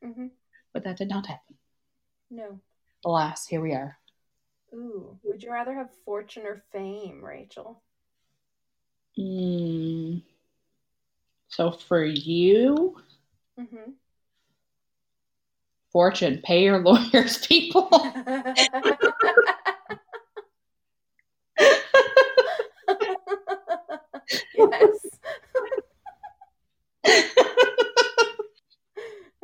hmm 0.00 0.28
But 0.72 0.84
that 0.84 0.98
did 0.98 1.08
not 1.08 1.26
happen. 1.26 1.56
No. 2.30 2.60
Alas, 3.04 3.44
here 3.48 3.60
we 3.60 3.72
are. 3.72 3.98
Ooh. 4.72 5.18
Would 5.24 5.42
you 5.42 5.50
rather 5.50 5.74
have 5.74 5.90
fortune 6.04 6.44
or 6.46 6.62
fame, 6.70 7.24
Rachel? 7.24 7.82
Mm. 9.18 10.22
So 11.48 11.70
for 11.72 12.04
you, 12.04 12.96
Mm-hmm. 13.58 13.92
fortune, 15.92 16.40
pay 16.44 16.64
your 16.64 16.78
lawyers, 16.84 17.46
people. 17.46 17.88
yes. 24.54 24.98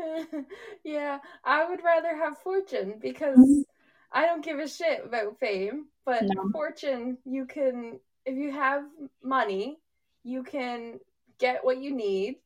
yeah, 0.84 1.18
I 1.44 1.68
would 1.68 1.84
rather 1.84 2.16
have 2.16 2.38
fortune 2.38 2.94
because 3.00 3.64
I 4.12 4.26
don't 4.26 4.44
give 4.44 4.58
a 4.58 4.66
shit 4.68 5.04
about 5.04 5.38
fame, 5.38 5.86
but 6.04 6.24
No. 6.24 6.48
fortune, 6.52 7.18
you 7.24 7.46
can, 7.46 8.00
if 8.24 8.36
you 8.36 8.50
have 8.52 8.84
money, 9.22 9.78
you 10.22 10.42
can 10.42 11.00
get 11.38 11.64
what 11.64 11.78
you 11.78 11.94
need 11.94 12.36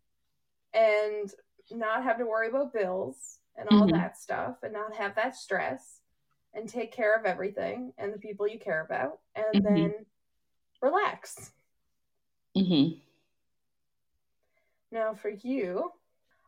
and 0.73 1.33
not 1.71 2.03
have 2.05 2.19
to 2.19 2.27
worry 2.27 2.49
about 2.49 2.73
bills 2.73 3.39
and 3.57 3.69
all 3.69 3.87
Mhm. 3.87 3.93
that 3.93 4.19
stuff 4.19 4.63
and 4.63 4.73
not 4.73 4.95
have 4.95 5.15
that 5.17 5.37
stress 5.37 6.01
and 6.53 6.69
take 6.69 6.93
care 6.93 7.15
of 7.19 7.25
everything 7.27 7.93
and 7.99 8.13
the 8.13 8.19
people 8.19 8.47
you 8.47 8.59
care 8.59 8.85
about 8.85 9.21
and 9.35 9.65
Mhm. 9.65 9.65
then 9.65 10.07
relax. 10.81 11.53
hmm 12.57 12.91
Now 14.93 15.15
for 15.15 15.31
you, 15.31 15.93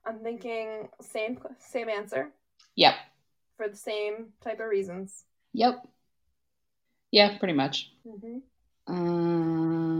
I'm 0.04 0.20
thinking 0.20 0.88
same 1.00 1.38
same 1.58 1.88
answer 1.88 2.32
Yep. 2.76 2.94
for 3.56 3.68
the 3.68 3.76
same 3.76 4.32
type 4.40 4.60
of 4.60 4.66
reasons. 4.68 5.24
Yep. 5.52 5.84
Yeah, 7.10 7.38
pretty 7.38 7.54
much. 7.54 7.92
hmm 8.04 8.38
Um, 8.86 9.96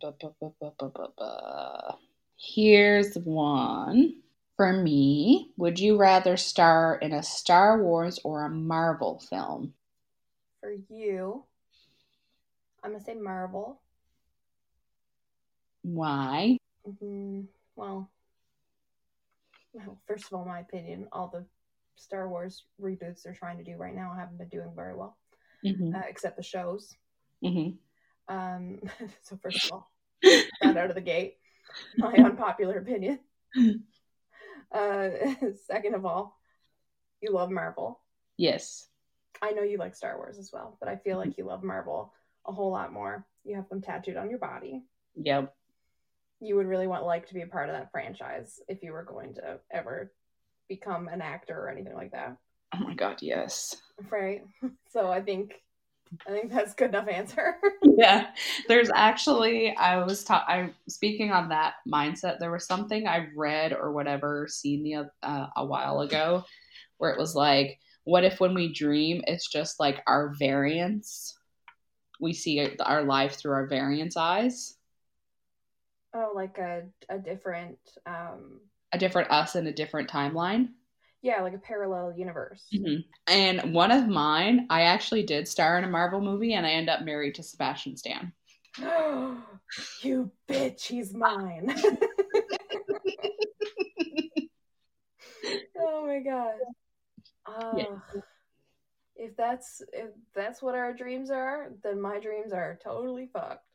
bu- 0.00 0.12
bu- 0.40 0.52
bu-. 0.60 1.94
Here's 2.36 3.14
one. 3.16 4.22
For 4.56 4.72
me, 4.72 5.52
would 5.56 5.78
you 5.78 5.96
rather 5.96 6.36
star 6.36 6.96
in 6.96 7.12
a 7.12 7.22
Star 7.22 7.82
Wars 7.82 8.18
or 8.24 8.44
a 8.44 8.50
Marvel 8.50 9.18
film? 9.18 9.74
For 10.60 10.72
you, 10.88 11.44
I'm 12.82 12.92
gonna 12.92 13.02
say 13.02 13.14
Marvel. 13.14 13.80
Why? 15.82 16.58
hmm 16.84 17.42
Well, 17.76 18.10
well, 19.72 19.98
first 20.06 20.26
of 20.26 20.34
all, 20.34 20.44
my 20.44 20.60
opinion, 20.60 21.08
all 21.12 21.28
the 21.28 21.46
Star 21.96 22.28
Wars 22.28 22.64
reboots 22.80 23.22
they're 23.22 23.34
trying 23.34 23.58
to 23.58 23.64
do 23.64 23.76
right 23.76 23.94
now 23.94 24.14
haven't 24.16 24.38
been 24.38 24.48
doing 24.48 24.72
very 24.76 24.94
well, 24.94 25.16
hmm 25.64 25.94
uh, 25.94 26.02
except 26.08 26.36
the 26.36 26.42
shows. 26.42 26.94
Hmm 27.42 27.70
Um, 28.28 28.80
so 29.22 29.38
first 29.42 29.64
of 29.64 29.72
all, 29.72 29.90
that 30.22 30.76
out 30.76 30.90
of 30.90 30.94
the 30.94 31.00
gate, 31.00 31.36
my 31.96 32.12
unpopular 32.16 32.78
opinion. 32.78 33.20
Uh, 34.72 35.08
second 35.66 35.94
of 35.94 36.06
all, 36.06 36.38
you 37.20 37.32
love 37.32 37.50
Marvel. 37.50 38.00
Yes. 38.36 38.88
I 39.40 39.50
know 39.50 39.62
you 39.62 39.78
like 39.78 39.94
Star 39.94 40.16
Wars 40.16 40.38
as 40.38 40.50
well, 40.52 40.76
but 40.80 40.88
I 40.88 40.96
feel 40.96 41.18
like 41.18 41.36
you 41.36 41.44
love 41.44 41.62
Marvel 41.62 42.12
a 42.46 42.52
whole 42.52 42.70
lot 42.70 42.92
more. 42.92 43.26
You 43.44 43.56
have 43.56 43.68
them 43.68 43.80
tattooed 43.80 44.16
on 44.16 44.30
your 44.30 44.38
body. 44.38 44.82
Yep. 45.16 45.54
You 46.40 46.56
would 46.56 46.66
really 46.66 46.86
want 46.86 47.04
like 47.04 47.28
to 47.28 47.34
be 47.34 47.42
a 47.42 47.46
part 47.46 47.68
of 47.68 47.74
that 47.74 47.90
franchise 47.90 48.60
if 48.68 48.82
you 48.82 48.92
were 48.92 49.04
going 49.04 49.34
to 49.34 49.58
ever 49.70 50.12
become 50.68 51.08
an 51.08 51.20
actor 51.20 51.56
or 51.56 51.70
anything 51.70 51.94
like 51.94 52.12
that. 52.12 52.36
Oh 52.74 52.84
my 52.84 52.94
God, 52.94 53.18
yes. 53.20 53.76
Right? 54.10 54.42
So 54.88 55.10
I 55.10 55.20
think 55.20 55.54
I 56.26 56.30
think 56.30 56.52
that's 56.52 56.72
a 56.72 56.76
good 56.76 56.90
enough 56.90 57.08
answer. 57.08 57.56
yeah. 57.82 58.28
There's 58.68 58.90
actually 58.94 59.74
i 59.76 60.02
was 60.04 60.24
ta- 60.24 60.44
i 60.46 60.70
speaking 60.88 61.32
on 61.32 61.48
that 61.48 61.74
mindset 61.86 62.38
there 62.38 62.50
was 62.50 62.66
something 62.66 63.06
i 63.06 63.26
read 63.36 63.72
or 63.72 63.92
whatever 63.92 64.46
seen 64.48 64.82
the 64.82 65.10
uh, 65.22 65.46
a 65.56 65.64
while 65.64 66.00
ago 66.00 66.44
where 66.98 67.10
it 67.10 67.18
was 67.18 67.34
like 67.34 67.78
what 68.04 68.24
if 68.24 68.40
when 68.40 68.54
we 68.54 68.72
dream 68.72 69.22
it's 69.26 69.48
just 69.48 69.78
like 69.78 70.02
our 70.06 70.34
variance? 70.38 71.38
We 72.20 72.32
see 72.32 72.76
our 72.80 73.02
life 73.02 73.34
through 73.34 73.52
our 73.52 73.66
variance 73.66 74.16
eyes. 74.16 74.76
Oh, 76.14 76.32
like 76.34 76.58
a 76.58 76.82
a 77.08 77.18
different 77.18 77.78
um 78.06 78.60
a 78.92 78.98
different 78.98 79.30
us 79.30 79.56
in 79.56 79.66
a 79.66 79.72
different 79.72 80.10
timeline 80.10 80.68
yeah, 81.22 81.40
like 81.40 81.54
a 81.54 81.58
parallel 81.58 82.12
universe. 82.16 82.66
Mm-hmm. 82.74 83.00
and 83.28 83.72
one 83.74 83.90
of 83.90 84.08
mine 84.08 84.66
i 84.70 84.82
actually 84.82 85.22
did 85.22 85.46
star 85.48 85.78
in 85.78 85.84
a 85.84 85.88
marvel 85.88 86.20
movie 86.20 86.54
and 86.54 86.66
i 86.66 86.70
end 86.70 86.90
up 86.90 87.02
married 87.02 87.36
to 87.36 87.42
sebastian 87.42 87.96
stan 87.96 88.32
you 90.02 90.30
bitch, 90.48 90.86
he's 90.86 91.12
mine. 91.14 91.74
oh 95.78 96.06
my 96.06 96.20
god. 96.20 96.54
Yeah. 97.76 97.96
If 99.14 99.36
that's 99.36 99.82
if 99.92 100.08
that's 100.34 100.62
what 100.62 100.74
our 100.74 100.94
dreams 100.94 101.30
are, 101.30 101.70
then 101.82 102.00
my 102.00 102.18
dreams 102.18 102.52
are 102.52 102.78
totally 102.82 103.28
fucked. 103.30 103.66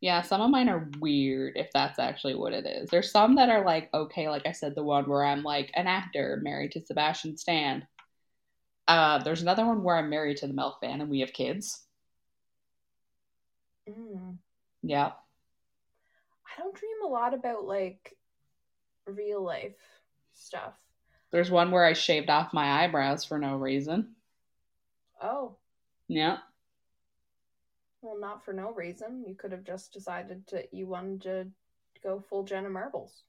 Yeah, 0.00 0.22
some 0.22 0.40
of 0.40 0.50
mine 0.50 0.68
are 0.68 0.88
weird 0.98 1.56
if 1.56 1.70
that's 1.72 1.98
actually 1.98 2.34
what 2.34 2.54
it 2.54 2.66
is. 2.66 2.88
There's 2.88 3.10
some 3.10 3.34
that 3.36 3.50
are 3.50 3.64
like, 3.64 3.90
okay, 3.92 4.28
like 4.28 4.46
I 4.46 4.52
said, 4.52 4.74
the 4.74 4.82
one 4.82 5.08
where 5.08 5.24
I'm 5.24 5.42
like 5.42 5.70
an 5.74 5.86
actor 5.86 6.40
married 6.42 6.72
to 6.72 6.80
Sebastian 6.84 7.36
Stan. 7.36 7.86
Uh, 8.88 9.22
there's 9.22 9.42
another 9.42 9.66
one 9.66 9.82
where 9.82 9.96
I'm 9.96 10.08
married 10.08 10.38
to 10.38 10.46
the 10.46 10.54
Milk 10.54 10.80
Fan 10.80 11.00
and 11.00 11.10
we 11.10 11.20
have 11.20 11.32
kids. 11.32 11.86
Mm. 13.88 14.38
Yeah. 14.82 15.12
I 16.46 16.60
don't 16.60 16.74
dream 16.74 17.02
a 17.04 17.08
lot 17.08 17.34
about 17.34 17.64
like 17.64 18.16
real 19.06 19.42
life 19.44 19.76
stuff. 20.34 20.74
There's 21.30 21.50
one 21.50 21.70
where 21.70 21.84
I 21.84 21.92
shaved 21.92 22.30
off 22.30 22.52
my 22.52 22.82
eyebrows 22.84 23.24
for 23.24 23.38
no 23.38 23.56
reason. 23.56 24.16
Oh, 25.22 25.56
Yeah. 26.08 26.38
Well, 28.02 28.18
not 28.18 28.44
for 28.44 28.52
no 28.52 28.72
reason. 28.72 29.24
You 29.26 29.34
could 29.34 29.52
have 29.52 29.64
just 29.64 29.92
decided 29.92 30.46
to 30.48 30.64
you 30.72 30.86
wanted 30.86 31.22
to 31.22 31.46
go 32.02 32.22
full 32.28 32.44
Jenna 32.44 32.70
Marbles. 32.70 33.22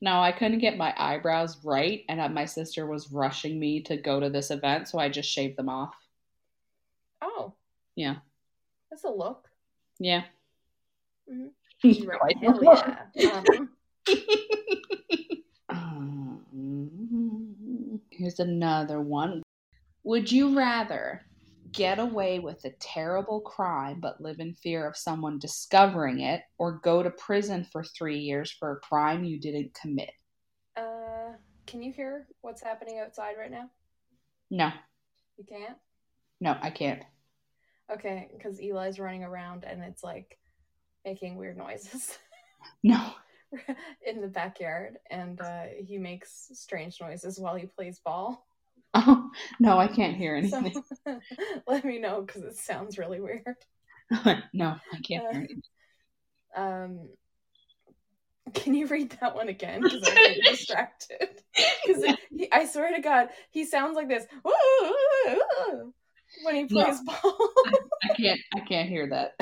No, 0.00 0.20
I 0.20 0.32
couldn't 0.32 0.58
get 0.58 0.76
my 0.76 0.92
eyebrows 0.98 1.64
right, 1.64 2.04
and 2.08 2.34
my 2.34 2.44
sister 2.44 2.86
was 2.86 3.10
rushing 3.10 3.58
me 3.58 3.80
to 3.82 3.96
go 3.96 4.20
to 4.20 4.28
this 4.28 4.50
event, 4.50 4.88
so 4.88 4.98
I 4.98 5.08
just 5.08 5.30
shaved 5.30 5.56
them 5.56 5.70
off. 5.70 5.94
Oh, 7.22 7.54
Yeah. 7.94 8.16
that's 8.90 9.04
a 9.04 9.10
look. 9.10 9.48
Yeah. 9.98 10.24
Mhm. 11.28 11.50
Right, 12.06 12.36
hell 12.38 12.62
yeah. 12.62 13.06
Um, 15.80 16.36
here's 18.10 18.40
another 18.40 19.00
one. 19.00 19.42
Would 20.04 20.30
you 20.30 20.56
rather 20.56 21.22
get 21.76 21.98
away 21.98 22.38
with 22.40 22.64
a 22.64 22.70
terrible 22.80 23.40
crime 23.40 24.00
but 24.00 24.20
live 24.20 24.40
in 24.40 24.54
fear 24.54 24.86
of 24.88 24.96
someone 24.96 25.38
discovering 25.38 26.20
it, 26.20 26.42
or 26.58 26.80
go 26.82 27.02
to 27.02 27.10
prison 27.10 27.66
for 27.70 27.84
three 27.84 28.18
years 28.18 28.50
for 28.50 28.72
a 28.72 28.80
crime 28.80 29.24
you 29.24 29.38
didn't 29.38 29.74
commit? 29.80 30.10
uh, 30.76 31.32
can 31.66 31.82
you 31.82 31.92
hear 31.92 32.26
what's 32.42 32.62
happening 32.62 32.98
outside 32.98 33.34
right 33.38 33.50
now? 33.50 33.70
No, 34.50 34.70
You 35.36 35.44
can't. 35.48 35.76
no, 36.40 36.56
I 36.60 36.70
can't. 36.70 37.02
Okay, 37.92 38.28
because 38.36 38.58
Eli's 38.60 38.98
running 38.98 39.24
around 39.24 39.64
and 39.64 39.82
it's 39.82 40.02
like 40.04 40.38
making 41.04 41.36
weird 41.36 41.56
noises 41.56 42.18
No. 42.82 43.12
in 44.06 44.20
the 44.20 44.26
backyard, 44.28 44.98
and 45.10 45.40
uh, 45.40 45.62
he 45.78 45.98
makes 45.98 46.50
strange 46.52 47.00
noises 47.00 47.38
while 47.38 47.54
he 47.54 47.66
plays 47.66 48.00
ball. 48.04 48.44
Oh, 48.96 49.30
no, 49.60 49.78
I 49.78 49.88
can't 49.88 50.16
hear 50.16 50.34
So 50.34 50.58
anything. 50.58 50.82
let 51.66 51.84
me 51.84 51.98
know 51.98 52.22
because 52.22 52.42
it 52.42 52.56
sounds 52.56 52.98
really 52.98 53.20
weird. 53.20 53.44
no, 54.54 54.76
I 54.92 54.96
can't 55.02 55.24
hear 55.30 55.38
anything. 55.38 55.62
Um, 56.56 57.08
can 58.54 58.74
you 58.74 58.86
read 58.86 59.10
that 59.20 59.34
one 59.34 59.48
again? 59.48 59.82
Because 59.82 60.02
I'm 60.02 60.18
getting 60.18 60.42
distracted. 60.44 61.28
Because 61.86 62.04
I 62.52 62.64
swear 62.66 62.94
to 62.94 63.02
God, 63.02 63.28
he 63.50 63.64
sounds 63.64 63.96
like 63.96 64.08
this 64.08 64.24
when 66.42 66.54
he 66.54 66.64
No. 66.70 66.82
plays 66.82 67.00
ball. 67.00 67.38
I 68.02 68.08
can't 68.16 68.40
I 68.54 68.60
can't 68.60 68.88
hear 68.88 69.08
that. 69.08 69.32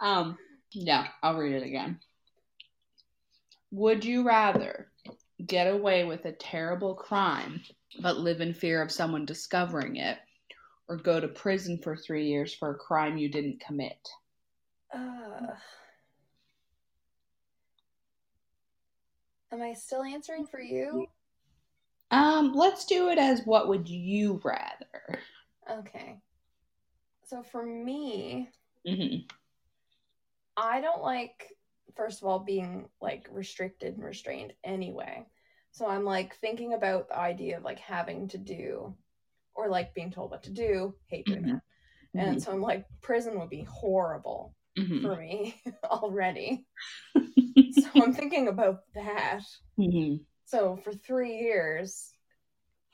um 0.00 0.38
yeah, 0.72 1.06
I'll 1.22 1.36
read 1.38 1.54
it 1.54 1.62
again. 1.62 2.00
Would 3.70 4.04
you 4.04 4.22
rather 4.24 4.90
get 5.46 5.66
away 5.66 6.04
with 6.04 6.24
a 6.26 6.32
terrible 6.32 6.94
crime 6.94 7.60
but 8.00 8.18
live 8.18 8.40
in 8.40 8.54
fear 8.54 8.80
of 8.82 8.90
someone 8.92 9.24
discovering 9.24 9.96
it 9.96 10.18
or 10.88 10.96
go 10.96 11.18
to 11.20 11.28
prison 11.28 11.78
for 11.78 11.96
3 11.96 12.26
years 12.26 12.54
for 12.54 12.70
a 12.70 12.78
crime 12.78 13.16
you 13.16 13.28
didn't 13.28 13.60
commit? 13.60 14.08
Uh, 14.92 15.54
am 19.52 19.62
I 19.62 19.72
still 19.72 20.02
answering 20.02 20.46
for 20.46 20.60
you? 20.60 21.06
Um 22.10 22.52
let's 22.52 22.84
do 22.84 23.08
it 23.08 23.18
as 23.18 23.42
what 23.44 23.68
would 23.68 23.88
you 23.88 24.40
rather? 24.44 25.18
Okay. 25.70 26.20
So 27.24 27.42
for 27.42 27.64
me, 27.64 28.50
Mhm. 28.86 29.28
I 30.56 30.80
don't 30.80 31.02
like, 31.02 31.53
first 31.96 32.22
of 32.22 32.28
all, 32.28 32.38
being 32.40 32.88
like 33.00 33.28
restricted 33.30 33.94
and 33.94 34.04
restrained 34.04 34.52
anyway. 34.64 35.26
So 35.72 35.86
I'm 35.86 36.04
like 36.04 36.36
thinking 36.36 36.72
about 36.72 37.08
the 37.08 37.18
idea 37.18 37.56
of 37.58 37.64
like 37.64 37.80
having 37.80 38.28
to 38.28 38.38
do 38.38 38.96
or 39.54 39.68
like 39.68 39.94
being 39.94 40.10
told 40.10 40.30
what 40.30 40.44
to 40.44 40.50
do, 40.50 40.94
hate 41.06 41.26
doing 41.26 41.42
Mhm. 41.42 41.46
that. 41.46 41.62
And 42.16 42.42
so 42.42 42.52
I'm 42.52 42.60
like, 42.60 42.86
prison 43.00 43.38
would 43.40 43.50
be 43.50 43.62
horrible 43.64 44.54
Mhm. 44.78 45.02
for 45.02 45.16
me 45.16 45.60
already. 45.84 46.66
so 47.14 47.88
I'm 47.96 48.12
thinking 48.12 48.48
about 48.48 48.80
that. 48.94 49.42
Mhm. 49.78 50.24
So 50.46 50.76
for 50.76 50.92
three 50.92 51.38
years, 51.38 52.12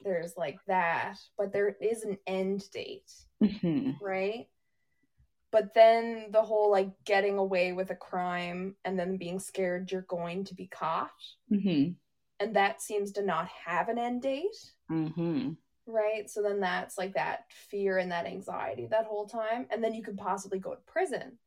there's 0.02 0.36
like 0.36 0.58
that, 0.66 1.18
but 1.36 1.52
there 1.52 1.68
is 1.68 2.04
an 2.04 2.16
end 2.26 2.70
date, 2.70 3.10
Mhm. 3.42 3.98
right? 4.00 4.48
But 5.52 5.74
then 5.74 6.30
the 6.30 6.42
whole 6.42 6.70
like 6.70 6.90
getting 7.04 7.38
away 7.38 7.72
with 7.72 7.90
a 7.90 7.96
crime 7.96 8.76
and 8.84 8.98
then 8.98 9.16
being 9.16 9.40
scared 9.40 9.90
you're 9.90 10.02
going 10.02 10.44
to 10.44 10.54
be 10.54 10.68
caught, 10.68 11.10
Mhm. 11.50 11.96
and 12.38 12.56
that 12.56 12.80
seems 12.80 13.12
to 13.12 13.22
not 13.22 13.48
have 13.48 13.88
an 13.88 13.98
end 13.98 14.22
date, 14.22 14.74
Mhm. 14.88 15.56
right? 15.86 16.30
So 16.30 16.40
then 16.42 16.60
that's 16.60 16.96
like 16.96 17.14
that 17.14 17.50
fear 17.52 17.98
and 17.98 18.12
that 18.12 18.26
anxiety 18.26 18.86
that 18.86 19.06
whole 19.06 19.26
time, 19.26 19.66
and 19.70 19.82
then 19.82 19.92
you 19.94 20.02
could 20.04 20.16
possibly 20.16 20.60
go 20.60 20.74
to 20.74 20.80
prison 20.82 21.38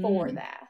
for 0.00 0.28
Mhm. 0.28 0.34
that. 0.36 0.68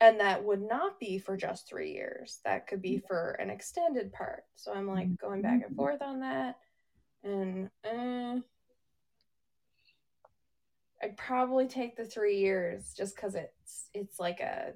And 0.00 0.18
that 0.20 0.42
would 0.44 0.62
not 0.62 0.98
be 0.98 1.18
for 1.18 1.36
just 1.36 1.68
three 1.68 1.92
years. 1.92 2.40
That 2.44 2.66
could 2.66 2.82
be 2.82 2.98
for 2.98 3.32
an 3.32 3.50
extended 3.50 4.12
part. 4.12 4.44
So 4.56 4.72
I'm 4.72 4.88
like 4.88 5.16
going 5.16 5.42
back 5.42 5.62
and 5.64 5.76
forth 5.76 6.02
on 6.02 6.20
that. 6.20 6.58
And 7.22 7.70
uh, 7.84 8.40
I'd 11.02 11.16
probably 11.16 11.66
take 11.66 11.96
the 11.96 12.04
three 12.04 12.38
years 12.38 12.92
just 12.94 13.16
because 13.16 13.34
it's 13.34 13.88
it's 13.94 14.18
like 14.20 14.40
a 14.40 14.74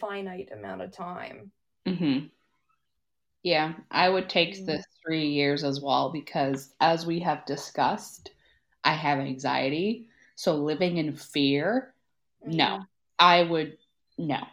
finite 0.00 0.50
amount 0.52 0.82
of 0.82 0.92
time. 0.92 1.52
hmm 1.86 2.30
Yeah, 3.42 3.74
I 3.90 4.08
would 4.08 4.28
take 4.28 4.64
the 4.66 4.82
three 5.02 5.28
years 5.28 5.62
as 5.64 5.80
well 5.80 6.10
because, 6.10 6.74
as 6.80 7.06
we 7.06 7.20
have 7.20 7.46
discussed, 7.46 8.30
I 8.84 8.92
have 8.94 9.18
anxiety. 9.20 10.08
So 10.34 10.56
living 10.56 10.98
in 10.98 11.14
fear, 11.16 11.94
no, 12.44 12.76
I 13.18 13.42
would 13.44 13.78
no. 14.18 14.46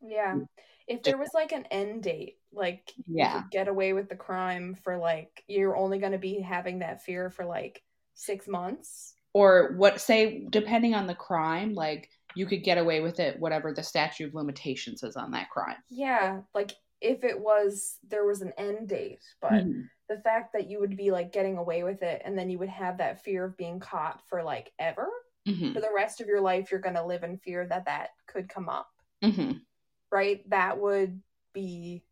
Yeah. 0.00 0.38
If 0.86 1.02
there 1.04 1.16
was 1.16 1.32
like 1.34 1.52
an 1.52 1.66
end 1.66 2.02
date, 2.02 2.38
like 2.52 2.94
Yeah. 3.06 3.44
get 3.50 3.68
away 3.68 3.92
with 3.92 4.08
the 4.08 4.16
crime 4.16 4.74
for 4.74 4.98
like 4.98 5.44
you're 5.46 5.76
only 5.76 5.98
going 5.98 6.12
to 6.12 6.18
be 6.18 6.40
having 6.40 6.80
that 6.80 7.02
fear 7.02 7.30
for 7.30 7.44
like 7.44 7.82
six 8.14 8.48
months. 8.48 9.14
Or 9.34 9.72
what, 9.76 10.00
say, 10.00 10.46
depending 10.50 10.94
on 10.94 11.06
the 11.06 11.14
crime, 11.14 11.74
like 11.74 12.10
you 12.34 12.46
could 12.46 12.62
get 12.64 12.78
away 12.78 13.00
with 13.00 13.18
it, 13.20 13.38
whatever 13.40 13.72
the 13.72 13.82
statute 13.82 14.28
of 14.28 14.34
limitations 14.34 15.02
is 15.02 15.16
on 15.16 15.30
that 15.32 15.50
crime. 15.50 15.82
Yeah, 15.88 16.42
like 16.54 16.72
if 17.00 17.24
it 17.24 17.38
was 17.38 17.98
there 18.02 18.24
was 18.24 18.42
an 18.42 18.52
end 18.56 18.88
date, 18.88 19.24
but 19.40 19.50
Mhm. 19.50 19.90
the 20.08 20.20
fact 20.20 20.52
that 20.52 20.68
you 20.68 20.80
would 20.80 20.96
be 20.96 21.10
like 21.10 21.32
getting 21.32 21.56
away 21.58 21.82
with 21.82 22.02
it 22.02 22.22
and 22.24 22.38
then 22.38 22.50
you 22.50 22.58
would 22.58 22.68
have 22.68 22.98
that 22.98 23.22
fear 23.22 23.44
of 23.44 23.56
being 23.56 23.80
caught 23.80 24.26
for 24.28 24.42
like 24.42 24.72
ever 24.78 25.08
Mhm. 25.46 25.72
for 25.72 25.80
the 25.80 25.92
rest 25.94 26.20
of 26.20 26.26
your 26.26 26.40
life 26.40 26.70
you're 26.70 26.80
going 26.80 26.94
to 26.96 27.04
live 27.04 27.24
in 27.24 27.38
fear 27.38 27.66
that 27.66 27.86
that 27.86 28.10
could 28.26 28.48
come 28.48 28.68
up, 28.68 28.90
Mhm. 29.22 29.62
right? 30.10 30.48
That 30.50 30.78
would 30.78 31.22
be 31.52 32.04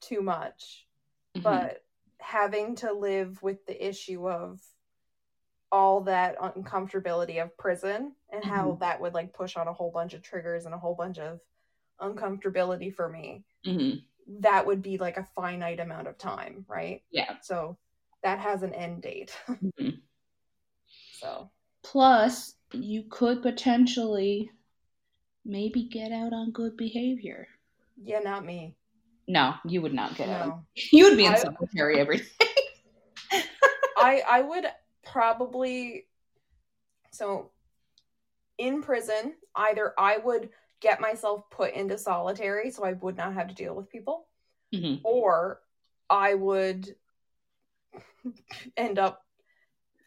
too 0.00 0.22
much. 0.22 0.88
Mhm. 1.34 1.44
But 1.44 1.84
having 2.20 2.76
to 2.76 2.92
live 2.92 3.42
with 3.42 3.66
the 3.66 3.88
issue 3.88 4.28
of 4.28 4.60
all 5.74 6.00
that 6.02 6.38
uncomfortability 6.38 7.42
of 7.42 7.56
prison 7.58 8.14
and 8.30 8.44
how 8.44 8.70
Mhm. 8.70 8.78
that 8.78 9.00
would 9.00 9.12
like 9.12 9.32
push 9.32 9.56
on 9.56 9.66
a 9.66 9.72
whole 9.72 9.90
bunch 9.90 10.14
of 10.14 10.22
triggers 10.22 10.66
and 10.66 10.74
a 10.74 10.78
whole 10.78 10.94
bunch 10.94 11.18
of 11.18 11.40
uncomfortability 12.00 12.94
for 12.94 13.08
me 13.08 13.42
Mhm. 13.66 14.04
that 14.40 14.64
would 14.64 14.82
be 14.82 14.98
like 14.98 15.16
a 15.16 15.24
finite 15.34 15.80
amount 15.80 16.06
of 16.06 16.16
time, 16.16 16.64
right? 16.68 17.02
Yeah. 17.10 17.40
So 17.40 17.76
that 18.22 18.38
has 18.38 18.62
an 18.62 18.72
end 18.72 19.02
date. 19.02 19.36
Mhm. 19.48 20.00
so 21.18 21.50
Plus, 21.82 22.54
you 22.72 23.02
could 23.10 23.42
potentially 23.42 24.50
maybe 25.44 25.82
get 25.88 26.12
out 26.12 26.32
on 26.32 26.52
good 26.52 26.76
behavior. 26.76 27.48
yeah, 27.96 28.20
not 28.20 28.44
me. 28.44 28.76
No, 29.26 29.54
you 29.66 29.82
would 29.82 29.92
not 29.94 30.14
get 30.14 30.28
out. 30.28 30.62
You 30.92 31.04
would 31.08 31.16
be 31.16 31.26
in 31.26 31.32
I- 31.32 31.38
solitary 31.38 31.98
every 31.98 32.18
day. 32.18 32.24
I 33.96 34.22
I 34.36 34.40
would 34.42 34.66
probably 35.04 36.06
so 37.10 37.50
in 38.58 38.82
prison, 38.82 39.34
either 39.54 39.92
I 39.98 40.18
would 40.18 40.50
get 40.80 41.00
myself 41.00 41.48
put 41.50 41.74
into 41.74 41.96
solitary 41.98 42.70
so 42.70 42.84
I 42.84 42.92
would 42.94 43.16
not 43.16 43.34
have 43.34 43.48
to 43.48 43.54
deal 43.54 43.74
with 43.74 43.88
people, 43.90 44.26
Mhm. 44.72 45.00
or 45.04 45.60
I 46.10 46.34
would 46.34 46.94
end 48.76 48.98
up 48.98 49.24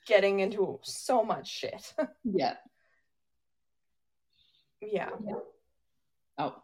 getting 0.06 0.40
into 0.40 0.80
so 0.84 1.24
much 1.24 1.48
shit. 1.50 1.94
Yeah. 2.24 2.56
yeah. 4.80 5.10
Oh, 6.38 6.56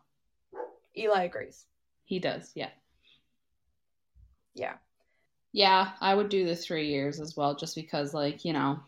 Eli 0.95 1.23
agrees. 1.23 1.65
he 2.03 2.19
does. 2.19 2.51
Yeah. 2.53 2.69
Yeah. 4.53 4.75
Yeah, 5.53 5.91
I 6.01 6.15
would 6.15 6.29
do 6.29 6.47
the 6.47 6.55
three 6.55 6.89
years 6.89 7.19
as 7.19 7.37
well, 7.37 7.55
just 7.55 7.75
because, 7.75 8.11
like, 8.13 8.43
you 8.43 8.53
know, 8.53 8.79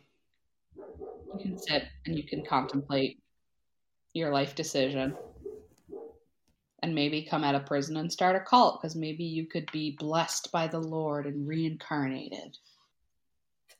you 0.76 1.40
can 1.40 1.58
sit 1.60 1.84
and 2.06 2.18
you 2.18 2.24
can 2.24 2.44
contemplate 2.44 3.20
your 4.14 4.32
life 4.32 4.56
decision 4.56 5.16
and 6.82 6.96
maybe 6.96 7.28
come 7.30 7.44
out 7.44 7.54
of 7.54 7.68
prison 7.68 7.98
and 7.98 8.12
start 8.12 8.36
a 8.36 8.40
cult 8.40 8.82
because 8.82 8.96
maybe 8.96 9.24
you 9.24 9.46
could 9.46 9.72
be 9.72 9.96
blessed 10.00 10.52
by 10.52 10.68
the 10.68 10.80
Lord 10.80 11.28
and 11.28 11.48
reincarnated. 11.48 12.58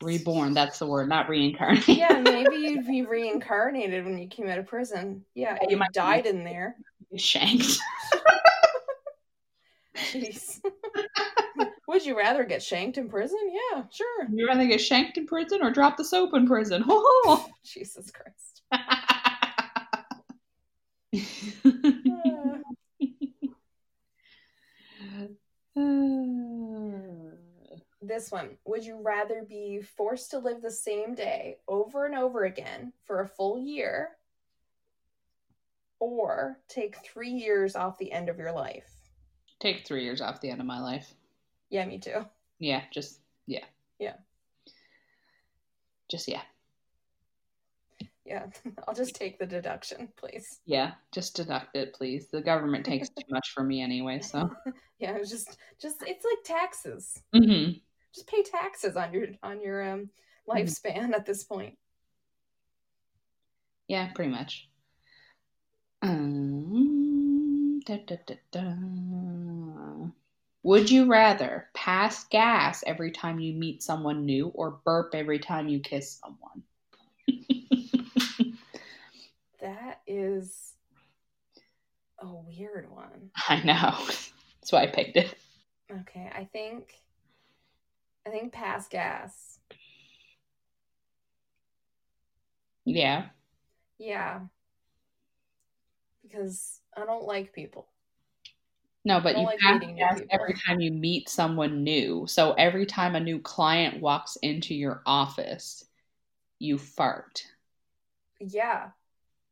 Reborn, 0.02 0.54
that's 0.54 0.78
the 0.78 0.86
word, 0.86 1.10
not 1.10 1.28
reincarnated. 1.28 1.98
Yeah, 1.98 2.20
maybe 2.20 2.56
you'd 2.56 2.86
be 2.86 3.04
reincarnated 3.04 4.06
when 4.06 4.18
you 4.18 4.28
came 4.28 4.48
out 4.48 4.60
of 4.60 4.68
prison. 4.68 5.26
Yeah, 5.34 5.58
you 5.62 5.70
you 5.72 5.78
might 5.78 5.90
be. 5.90 6.00
died 6.00 6.26
in 6.28 6.44
there. 6.44 6.76
Shanked. 7.18 7.80
Jeez. 9.96 10.62
Would 11.96 12.06
you 12.06 12.18
rather 12.18 12.44
get 12.44 12.62
shanked 12.62 12.98
in 12.98 13.08
prison? 13.08 13.40
Yeah, 13.54 13.84
sure. 13.90 14.28
You 14.30 14.50
rather 14.50 14.68
get 14.68 14.82
shanked 14.82 15.18
in 15.18 15.26
prison 15.26 15.64
or 15.64 15.72
drop 15.72 15.96
the 15.96 16.04
soap 16.04 16.34
in 16.34 16.46
prison? 16.46 16.82
Ho 16.86 17.46
Jesus 17.64 18.12
Christ. 18.12 18.64
This 28.02 28.30
one. 28.30 28.58
Would 28.66 28.86
you 28.86 29.00
rather 29.02 29.46
be 29.48 29.80
forced 29.82 30.32
to 30.32 30.40
live 30.40 30.62
the 30.62 30.70
same 30.70 31.16
day 31.16 31.60
over 31.70 32.06
and 32.06 32.16
over 32.16 32.44
again 32.44 32.92
for 33.06 33.22
a 33.22 33.28
full 33.28 33.58
year 33.58 34.10
or 36.02 36.60
take 36.68 36.98
three 37.06 37.32
years 37.32 37.78
off 37.78 37.98
the 37.98 38.12
end 38.12 38.28
of 38.28 38.38
your 38.38 38.52
life? 38.52 38.92
Take 39.62 39.88
three 39.88 40.04
years 40.04 40.20
off 40.20 40.42
the 40.42 40.50
end 40.50 40.60
of 40.60 40.68
my 40.68 40.82
life. 40.82 41.14
Yeah, 41.70 41.86
me 41.86 42.00
too. 42.00 42.26
Yeah, 42.60 42.84
just 42.92 43.20
yeah. 43.48 43.66
Yeah. 44.00 44.16
Just 46.10 46.28
yeah. 46.28 46.42
Yeah, 48.26 48.48
I'll 48.88 48.96
just 48.96 49.16
take 49.16 49.38
the 49.38 49.46
deduction, 49.46 50.10
please. 50.18 50.60
Yeah, 50.66 50.94
just 51.12 51.36
deduct 51.36 51.76
it, 51.76 51.94
please. 51.94 52.28
The 52.32 52.42
government 52.42 52.86
takes 52.86 53.10
too 53.10 53.26
much 53.30 53.52
from 53.54 53.68
me 53.68 53.82
anyway, 53.82 54.20
so. 54.22 54.50
Yeah, 54.98 55.18
just 55.20 55.58
just 55.78 56.02
it's 56.04 56.24
like 56.24 56.44
taxes. 56.46 57.22
hmm 57.34 57.72
Just 58.14 58.28
pay 58.28 58.44
taxes 58.44 58.96
on 58.96 59.12
your 59.12 59.28
on 59.44 59.60
your 59.60 59.84
um 59.84 60.10
lifespan 60.48 61.14
at 61.14 61.26
this 61.26 61.44
point. 61.44 61.78
Yeah, 63.90 64.14
pretty 64.14 64.32
much. 64.32 64.70
Um, 66.02 67.82
da, 67.86 67.98
da, 68.06 68.16
da. 68.52 68.74
Would 70.66 70.90
you 70.90 71.06
rather 71.06 71.70
pass 71.76 72.24
gas 72.24 72.84
every 72.88 73.12
time 73.12 73.40
you 73.40 73.54
meet 73.54 73.84
someone 73.84 74.26
new 74.26 74.48
or 74.48 74.80
burp 74.84 75.14
every 75.14 75.38
time 75.38 75.68
you 75.68 75.80
kiss 75.80 76.20
someone? 76.20 76.64
That 79.62 80.02
is 80.08 80.74
a 82.20 82.28
weird 82.28 82.90
one. 82.90 83.30
I 83.48 83.64
know. 83.64 83.96
That's 84.08 84.72
why 84.72 84.84
I 84.84 84.88
picked 84.88 85.18
it. 85.18 85.36
Okay, 86.02 86.32
I 86.36 86.46
think 86.46 86.94
I 88.26 88.32
think 88.32 88.52
pass 88.52 88.88
gas. 88.88 89.60
Yeah. 92.86 93.28
Yeah. 94.00 94.42
Because 96.24 96.82
I 96.98 97.06
don't 97.06 97.26
like 97.26 97.54
people. 97.54 97.88
No, 99.06 99.22
but 99.22 99.38
you 99.38 99.46
like 99.46 99.62
new 99.62 99.96
gas 99.96 100.20
people. 100.20 100.40
every 100.40 100.54
time 100.54 100.82
you 100.82 100.92
meet 100.92 101.30
someone 101.30 101.84
new. 101.84 102.26
So 102.28 102.54
every 102.54 102.86
time 102.86 103.16
a 103.16 103.20
new 103.20 103.40
client 103.40 104.02
walks 104.02 104.36
into 104.38 104.74
your 104.74 105.02
office, 105.06 105.86
you 106.60 106.78
fart. 106.78 107.46
Yeah. 108.40 108.90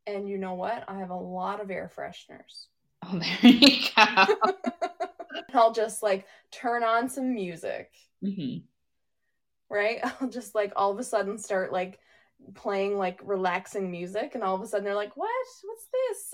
And 0.08 0.28
you 0.30 0.38
know 0.38 0.56
what? 0.56 0.84
I 0.88 1.00
have 1.00 1.10
a 1.10 1.16
lot 1.16 1.62
of 1.62 1.72
air 1.72 1.92
fresheners. 1.96 2.68
Oh, 3.06 3.20
there 3.20 3.52
you 3.52 3.90
go. 3.98 4.26
I'll 5.54 5.74
just 5.74 6.02
like 6.02 6.26
turn 6.52 6.84
on 6.84 7.10
some 7.10 7.34
music, 7.34 7.92
hmm 8.22 8.64
right? 9.70 10.00
I'll 10.22 10.30
just 10.30 10.56
like 10.56 10.74
all 10.76 10.92
of 10.92 11.00
a 11.00 11.04
sudden 11.04 11.38
start 11.38 11.72
like 11.72 12.00
playing 12.56 12.98
like 12.98 13.20
relaxing 13.24 13.92
music, 13.92 14.36
and 14.36 14.44
all 14.44 14.56
of 14.56 14.62
a 14.62 14.68
sudden 14.68 14.86
they're 14.86 14.96
like, 14.96 15.16
"What? 15.18 15.30
What's 15.64 15.88
this?" 15.92 16.34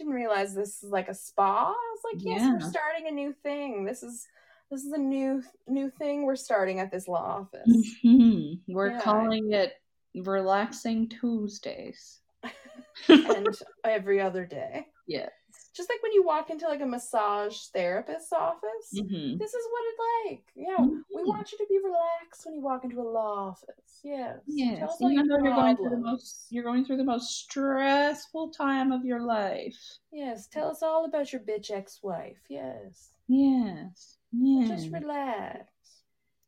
Didn't 0.00 0.14
realize 0.14 0.54
this 0.54 0.82
is 0.82 0.90
like 0.90 1.08
a 1.10 1.14
spa. 1.14 1.66
I 1.68 1.94
was 1.94 2.00
like, 2.10 2.24
"Yes, 2.24 2.40
Yeah. 2.40 2.52
we're 2.54 2.60
starting 2.70 3.06
a 3.06 3.10
new 3.10 3.34
thing. 3.42 3.84
This 3.84 4.02
is 4.02 4.26
this 4.70 4.82
is 4.82 4.92
a 4.92 4.98
new 4.98 5.42
new 5.68 5.90
thing 5.90 6.24
we're 6.24 6.36
starting 6.36 6.80
at 6.80 6.90
this 6.90 7.06
law 7.06 7.42
office." 7.42 7.98
hmm 8.00 8.54
We're 8.66 8.92
Yeah. 8.92 9.00
calling 9.00 9.52
it 9.52 9.74
Relaxing 10.14 11.10
Tuesdays. 11.10 12.20
and 13.08 13.54
every 13.84 14.22
other 14.22 14.46
day. 14.46 14.86
Yes. 15.06 15.30
Just 15.80 15.88
like 15.88 16.02
when 16.02 16.12
you 16.12 16.22
walk 16.22 16.50
into 16.50 16.68
like 16.68 16.82
a 16.82 16.86
massage 16.86 17.56
therapist's 17.72 18.34
office, 18.34 18.90
hmm 18.92 19.38
this 19.38 19.54
is 19.54 19.66
what 19.70 19.82
it's 19.86 20.00
like. 20.26 20.52
Yeah, 20.54 20.76
we 21.14 21.22
Mhm. 21.22 21.26
want 21.26 21.50
you 21.52 21.56
to 21.56 21.66
be 21.70 21.78
relaxed 21.82 22.44
when 22.44 22.54
you 22.54 22.60
walk 22.60 22.84
into 22.84 23.00
a 23.00 23.08
law 23.08 23.48
office. 23.48 24.00
Yes. 24.04 24.40
Tell 24.44 24.54
Yes. 24.54 24.82
us 24.82 25.00
all 25.00 25.10
Even 25.10 25.24
your 25.24 25.38
though 25.38 25.44
you're 25.46 25.54
going 25.54 25.76
through 25.78 25.88
the 25.88 25.96
most 25.96 26.46
you're 26.52 26.64
going 26.64 26.84
through 26.84 26.98
the 26.98 27.04
most 27.04 27.30
stressful 27.30 28.50
time 28.50 28.92
of 28.92 29.06
your 29.06 29.22
life. 29.22 29.78
Yes, 30.12 30.48
tell 30.48 30.68
us 30.70 30.82
all 30.82 31.06
about 31.06 31.32
your 31.32 31.40
bitch 31.40 31.70
ex-wife. 31.70 32.42
Yes. 32.50 33.16
Yes. 33.26 34.18
Yes. 34.32 34.68
Just 34.68 34.92
relax. 34.92 35.64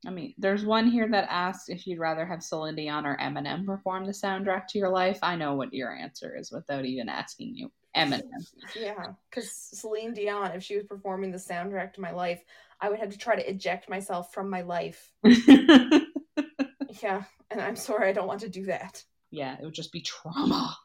I 0.04 0.10
mean, 0.10 0.34
there's 0.36 0.66
one 0.66 0.88
here 0.90 1.09
that 1.09 1.26
asks 1.30 1.70
if 1.70 1.86
you'd 1.86 2.00
rather 2.00 2.26
have 2.26 2.42
Celine 2.42 2.74
Dion 2.74 3.06
or 3.06 3.16
Eminem 3.16 3.64
perform 3.64 4.04
the 4.04 4.12
soundtrack 4.12 4.66
to 4.68 4.78
your 4.78 4.90
life. 4.90 5.18
I 5.22 5.36
know 5.36 5.54
what 5.54 5.72
your 5.72 5.90
answer 5.96 6.36
is 6.36 6.52
without 6.52 6.84
even 6.84 7.09
asking 7.09 7.56
you. 7.56 7.72
Eminem. 7.97 8.23
Yeah, 8.77 9.12
because 9.31 9.51
Celine 9.52 10.14
Dion, 10.14 10.52
if 10.52 10.62
she 10.62 10.77
was 10.77 10.85
performing 10.85 11.31
the 11.31 11.39
soundtrack 11.39 11.93
to 11.94 12.01
my 12.01 12.10
life, 12.12 12.43
I 12.81 12.89
would 12.89 12.98
have 12.98 13.10
to 13.10 13.19
try 13.19 13.36
to 13.36 13.48
eject 13.51 13.89
myself 13.89 14.32
from 14.32 14.48
my 14.51 14.62
life. 14.62 15.12
Yeah, 17.02 17.24
and 17.51 17.60
I'm 17.60 17.74
sorry, 17.77 18.10
I 18.10 18.12
don't 18.12 18.27
want 18.28 18.40
to 18.43 18.48
do 18.51 18.66
that. 18.66 19.02
yeah, 19.31 19.56
it 19.59 19.64
would 19.64 19.73
just 19.74 19.93
be 19.93 20.02
trauma. 20.02 20.77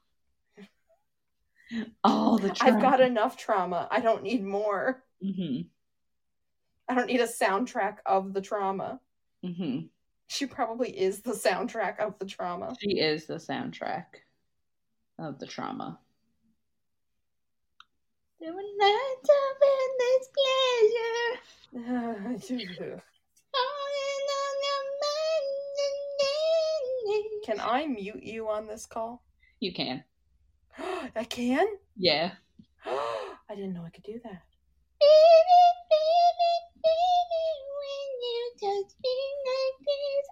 All 2.03 2.37
the 2.37 2.49
trauma. 2.49 2.75
I've 2.77 2.81
got 2.81 3.01
enough 3.01 3.35
trauma. 3.37 3.87
I 3.91 3.99
don't 3.99 4.23
need 4.23 4.43
more. 4.43 5.03
hmm 5.21 5.61
I 6.89 6.95
don't 6.95 7.07
need 7.07 7.19
a 7.19 7.27
soundtrack 7.27 7.97
of 8.05 8.33
the 8.33 8.41
trauma. 8.41 9.01
hmm 9.43 9.79
She 10.27 10.45
probably 10.45 10.97
is 10.97 11.19
the 11.21 11.33
soundtrack 11.33 11.99
of 11.99 12.17
the 12.19 12.25
trauma. 12.25 12.73
She 12.79 12.99
is 12.99 13.25
the 13.25 13.35
soundtrack 13.35 14.05
of 15.19 15.39
the 15.39 15.45
trauma. 15.45 15.99
There 18.39 18.53
were 18.53 18.61
nights 18.77 19.29
of 19.29 19.57
endless 19.73 20.29
pleasure. 20.37 21.41
Can 27.45 27.59
I 27.59 27.87
mute 27.87 28.21
you 28.21 28.47
on 28.49 28.67
this 28.67 28.85
call? 28.85 29.23
You 29.59 29.73
can. 29.73 30.03
I 30.77 31.23
can? 31.23 31.65
Yeah. 31.95 32.33
I 32.85 33.55
didn't 33.55 33.73
know 33.73 33.83
I 33.83 33.89
could 33.89 34.03
do 34.03 34.19
that. 34.23 34.43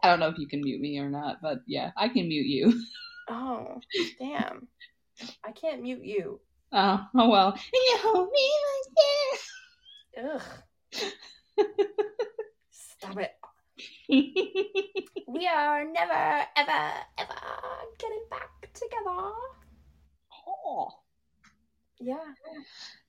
I 0.03 0.09
don't 0.09 0.19
know 0.19 0.27
if 0.27 0.37
you 0.37 0.47
can 0.47 0.61
mute 0.61 0.79
me 0.79 0.99
or 0.99 1.09
not, 1.09 1.37
but 1.41 1.61
yeah, 1.65 1.89
I 1.97 2.09
can 2.09 2.27
mute 2.27 2.45
you. 2.45 2.83
Oh, 3.27 3.81
damn. 4.19 4.67
I 5.43 5.51
can't 5.51 5.81
mute 5.81 6.03
you. 6.03 6.39
Oh, 6.77 7.07
oh 7.15 7.29
well. 7.29 7.51
And 7.53 7.61
you 7.73 7.97
hold 7.99 8.29
me 8.31 8.51
like 10.17 10.35
Ugh. 10.35 10.41
Stop 12.71 13.17
it. 13.17 13.31
We 15.27 15.47
are 15.47 15.83
never, 15.83 16.45
ever, 16.55 16.91
ever 17.17 17.35
getting 17.97 18.23
back 18.29 18.49
together. 18.73 19.31
oh. 20.47 20.89
Yeah. 21.99 22.17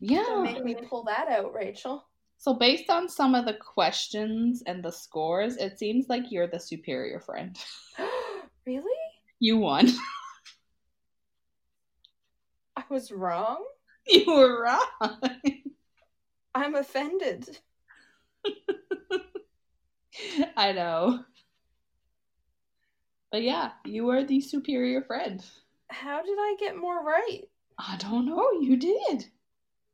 Yeah. 0.00 0.22
Don't 0.22 0.44
make 0.44 0.64
me 0.64 0.74
pull 0.74 1.04
that 1.04 1.28
out, 1.28 1.52
Rachel. 1.52 2.06
So 2.38 2.54
based 2.54 2.88
on 2.90 3.08
some 3.08 3.34
of 3.34 3.46
the 3.46 3.54
questions 3.54 4.62
and 4.66 4.82
the 4.82 4.92
scores, 4.92 5.56
it 5.56 5.78
seems 5.78 6.08
like 6.08 6.30
you're 6.30 6.46
the 6.46 6.60
superior 6.60 7.20
friend. 7.20 7.58
really? 8.66 8.90
You 9.40 9.58
won. 9.58 9.88
Was 12.90 13.10
wrong? 13.10 13.64
You 14.08 14.24
were 14.26 14.62
wrong. 14.62 15.20
I'm 16.54 16.76
offended. 16.76 17.58
I 20.56 20.70
know. 20.70 21.24
But 23.32 23.42
yeah, 23.42 23.72
you 23.84 24.10
are 24.10 24.22
the 24.22 24.40
superior 24.40 25.02
friend. 25.02 25.44
How 25.90 26.22
did 26.22 26.38
I 26.38 26.56
get 26.60 26.76
more 26.76 27.04
right? 27.04 27.42
I 27.78 27.96
don't 27.98 28.26
know. 28.26 28.52
You 28.60 28.76
did. 28.76 29.26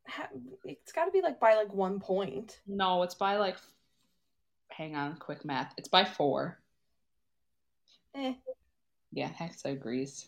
How, 0.05 0.27
it's 0.63 0.91
got 0.91 1.05
to 1.05 1.11
be 1.11 1.21
like 1.21 1.39
by 1.39 1.55
like 1.55 1.73
one 1.73 1.99
point. 1.99 2.59
No, 2.67 3.03
it's 3.03 3.15
by 3.15 3.37
like. 3.37 3.57
Hang 4.69 4.95
on, 4.95 5.17
quick 5.17 5.43
math. 5.43 5.73
It's 5.77 5.89
by 5.89 6.05
four. 6.05 6.59
Eh. 8.15 8.33
Yeah, 9.11 9.29
Hexa 9.29 9.71
agrees. 9.71 10.27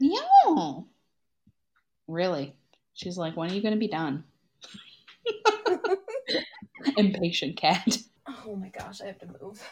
Yeah. 0.00 0.80
Really? 2.08 2.56
She's 2.94 3.16
like, 3.16 3.36
when 3.36 3.50
are 3.50 3.54
you 3.54 3.62
going 3.62 3.74
to 3.74 3.78
be 3.80 3.88
done? 3.88 4.24
Impatient 6.96 7.56
cat. 7.56 7.98
Oh 8.46 8.56
my 8.56 8.68
gosh, 8.68 9.00
I 9.00 9.06
have 9.06 9.18
to 9.20 9.28
move. 9.40 9.62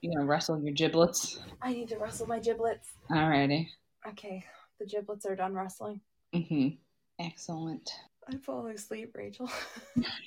You 0.00 0.12
gonna 0.14 0.24
wrestle 0.26 0.60
your 0.60 0.72
giblets? 0.72 1.38
I 1.60 1.72
need 1.72 1.88
to 1.88 1.98
wrestle 1.98 2.26
my 2.26 2.38
giblets. 2.38 2.88
Alrighty. 3.10 3.68
Okay, 4.08 4.44
the 4.78 4.86
giblets 4.86 5.26
are 5.26 5.36
done 5.36 5.54
wrestling. 5.54 6.00
Mm-hmm. 6.34 6.68
Excellent. 7.18 7.90
I'm 8.28 8.40
falling 8.40 8.74
asleep, 8.74 9.14
Rachel. 9.14 9.50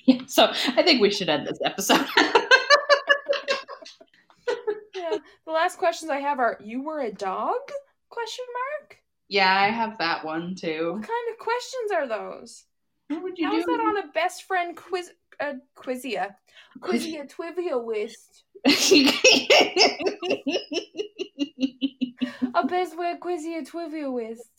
Yeah, 0.06 0.22
so 0.26 0.46
I 0.76 0.82
think 0.82 1.00
we 1.00 1.10
should 1.10 1.28
end 1.28 1.46
this 1.46 1.58
episode. 1.64 2.06
yeah. 4.96 5.18
The 5.46 5.52
last 5.52 5.78
questions 5.78 6.10
I 6.10 6.18
have 6.18 6.38
are: 6.38 6.58
You 6.62 6.82
were 6.82 7.00
a 7.00 7.12
dog? 7.12 7.58
Question 8.08 8.44
mark. 8.52 8.69
Yeah, 9.30 9.54
I 9.54 9.68
have 9.68 9.98
that 9.98 10.24
one 10.24 10.56
too. 10.56 10.94
What 10.94 11.06
kind 11.06 11.30
of 11.30 11.38
questions 11.38 11.92
are 11.94 12.08
those? 12.08 12.64
What 13.08 13.22
would 13.22 13.38
you 13.38 13.46
How 13.46 13.52
do? 13.52 13.58
is 13.58 13.64
that 13.64 13.80
on 13.80 13.98
a 13.98 14.08
best 14.12 14.42
friend 14.42 14.76
quiz? 14.76 15.12
Uh, 15.38 15.54
quizia, 15.76 16.34
quizia, 16.80 17.32
twivia 17.32 17.76
list. 17.86 18.44
A 22.54 22.66
best 22.66 22.94
friend 22.94 23.20
quizia, 23.20 23.62
twivia 23.64 24.12
list. 24.12 24.50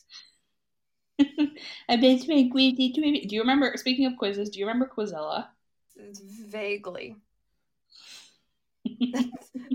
A 1.89 1.98
best 1.98 2.26
friend 2.26 2.52
quizzy 2.52 2.95
twibby. 2.95 3.27
Do 3.27 3.35
you 3.35 3.41
remember? 3.41 3.73
Speaking 3.76 4.06
of 4.06 4.18
quizzes, 4.18 4.49
do 4.49 4.60
you 4.60 4.65
remember 4.65 4.89
Quizilla? 4.95 5.48
Vaguely. 6.48 7.18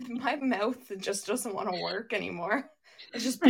My 0.09 0.37
mouth 0.37 0.91
just 0.99 1.27
doesn't 1.27 1.55
want 1.55 1.73
to 1.73 1.81
work 1.81 2.13
anymore. 2.13 2.71
It's 3.13 3.25
just 3.25 3.43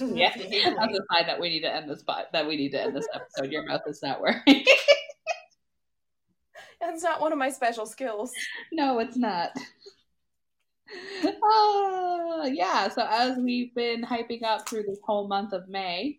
yeah, 0.00 0.32
that's 0.36 0.48
a 0.48 1.14
sign 1.14 1.26
that 1.26 1.40
we 1.40 1.48
need 1.48 1.60
to 1.60 1.74
end 1.74 1.90
this 1.90 2.00
spot. 2.00 2.26
That 2.32 2.46
we 2.46 2.56
need 2.56 2.70
to 2.70 2.82
end 2.82 2.96
this 2.96 3.06
episode. 3.14 3.52
Your 3.52 3.64
mouth 3.64 3.82
is 3.86 4.02
not 4.02 4.20
working. 4.20 4.64
That's 6.80 7.02
not 7.02 7.20
one 7.20 7.32
of 7.32 7.38
my 7.38 7.50
special 7.50 7.86
skills. 7.86 8.32
no, 8.72 9.00
it's 9.00 9.16
not. 9.16 9.50
Uh, 11.24 12.46
yeah, 12.46 12.88
so 12.88 13.06
as 13.08 13.36
we've 13.36 13.74
been 13.74 14.02
hyping 14.02 14.42
up 14.42 14.68
through 14.68 14.84
this 14.84 14.98
whole 15.04 15.28
month 15.28 15.52
of 15.52 15.68
May, 15.68 16.18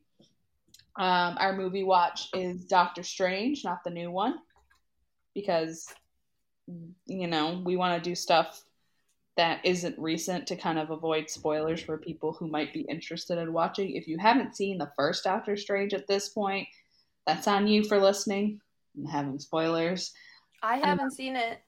um, 0.97 1.37
our 1.39 1.55
movie 1.55 1.83
watch 1.83 2.29
is 2.33 2.65
Doctor 2.65 3.03
Strange, 3.03 3.63
not 3.63 3.83
the 3.83 3.89
new 3.89 4.11
one, 4.11 4.35
because 5.33 5.87
you 7.07 7.27
know 7.27 7.61
we 7.65 7.77
want 7.77 8.03
to 8.03 8.09
do 8.09 8.15
stuff 8.15 8.63
that 9.39 9.61
isn't 9.63 9.97
recent 9.97 10.45
to 10.47 10.55
kind 10.57 10.77
of 10.77 10.89
avoid 10.89 11.29
spoilers 11.29 11.81
for 11.81 11.97
people 11.97 12.33
who 12.33 12.45
might 12.49 12.73
be 12.73 12.81
interested 12.81 13.37
in 13.37 13.53
watching. 13.53 13.95
If 13.95 14.05
you 14.05 14.17
haven't 14.17 14.53
seen 14.53 14.77
the 14.77 14.91
first 14.97 15.23
Doctor 15.23 15.55
Strange 15.55 15.93
at 15.93 16.07
this 16.07 16.27
point, 16.27 16.67
that's 17.25 17.47
on 17.47 17.65
you 17.65 17.85
for 17.85 18.01
listening 18.01 18.59
and 18.97 19.07
having 19.07 19.39
spoilers. 19.39 20.11
I 20.61 20.75
haven't 20.79 21.11
seen 21.13 21.37
it. 21.37 21.61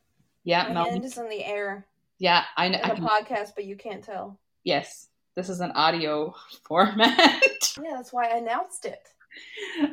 Yeah, 0.43 0.63
My 0.67 0.73
Mel- 0.73 0.89
hand 0.89 1.05
is 1.05 1.17
in 1.17 1.29
the 1.29 1.45
air. 1.45 1.85
yeah, 2.19 2.43
I 2.57 2.67
know. 2.67 2.79
In 2.83 2.91
a 2.91 2.95
podcast, 2.95 3.51
but 3.55 3.63
you 3.63 3.77
can't 3.77 4.03
tell. 4.03 4.37
yes, 4.65 5.07
this 5.35 5.47
is 5.47 5.61
an 5.61 5.71
audio 5.71 6.35
format. 6.67 7.41
Yeah, 7.81 7.91
that's 7.95 8.11
why 8.11 8.25
I 8.25 8.37
announced 8.37 8.85
it. 8.85 9.07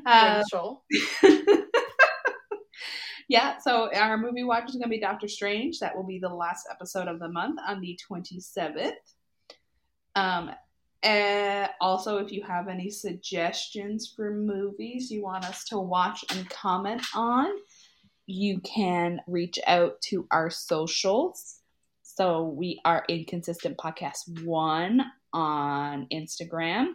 Uh, 0.05 0.43
Rachel. 0.43 0.83
yeah, 3.29 3.59
so 3.59 3.93
our 3.95 4.17
movie 4.17 4.43
watch 4.43 4.71
is 4.71 4.77
going 4.77 4.85
to 4.85 4.89
be 4.89 4.99
Doctor 4.99 5.29
Strange. 5.29 5.81
That 5.81 5.95
will 5.95 6.07
be 6.07 6.19
the 6.19 6.29
last 6.29 6.67
episode 6.71 7.09
of 7.09 7.21
the 7.21 7.29
month 7.29 7.61
on 7.67 7.81
the 7.81 7.99
27th. 8.11 8.93
Um, 10.17 10.51
and 11.03 11.71
also, 11.81 12.19
if 12.19 12.33
you 12.33 12.43
have 12.43 12.69
any 12.69 12.91
suggestions 12.91 14.13
for 14.17 14.33
movies 14.33 15.11
you 15.11 15.23
want 15.23 15.45
us 15.45 15.65
to 15.67 15.79
watch 15.79 16.25
and 16.31 16.49
comment 16.49 17.03
on, 17.15 17.51
you 18.27 18.61
can 18.61 19.21
reach 19.27 19.59
out 19.67 20.01
to 20.03 20.27
our 20.31 20.49
socials. 20.49 21.61
So 22.03 22.45
we 22.45 22.81
are 22.85 23.05
Inconsistent 23.09 23.77
Podcast 23.77 24.43
1 24.43 25.03
on 25.35 26.07
Instagram. 26.13 26.93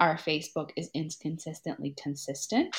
Our 0.00 0.16
Facebook 0.16 0.70
is 0.76 0.90
Inconsistently 0.94 1.94
Consistent. 1.96 2.76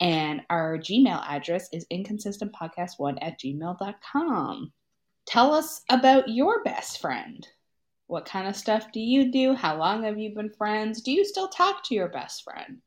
And 0.00 0.42
our 0.50 0.76
Gmail 0.78 1.22
address 1.26 1.68
is 1.72 1.86
inconsistentpodcast1 1.92 3.18
at 3.22 3.40
gmail.com. 3.40 4.72
Tell 5.26 5.54
us 5.54 5.82
about 5.90 6.28
your 6.28 6.62
best 6.62 7.00
friend. 7.00 7.46
What 8.06 8.26
kind 8.26 8.46
of 8.46 8.54
stuff 8.54 8.92
do 8.92 9.00
you 9.00 9.32
do? 9.32 9.54
How 9.54 9.76
long 9.78 10.04
have 10.04 10.18
you 10.18 10.34
been 10.34 10.50
friends? 10.50 11.02
Do 11.02 11.10
you 11.10 11.24
still 11.24 11.48
talk 11.48 11.82
to 11.84 11.94
your 11.94 12.08
best 12.08 12.44
friend? 12.44 12.78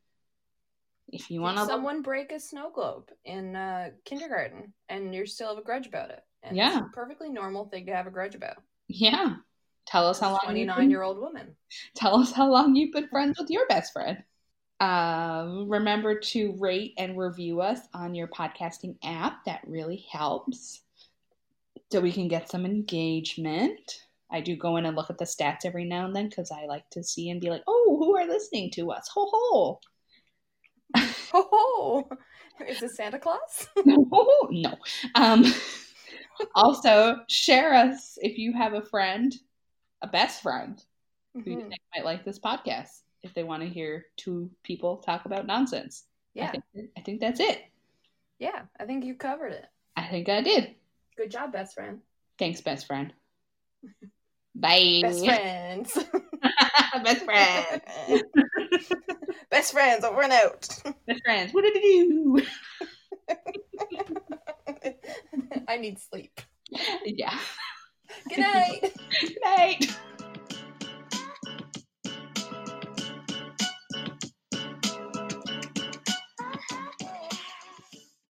If 1.12 1.30
you 1.30 1.40
want 1.40 1.58
to 1.58 1.66
someone 1.66 2.02
break 2.02 2.30
a 2.32 2.38
snow 2.38 2.70
globe 2.70 3.10
in 3.24 3.56
uh, 3.56 3.90
kindergarten 4.04 4.72
and 4.88 5.14
you 5.14 5.26
still 5.26 5.48
have 5.48 5.58
a 5.58 5.62
grudge 5.62 5.88
about 5.88 6.10
it. 6.10 6.22
And 6.42 6.56
Yeah. 6.56 6.78
It's 6.78 6.86
a 6.86 6.94
perfectly 6.94 7.28
normal 7.28 7.66
thing 7.66 7.86
to 7.86 7.94
have 7.94 8.06
a 8.06 8.10
grudge 8.10 8.34
about. 8.36 8.56
yeah, 8.88 9.34
tell 9.86 10.06
us 10.08 10.20
how 10.20 10.30
long. 10.30 10.40
Twenty-nine-year-old 10.44 11.18
woman. 11.18 11.56
tell 11.96 12.14
us 12.20 12.32
how 12.32 12.48
long 12.48 12.76
you've 12.76 12.92
been 12.92 13.08
friends 13.08 13.38
with 13.38 13.50
your 13.50 13.66
best 13.66 13.92
friend. 13.92 14.22
Um, 14.80 15.68
remember 15.68 16.18
to 16.18 16.52
rate 16.58 16.94
and 16.96 17.18
review 17.18 17.60
us 17.60 17.80
on 17.92 18.14
your 18.14 18.28
podcasting 18.28 18.96
app. 19.04 19.44
That 19.44 19.60
really 19.66 20.06
helps. 20.10 20.80
So 21.92 22.00
we 22.00 22.12
can 22.12 22.28
get 22.28 22.48
some 22.48 22.64
engagement. 22.64 24.06
I 24.30 24.40
do 24.40 24.56
go 24.56 24.76
in 24.76 24.86
and 24.86 24.96
look 24.96 25.10
at 25.10 25.18
the 25.18 25.24
stats 25.24 25.64
every 25.64 25.84
now 25.84 26.06
and 26.06 26.16
then 26.16 26.28
because 26.28 26.50
I 26.50 26.64
like 26.64 26.88
to 26.90 27.02
see 27.02 27.30
and 27.30 27.40
be 27.40 27.50
like, 27.50 27.62
oh, 27.66 27.96
who 27.98 28.16
are 28.16 28.26
listening 28.26 28.70
to 28.72 28.90
us? 28.90 29.08
Ho 29.14 29.28
ho. 29.30 29.80
Ho 31.32 31.48
ho! 31.52 32.08
Is 32.68 32.82
it 32.82 32.90
Santa 32.96 33.18
Claus? 33.18 33.68
no. 33.84 34.78
Um, 35.14 35.44
also, 36.54 37.18
share 37.28 37.74
us 37.74 38.18
if 38.22 38.38
you 38.38 38.52
have 38.52 38.72
a 38.72 38.82
friend, 38.82 39.32
a 40.02 40.08
best 40.08 40.42
friend, 40.42 40.82
who 41.34 41.42
you 41.50 41.56
Mhm. 41.58 41.68
think 41.68 41.80
might 41.94 42.04
like 42.04 42.24
this 42.24 42.40
podcast 42.40 43.02
if 43.22 43.34
they 43.34 43.42
want 43.44 43.62
to 43.62 43.68
hear 43.68 44.06
two 44.16 44.50
people 44.62 44.98
talk 44.98 45.24
about 45.24 45.46
nonsense. 45.46 46.04
I 46.36 46.40
Yeah. 46.40 46.50
think, 46.52 46.64
I 46.96 47.00
think 47.00 47.20
that's 47.20 47.40
it. 47.40 47.62
Yeah, 48.38 48.62
I 48.78 48.86
think 48.86 49.04
you 49.04 49.14
covered 49.14 49.52
it. 49.52 49.66
I 49.96 50.06
think 50.08 50.28
I 50.28 50.40
did. 50.40 50.74
Good 51.16 51.30
job, 51.30 51.52
best 51.52 51.74
friend. 51.74 52.00
Thanks, 52.38 52.60
best 52.60 52.86
friend. 52.86 53.12
Bye. 54.54 55.00
Best 55.02 55.24
friends. 55.24 55.92
best 57.04 57.24
friend. 57.24 57.82
best 59.50 59.72
friends 59.72 60.04
over 60.04 60.22
and 60.22 60.32
out. 60.32 60.68
best 61.06 61.22
friends. 61.24 61.52
What 61.52 61.64
did 61.64 61.82
you 61.82 62.42
I 65.68 65.76
need 65.76 65.98
sleep. 66.00 66.40
Yeah. 67.04 67.38
Good 68.28 68.38
night. 68.40 68.92
Good 69.20 69.38
night. 69.44 69.96